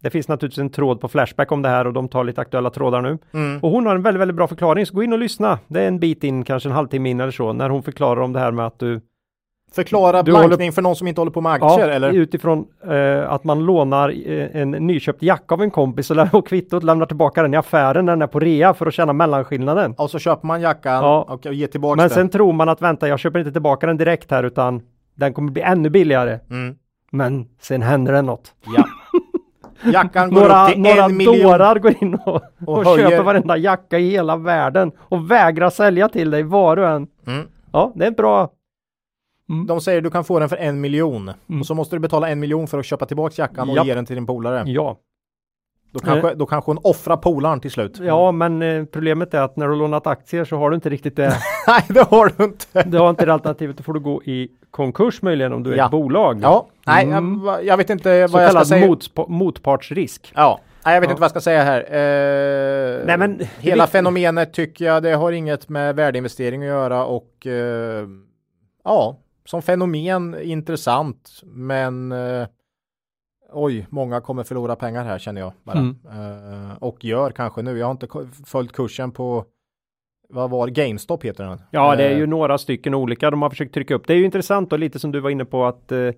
Det 0.03 0.11
finns 0.11 0.29
naturligtvis 0.29 0.59
en 0.63 0.71
tråd 0.71 1.01
på 1.01 1.09
Flashback 1.09 1.53
om 1.53 1.63
det 1.63 1.69
här 1.69 1.87
och 1.87 1.93
de 1.93 2.09
tar 2.09 2.25
lite 2.25 2.41
aktuella 2.41 2.71
trådar 2.71 3.03
nu. 3.03 3.19
Mm. 3.35 3.59
Och 3.63 3.71
hon 3.71 3.87
har 3.87 3.95
en 3.95 4.03
väldigt, 4.03 4.21
väldigt 4.21 4.37
bra 4.37 4.49
förklaring, 4.49 4.87
så 4.87 4.95
gå 4.95 5.03
in 5.03 5.13
och 5.13 5.19
lyssna. 5.19 5.59
Det 5.69 5.81
är 5.81 5.89
en 5.89 5.99
bit 5.99 6.25
in, 6.25 6.45
kanske 6.45 6.69
en 6.69 6.75
halvtimme 6.75 7.11
in 7.11 7.21
eller 7.21 7.33
så, 7.33 7.53
när 7.53 7.71
hon 7.71 7.83
förklarar 7.83 8.21
om 8.21 8.33
det 8.33 8.39
här 8.41 8.53
med 8.53 8.67
att 8.67 8.79
du 8.79 9.01
förklara 9.75 10.23
Du 10.23 10.33
blankning 10.33 10.73
för 10.73 10.83
någon 10.83 10.97
som 10.97 11.07
inte 11.07 11.21
håller 11.21 11.31
på 11.33 11.41
med 11.41 11.53
aktier 11.53 11.89
eller? 11.89 12.13
utifrån 12.13 12.65
eh, 12.91 13.33
att 13.33 13.45
man 13.45 13.65
lånar 13.65 14.09
eh, 14.31 14.61
en 14.63 14.71
nyköpt 14.71 15.23
jacka 15.23 15.55
av 15.55 15.63
en 15.63 15.71
kompis 15.71 16.11
och, 16.11 16.17
lä- 16.17 16.31
och 16.33 16.47
kvittot 16.49 16.83
lämnar 16.85 17.07
tillbaka 17.07 17.43
den 17.43 17.55
i 17.55 17.57
affären 17.57 18.05
när 18.05 18.13
den 18.13 18.23
är 18.23 18.27
på 18.27 18.41
rea 18.41 18.75
för 18.75 18.87
att 18.87 18.95
tjäna 18.95 19.13
mellanskillnaden. 19.13 19.95
Och 19.99 20.11
så 20.11 20.19
köper 20.19 20.47
man 20.47 20.61
jackan 20.61 20.93
Ja. 21.05 21.27
och 21.29 21.47
ger 21.55 21.67
tillbaka 21.67 21.97
Men 21.97 22.09
den. 22.09 22.15
sen 22.15 22.29
tror 22.29 22.53
man 22.53 22.69
att 22.69 22.83
vänta, 22.83 23.09
jag 23.09 23.19
köper 23.19 23.39
inte 23.39 23.53
tillbaka 23.53 23.87
den 23.87 23.97
direkt 23.97 24.31
här 24.31 24.43
utan 24.43 24.83
den 25.15 25.33
kommer 25.33 25.53
bli 25.53 25.63
ännu 25.63 25.91
billigare. 25.91 26.39
Mm. 26.51 26.75
Men 27.13 27.47
sen 27.61 27.83
händer 27.83 28.13
det 28.13 28.23
något. 28.23 28.55
Ja. 28.77 28.85
Jackan 29.93 30.31
går 30.31 30.41
Några, 30.41 30.65
upp 30.67 30.73
till 30.73 30.81
några 30.83 31.05
en 31.05 31.17
miljon. 31.17 31.39
dårar 31.39 31.79
går 31.79 31.95
in 32.03 32.15
och, 32.15 32.43
och, 32.67 32.85
höjer- 32.85 33.11
köper 33.11 33.23
varenda 33.25 33.57
jacka 33.57 33.99
i 33.99 34.11
hela 34.11 34.37
världen 34.37 34.93
och 34.99 35.31
vägrar 35.31 35.71
sälja 35.71 36.09
till 36.09 36.31
dig 36.31 36.43
var 36.43 36.77
du 36.77 36.87
än. 36.87 37.07
Mm. 37.27 37.47
Ja, 37.73 37.93
det 37.95 38.07
är 38.07 38.11
bra. 38.11 38.49
De 39.69 39.81
säger 39.81 40.01
du 40.01 40.11
kan 40.11 40.25
få 40.25 40.39
den 40.39 40.49
för 40.49 40.57
en 40.57 40.81
miljon. 40.81 41.31
Mm. 41.49 41.61
Och 41.61 41.67
så 41.67 41.75
måste 41.75 41.97
du 41.97 42.01
betala 42.01 42.29
en 42.29 42.41
miljon 42.41 42.67
för 42.67 42.79
att 42.79 42.87
köpa 42.87 43.07
tillbaka 43.07 43.43
jackan 43.43 43.71
och 43.71 43.77
Japp. 43.77 43.87
ge 43.87 43.95
den 43.95 44.07
till 44.07 44.17
din 44.17 44.27
polare. 44.27 44.63
Ja. 44.67 44.97
Då 45.93 45.99
kanske, 45.99 46.35
då 46.35 46.47
kanske 46.47 46.71
hon 46.71 46.79
offrar 46.83 47.17
polaren 47.17 47.61
till 47.61 47.71
slut. 47.71 47.99
ja, 48.03 48.33
men 48.33 48.63
eh, 48.63 48.85
problemet 48.85 49.35
är 49.35 49.41
att 49.43 49.57
när 49.57 49.67
du 49.67 49.73
har 49.73 49.79
lånat 49.79 50.07
aktier 50.07 50.45
så 50.45 50.57
har 50.57 50.71
du 50.71 50.75
inte 50.75 50.89
riktigt 50.91 51.17
det. 51.17 51.35
Nej, 51.67 51.83
det 51.89 52.03
har 52.11 52.33
du 52.39 52.45
inte. 52.45 52.83
Du 52.83 52.99
har 52.99 53.11
inte 53.11 53.27
det 53.27 53.33
alternativet, 53.33 53.77
då 53.77 53.83
får 53.83 53.93
du 53.93 54.01
gå 54.01 54.23
i 54.23 54.49
konkurs 54.71 55.23
möjligen 55.23 55.53
om 55.53 55.63
du 55.63 55.73
är 55.73 55.77
Ja. 55.77 55.85
ett 55.85 55.91
bolag. 55.91 56.41
Ja, 56.43 56.67
nej, 56.87 57.05
Mm. 57.07 57.43
jag, 57.47 57.65
jag 57.65 57.77
vet 57.77 57.91
inte 57.91 58.29
Så 58.29 58.33
vad 58.33 58.45
jag 58.45 58.51
ska 58.53 58.65
säga. 58.65 58.87
motspa- 58.87 59.29
motpartsrisk. 59.29 60.33
Ja, 60.37 60.61
nej, 60.85 60.95
jag 60.95 61.01
vet 61.01 61.09
Ja. 61.09 61.13
inte 61.13 61.21
vad 61.21 61.25
jag 61.25 61.31
ska 61.31 61.41
säga 61.41 61.63
här. 61.63 61.81
Eh, 61.81 63.07
Nej, 63.07 63.19
men- 63.19 63.41
hela 63.59 63.85
det- 63.87 63.91
fenomenet 63.93 64.53
tycker 64.53 64.85
jag, 64.85 65.03
det 65.03 65.13
har 65.13 65.33
inget 65.33 65.69
med 65.69 65.97
värdeinvestering 65.97 66.63
att 66.63 66.69
göra 66.69 67.05
och 67.05 67.47
eh, 67.47 68.07
ja, 68.85 69.17
som 69.45 69.63
fenomen 69.63 70.41
intressant, 70.43 71.41
men 71.45 72.13
eh, 72.13 72.47
oj, 73.53 73.87
många 73.91 74.21
kommer 74.21 74.43
förlora 74.43 74.77
pengar 74.77 75.05
här 75.05 75.19
känner 75.19 75.41
jag 75.41 75.53
bara. 75.65 75.79
Mm. 75.79 75.97
Eh, 76.05 76.77
och 76.81 77.05
gör 77.05 77.31
kanske 77.31 77.63
nu. 77.63 77.79
Jag 77.79 77.87
har 77.87 77.93
inte 77.93 78.09
följt 78.47 78.73
kursen 78.73 79.13
på 79.13 79.45
vad 80.29 80.51
var? 80.51 80.69
GameStop 80.69 81.25
heter 81.25 81.45
den. 81.45 81.61
Ja, 81.71 81.97
det 81.97 82.05
är 82.05 82.11
Eh, 82.11 82.19
ju 82.19 82.27
några 82.27 82.59
stycken 82.59 82.95
olika 82.95 83.31
de 83.31 83.43
har 83.43 83.51
försökt 83.51 83.75
trycka 83.75 83.95
upp. 83.95 84.07
Det 84.07 84.13
är 84.13 84.17
ju 84.17 84.25
intressant 84.25 84.73
och 84.73 84.79
lite 84.79 84.99
som 84.99 85.13
du 85.13 85.21
var 85.21 85.31
inne 85.31 85.45
på 85.45 85.65
att 85.65 85.93
eh, 85.93 86.11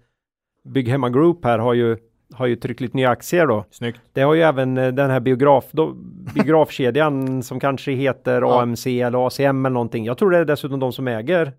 Bygghemma 0.64 1.10
Group 1.10 1.44
här 1.44 1.58
har 1.58 1.74
ju 1.74 1.98
har 2.34 2.46
ju 2.46 2.56
tryckt 2.56 2.80
lite 2.80 2.96
nya 2.96 3.10
aktier 3.10 3.46
då. 3.46 3.64
Snyggt. 3.70 4.00
Det 4.12 4.20
har 4.20 4.34
ju 4.34 4.42
även 4.42 4.78
eh, 4.78 4.92
den 4.92 5.10
här 5.10 5.20
biograf, 5.20 5.64
då, 5.72 5.92
biografkedjan 6.34 7.42
som 7.42 7.60
kanske 7.60 7.92
heter. 7.92 8.60
AMC 8.60 8.86
eller 8.86 9.26
ACM 9.26 9.66
eller 9.66 9.74
någonting. 9.74 10.04
Jag 10.04 10.18
tror 10.18 10.30
det 10.30 10.38
är 10.38 10.44
dessutom 10.44 10.80
de 10.80 10.92
som 10.92 11.08
äger 11.08 11.52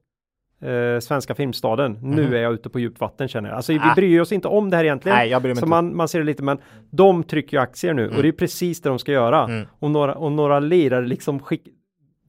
eh, 0.64 1.00
Svenska 1.00 1.36
Filmstaden. 1.36 1.98
Nu 2.02 2.38
är 2.38 2.42
jag 2.42 2.54
ute 2.54 2.70
på 2.70 2.80
djupt 2.80 3.00
vatten 3.00 3.28
känner 3.28 3.50
jag. 3.50 3.56
Alltså 3.56 3.74
vi 3.74 3.80
Ah. 3.84 3.94
bryr 3.96 4.20
oss 4.22 4.32
inte 4.32 4.48
om 4.48 4.70
det 4.70 4.78
här 4.78 4.84
egentligen. 4.84 5.18
Nej, 5.18 5.30
jag 5.30 5.42
bryr 5.42 5.50
mig 5.50 5.56
Så 5.56 5.66
inte. 5.66 5.70
man, 5.70 5.96
man 5.96 6.08
ser 6.08 6.20
det 6.20 6.26
lite, 6.26 6.44
men 6.44 6.58
de 6.92 7.24
trycker 7.24 7.58
ju 7.58 7.62
aktier 7.64 7.94
nu 7.94 8.08
och 8.10 8.22
det 8.22 8.28
är 8.28 8.32
precis 8.32 8.82
det 8.82 8.90
de 8.90 9.00
ska 9.00 9.12
göra. 9.12 9.44
Mm. 9.44 9.68
Och 9.80 9.92
några, 9.92 10.16
och 10.16 10.32
några 10.32 10.60
lirare 10.60 11.06
liksom 11.08 11.40
skick... 11.40 11.62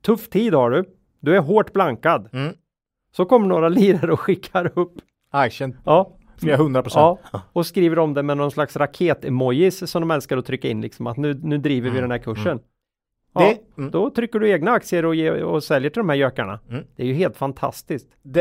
Tuff 0.06 0.28
tid 0.28 0.54
har 0.54 0.70
du. 0.70 0.84
Du 1.20 1.36
är 1.36 1.40
hårt 1.40 1.72
blankad. 1.72 2.28
Mm. 2.32 2.54
Så 3.16 3.24
kommer 3.24 3.46
några 3.48 3.68
lirare 3.68 4.12
och 4.12 4.20
skickar 4.20 4.78
upp. 4.78 4.92
Action 5.30 5.76
Ja, 5.84 6.16
flera 6.36 6.56
hundra 6.56 6.82
procent. 6.82 7.18
Ja, 7.32 7.40
och 7.52 7.66
skriver 7.66 7.98
om 7.98 8.14
det 8.14 8.22
med 8.22 8.36
någon 8.36 8.50
slags 8.50 8.76
raket-emojis 8.76 9.86
som 9.86 10.02
de 10.02 10.10
älskar 10.10 10.36
att 10.36 10.46
trycka 10.46 10.68
in 10.68 10.80
liksom 10.80 11.06
att 11.06 11.16
nu, 11.16 11.34
nu 11.42 11.58
driver 11.58 11.90
vi 11.90 12.00
den 12.00 12.10
här 12.10 12.18
kursen. 12.18 12.58
Ja, 13.34 13.54
mm. 13.78 13.90
Då 13.90 14.10
trycker 14.10 14.38
du 14.38 14.50
egna 14.50 14.70
aktier 14.70 15.04
och, 15.04 15.14
ge, 15.14 15.30
och 15.30 15.64
säljer 15.64 15.90
till 15.90 16.00
de 16.00 16.08
här 16.08 16.16
gökarna. 16.16 16.58
Mm. 16.70 16.84
Det 16.96 17.02
är 17.02 17.06
ju 17.06 17.14
helt 17.14 17.36
fantastiskt. 17.36 18.08
Det, 18.22 18.40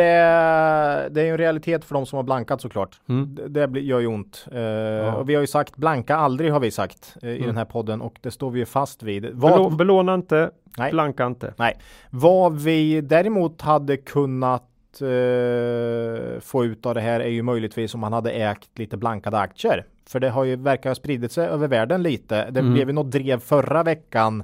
det 1.11 1.21
är 1.21 1.25
ju 1.25 1.29
en 1.31 1.37
realitet 1.37 1.85
för 1.85 1.93
de 1.95 2.05
som 2.05 2.17
har 2.17 2.23
blankat 2.23 2.61
såklart. 2.61 3.01
Mm. 3.09 3.35
Det, 3.35 3.47
det 3.47 3.67
blir- 3.67 3.81
gör 3.83 3.99
ju 3.99 4.07
ont. 4.07 4.45
Eh, 4.51 5.13
och 5.15 5.29
vi 5.29 5.35
har 5.35 5.41
ju 5.41 5.47
sagt 5.47 5.77
blanka 5.77 6.15
aldrig 6.15 6.51
har 6.51 6.59
vi 6.59 6.71
sagt 6.71 7.17
eh, 7.21 7.29
i 7.29 7.35
Mm. 7.35 7.47
den 7.47 7.57
här 7.57 7.65
podden 7.65 8.01
och 8.01 8.15
det 8.21 8.31
står 8.31 8.51
vi 8.51 8.59
ju 8.59 8.65
fast 8.65 9.03
vid. 9.03 9.21
Belå, 9.23 9.35
Vad, 9.63 9.77
belåna 9.77 10.13
inte, 10.13 10.51
Nej. 10.77 10.91
blanka 10.91 11.25
inte. 11.25 11.53
nej, 11.57 11.77
vad 12.09 12.61
vi 12.61 13.01
däremot 13.01 13.61
hade 13.61 13.97
kunnat 13.97 14.63
eh, 15.01 16.39
få 16.39 16.65
ut 16.65 16.85
av 16.85 16.95
det 16.95 17.01
här 17.01 17.19
är 17.19 17.29
ju 17.29 17.41
möjligtvis 17.41 17.93
om 17.93 17.99
man 17.99 18.13
hade 18.13 18.31
ägt 18.31 18.79
lite 18.79 18.97
blankade 18.97 19.37
aktier. 19.39 19.85
För 20.07 20.19
det 20.19 20.29
har 20.29 20.43
ju 20.43 20.55
verkar 20.55 20.89
ha 20.89 20.95
spridit 20.95 21.31
sig 21.31 21.47
över 21.47 21.67
världen 21.67 22.03
lite. 22.03 22.49
Det 22.51 22.59
Mm. 22.59 22.73
blev 22.73 22.87
ju 22.87 22.93
något 22.93 23.11
drev 23.11 23.39
förra 23.39 23.83
veckan 23.83 24.43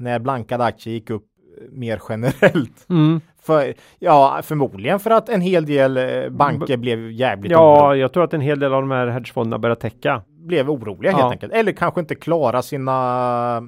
när 0.00 0.18
blankade 0.18 0.64
aktier 0.64 0.94
gick 0.94 1.10
upp 1.10 1.24
eh, 1.60 1.64
mer 1.70 2.00
generellt. 2.08 2.86
Mm. 2.88 3.20
För, 3.42 3.74
ja, 3.98 4.40
förmodligen 4.42 5.00
för 5.00 5.10
att 5.10 5.28
en 5.28 5.40
hel 5.40 5.66
del 5.66 5.96
eh, 5.96 6.28
banker 6.30 6.76
blev 6.76 7.10
jävligt 7.10 7.52
Ja, 7.52 7.96
jag 7.96 8.12
tror 8.12 8.24
att 8.24 8.34
en 8.34 8.40
hel 8.40 8.58
del 8.60 8.72
av 8.74 8.80
de 8.82 8.90
här 8.90 9.06
hedgefonderna 9.06 9.58
börjar 9.58 9.74
täcka. 9.76 10.22
blev 10.28 10.70
oroliga 10.70 11.10
helt 11.12 11.22
Ja. 11.22 11.30
enkelt. 11.30 11.52
Eller 11.52 11.72
kanske 11.72 12.00
inte 12.00 12.14
klara 12.14 12.62
sina, 12.62 13.62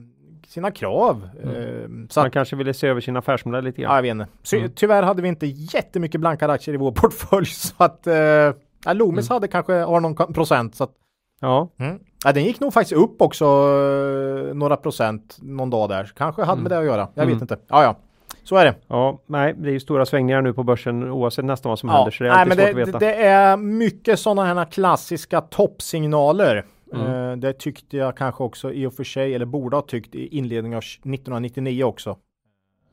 sina 0.46 0.70
krav. 0.70 1.28
Mm. 1.42 1.56
Eh, 1.56 2.06
så 2.08 2.20
Man 2.20 2.26
att, 2.26 2.32
kanske 2.32 2.56
ville 2.56 2.74
se 2.74 2.86
över 2.88 3.00
sin 3.00 3.16
affärsmodell 3.16 3.64
lite 3.64 3.82
ja, 3.82 3.88
grann. 3.88 3.96
jag 3.96 4.02
vet 4.02 4.10
inte. 4.10 4.26
Så, 4.42 4.56
Mm. 4.56 4.70
Tyvärr 4.74 5.02
hade 5.02 5.22
vi 5.22 5.28
inte 5.28 5.46
jättemycket 5.46 6.20
blankade 6.20 6.52
aktier 6.52 6.74
i 6.74 6.78
vår 6.78 6.92
portfölj 6.96 7.46
så 7.46 7.74
att 7.84 8.06
eh, 8.06 8.14
ja, 8.14 8.92
Loomis 8.92 9.30
Mm. 9.30 9.34
hade 9.36 9.48
kanske 9.48 9.72
har 9.72 10.00
någon 10.00 10.14
ko- 10.14 10.32
procent. 10.32 10.74
Så 10.74 10.84
att, 10.84 10.92
Ja, 11.40 11.68
mm. 11.78 11.98
Ja, 12.24 12.32
den 12.32 12.44
gick 12.44 12.60
nog 12.60 12.72
faktiskt 12.72 12.92
upp 13.00 13.22
också 13.22 13.44
eh, 13.44 14.54
några 14.54 14.76
procent 14.76 15.38
någon 15.42 15.70
dag 15.70 15.88
där. 15.88 16.12
Kanske 16.16 16.42
hade 16.42 16.62
med 16.62 16.70
det 16.70 16.78
att 16.78 16.84
göra. 16.84 17.08
Jag 17.14 17.22
Mm. 17.22 17.34
vet 17.34 17.42
inte. 17.42 17.58
Ja, 17.68 17.82
ja. 17.82 17.96
Så 18.44 18.56
är 18.56 18.64
det. 18.64 18.74
ja, 18.86 19.18
nej, 19.26 19.54
det 19.58 19.68
är 19.68 19.72
ju 19.72 19.80
stora 19.80 20.06
svängningar 20.06 20.42
nu 20.42 20.52
på 20.52 20.62
börsen 20.64 21.10
oavsett 21.10 21.44
nästan 21.44 21.70
vad 21.70 21.78
som 21.78 21.88
Ja, 21.88 21.94
händer. 21.96 22.10
Så 22.10 22.24
det 22.24 22.30
är 22.30 22.34
nej, 22.34 22.46
men 22.46 22.56
svårt 22.56 22.64
det, 22.76 22.82
att 22.82 22.88
veta. 22.88 22.98
det, 22.98 23.14
är 23.14 23.56
mycket 23.56 24.18
sådana 24.18 24.54
här 24.54 24.64
klassiska 24.64 25.40
toppsignaler. 25.40 26.64
Mm. 26.94 27.06
Eh, 27.30 27.36
det 27.36 27.52
tyckte 27.52 27.96
jag 27.96 28.16
kanske 28.16 28.42
också 28.44 28.72
i 28.72 28.86
och 28.86 28.94
för 28.94 29.04
sig, 29.04 29.34
eller 29.34 29.46
borde 29.46 29.76
ha 29.76 29.82
tyckt 29.82 30.14
i 30.14 30.36
inledningen 30.38 30.76
av 30.76 30.82
1999 30.82 31.84
också. 31.84 32.16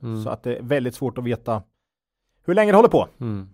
Mm. 0.03 0.23
Så 0.23 0.29
att 0.29 0.43
det 0.43 0.55
är 0.55 0.61
väldigt 0.61 0.95
svårt 0.95 1.17
att 1.17 1.23
veta 1.23 1.61
hur 2.45 2.53
länge 2.55 2.71
det 2.71 2.75
håller 2.75 2.89
på. 2.89 3.07
Mm. 3.21 3.49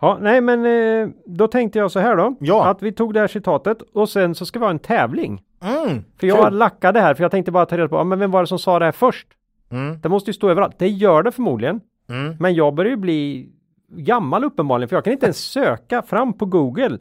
Ja, 0.00 0.18
nej, 0.20 0.40
men 0.40 0.66
eh, 0.66 1.08
då 1.26 1.48
tänkte 1.48 1.78
jag 1.78 1.90
så 1.90 1.98
här 2.00 2.16
då. 2.16 2.34
Ja. 2.40 2.66
Att 2.66 2.82
vi 2.82 2.92
tog 2.92 3.14
det 3.14 3.20
här 3.20 3.26
citatet 3.26 3.82
och 3.82 4.08
sen 4.08 4.34
så 4.34 4.46
ska 4.46 4.58
vi 4.58 4.64
ha 4.64 4.70
en 4.70 4.78
tävling. 4.78 5.42
Mm, 5.62 6.04
För 6.20 6.26
jag 6.26 6.52
lackade 6.52 7.00
här 7.00 7.14
för 7.14 7.24
jag 7.24 7.30
tänkte 7.30 7.52
bara 7.52 7.66
ta 7.66 7.76
reda 7.78 7.88
på, 7.88 7.96
ja, 7.96 8.04
men 8.04 8.18
vem 8.18 8.30
var 8.30 8.40
det 8.40 8.46
som 8.46 8.58
sa 8.58 8.78
det 8.78 8.84
här 8.84 8.92
först? 8.92 9.26
Mm, 9.70 10.00
Det 10.00 10.08
måste 10.08 10.30
ju 10.30 10.34
stå 10.34 10.48
överallt. 10.50 10.78
Det 10.78 10.88
gör 10.88 11.22
det 11.22 11.32
förmodligen. 11.32 11.80
mm. 12.08 12.36
Men 12.40 12.54
jag 12.54 12.74
börjar 12.74 12.90
ju 12.90 12.96
bli 12.96 13.48
gammal 13.88 14.44
uppenbarligen 14.44 14.88
för 14.88 14.96
jag 14.96 15.04
kan 15.04 15.12
inte 15.12 15.26
ens 15.26 15.38
söka 15.38 16.02
fram 16.02 16.32
på 16.32 16.46
Google. 16.46 16.98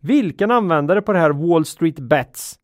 Vilken 0.00 0.50
användare 0.50 1.02
på 1.02 1.12
det 1.12 1.18
här 1.18 1.30
Wall 1.30 1.64
Street 1.64 1.98
Bets 1.98 2.54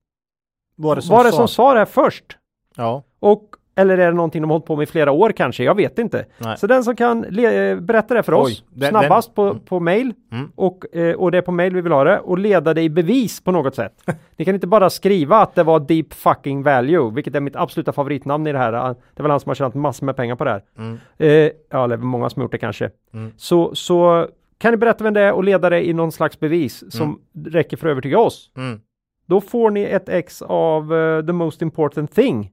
Var 0.77 0.97
det 0.97 1.03
som 1.03 1.17
var 1.17 1.25
det 1.25 1.31
sa? 1.31 1.37
som 1.37 1.49
sa 1.49 1.73
det 1.73 1.79
här 1.79 1.87
först? 1.87 2.39
Ja. 2.77 3.03
Och 3.21 3.49
eller 3.77 3.99
är 3.99 4.07
det 4.07 4.13
någonting 4.17 4.43
de 4.43 4.51
har 4.51 4.55
hållit 4.55 4.67
på 4.67 4.77
med 4.77 4.83
i 4.83 4.87
flera 4.87 5.13
år 5.13 5.33
kanske? 5.33 5.65
Jag 5.65 5.75
vet 5.75 5.99
inte. 5.99 6.25
Nej. 6.39 6.57
Så 6.59 6.67
den 6.67 6.85
som 6.85 6.97
kan 6.97 7.25
eh, 7.25 7.77
berätta 7.81 8.15
det 8.15 8.23
för 8.23 8.33
Oj, 8.35 8.41
oss 8.43 8.65
den- 8.71 8.91
snabbast 8.91 9.37
den- 9.37 9.55
på, 9.55 9.59
på 9.59 9.81
mail 9.81 10.13
Mm. 10.33 10.53
och, 10.55 10.97
eh, 10.97 11.15
och 11.15 11.31
det 11.31 11.39
är 11.39 11.43
på 11.43 11.53
mail 11.53 11.75
vi 11.75 11.81
vill 11.81 11.93
ha 11.93 12.05
det 12.05 12.19
och 12.19 12.39
leda 12.39 12.75
det 12.75 12.83
i 12.83 12.89
bevis 12.91 13.41
på 13.41 13.51
något 13.53 13.75
sätt. 13.75 13.93
Ni 14.37 14.45
kan 14.45 14.55
inte 14.55 14.67
bara 14.67 14.91
skriva 14.91 15.37
att 15.37 15.55
det 15.55 15.63
var 15.63 15.81
deep 15.81 16.13
fucking 16.15 16.63
value, 16.63 17.11
vilket 17.15 17.35
är 17.35 17.41
mitt 17.41 17.57
absoluta 17.57 17.93
favoritnamn 17.93 18.47
i 18.47 18.53
det 18.53 18.59
här. 18.59 18.73
Det 18.73 18.79
är 19.17 19.23
väl 19.23 19.31
han 19.31 19.41
som 19.41 19.51
har 19.51 19.55
tjänat 19.55 19.75
massor 19.75 20.07
med 20.07 20.17
pengar 20.17 20.37
på 20.37 20.45
det 20.45 20.51
här. 20.51 20.63
Mm. 20.79 20.99
Eh, 21.19 21.51
ja, 21.71 21.87
det 21.87 21.97
väl 21.97 21.99
många 22.07 22.31
som 22.31 22.43
gjort 22.43 22.53
det 22.53 22.59
kanske. 22.59 22.91
Mm. 23.15 23.33
Så, 23.37 23.75
så 23.75 24.27
kan 24.59 24.71
ni 24.71 24.77
berätta 24.77 25.05
vem 25.05 25.15
det 25.15 25.21
är 25.21 25.33
och 25.33 25.45
leda 25.45 25.71
det 25.71 25.89
i 25.89 25.93
någon 25.93 26.13
slags 26.13 26.41
bevis 26.41 26.93
som 26.97 27.21
räcker 27.47 27.77
för 27.77 27.87
att 27.87 27.91
övertyga 27.91 28.19
oss. 28.19 28.51
Mm. 28.57 28.81
Då 29.27 29.41
får 29.41 29.71
ni 29.71 29.83
ett 29.83 30.09
ex 30.09 30.43
av 30.43 30.95
eh, 30.95 31.27
The 31.27 31.33
Most 31.33 31.63
Important 31.63 32.15
Thing 32.15 32.51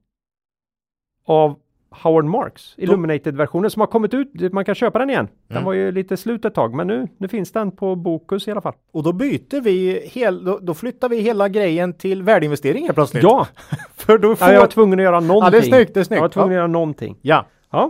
av 1.28 1.56
Howard 1.90 2.24
Marks 2.24 2.74
Illuminated-versionen 2.78 3.70
som 3.70 3.80
har 3.80 3.86
kommit 3.86 4.14
ut. 4.14 4.52
Man 4.52 4.64
kan 4.64 4.74
köpa 4.74 4.98
den 4.98 5.10
igen. 5.10 5.28
Den 5.46 5.56
Mm. 5.56 5.64
var 5.64 5.72
ju 5.72 5.92
lite 5.92 6.16
slut 6.16 6.44
ett 6.44 6.54
tag, 6.54 6.74
men 6.74 6.86
nu, 6.86 7.08
nu 7.18 7.28
finns 7.28 7.52
den 7.52 7.70
på 7.70 7.94
Bokus 7.96 8.48
i 8.48 8.50
alla 8.50 8.60
fall. 8.60 8.74
Och 8.92 9.02
då 9.02 9.12
byter 9.12 9.60
vi, 9.60 10.00
hel, 10.12 10.44
då, 10.44 10.58
då 10.58 10.74
flyttar 10.74 11.08
vi 11.08 11.20
hela 11.20 11.48
grejen 11.48 11.92
till 11.92 12.22
värdeinvesteringar 12.22 12.92
plötsligt. 12.92 13.22
Ja, 13.22 13.46
för 13.96 14.18
då 14.18 14.36
får... 14.36 14.48
ja, 14.48 14.54
jag 14.54 14.60
var 14.60 14.66
tvungen 14.66 14.98
att 14.98 15.02
göra 15.02 15.20
någonting. 15.20 15.44
Ja, 15.44 15.50
det 15.50 15.58
är 15.66 15.70
snyggt, 15.70 15.94
det 15.94 16.00
är 16.00 16.04
snyggt. 16.04 16.16
Jag 16.18 16.22
var 16.22 16.28
tvungen 16.28 16.50
Ja. 16.52 16.54
att 16.56 16.60
göra 16.60 16.66
någonting. 16.66 17.16
ja, 17.22 17.46
Ja, 17.70 17.84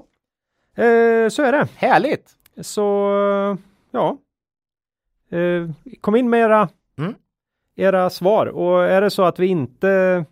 eh, 0.84 1.28
så 1.28 1.42
är 1.42 1.52
det. 1.52 1.68
härligt. 1.76 2.30
Så, 2.60 2.82
ja. 3.90 4.16
Eh, 5.30 5.70
kom 6.00 6.16
in 6.16 6.30
med 6.30 6.40
era, 6.40 6.68
Mm. 6.98 7.14
era 7.76 8.10
svar 8.10 8.46
och 8.46 8.84
är 8.84 9.00
det 9.00 9.10
så 9.10 9.22
att 9.22 9.38
vi 9.38 9.46
inte, 9.46 10.24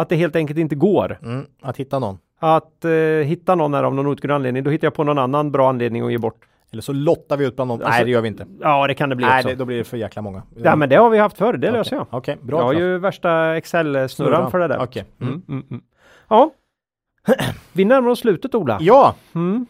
att 0.00 0.08
det 0.08 0.16
helt 0.16 0.36
enkelt 0.36 0.58
inte 0.58 0.74
går 0.74 1.18
Mm. 1.22 1.46
Att 1.62 1.76
hitta 1.76 1.98
någon. 1.98 2.18
att 2.38 2.84
eh, 2.84 2.90
hitta 3.24 3.54
någon 3.54 3.74
här 3.74 3.82
av 3.84 3.94
någon 3.94 4.06
outgrundlig 4.06 4.34
anledning, 4.34 4.64
då 4.64 4.70
hittar 4.70 4.86
jag 4.86 4.94
på 4.94 5.04
någon 5.04 5.18
annan 5.18 5.52
bra 5.52 5.68
anledning 5.68 6.02
att 6.06 6.12
ge 6.12 6.18
bort. 6.18 6.44
Eller 6.72 6.82
så 6.82 6.92
lottar 6.92 7.36
vi 7.36 7.46
ut 7.46 7.56
bland 7.56 7.68
någon. 7.68 7.80
Alltså- 7.82 7.90
Nej, 7.96 8.04
det 8.04 8.10
gör 8.10 8.20
vi 8.20 8.28
inte. 8.28 8.46
Ja, 8.60 8.86
det 8.86 8.94
kan 8.94 9.08
det 9.08 9.16
bli 9.16 9.26
Nej, 9.26 9.36
också. 9.38 9.48
det, 9.48 9.54
då 9.54 9.64
blir 9.64 9.78
det 9.78 9.84
för 9.84 9.96
jäkla 9.96 10.22
många. 10.22 10.42
Ja, 10.56 10.76
men 10.76 10.88
det 10.88 10.96
har 10.96 11.10
vi 11.10 11.18
haft 11.18 11.38
förr, 11.38 11.52
det 11.52 11.68
Okej. 11.68 11.78
löser 11.78 11.96
jag. 11.96 12.06
Okej, 12.10 12.36
bra. 12.42 12.58
jag 12.58 12.64
har 12.64 12.72
ju 12.72 12.98
värsta 12.98 13.56
Excel-snurran 13.56 14.08
Snurran. 14.08 14.50
för 14.50 14.58
det 14.58 14.68
där. 14.68 14.78
Okej. 14.82 15.04
Mm. 15.20 15.32
Mm, 15.32 15.42
mm, 15.48 15.64
mm. 15.70 15.82
Ja, 16.28 16.50
vi 17.72 17.84
närmar 17.84 18.10
oss 18.10 18.18
slutet 18.20 18.54
Ola. 18.54 18.78
Ja, 18.80 19.14
Mm. 19.34 19.66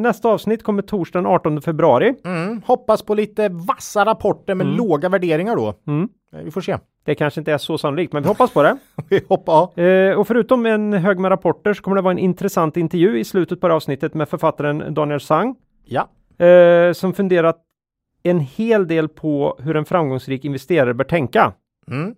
Nästa 0.00 0.28
avsnitt 0.28 0.62
kommer 0.62 0.82
torsdagen 0.82 1.26
18 1.26 1.62
februari. 1.62 2.14
mm. 2.24 2.62
hoppas 2.66 3.02
på 3.02 3.14
lite 3.14 3.48
vassa 3.48 4.04
rapporter 4.04 4.54
med 4.54 4.66
Mm. 4.66 4.76
låga 4.78 5.08
värderingar 5.08 5.56
då. 5.56 5.74
Mm. 5.86 6.08
Eh, 6.32 6.42
Vi 6.44 6.50
får 6.50 6.60
se. 6.60 6.78
Det 7.04 7.14
kanske 7.14 7.40
inte 7.40 7.52
är 7.52 7.58
så 7.58 7.78
sannolikt, 7.78 8.12
men 8.12 8.22
vi 8.22 8.28
hoppas 8.28 8.52
på 8.52 8.62
det. 8.62 8.76
Vi 9.08 9.20
hoppar. 9.28 9.68
Ja. 9.74 9.82
Eh, 9.82 10.18
och 10.18 10.26
förutom 10.26 10.66
en 10.66 10.92
hög 10.92 11.18
med 11.18 11.30
rapporter 11.30 11.74
så 11.74 11.82
kommer 11.82 11.96
det 11.96 12.02
vara 12.02 12.12
en 12.12 12.18
intressant 12.18 12.76
intervju 12.76 13.18
i 13.18 13.24
slutet 13.24 13.60
på 13.60 13.68
det 13.68 13.74
avsnittet 13.74 14.14
med 14.14 14.28
författaren 14.28 14.94
Daniel 14.94 15.20
Sang 15.20 15.56
ja. 15.84 16.08
eh, 16.46 16.92
som 16.92 17.12
funderat 17.14 17.56
en 18.22 18.40
hel 18.40 18.88
del 18.88 19.08
på 19.08 19.58
hur 19.62 19.76
en 19.76 19.84
framgångsrik 19.84 20.44
investerare 20.44 20.94
bör 20.94 21.04
tänka. 21.04 21.52
Mm. 21.90 22.14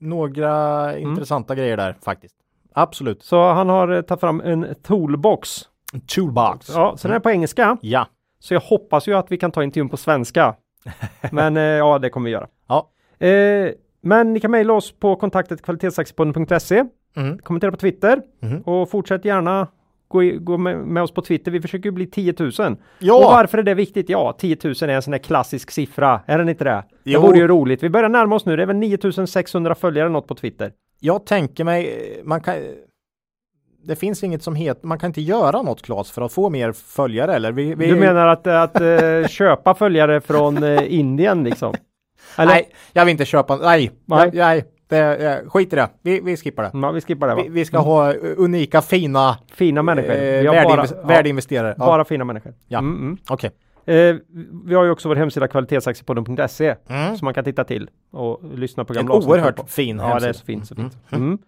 Några 0.00 0.98
intressanta 0.98 1.54
grejer 1.54 1.76
där 1.76 1.96
faktiskt. 2.04 2.36
Absolut. 2.72 3.22
Så 3.22 3.42
han 3.42 3.68
har 3.68 3.88
eh, 3.92 4.00
tagit 4.02 4.20
fram 4.20 4.40
en 4.40 4.66
toolbox. 4.82 5.62
Toolbox. 6.06 6.68
Ja, 6.68 6.94
så 6.96 7.08
den 7.08 7.14
är 7.16 7.20
på 7.20 7.30
engelska. 7.30 7.76
Ja. 7.80 8.06
Så 8.38 8.54
jag 8.54 8.60
hoppas 8.60 9.08
ju 9.08 9.14
att 9.14 9.32
vi 9.32 9.36
kan 9.36 9.50
ta 9.52 9.62
intervjun 9.64 9.88
på 9.88 9.96
svenska. 9.96 10.54
Men 11.32 11.56
eh, 11.56 11.62
ja, 11.62 11.98
det 11.98 12.10
kommer 12.10 12.24
vi 12.24 12.30
göra. 12.32 12.46
Ja. 12.68 12.90
Eh, 13.26 13.70
men 14.02 14.32
ni 14.32 14.40
kan 14.40 14.50
mejla 14.50 14.72
oss 14.72 14.92
på 14.92 15.16
kontaktet 15.16 15.62
kvalitetsaktiepodden.se. 15.62 16.84
Mm. 17.16 17.38
Kommentera 17.38 17.70
på 17.70 17.76
Twitter 17.76 18.22
Mhm. 18.42 18.60
och 18.60 18.90
fortsätt 18.90 19.24
gärna 19.24 19.68
gå, 20.08 20.22
i, 20.22 20.30
gå 20.30 20.58
med, 20.58 20.78
med 20.78 21.02
oss 21.02 21.14
på 21.14 21.22
Twitter. 21.22 21.50
Vi 21.50 21.60
försöker 21.60 21.84
ju 21.84 21.90
bli 21.90 22.06
10 22.06 22.34
000. 22.38 22.50
Ja. 22.98 23.14
Och 23.14 23.22
varför 23.24 23.58
är 23.58 23.62
det 23.62 23.74
viktigt? 23.74 24.08
Ja, 24.08 24.36
10 24.38 24.56
000 24.64 24.72
är 24.82 24.88
en 24.88 25.02
sån 25.02 25.10
där 25.12 25.18
klassisk 25.18 25.70
siffra. 25.70 26.20
Är 26.26 26.38
den 26.38 26.48
inte 26.48 26.64
det? 26.64 26.70
Det 27.04 27.10
Jo. 27.10 27.20
vore 27.20 27.38
ju 27.38 27.48
roligt. 27.48 27.82
Vi 27.82 27.90
börjar 27.90 28.08
närma 28.08 28.36
oss 28.36 28.46
nu. 28.46 28.56
Det 28.56 28.62
är 28.62 28.66
väl 28.66 28.76
9600 28.76 29.74
följare 29.74 30.04
eller 30.06 30.12
något 30.12 30.26
på 30.28 30.34
Twitter. 30.34 30.72
Jag 31.00 31.26
tänker 31.26 31.64
mig, 31.64 31.86
eh, 31.88 32.24
man 32.24 32.40
kan 32.40 32.54
det 33.84 33.96
finns 33.96 34.24
inget 34.24 34.42
som 34.42 34.54
heter, 34.54 34.86
man 34.86 34.98
kan 34.98 35.08
inte 35.10 35.20
göra 35.20 35.62
något 35.62 35.82
Claes 35.82 36.10
för 36.10 36.22
att 36.22 36.32
få 36.32 36.50
mer 36.50 36.72
följare 36.72 37.34
eller? 37.34 37.52
Vi, 37.52 37.74
vi, 37.74 37.86
Du 37.86 37.96
menar 37.96 38.26
att, 38.26 38.46
att 38.46 38.80
eh, 38.80 39.26
köpa 39.28 39.74
följare 39.74 40.20
från 40.20 40.62
eh, 40.62 40.94
Indien 40.94 41.44
liksom? 41.44 41.74
Eller? 42.36 42.52
Nej, 42.52 42.68
jag 42.92 43.04
vill 43.04 43.12
inte 43.12 43.24
köpa, 43.24 43.56
nej, 43.56 43.90
Nej. 44.04 44.30
nej, 44.34 44.64
det, 44.88 44.98
eh, 45.42 45.48
skit 45.50 45.72
i 45.72 45.76
det. 45.76 45.88
Vi, 46.02 46.20
vi 46.20 46.36
skippar 46.36 46.62
det. 46.62 46.70
Ja, 46.72 46.90
vi 46.90 47.00
skippar 47.00 47.28
det? 47.28 47.42
Vi, 47.42 47.48
vi 47.48 47.64
ska 47.64 47.78
ha 47.78 48.12
unika 48.36 48.80
fina 48.82 49.38
Fina 49.52 49.82
människor. 49.82 50.10
eh, 50.10 50.16
värdeinves- 50.16 50.94
bara, 50.94 51.06
värdeinvesterare. 51.06 51.74
ja, 51.78 51.86
bara 51.86 52.04
fina 52.04 52.24
människor. 52.24 52.54
Ja. 52.68 52.78
Mm, 52.78 52.96
mm. 53.00 53.16
Okej. 53.28 53.50
Eh, 53.86 54.16
vi 54.64 54.74
har 54.74 54.84
ju 54.84 54.90
också 54.90 55.08
vår 55.08 55.16
hemsida 55.16 55.48
kvalitetsaktiepodden.se 55.48 56.74
Mm. 56.88 57.16
som 57.16 57.24
man 57.24 57.34
kan 57.34 57.44
titta 57.44 57.64
till 57.64 57.90
och 58.12 58.40
lyssna 58.54 58.84
på 58.84 58.92
En 58.92 58.96
gamla 58.96 59.20
på. 59.20 59.26
oerhört 59.26 59.70
fin 59.70 59.98
Ja, 59.98 60.02
det 60.04 60.08
är 60.08 60.12
hemsida. 60.12 60.32
så 60.32 60.44
fint. 60.44 60.66
Så 60.68 60.74
fint. 60.74 60.96
Mm. 61.10 61.38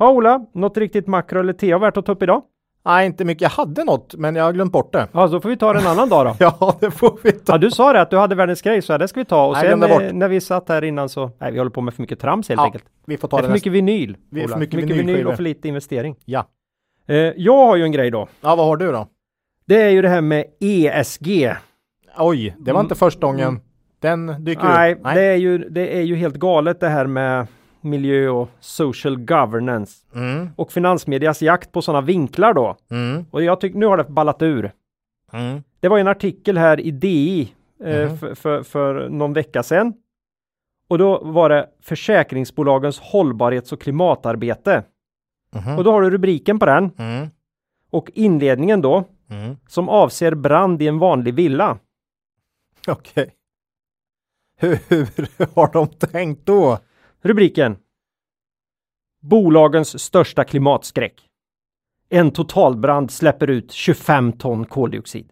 Ja, 0.00 0.10
Ola, 0.10 0.46
något 0.54 0.76
riktigt 0.76 1.06
makro 1.06 1.40
eller 1.40 1.52
TA 1.52 1.78
värt 1.78 1.96
att 1.96 2.06
ta 2.06 2.12
upp 2.12 2.22
idag? 2.22 2.42
Nej, 2.84 3.06
inte 3.06 3.24
mycket. 3.24 3.42
Jag 3.42 3.48
hade 3.50 3.84
något, 3.84 4.14
men 4.14 4.36
jag 4.36 4.44
har 4.44 4.52
glömt 4.52 4.72
bort 4.72 4.92
det. 4.92 5.08
Ja, 5.12 5.26
då 5.26 5.40
får 5.40 5.48
vi 5.48 5.56
ta 5.56 5.72
det 5.72 5.78
en 5.80 5.86
annan 5.86 6.08
dag 6.08 6.26
då. 6.26 6.36
Ja, 6.60 6.76
det 6.80 6.90
får 6.90 7.18
vi 7.22 7.32
ta. 7.32 7.52
Ja, 7.52 7.58
du 7.58 7.70
sa 7.70 7.92
det 7.92 8.00
att 8.00 8.10
du 8.10 8.16
hade 8.18 8.34
världens 8.34 8.62
grej, 8.62 8.82
så 8.82 8.98
det 8.98 9.08
ska 9.08 9.20
vi 9.20 9.24
ta. 9.24 9.46
Och 9.46 9.52
Nej, 9.52 9.60
sen 9.60 9.68
glömde 9.78 9.88
bort. 9.94 10.02
eh, 10.02 10.12
när 10.12 10.28
vi 10.28 10.40
satt 10.40 10.68
här 10.68 10.84
innan 10.84 11.08
så, 11.08 11.30
nej, 11.38 11.52
vi 11.52 11.58
håller 11.58 11.70
på 11.70 11.80
med 11.80 11.94
för 11.94 12.02
mycket 12.02 12.20
trams 12.20 12.48
helt 12.48 12.58
Ja, 12.58 12.64
enkelt. 12.64 12.84
vi 13.06 13.16
får 13.16 13.28
Det 13.28 13.30
ta 13.30 13.36
är 13.38 13.42
det 13.42 13.46
för 13.48 13.52
nästa. 13.52 13.68
mycket 13.70 13.72
vinyl. 13.72 14.16
Vi 14.30 14.40
är 14.40 14.44
för 14.46 14.54
Ola. 14.54 14.58
mycket 14.60 14.80
vinyl 14.80 15.26
och 15.26 15.34
för 15.36 15.42
lite 15.42 15.68
investering. 15.68 16.16
Ja. 16.24 16.46
Eh, 17.08 17.16
jag 17.16 17.66
har 17.66 17.76
ju 17.76 17.82
en 17.82 17.92
grej 17.92 18.10
då. 18.10 18.28
Ja, 18.40 18.56
vad 18.56 18.66
har 18.66 18.76
du 18.76 18.92
då? 18.92 19.06
Det 19.66 19.82
är 19.82 19.90
ju 19.90 20.02
det 20.02 20.08
här 20.08 20.20
med 20.20 20.44
ESG. 20.60 21.52
Oj, 22.18 22.54
det 22.58 22.72
var 22.72 22.80
inte 22.80 22.94
första 22.94 23.26
gången 23.26 23.60
den 24.00 24.44
dyker 24.44 24.64
Nej, 24.64 24.94
upp. 24.94 25.04
Det, 25.04 25.22
är 25.22 25.36
ju, 25.36 25.58
det 25.58 25.96
är 25.96 26.02
ju 26.02 26.14
helt 26.16 26.36
galet 26.36 26.80
det 26.80 26.88
här 26.88 27.06
med 27.06 27.46
miljö 27.80 28.28
och 28.28 28.48
social 28.60 29.16
governance. 29.16 30.06
Mm, 30.14 30.50
Och 30.56 30.72
finansmedias 30.72 31.42
jakt 31.42 31.72
på 31.72 31.82
sådana 31.82 32.00
vinklar 32.06 32.54
då. 32.54 32.76
mm, 32.90 33.24
Och 33.30 33.42
jag 33.42 33.60
tycker 33.60 33.78
nu 33.78 33.86
har 33.86 33.96
det 33.96 34.04
ballat 34.04 34.42
ur. 34.42 34.72
mm. 35.32 35.62
Det 35.80 35.88
var 35.88 35.98
en 35.98 36.08
artikel 36.08 36.58
här 36.58 36.80
i 36.80 36.90
DI 36.90 37.52
eh, 37.84 38.06
Mhm. 38.08 38.18
för, 38.18 38.34
för, 38.34 38.62
för 38.62 39.08
någon 39.08 39.32
vecka 39.32 39.62
sedan. 39.62 39.92
Och 40.88 40.98
då 40.98 41.18
var 41.24 41.48
det 41.48 41.68
försäkringsbolagens 41.82 42.98
hållbarhets 43.00 43.72
och 43.72 43.80
klimatarbete. 43.80 44.84
Mhm. 45.54 45.78
Och 45.78 45.84
då 45.84 45.92
har 45.92 46.02
du 46.02 46.10
rubriken 46.10 46.58
på 46.58 46.66
den 46.66 46.90
Mm, 46.98 47.28
och 47.90 48.10
inledningen 48.14 48.80
då 48.80 49.04
mm. 49.30 49.56
som 49.68 49.88
avser 49.88 50.34
brand 50.34 50.82
i 50.82 50.88
en 50.88 50.98
vanlig 50.98 51.34
villa. 51.34 51.78
Okej. 52.88 53.34
Hur, 54.56 54.78
hur 54.88 55.54
har 55.54 55.72
de 55.72 55.86
tänkt 55.88 56.46
då? 56.46 56.78
Rubriken 57.22 57.76
Bolagens 59.20 60.02
största 60.02 60.44
klimatskräck. 60.44 61.28
En 62.08 62.30
totalbrand 62.30 63.10
släpper 63.10 63.50
ut 63.50 63.72
25 63.72 64.32
ton 64.32 64.64
koldioxid. 64.64 65.30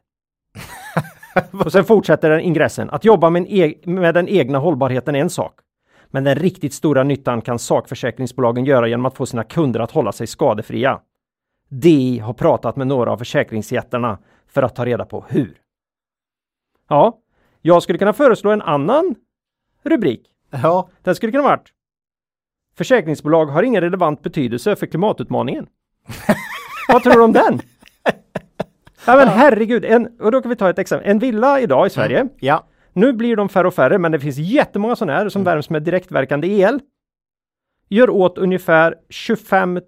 Och 1.64 1.72
sen 1.72 1.84
fortsätter 1.84 2.30
den 2.30 2.40
ingressen. 2.40 2.90
Att 2.90 3.04
jobba 3.04 3.30
med, 3.30 3.46
e- 3.48 3.74
med 3.82 4.14
den 4.14 4.28
egna 4.28 4.58
hållbarheten 4.58 5.14
är 5.14 5.20
en 5.20 5.30
sak. 5.30 5.60
Men 6.06 6.24
den 6.24 6.34
riktigt 6.34 6.74
stora 6.74 7.04
nyttan 7.04 7.40
kan 7.42 7.58
sakförsäkringsbolagen 7.58 8.64
göra 8.64 8.88
genom 8.88 9.06
att 9.06 9.16
få 9.16 9.26
sina 9.26 9.44
kunder 9.44 9.80
att 9.80 9.90
hålla 9.90 10.12
sig 10.12 10.26
skadefria. 10.26 11.00
DI 11.68 12.18
har 12.18 12.32
pratat 12.34 12.76
med 12.76 12.86
några 12.86 13.12
av 13.12 13.16
försäkringsjättarna 13.16 14.18
för 14.46 14.62
att 14.62 14.76
ta 14.76 14.84
reda 14.86 15.04
på 15.04 15.24
hur. 15.28 15.60
Ja, 16.88 17.18
jag 17.62 17.82
skulle 17.82 17.98
kunna 17.98 18.12
föreslå 18.12 18.50
en 18.50 18.62
annan 18.62 19.14
rubrik. 19.82 20.26
Ja, 20.50 20.88
Den 21.02 21.14
skulle 21.14 21.32
kunna 21.32 21.44
varit 21.44 21.72
Försäkringsbolag 22.78 23.46
har 23.46 23.62
ingen 23.62 23.80
relevant 23.80 24.22
betydelse 24.22 24.76
för 24.76 24.86
klimatutmaningen. 24.86 25.66
Vad 26.92 27.02
tror 27.02 27.12
du 27.12 27.22
om 27.22 27.32
den? 27.32 27.60
Ja 29.06 29.16
men 29.16 29.28
herregud, 29.28 29.84
en, 29.84 30.08
och 30.20 30.32
då 30.32 30.40
kan 30.42 30.48
vi 30.50 30.56
ta 30.56 30.70
ett 30.70 30.78
exempel. 30.78 31.10
En 31.10 31.18
villa 31.18 31.60
idag 31.60 31.86
i 31.86 31.90
Sverige. 31.90 32.28
ja. 32.40 32.64
Nu 32.92 33.12
blir 33.12 33.36
de 33.36 33.48
färre 33.48 33.66
och 33.68 33.74
färre, 33.74 33.98
men 33.98 34.12
det 34.12 34.20
finns 34.20 34.36
jättemånga 34.38 34.96
sådana 34.96 35.18
här 35.18 35.28
som 35.28 35.44
värms 35.44 35.70
med 35.70 35.82
direktverkande 35.82 36.48
el. 36.48 36.80
Gör 37.88 38.10
åt 38.10 38.38
ungefär 38.38 38.94
25 39.08 39.80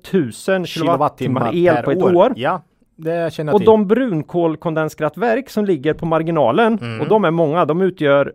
000 0.49 0.67
kilowattimmar 0.67 1.51
el 1.55 1.83
på 1.85 1.91
ett 1.91 2.03
år. 2.03 2.33
Ja, 2.37 2.63
det 2.97 3.33
känner 3.33 3.51
jag 3.53 3.55
Och 3.55 3.61
till. 3.61 3.67
de 3.67 3.87
brunkolkondenskraftverk 3.87 5.51
som 5.51 5.65
ligger 5.65 5.95
på 5.95 6.07
marginalen, 6.07 6.79
Mm. 6.83 7.01
och 7.01 7.09
de 7.09 7.25
är 7.25 7.31
många, 7.31 7.65
de 7.65 7.81
utgör 7.83 8.33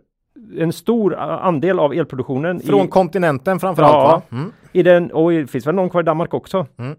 en 0.58 0.72
stor 0.72 1.14
andel 1.16 1.78
av 1.78 1.92
elproduktionen. 1.94 2.60
Från 2.60 2.86
i, 2.86 2.88
kontinenten 2.88 3.60
framförallt 3.60 3.92
Ja. 3.94 4.22
va? 4.30 4.36
Mm. 4.38 4.52
i 4.72 4.82
den, 4.82 5.10
och 5.12 5.30
det 5.30 5.46
finns 5.46 5.66
väl 5.66 5.74
någon 5.74 5.90
kvar 5.90 6.00
i 6.00 6.04
Danmark 6.04 6.34
också. 6.34 6.66
Mm. 6.78 6.96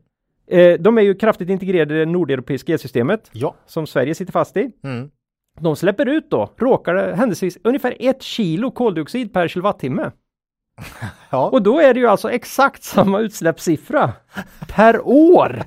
Eh, 0.52 0.80
de 0.80 0.98
är 0.98 1.02
ju 1.02 1.16
kraftigt 1.16 1.50
integrerade 1.50 1.96
i 1.96 2.00
det 2.00 2.06
nordeuropeiska 2.06 2.74
elsystemet 2.74 3.30
Ja. 3.32 3.56
som 3.66 3.88
Sverige 3.88 4.16
sitter 4.16 4.32
fast 4.32 4.58
i. 4.58 4.72
Mm. 4.84 5.10
De 5.60 5.76
släpper 5.76 6.06
ut 6.06 6.30
då, 6.30 6.50
råkar 6.58 6.94
det 6.94 7.16
händelsevis, 7.16 7.58
ungefär 7.64 7.96
ett 8.00 8.22
kilo 8.22 8.72
koldioxid 8.72 9.34
per 9.34 9.48
kilowattimme. 9.48 10.12
Ja. 11.30 11.50
Och 11.50 11.62
då 11.62 11.80
är 11.80 11.94
det 11.94 12.00
ju 12.00 12.08
alltså 12.08 12.32
exakt 12.32 12.84
samma 12.84 13.20
utsläppssiffra 13.20 14.14
per 14.68 15.08
år 15.08 15.64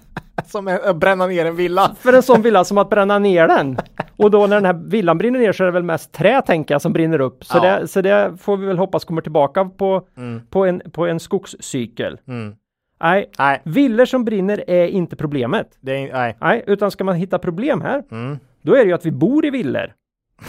Som 0.50 0.68
att 0.68 0.96
bränna 0.96 1.26
ner 1.26 1.44
en 1.46 1.56
villa. 1.56 1.96
för 2.00 2.12
en 2.12 2.22
sån 2.22 2.42
villa 2.42 2.64
som 2.64 2.78
att 2.78 2.90
bränna 2.90 3.18
ner 3.18 3.48
den. 3.48 3.76
Och 4.16 4.30
då 4.30 4.46
när 4.46 4.56
den 4.56 4.64
här 4.64 4.72
villan 4.90 5.18
brinner 5.18 5.38
ner 5.38 5.52
så 5.52 5.62
är 5.62 5.66
det 5.66 5.72
väl 5.72 5.82
mest 5.82 6.12
trä 6.12 6.42
tänker 6.42 6.74
jag 6.74 6.82
som 6.82 6.92
brinner 6.92 7.20
upp. 7.20 7.44
Så, 7.44 7.58
Ja. 7.58 7.78
det, 7.78 7.88
så 7.88 8.00
det 8.00 8.32
får 8.40 8.56
vi 8.56 8.66
väl 8.66 8.78
hoppas 8.78 9.04
kommer 9.04 9.22
tillbaka 9.22 9.64
på, 9.64 10.02
Mm. 10.16 10.40
på, 10.50 10.64
en, 10.64 10.82
på 10.92 11.06
en 11.06 11.20
skogscykel. 11.20 12.18
Mm. 12.28 12.54
Nej, 13.02 13.30
Nej, 13.38 13.60
villor 13.64 14.04
som 14.04 14.24
brinner 14.24 14.64
är 14.70 14.86
inte 14.86 15.16
problemet. 15.16 15.66
det 15.80 15.92
är 16.08 16.12
nej. 16.12 16.36
Nej, 16.40 16.64
utan 16.66 16.90
ska 16.90 17.04
man 17.04 17.14
hitta 17.14 17.38
problem 17.38 17.80
här, 17.80 18.02
Mm. 18.10 18.38
då 18.62 18.74
är 18.74 18.78
det 18.78 18.84
ju 18.88 18.92
att 18.92 19.06
vi 19.06 19.10
bor 19.12 19.46
i 19.46 19.50
villor. 19.50 19.92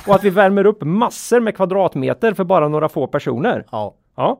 Och 0.07 0.15
att 0.15 0.23
vi 0.23 0.29
värmer 0.29 0.65
upp 0.65 0.83
massor 0.83 1.39
med 1.39 1.55
kvadratmeter 1.55 2.33
för 2.33 2.43
bara 2.43 2.67
några 2.67 2.89
få 2.89 3.07
personer. 3.07 3.65
Ja. 3.71 3.93
Ja. 4.15 4.39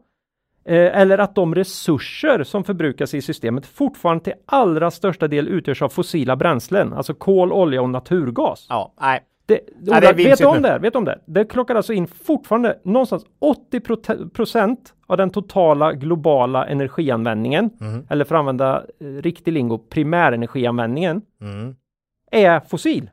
Eh, 0.65 0.99
eller 1.01 1.17
att 1.17 1.35
de 1.35 1.55
resurser 1.55 2.43
som 2.43 2.63
förbrukas 2.63 3.13
i 3.13 3.21
systemet 3.21 3.65
fortfarande 3.65 4.23
till 4.23 4.33
allra 4.45 4.91
största 4.91 5.27
del 5.27 5.47
utgörs 5.47 5.81
av 5.81 5.89
fossila 5.89 6.35
bränslen, 6.35 6.93
alltså 6.93 7.13
kol, 7.13 7.51
olja 7.51 7.81
och 7.81 7.89
naturgas. 7.89 8.65
Ja. 8.69 8.93
Nej. 9.01 9.19
Det, 9.45 9.59
det 9.79 9.91
är 9.91 9.97
Ola, 9.97 10.13
vet 10.13 10.39
du 10.39 10.45
om 10.45 10.61
det? 10.61 10.79
Vet 10.79 10.95
om 10.95 11.05
det? 11.05 11.19
Det 11.25 11.45
klockar 11.45 11.75
alltså 11.75 11.93
in 11.93 12.07
fortfarande 12.07 12.79
någonstans 12.83 13.25
80 13.39 13.79
prote- 13.79 14.29
procent 14.29 14.93
av 15.07 15.17
den 15.17 15.29
totala 15.29 15.93
globala 15.93 16.65
energianvändningen, 16.65 17.69
Mm. 17.81 18.05
eller 18.09 18.25
för 18.25 18.35
att 18.35 18.39
använda 18.39 18.83
eh, 18.99 19.05
riktig 19.07 19.51
lingo, 19.53 19.77
primärenergianvändningen, 19.77 21.21
Mm. 21.41 21.75
är 22.31 22.59
fossil. 22.59 23.09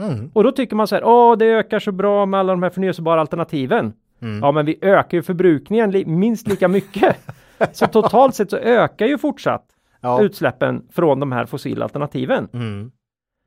Mm. 0.00 0.30
Och 0.34 0.44
då 0.44 0.52
tycker 0.52 0.76
man 0.76 0.86
så 0.86 0.94
här, 0.94 1.04
åh, 1.04 1.36
det 1.38 1.44
ökar 1.46 1.78
så 1.78 1.92
bra 1.92 2.26
med 2.26 2.40
alla 2.40 2.52
de 2.52 2.62
här 2.62 2.70
förnyelsebara 2.70 3.20
alternativen. 3.20 3.92
Mm. 4.22 4.38
Ja, 4.42 4.52
men 4.52 4.66
vi 4.66 4.78
ökar 4.82 5.18
ju 5.18 5.22
förbrukningen 5.22 5.90
li- 5.90 6.04
minst 6.06 6.48
lika 6.48 6.68
mycket. 6.68 7.16
så 7.72 7.86
totalt 7.86 8.34
sett 8.34 8.50
så 8.50 8.56
ökar 8.56 9.06
ju 9.06 9.18
fortsatt 9.18 9.64
Ja. 10.00 10.22
utsläppen 10.22 10.82
från 10.92 11.20
de 11.20 11.32
här 11.32 11.46
fossila 11.46 11.84
alternativen. 11.84 12.48
Mm. 12.52 12.90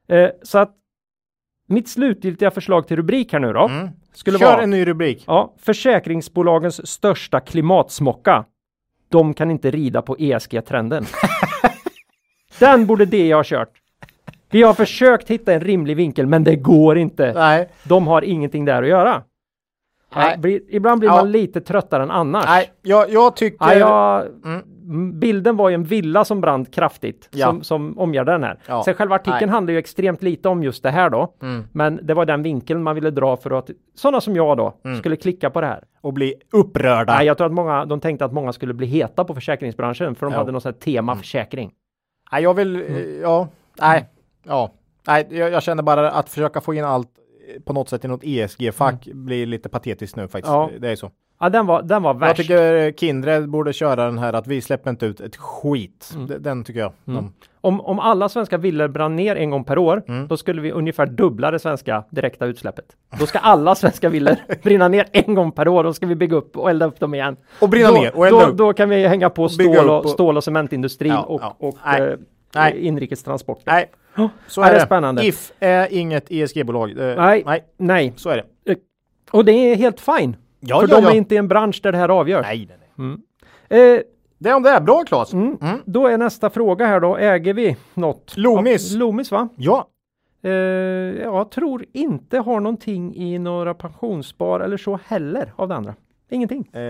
Eh, 0.07 0.29
så 0.43 0.57
att 0.57 0.71
mitt 1.67 1.89
slutgiltiga 1.89 2.51
förslag 2.51 2.87
till 2.87 2.97
rubrik 2.97 3.33
här 3.33 3.39
nu 3.39 3.53
då 3.53 3.67
Mm. 3.67 3.89
skulle 4.13 4.39
Kör 4.39 4.45
vara 4.45 4.61
en 4.61 4.69
ny 4.69 4.85
rubrik. 4.87 5.23
ja, 5.27 5.53
försäkringsbolagens 5.57 6.87
största 6.87 7.39
klimatsmocka. 7.39 8.45
De 9.09 9.33
kan 9.33 9.51
inte 9.51 9.71
rida 9.71 10.01
på 10.01 10.15
ESG-trenden. 10.19 11.05
Den 12.59 12.85
borde 12.85 13.05
det 13.05 13.33
ha 13.33 13.43
kört. 13.45 13.71
Vi 14.49 14.61
har 14.63 14.73
försökt 14.73 15.29
hitta 15.29 15.53
en 15.53 15.59
rimlig 15.61 15.95
vinkel, 15.97 16.27
men 16.27 16.43
det 16.43 16.55
går 16.55 16.97
inte. 16.97 17.33
Nej. 17.33 17.69
De 17.83 18.07
har 18.07 18.21
ingenting 18.21 18.65
där 18.65 18.83
att 18.83 18.89
göra. 18.89 19.23
Nej. 20.15 20.25
Nej, 20.27 20.37
blir, 20.37 20.61
ibland 20.69 20.99
blir 20.99 21.09
Ja. 21.09 21.15
man 21.15 21.31
lite 21.31 21.61
tröttare 21.61 22.03
än 22.03 22.11
annars. 22.11 22.45
Nej, 22.47 22.71
jag, 22.81 23.09
jag 23.09 23.35
tycker... 23.35 23.65
Ja, 23.65 23.73
jag, 23.75 24.27
Mm. 24.85 25.19
Bilden 25.19 25.57
var 25.57 25.69
ju 25.69 25.73
en 25.75 25.83
villa 25.83 26.25
som 26.25 26.41
brann 26.41 26.65
kraftigt 26.65 27.29
Ja. 27.31 27.47
som, 27.47 27.63
som 27.63 27.99
omgärdade 27.99 28.37
den 28.37 28.43
här. 28.43 28.59
Ja. 28.67 28.83
Sen 28.83 28.93
själva 28.93 29.15
artikeln 29.15 29.37
Nej. 29.41 29.49
handlar 29.49 29.71
ju 29.73 29.77
extremt 29.79 30.23
lite 30.23 30.49
om 30.49 30.63
just 30.63 30.83
det 30.83 30.89
här 30.89 31.09
då. 31.09 31.33
Mm. 31.41 31.63
Men 31.71 31.99
det 32.03 32.13
var 32.13 32.25
den 32.25 32.43
vinkeln 32.43 32.83
man 32.83 32.95
ville 32.95 33.11
dra 33.11 33.37
för 33.37 33.51
att 33.51 33.69
sådana 33.95 34.21
som 34.21 34.35
jag 34.35 34.57
då 34.57 34.73
Mm. 34.85 34.97
skulle 34.99 35.15
klicka 35.15 35.49
på 35.49 35.61
det 35.61 35.67
här. 35.67 35.83
Och 36.01 36.13
bli 36.13 36.33
upprörda. 36.53 37.13
Nej, 37.15 37.25
jag 37.27 37.37
tror 37.37 37.47
att 37.47 37.53
många, 37.53 37.85
de 37.85 37.99
tänkte 37.99 38.25
att 38.25 38.33
många 38.33 38.53
skulle 38.53 38.73
bli 38.73 38.87
heta 38.87 39.23
på 39.23 39.33
försäkringsbranschen 39.33 40.15
för 40.15 40.25
de 40.25 40.31
Ja. 40.33 40.37
hade 40.39 40.51
något 40.51 40.63
sånt 40.63 40.75
här 40.75 40.81
tema 40.93 41.15
försäkring. 41.15 41.71
Nej, 42.31 42.43
jag 42.43 42.53
vill... 42.53 42.75
Mm. 42.75 42.95
eh, 42.95 43.01
Ja. 43.21 43.47
Nej. 43.81 44.05
Ja. 44.43 44.71
Nej, 45.07 45.27
jag, 45.29 45.51
jag 45.51 45.63
känner 45.63 45.83
bara 45.83 46.11
att 46.11 46.29
försöka 46.29 46.61
få 46.61 46.73
in 46.73 46.85
allt 46.85 47.09
på 47.65 47.73
något 47.73 47.89
sätt 47.89 48.05
i 48.05 48.07
något 48.07 48.23
ESG-fack 48.23 49.07
blir 49.13 49.45
lite 49.45 49.69
patetiskt 49.69 50.15
nu 50.15 50.27
faktiskt. 50.27 50.53
Ja. 50.53 50.69
Det 50.79 50.89
är 50.91 50.95
så. 50.95 51.11
Ja, 51.39 51.49
den 51.49 51.65
var, 51.65 51.81
den 51.81 52.03
var 52.03 52.13
Jag 52.13 52.19
värst. 52.19 52.35
tycker 52.41 52.73
eh, 52.87 52.93
Kindred 52.93 53.49
borde 53.49 53.73
köra 53.73 54.05
den 54.05 54.17
här 54.17 54.33
att 54.33 54.47
vi 54.47 54.61
släpper 54.61 54.89
inte 54.89 55.05
ut 55.05 55.19
ett 55.21 55.35
skit. 55.35 56.11
Mm. 56.15 56.43
Den 56.43 56.63
tycker 56.63 56.79
jag. 56.79 56.91
De, 57.05 57.33
Om, 57.61 57.81
om 57.81 57.99
alla 57.99 58.29
svenska 58.29 58.57
villor 58.57 58.87
brann 58.87 59.15
ner 59.15 59.35
en 59.35 59.49
gång 59.49 59.63
per 59.63 59.77
år, 59.77 60.03
Mm. 60.07 60.27
då 60.27 60.37
skulle 60.37 60.61
vi 60.61 60.71
ungefär 60.71 61.05
dubbla 61.05 61.51
det 61.51 61.59
svenska 61.59 62.03
direkta 62.09 62.45
utsläppet. 62.45 62.85
Då 63.19 63.25
ska 63.25 63.39
alla 63.39 63.75
svenska 63.75 64.09
villor 64.09 64.35
brinna 64.63 64.87
ner 64.87 65.05
en 65.11 65.35
gång 65.35 65.51
per 65.51 65.67
år, 65.67 65.83
då 65.83 65.93
ska 65.93 66.05
vi 66.05 66.15
bygga 66.15 66.35
upp 66.37 66.57
och 66.57 66.69
elda 66.69 66.85
upp 66.85 66.99
dem 66.99 67.13
igen. 67.13 67.37
Och 67.61 67.69
brinna 67.69 67.87
då, 67.89 67.93
ner 67.95 68.15
och 68.15 68.27
elda 68.27 68.39
då, 68.39 68.45
upp. 68.45 68.57
då 68.57 68.73
kan 68.73 68.89
vi 68.89 69.07
hänga 69.07 69.29
på 69.29 69.49
stål 69.49 69.89
och, 69.89 70.03
och- 70.05 70.09
stål 70.09 70.37
och 70.37 70.43
cementindustrin 70.43 71.11
Ja, 71.11 71.21
och, 71.23 71.41
ja. 71.41 71.55
och 71.59 71.75
Nej. 71.85 72.71
eh, 72.73 72.87
inrikestransporter. 72.87 73.63
Nej, 73.71 73.89
Så 74.47 74.61
är 74.61 74.73
det 74.73 74.79
spännande. 74.81 75.25
If 75.25 75.51
är 75.59 75.93
inget 75.93 76.25
ESG-bolag. 76.31 76.89
Eh, 76.91 77.15
Nej. 77.17 77.43
Nej, 77.45 77.63
Nej, 77.77 78.13
så 78.15 78.29
är 78.29 78.37
det. 78.65 78.75
och 79.31 79.45
det 79.45 79.51
är 79.51 79.75
helt 79.75 79.99
fine. 80.01 80.35
Ja, 80.59 80.81
för 80.81 80.87
ja, 80.89 80.95
de 80.95 81.03
ja. 81.03 81.11
är 81.11 81.15
inte 81.15 81.35
i 81.35 81.37
en 81.37 81.47
bransch 81.47 81.79
där 81.83 81.91
det 81.91 81.97
här 81.97 82.09
avgörs. 82.09 82.45
Nej, 82.45 82.67
nej, 82.69 82.77
nej. 83.69 83.93
Eh, 83.95 84.01
Det 84.37 84.49
är 84.49 84.55
om 84.55 84.63
det 84.63 84.69
är. 84.69 84.81
Bra 84.81 85.03
Claes. 85.07 85.33
mm, 85.33 85.57
Mm. 85.61 85.77
Då 85.85 86.07
är 86.07 86.17
nästa 86.17 86.49
fråga 86.49 86.85
här 86.85 86.99
då, 86.99 87.17
äger 87.17 87.53
vi 87.53 87.77
något? 87.93 88.37
Loomis. 88.37 88.91
Loomis 88.93 89.31
va? 89.31 89.49
Ja. 89.55 89.87
Eh, 90.43 90.51
jag 91.21 91.51
tror 91.51 91.85
inte 91.93 92.37
har 92.39 92.59
någonting 92.59 93.15
i 93.15 93.39
några 93.39 93.73
pensionsspar 93.73 94.59
eller 94.59 94.77
så 94.77 94.99
heller 95.05 95.53
av 95.55 95.67
det 95.67 95.75
andra. 95.75 95.95
Ingenting. 96.29 96.67
Eh, 96.67 96.81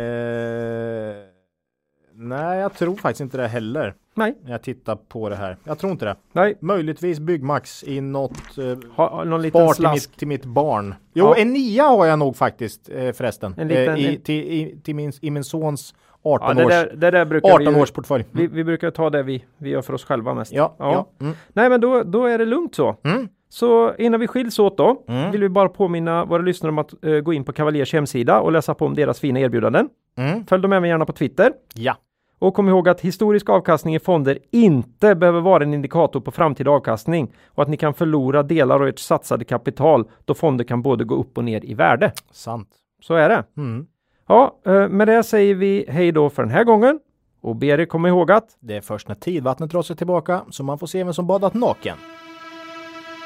Nej, 2.15 2.59
jag 2.59 2.73
tror 2.73 2.95
faktiskt 2.95 3.21
inte 3.21 3.37
det 3.37 3.47
heller. 3.47 3.93
Nej, 4.15 4.35
När 4.43 4.51
jag 4.51 4.61
tittar 4.61 4.95
på 4.95 5.29
det 5.29 5.35
här. 5.35 5.57
Jag 5.63 5.79
tror 5.79 5.91
inte 5.91 6.05
det. 6.05 6.15
nej. 6.33 6.57
Möjligtvis 6.61 7.19
Byggmax 7.19 7.83
i 7.83 8.01
något 8.01 8.57
eh, 8.57 8.77
Ha, 8.95 9.23
någon 9.23 9.41
liten 9.41 9.61
spar 9.67 9.73
till 9.73 9.87
mitt, 9.93 10.17
till 10.17 10.27
mitt 10.27 10.45
barn. 10.45 10.95
Jo, 11.13 11.25
Ja. 11.25 11.35
en 11.37 11.53
nia 11.53 11.83
har 11.83 12.05
jag 12.05 12.19
nog 12.19 12.35
faktiskt 12.35 12.89
eh, 12.89 13.11
förresten. 13.11 13.55
En 13.57 13.67
liten- 13.67 13.95
eh, 13.95 14.09
i, 14.13 14.17
till, 14.19 14.35
i, 14.43 14.79
till 14.83 14.95
min, 14.95 15.11
I 15.21 15.31
min 15.31 15.43
sons 15.43 15.95
Ja, 16.23 16.29
18 16.35 16.55
det, 16.55 16.65
års, 16.65 16.69
där, 16.69 16.93
det 16.95 17.11
där 17.11 17.25
brukar 17.25 17.49
18 17.49 17.73
vi, 17.73 17.81
års 17.81 17.91
portfölj. 17.91 18.25
vi, 18.31 18.47
vi 18.47 18.63
brukar 18.63 18.91
ta 18.91 19.09
det 19.09 19.23
vi, 19.23 19.45
vi 19.57 19.69
gör 19.69 19.81
för 19.81 19.93
oss 19.93 20.05
själva 20.05 20.33
mest. 20.33 20.53
Ja, 20.53 20.75
ja. 20.79 21.09
Mm. 21.21 21.33
Nej, 21.53 21.69
men 21.69 21.81
då, 21.81 22.03
då 22.03 22.25
är 22.25 22.37
det 22.37 22.45
lugnt 22.45 22.75
så. 22.75 22.95
Mm. 23.03 23.27
Så 23.53 23.95
innan 23.97 24.19
vi 24.19 24.27
skiljs 24.27 24.59
åt 24.59 24.77
då, 24.77 25.03
Mm. 25.07 25.31
vill 25.31 25.41
vi 25.41 25.49
bara 25.49 25.69
påminna 25.69 26.25
våra 26.25 26.41
lyssnare 26.41 26.69
om 26.71 26.77
att 26.77 27.03
eh, 27.03 27.11
gå 27.19 27.33
in 27.33 27.43
på 27.43 27.53
Cavaliers 27.53 27.93
hemsida 27.93 28.39
och 28.41 28.51
läsa 28.51 28.73
på 28.73 28.85
om 28.85 28.93
deras 28.95 29.19
fina 29.19 29.39
erbjudanden. 29.39 29.89
Mm. 30.17 30.45
Följ 30.45 30.61
dem 30.61 30.73
även 30.73 30.89
gärna 30.89 31.05
på 31.05 31.13
Twitter. 31.13 31.53
Ja. 31.75 31.95
Och 32.39 32.53
kom 32.53 32.69
ihåg 32.69 32.89
att 32.89 33.01
historisk 33.01 33.49
avkastning 33.49 33.95
i 33.95 33.99
fonder 33.99 34.37
inte 34.51 35.15
behöver 35.15 35.41
vara 35.41 35.63
en 35.63 35.73
indikator 35.73 36.19
på 36.19 36.31
framtida 36.31 36.71
avkastning 36.71 37.33
och 37.47 37.63
att 37.63 37.69
ni 37.69 37.77
kan 37.77 37.93
förlora 37.93 38.43
delar 38.43 38.75
av 38.75 38.87
ert 38.87 38.99
satsade 38.99 39.45
kapital 39.45 40.05
då 40.25 40.33
fonder 40.33 40.63
kan 40.63 40.81
både 40.81 41.03
gå 41.03 41.15
upp 41.15 41.37
och 41.37 41.43
ner 41.43 41.65
i 41.65 41.73
värde. 41.73 42.11
Sant. 42.31 42.69
Så 43.01 43.13
är 43.13 43.29
det. 43.29 43.43
Mm. 43.57 43.85
Ja, 44.27 44.55
eh, 44.65 44.87
med 44.87 45.07
det 45.07 45.23
säger 45.23 45.55
vi 45.55 45.85
hej 45.89 46.11
då 46.11 46.29
för 46.29 46.43
den 46.43 46.51
här 46.51 46.63
gången 46.63 46.99
och 47.41 47.55
ber 47.55 47.79
er 47.79 47.85
komma 47.85 48.07
ihåg 48.07 48.31
att 48.31 48.45
Det 48.59 48.75
är 48.77 48.81
först 48.81 49.07
när 49.07 49.15
tidvattnet 49.15 49.69
drar 49.71 49.81
sig 49.81 49.95
tillbaka 49.95 50.41
så 50.49 50.63
man 50.63 50.79
får 50.79 50.87
se 50.87 51.03
vem 51.03 51.13
som 51.13 51.27
badat 51.27 51.53
naken. 51.53 51.97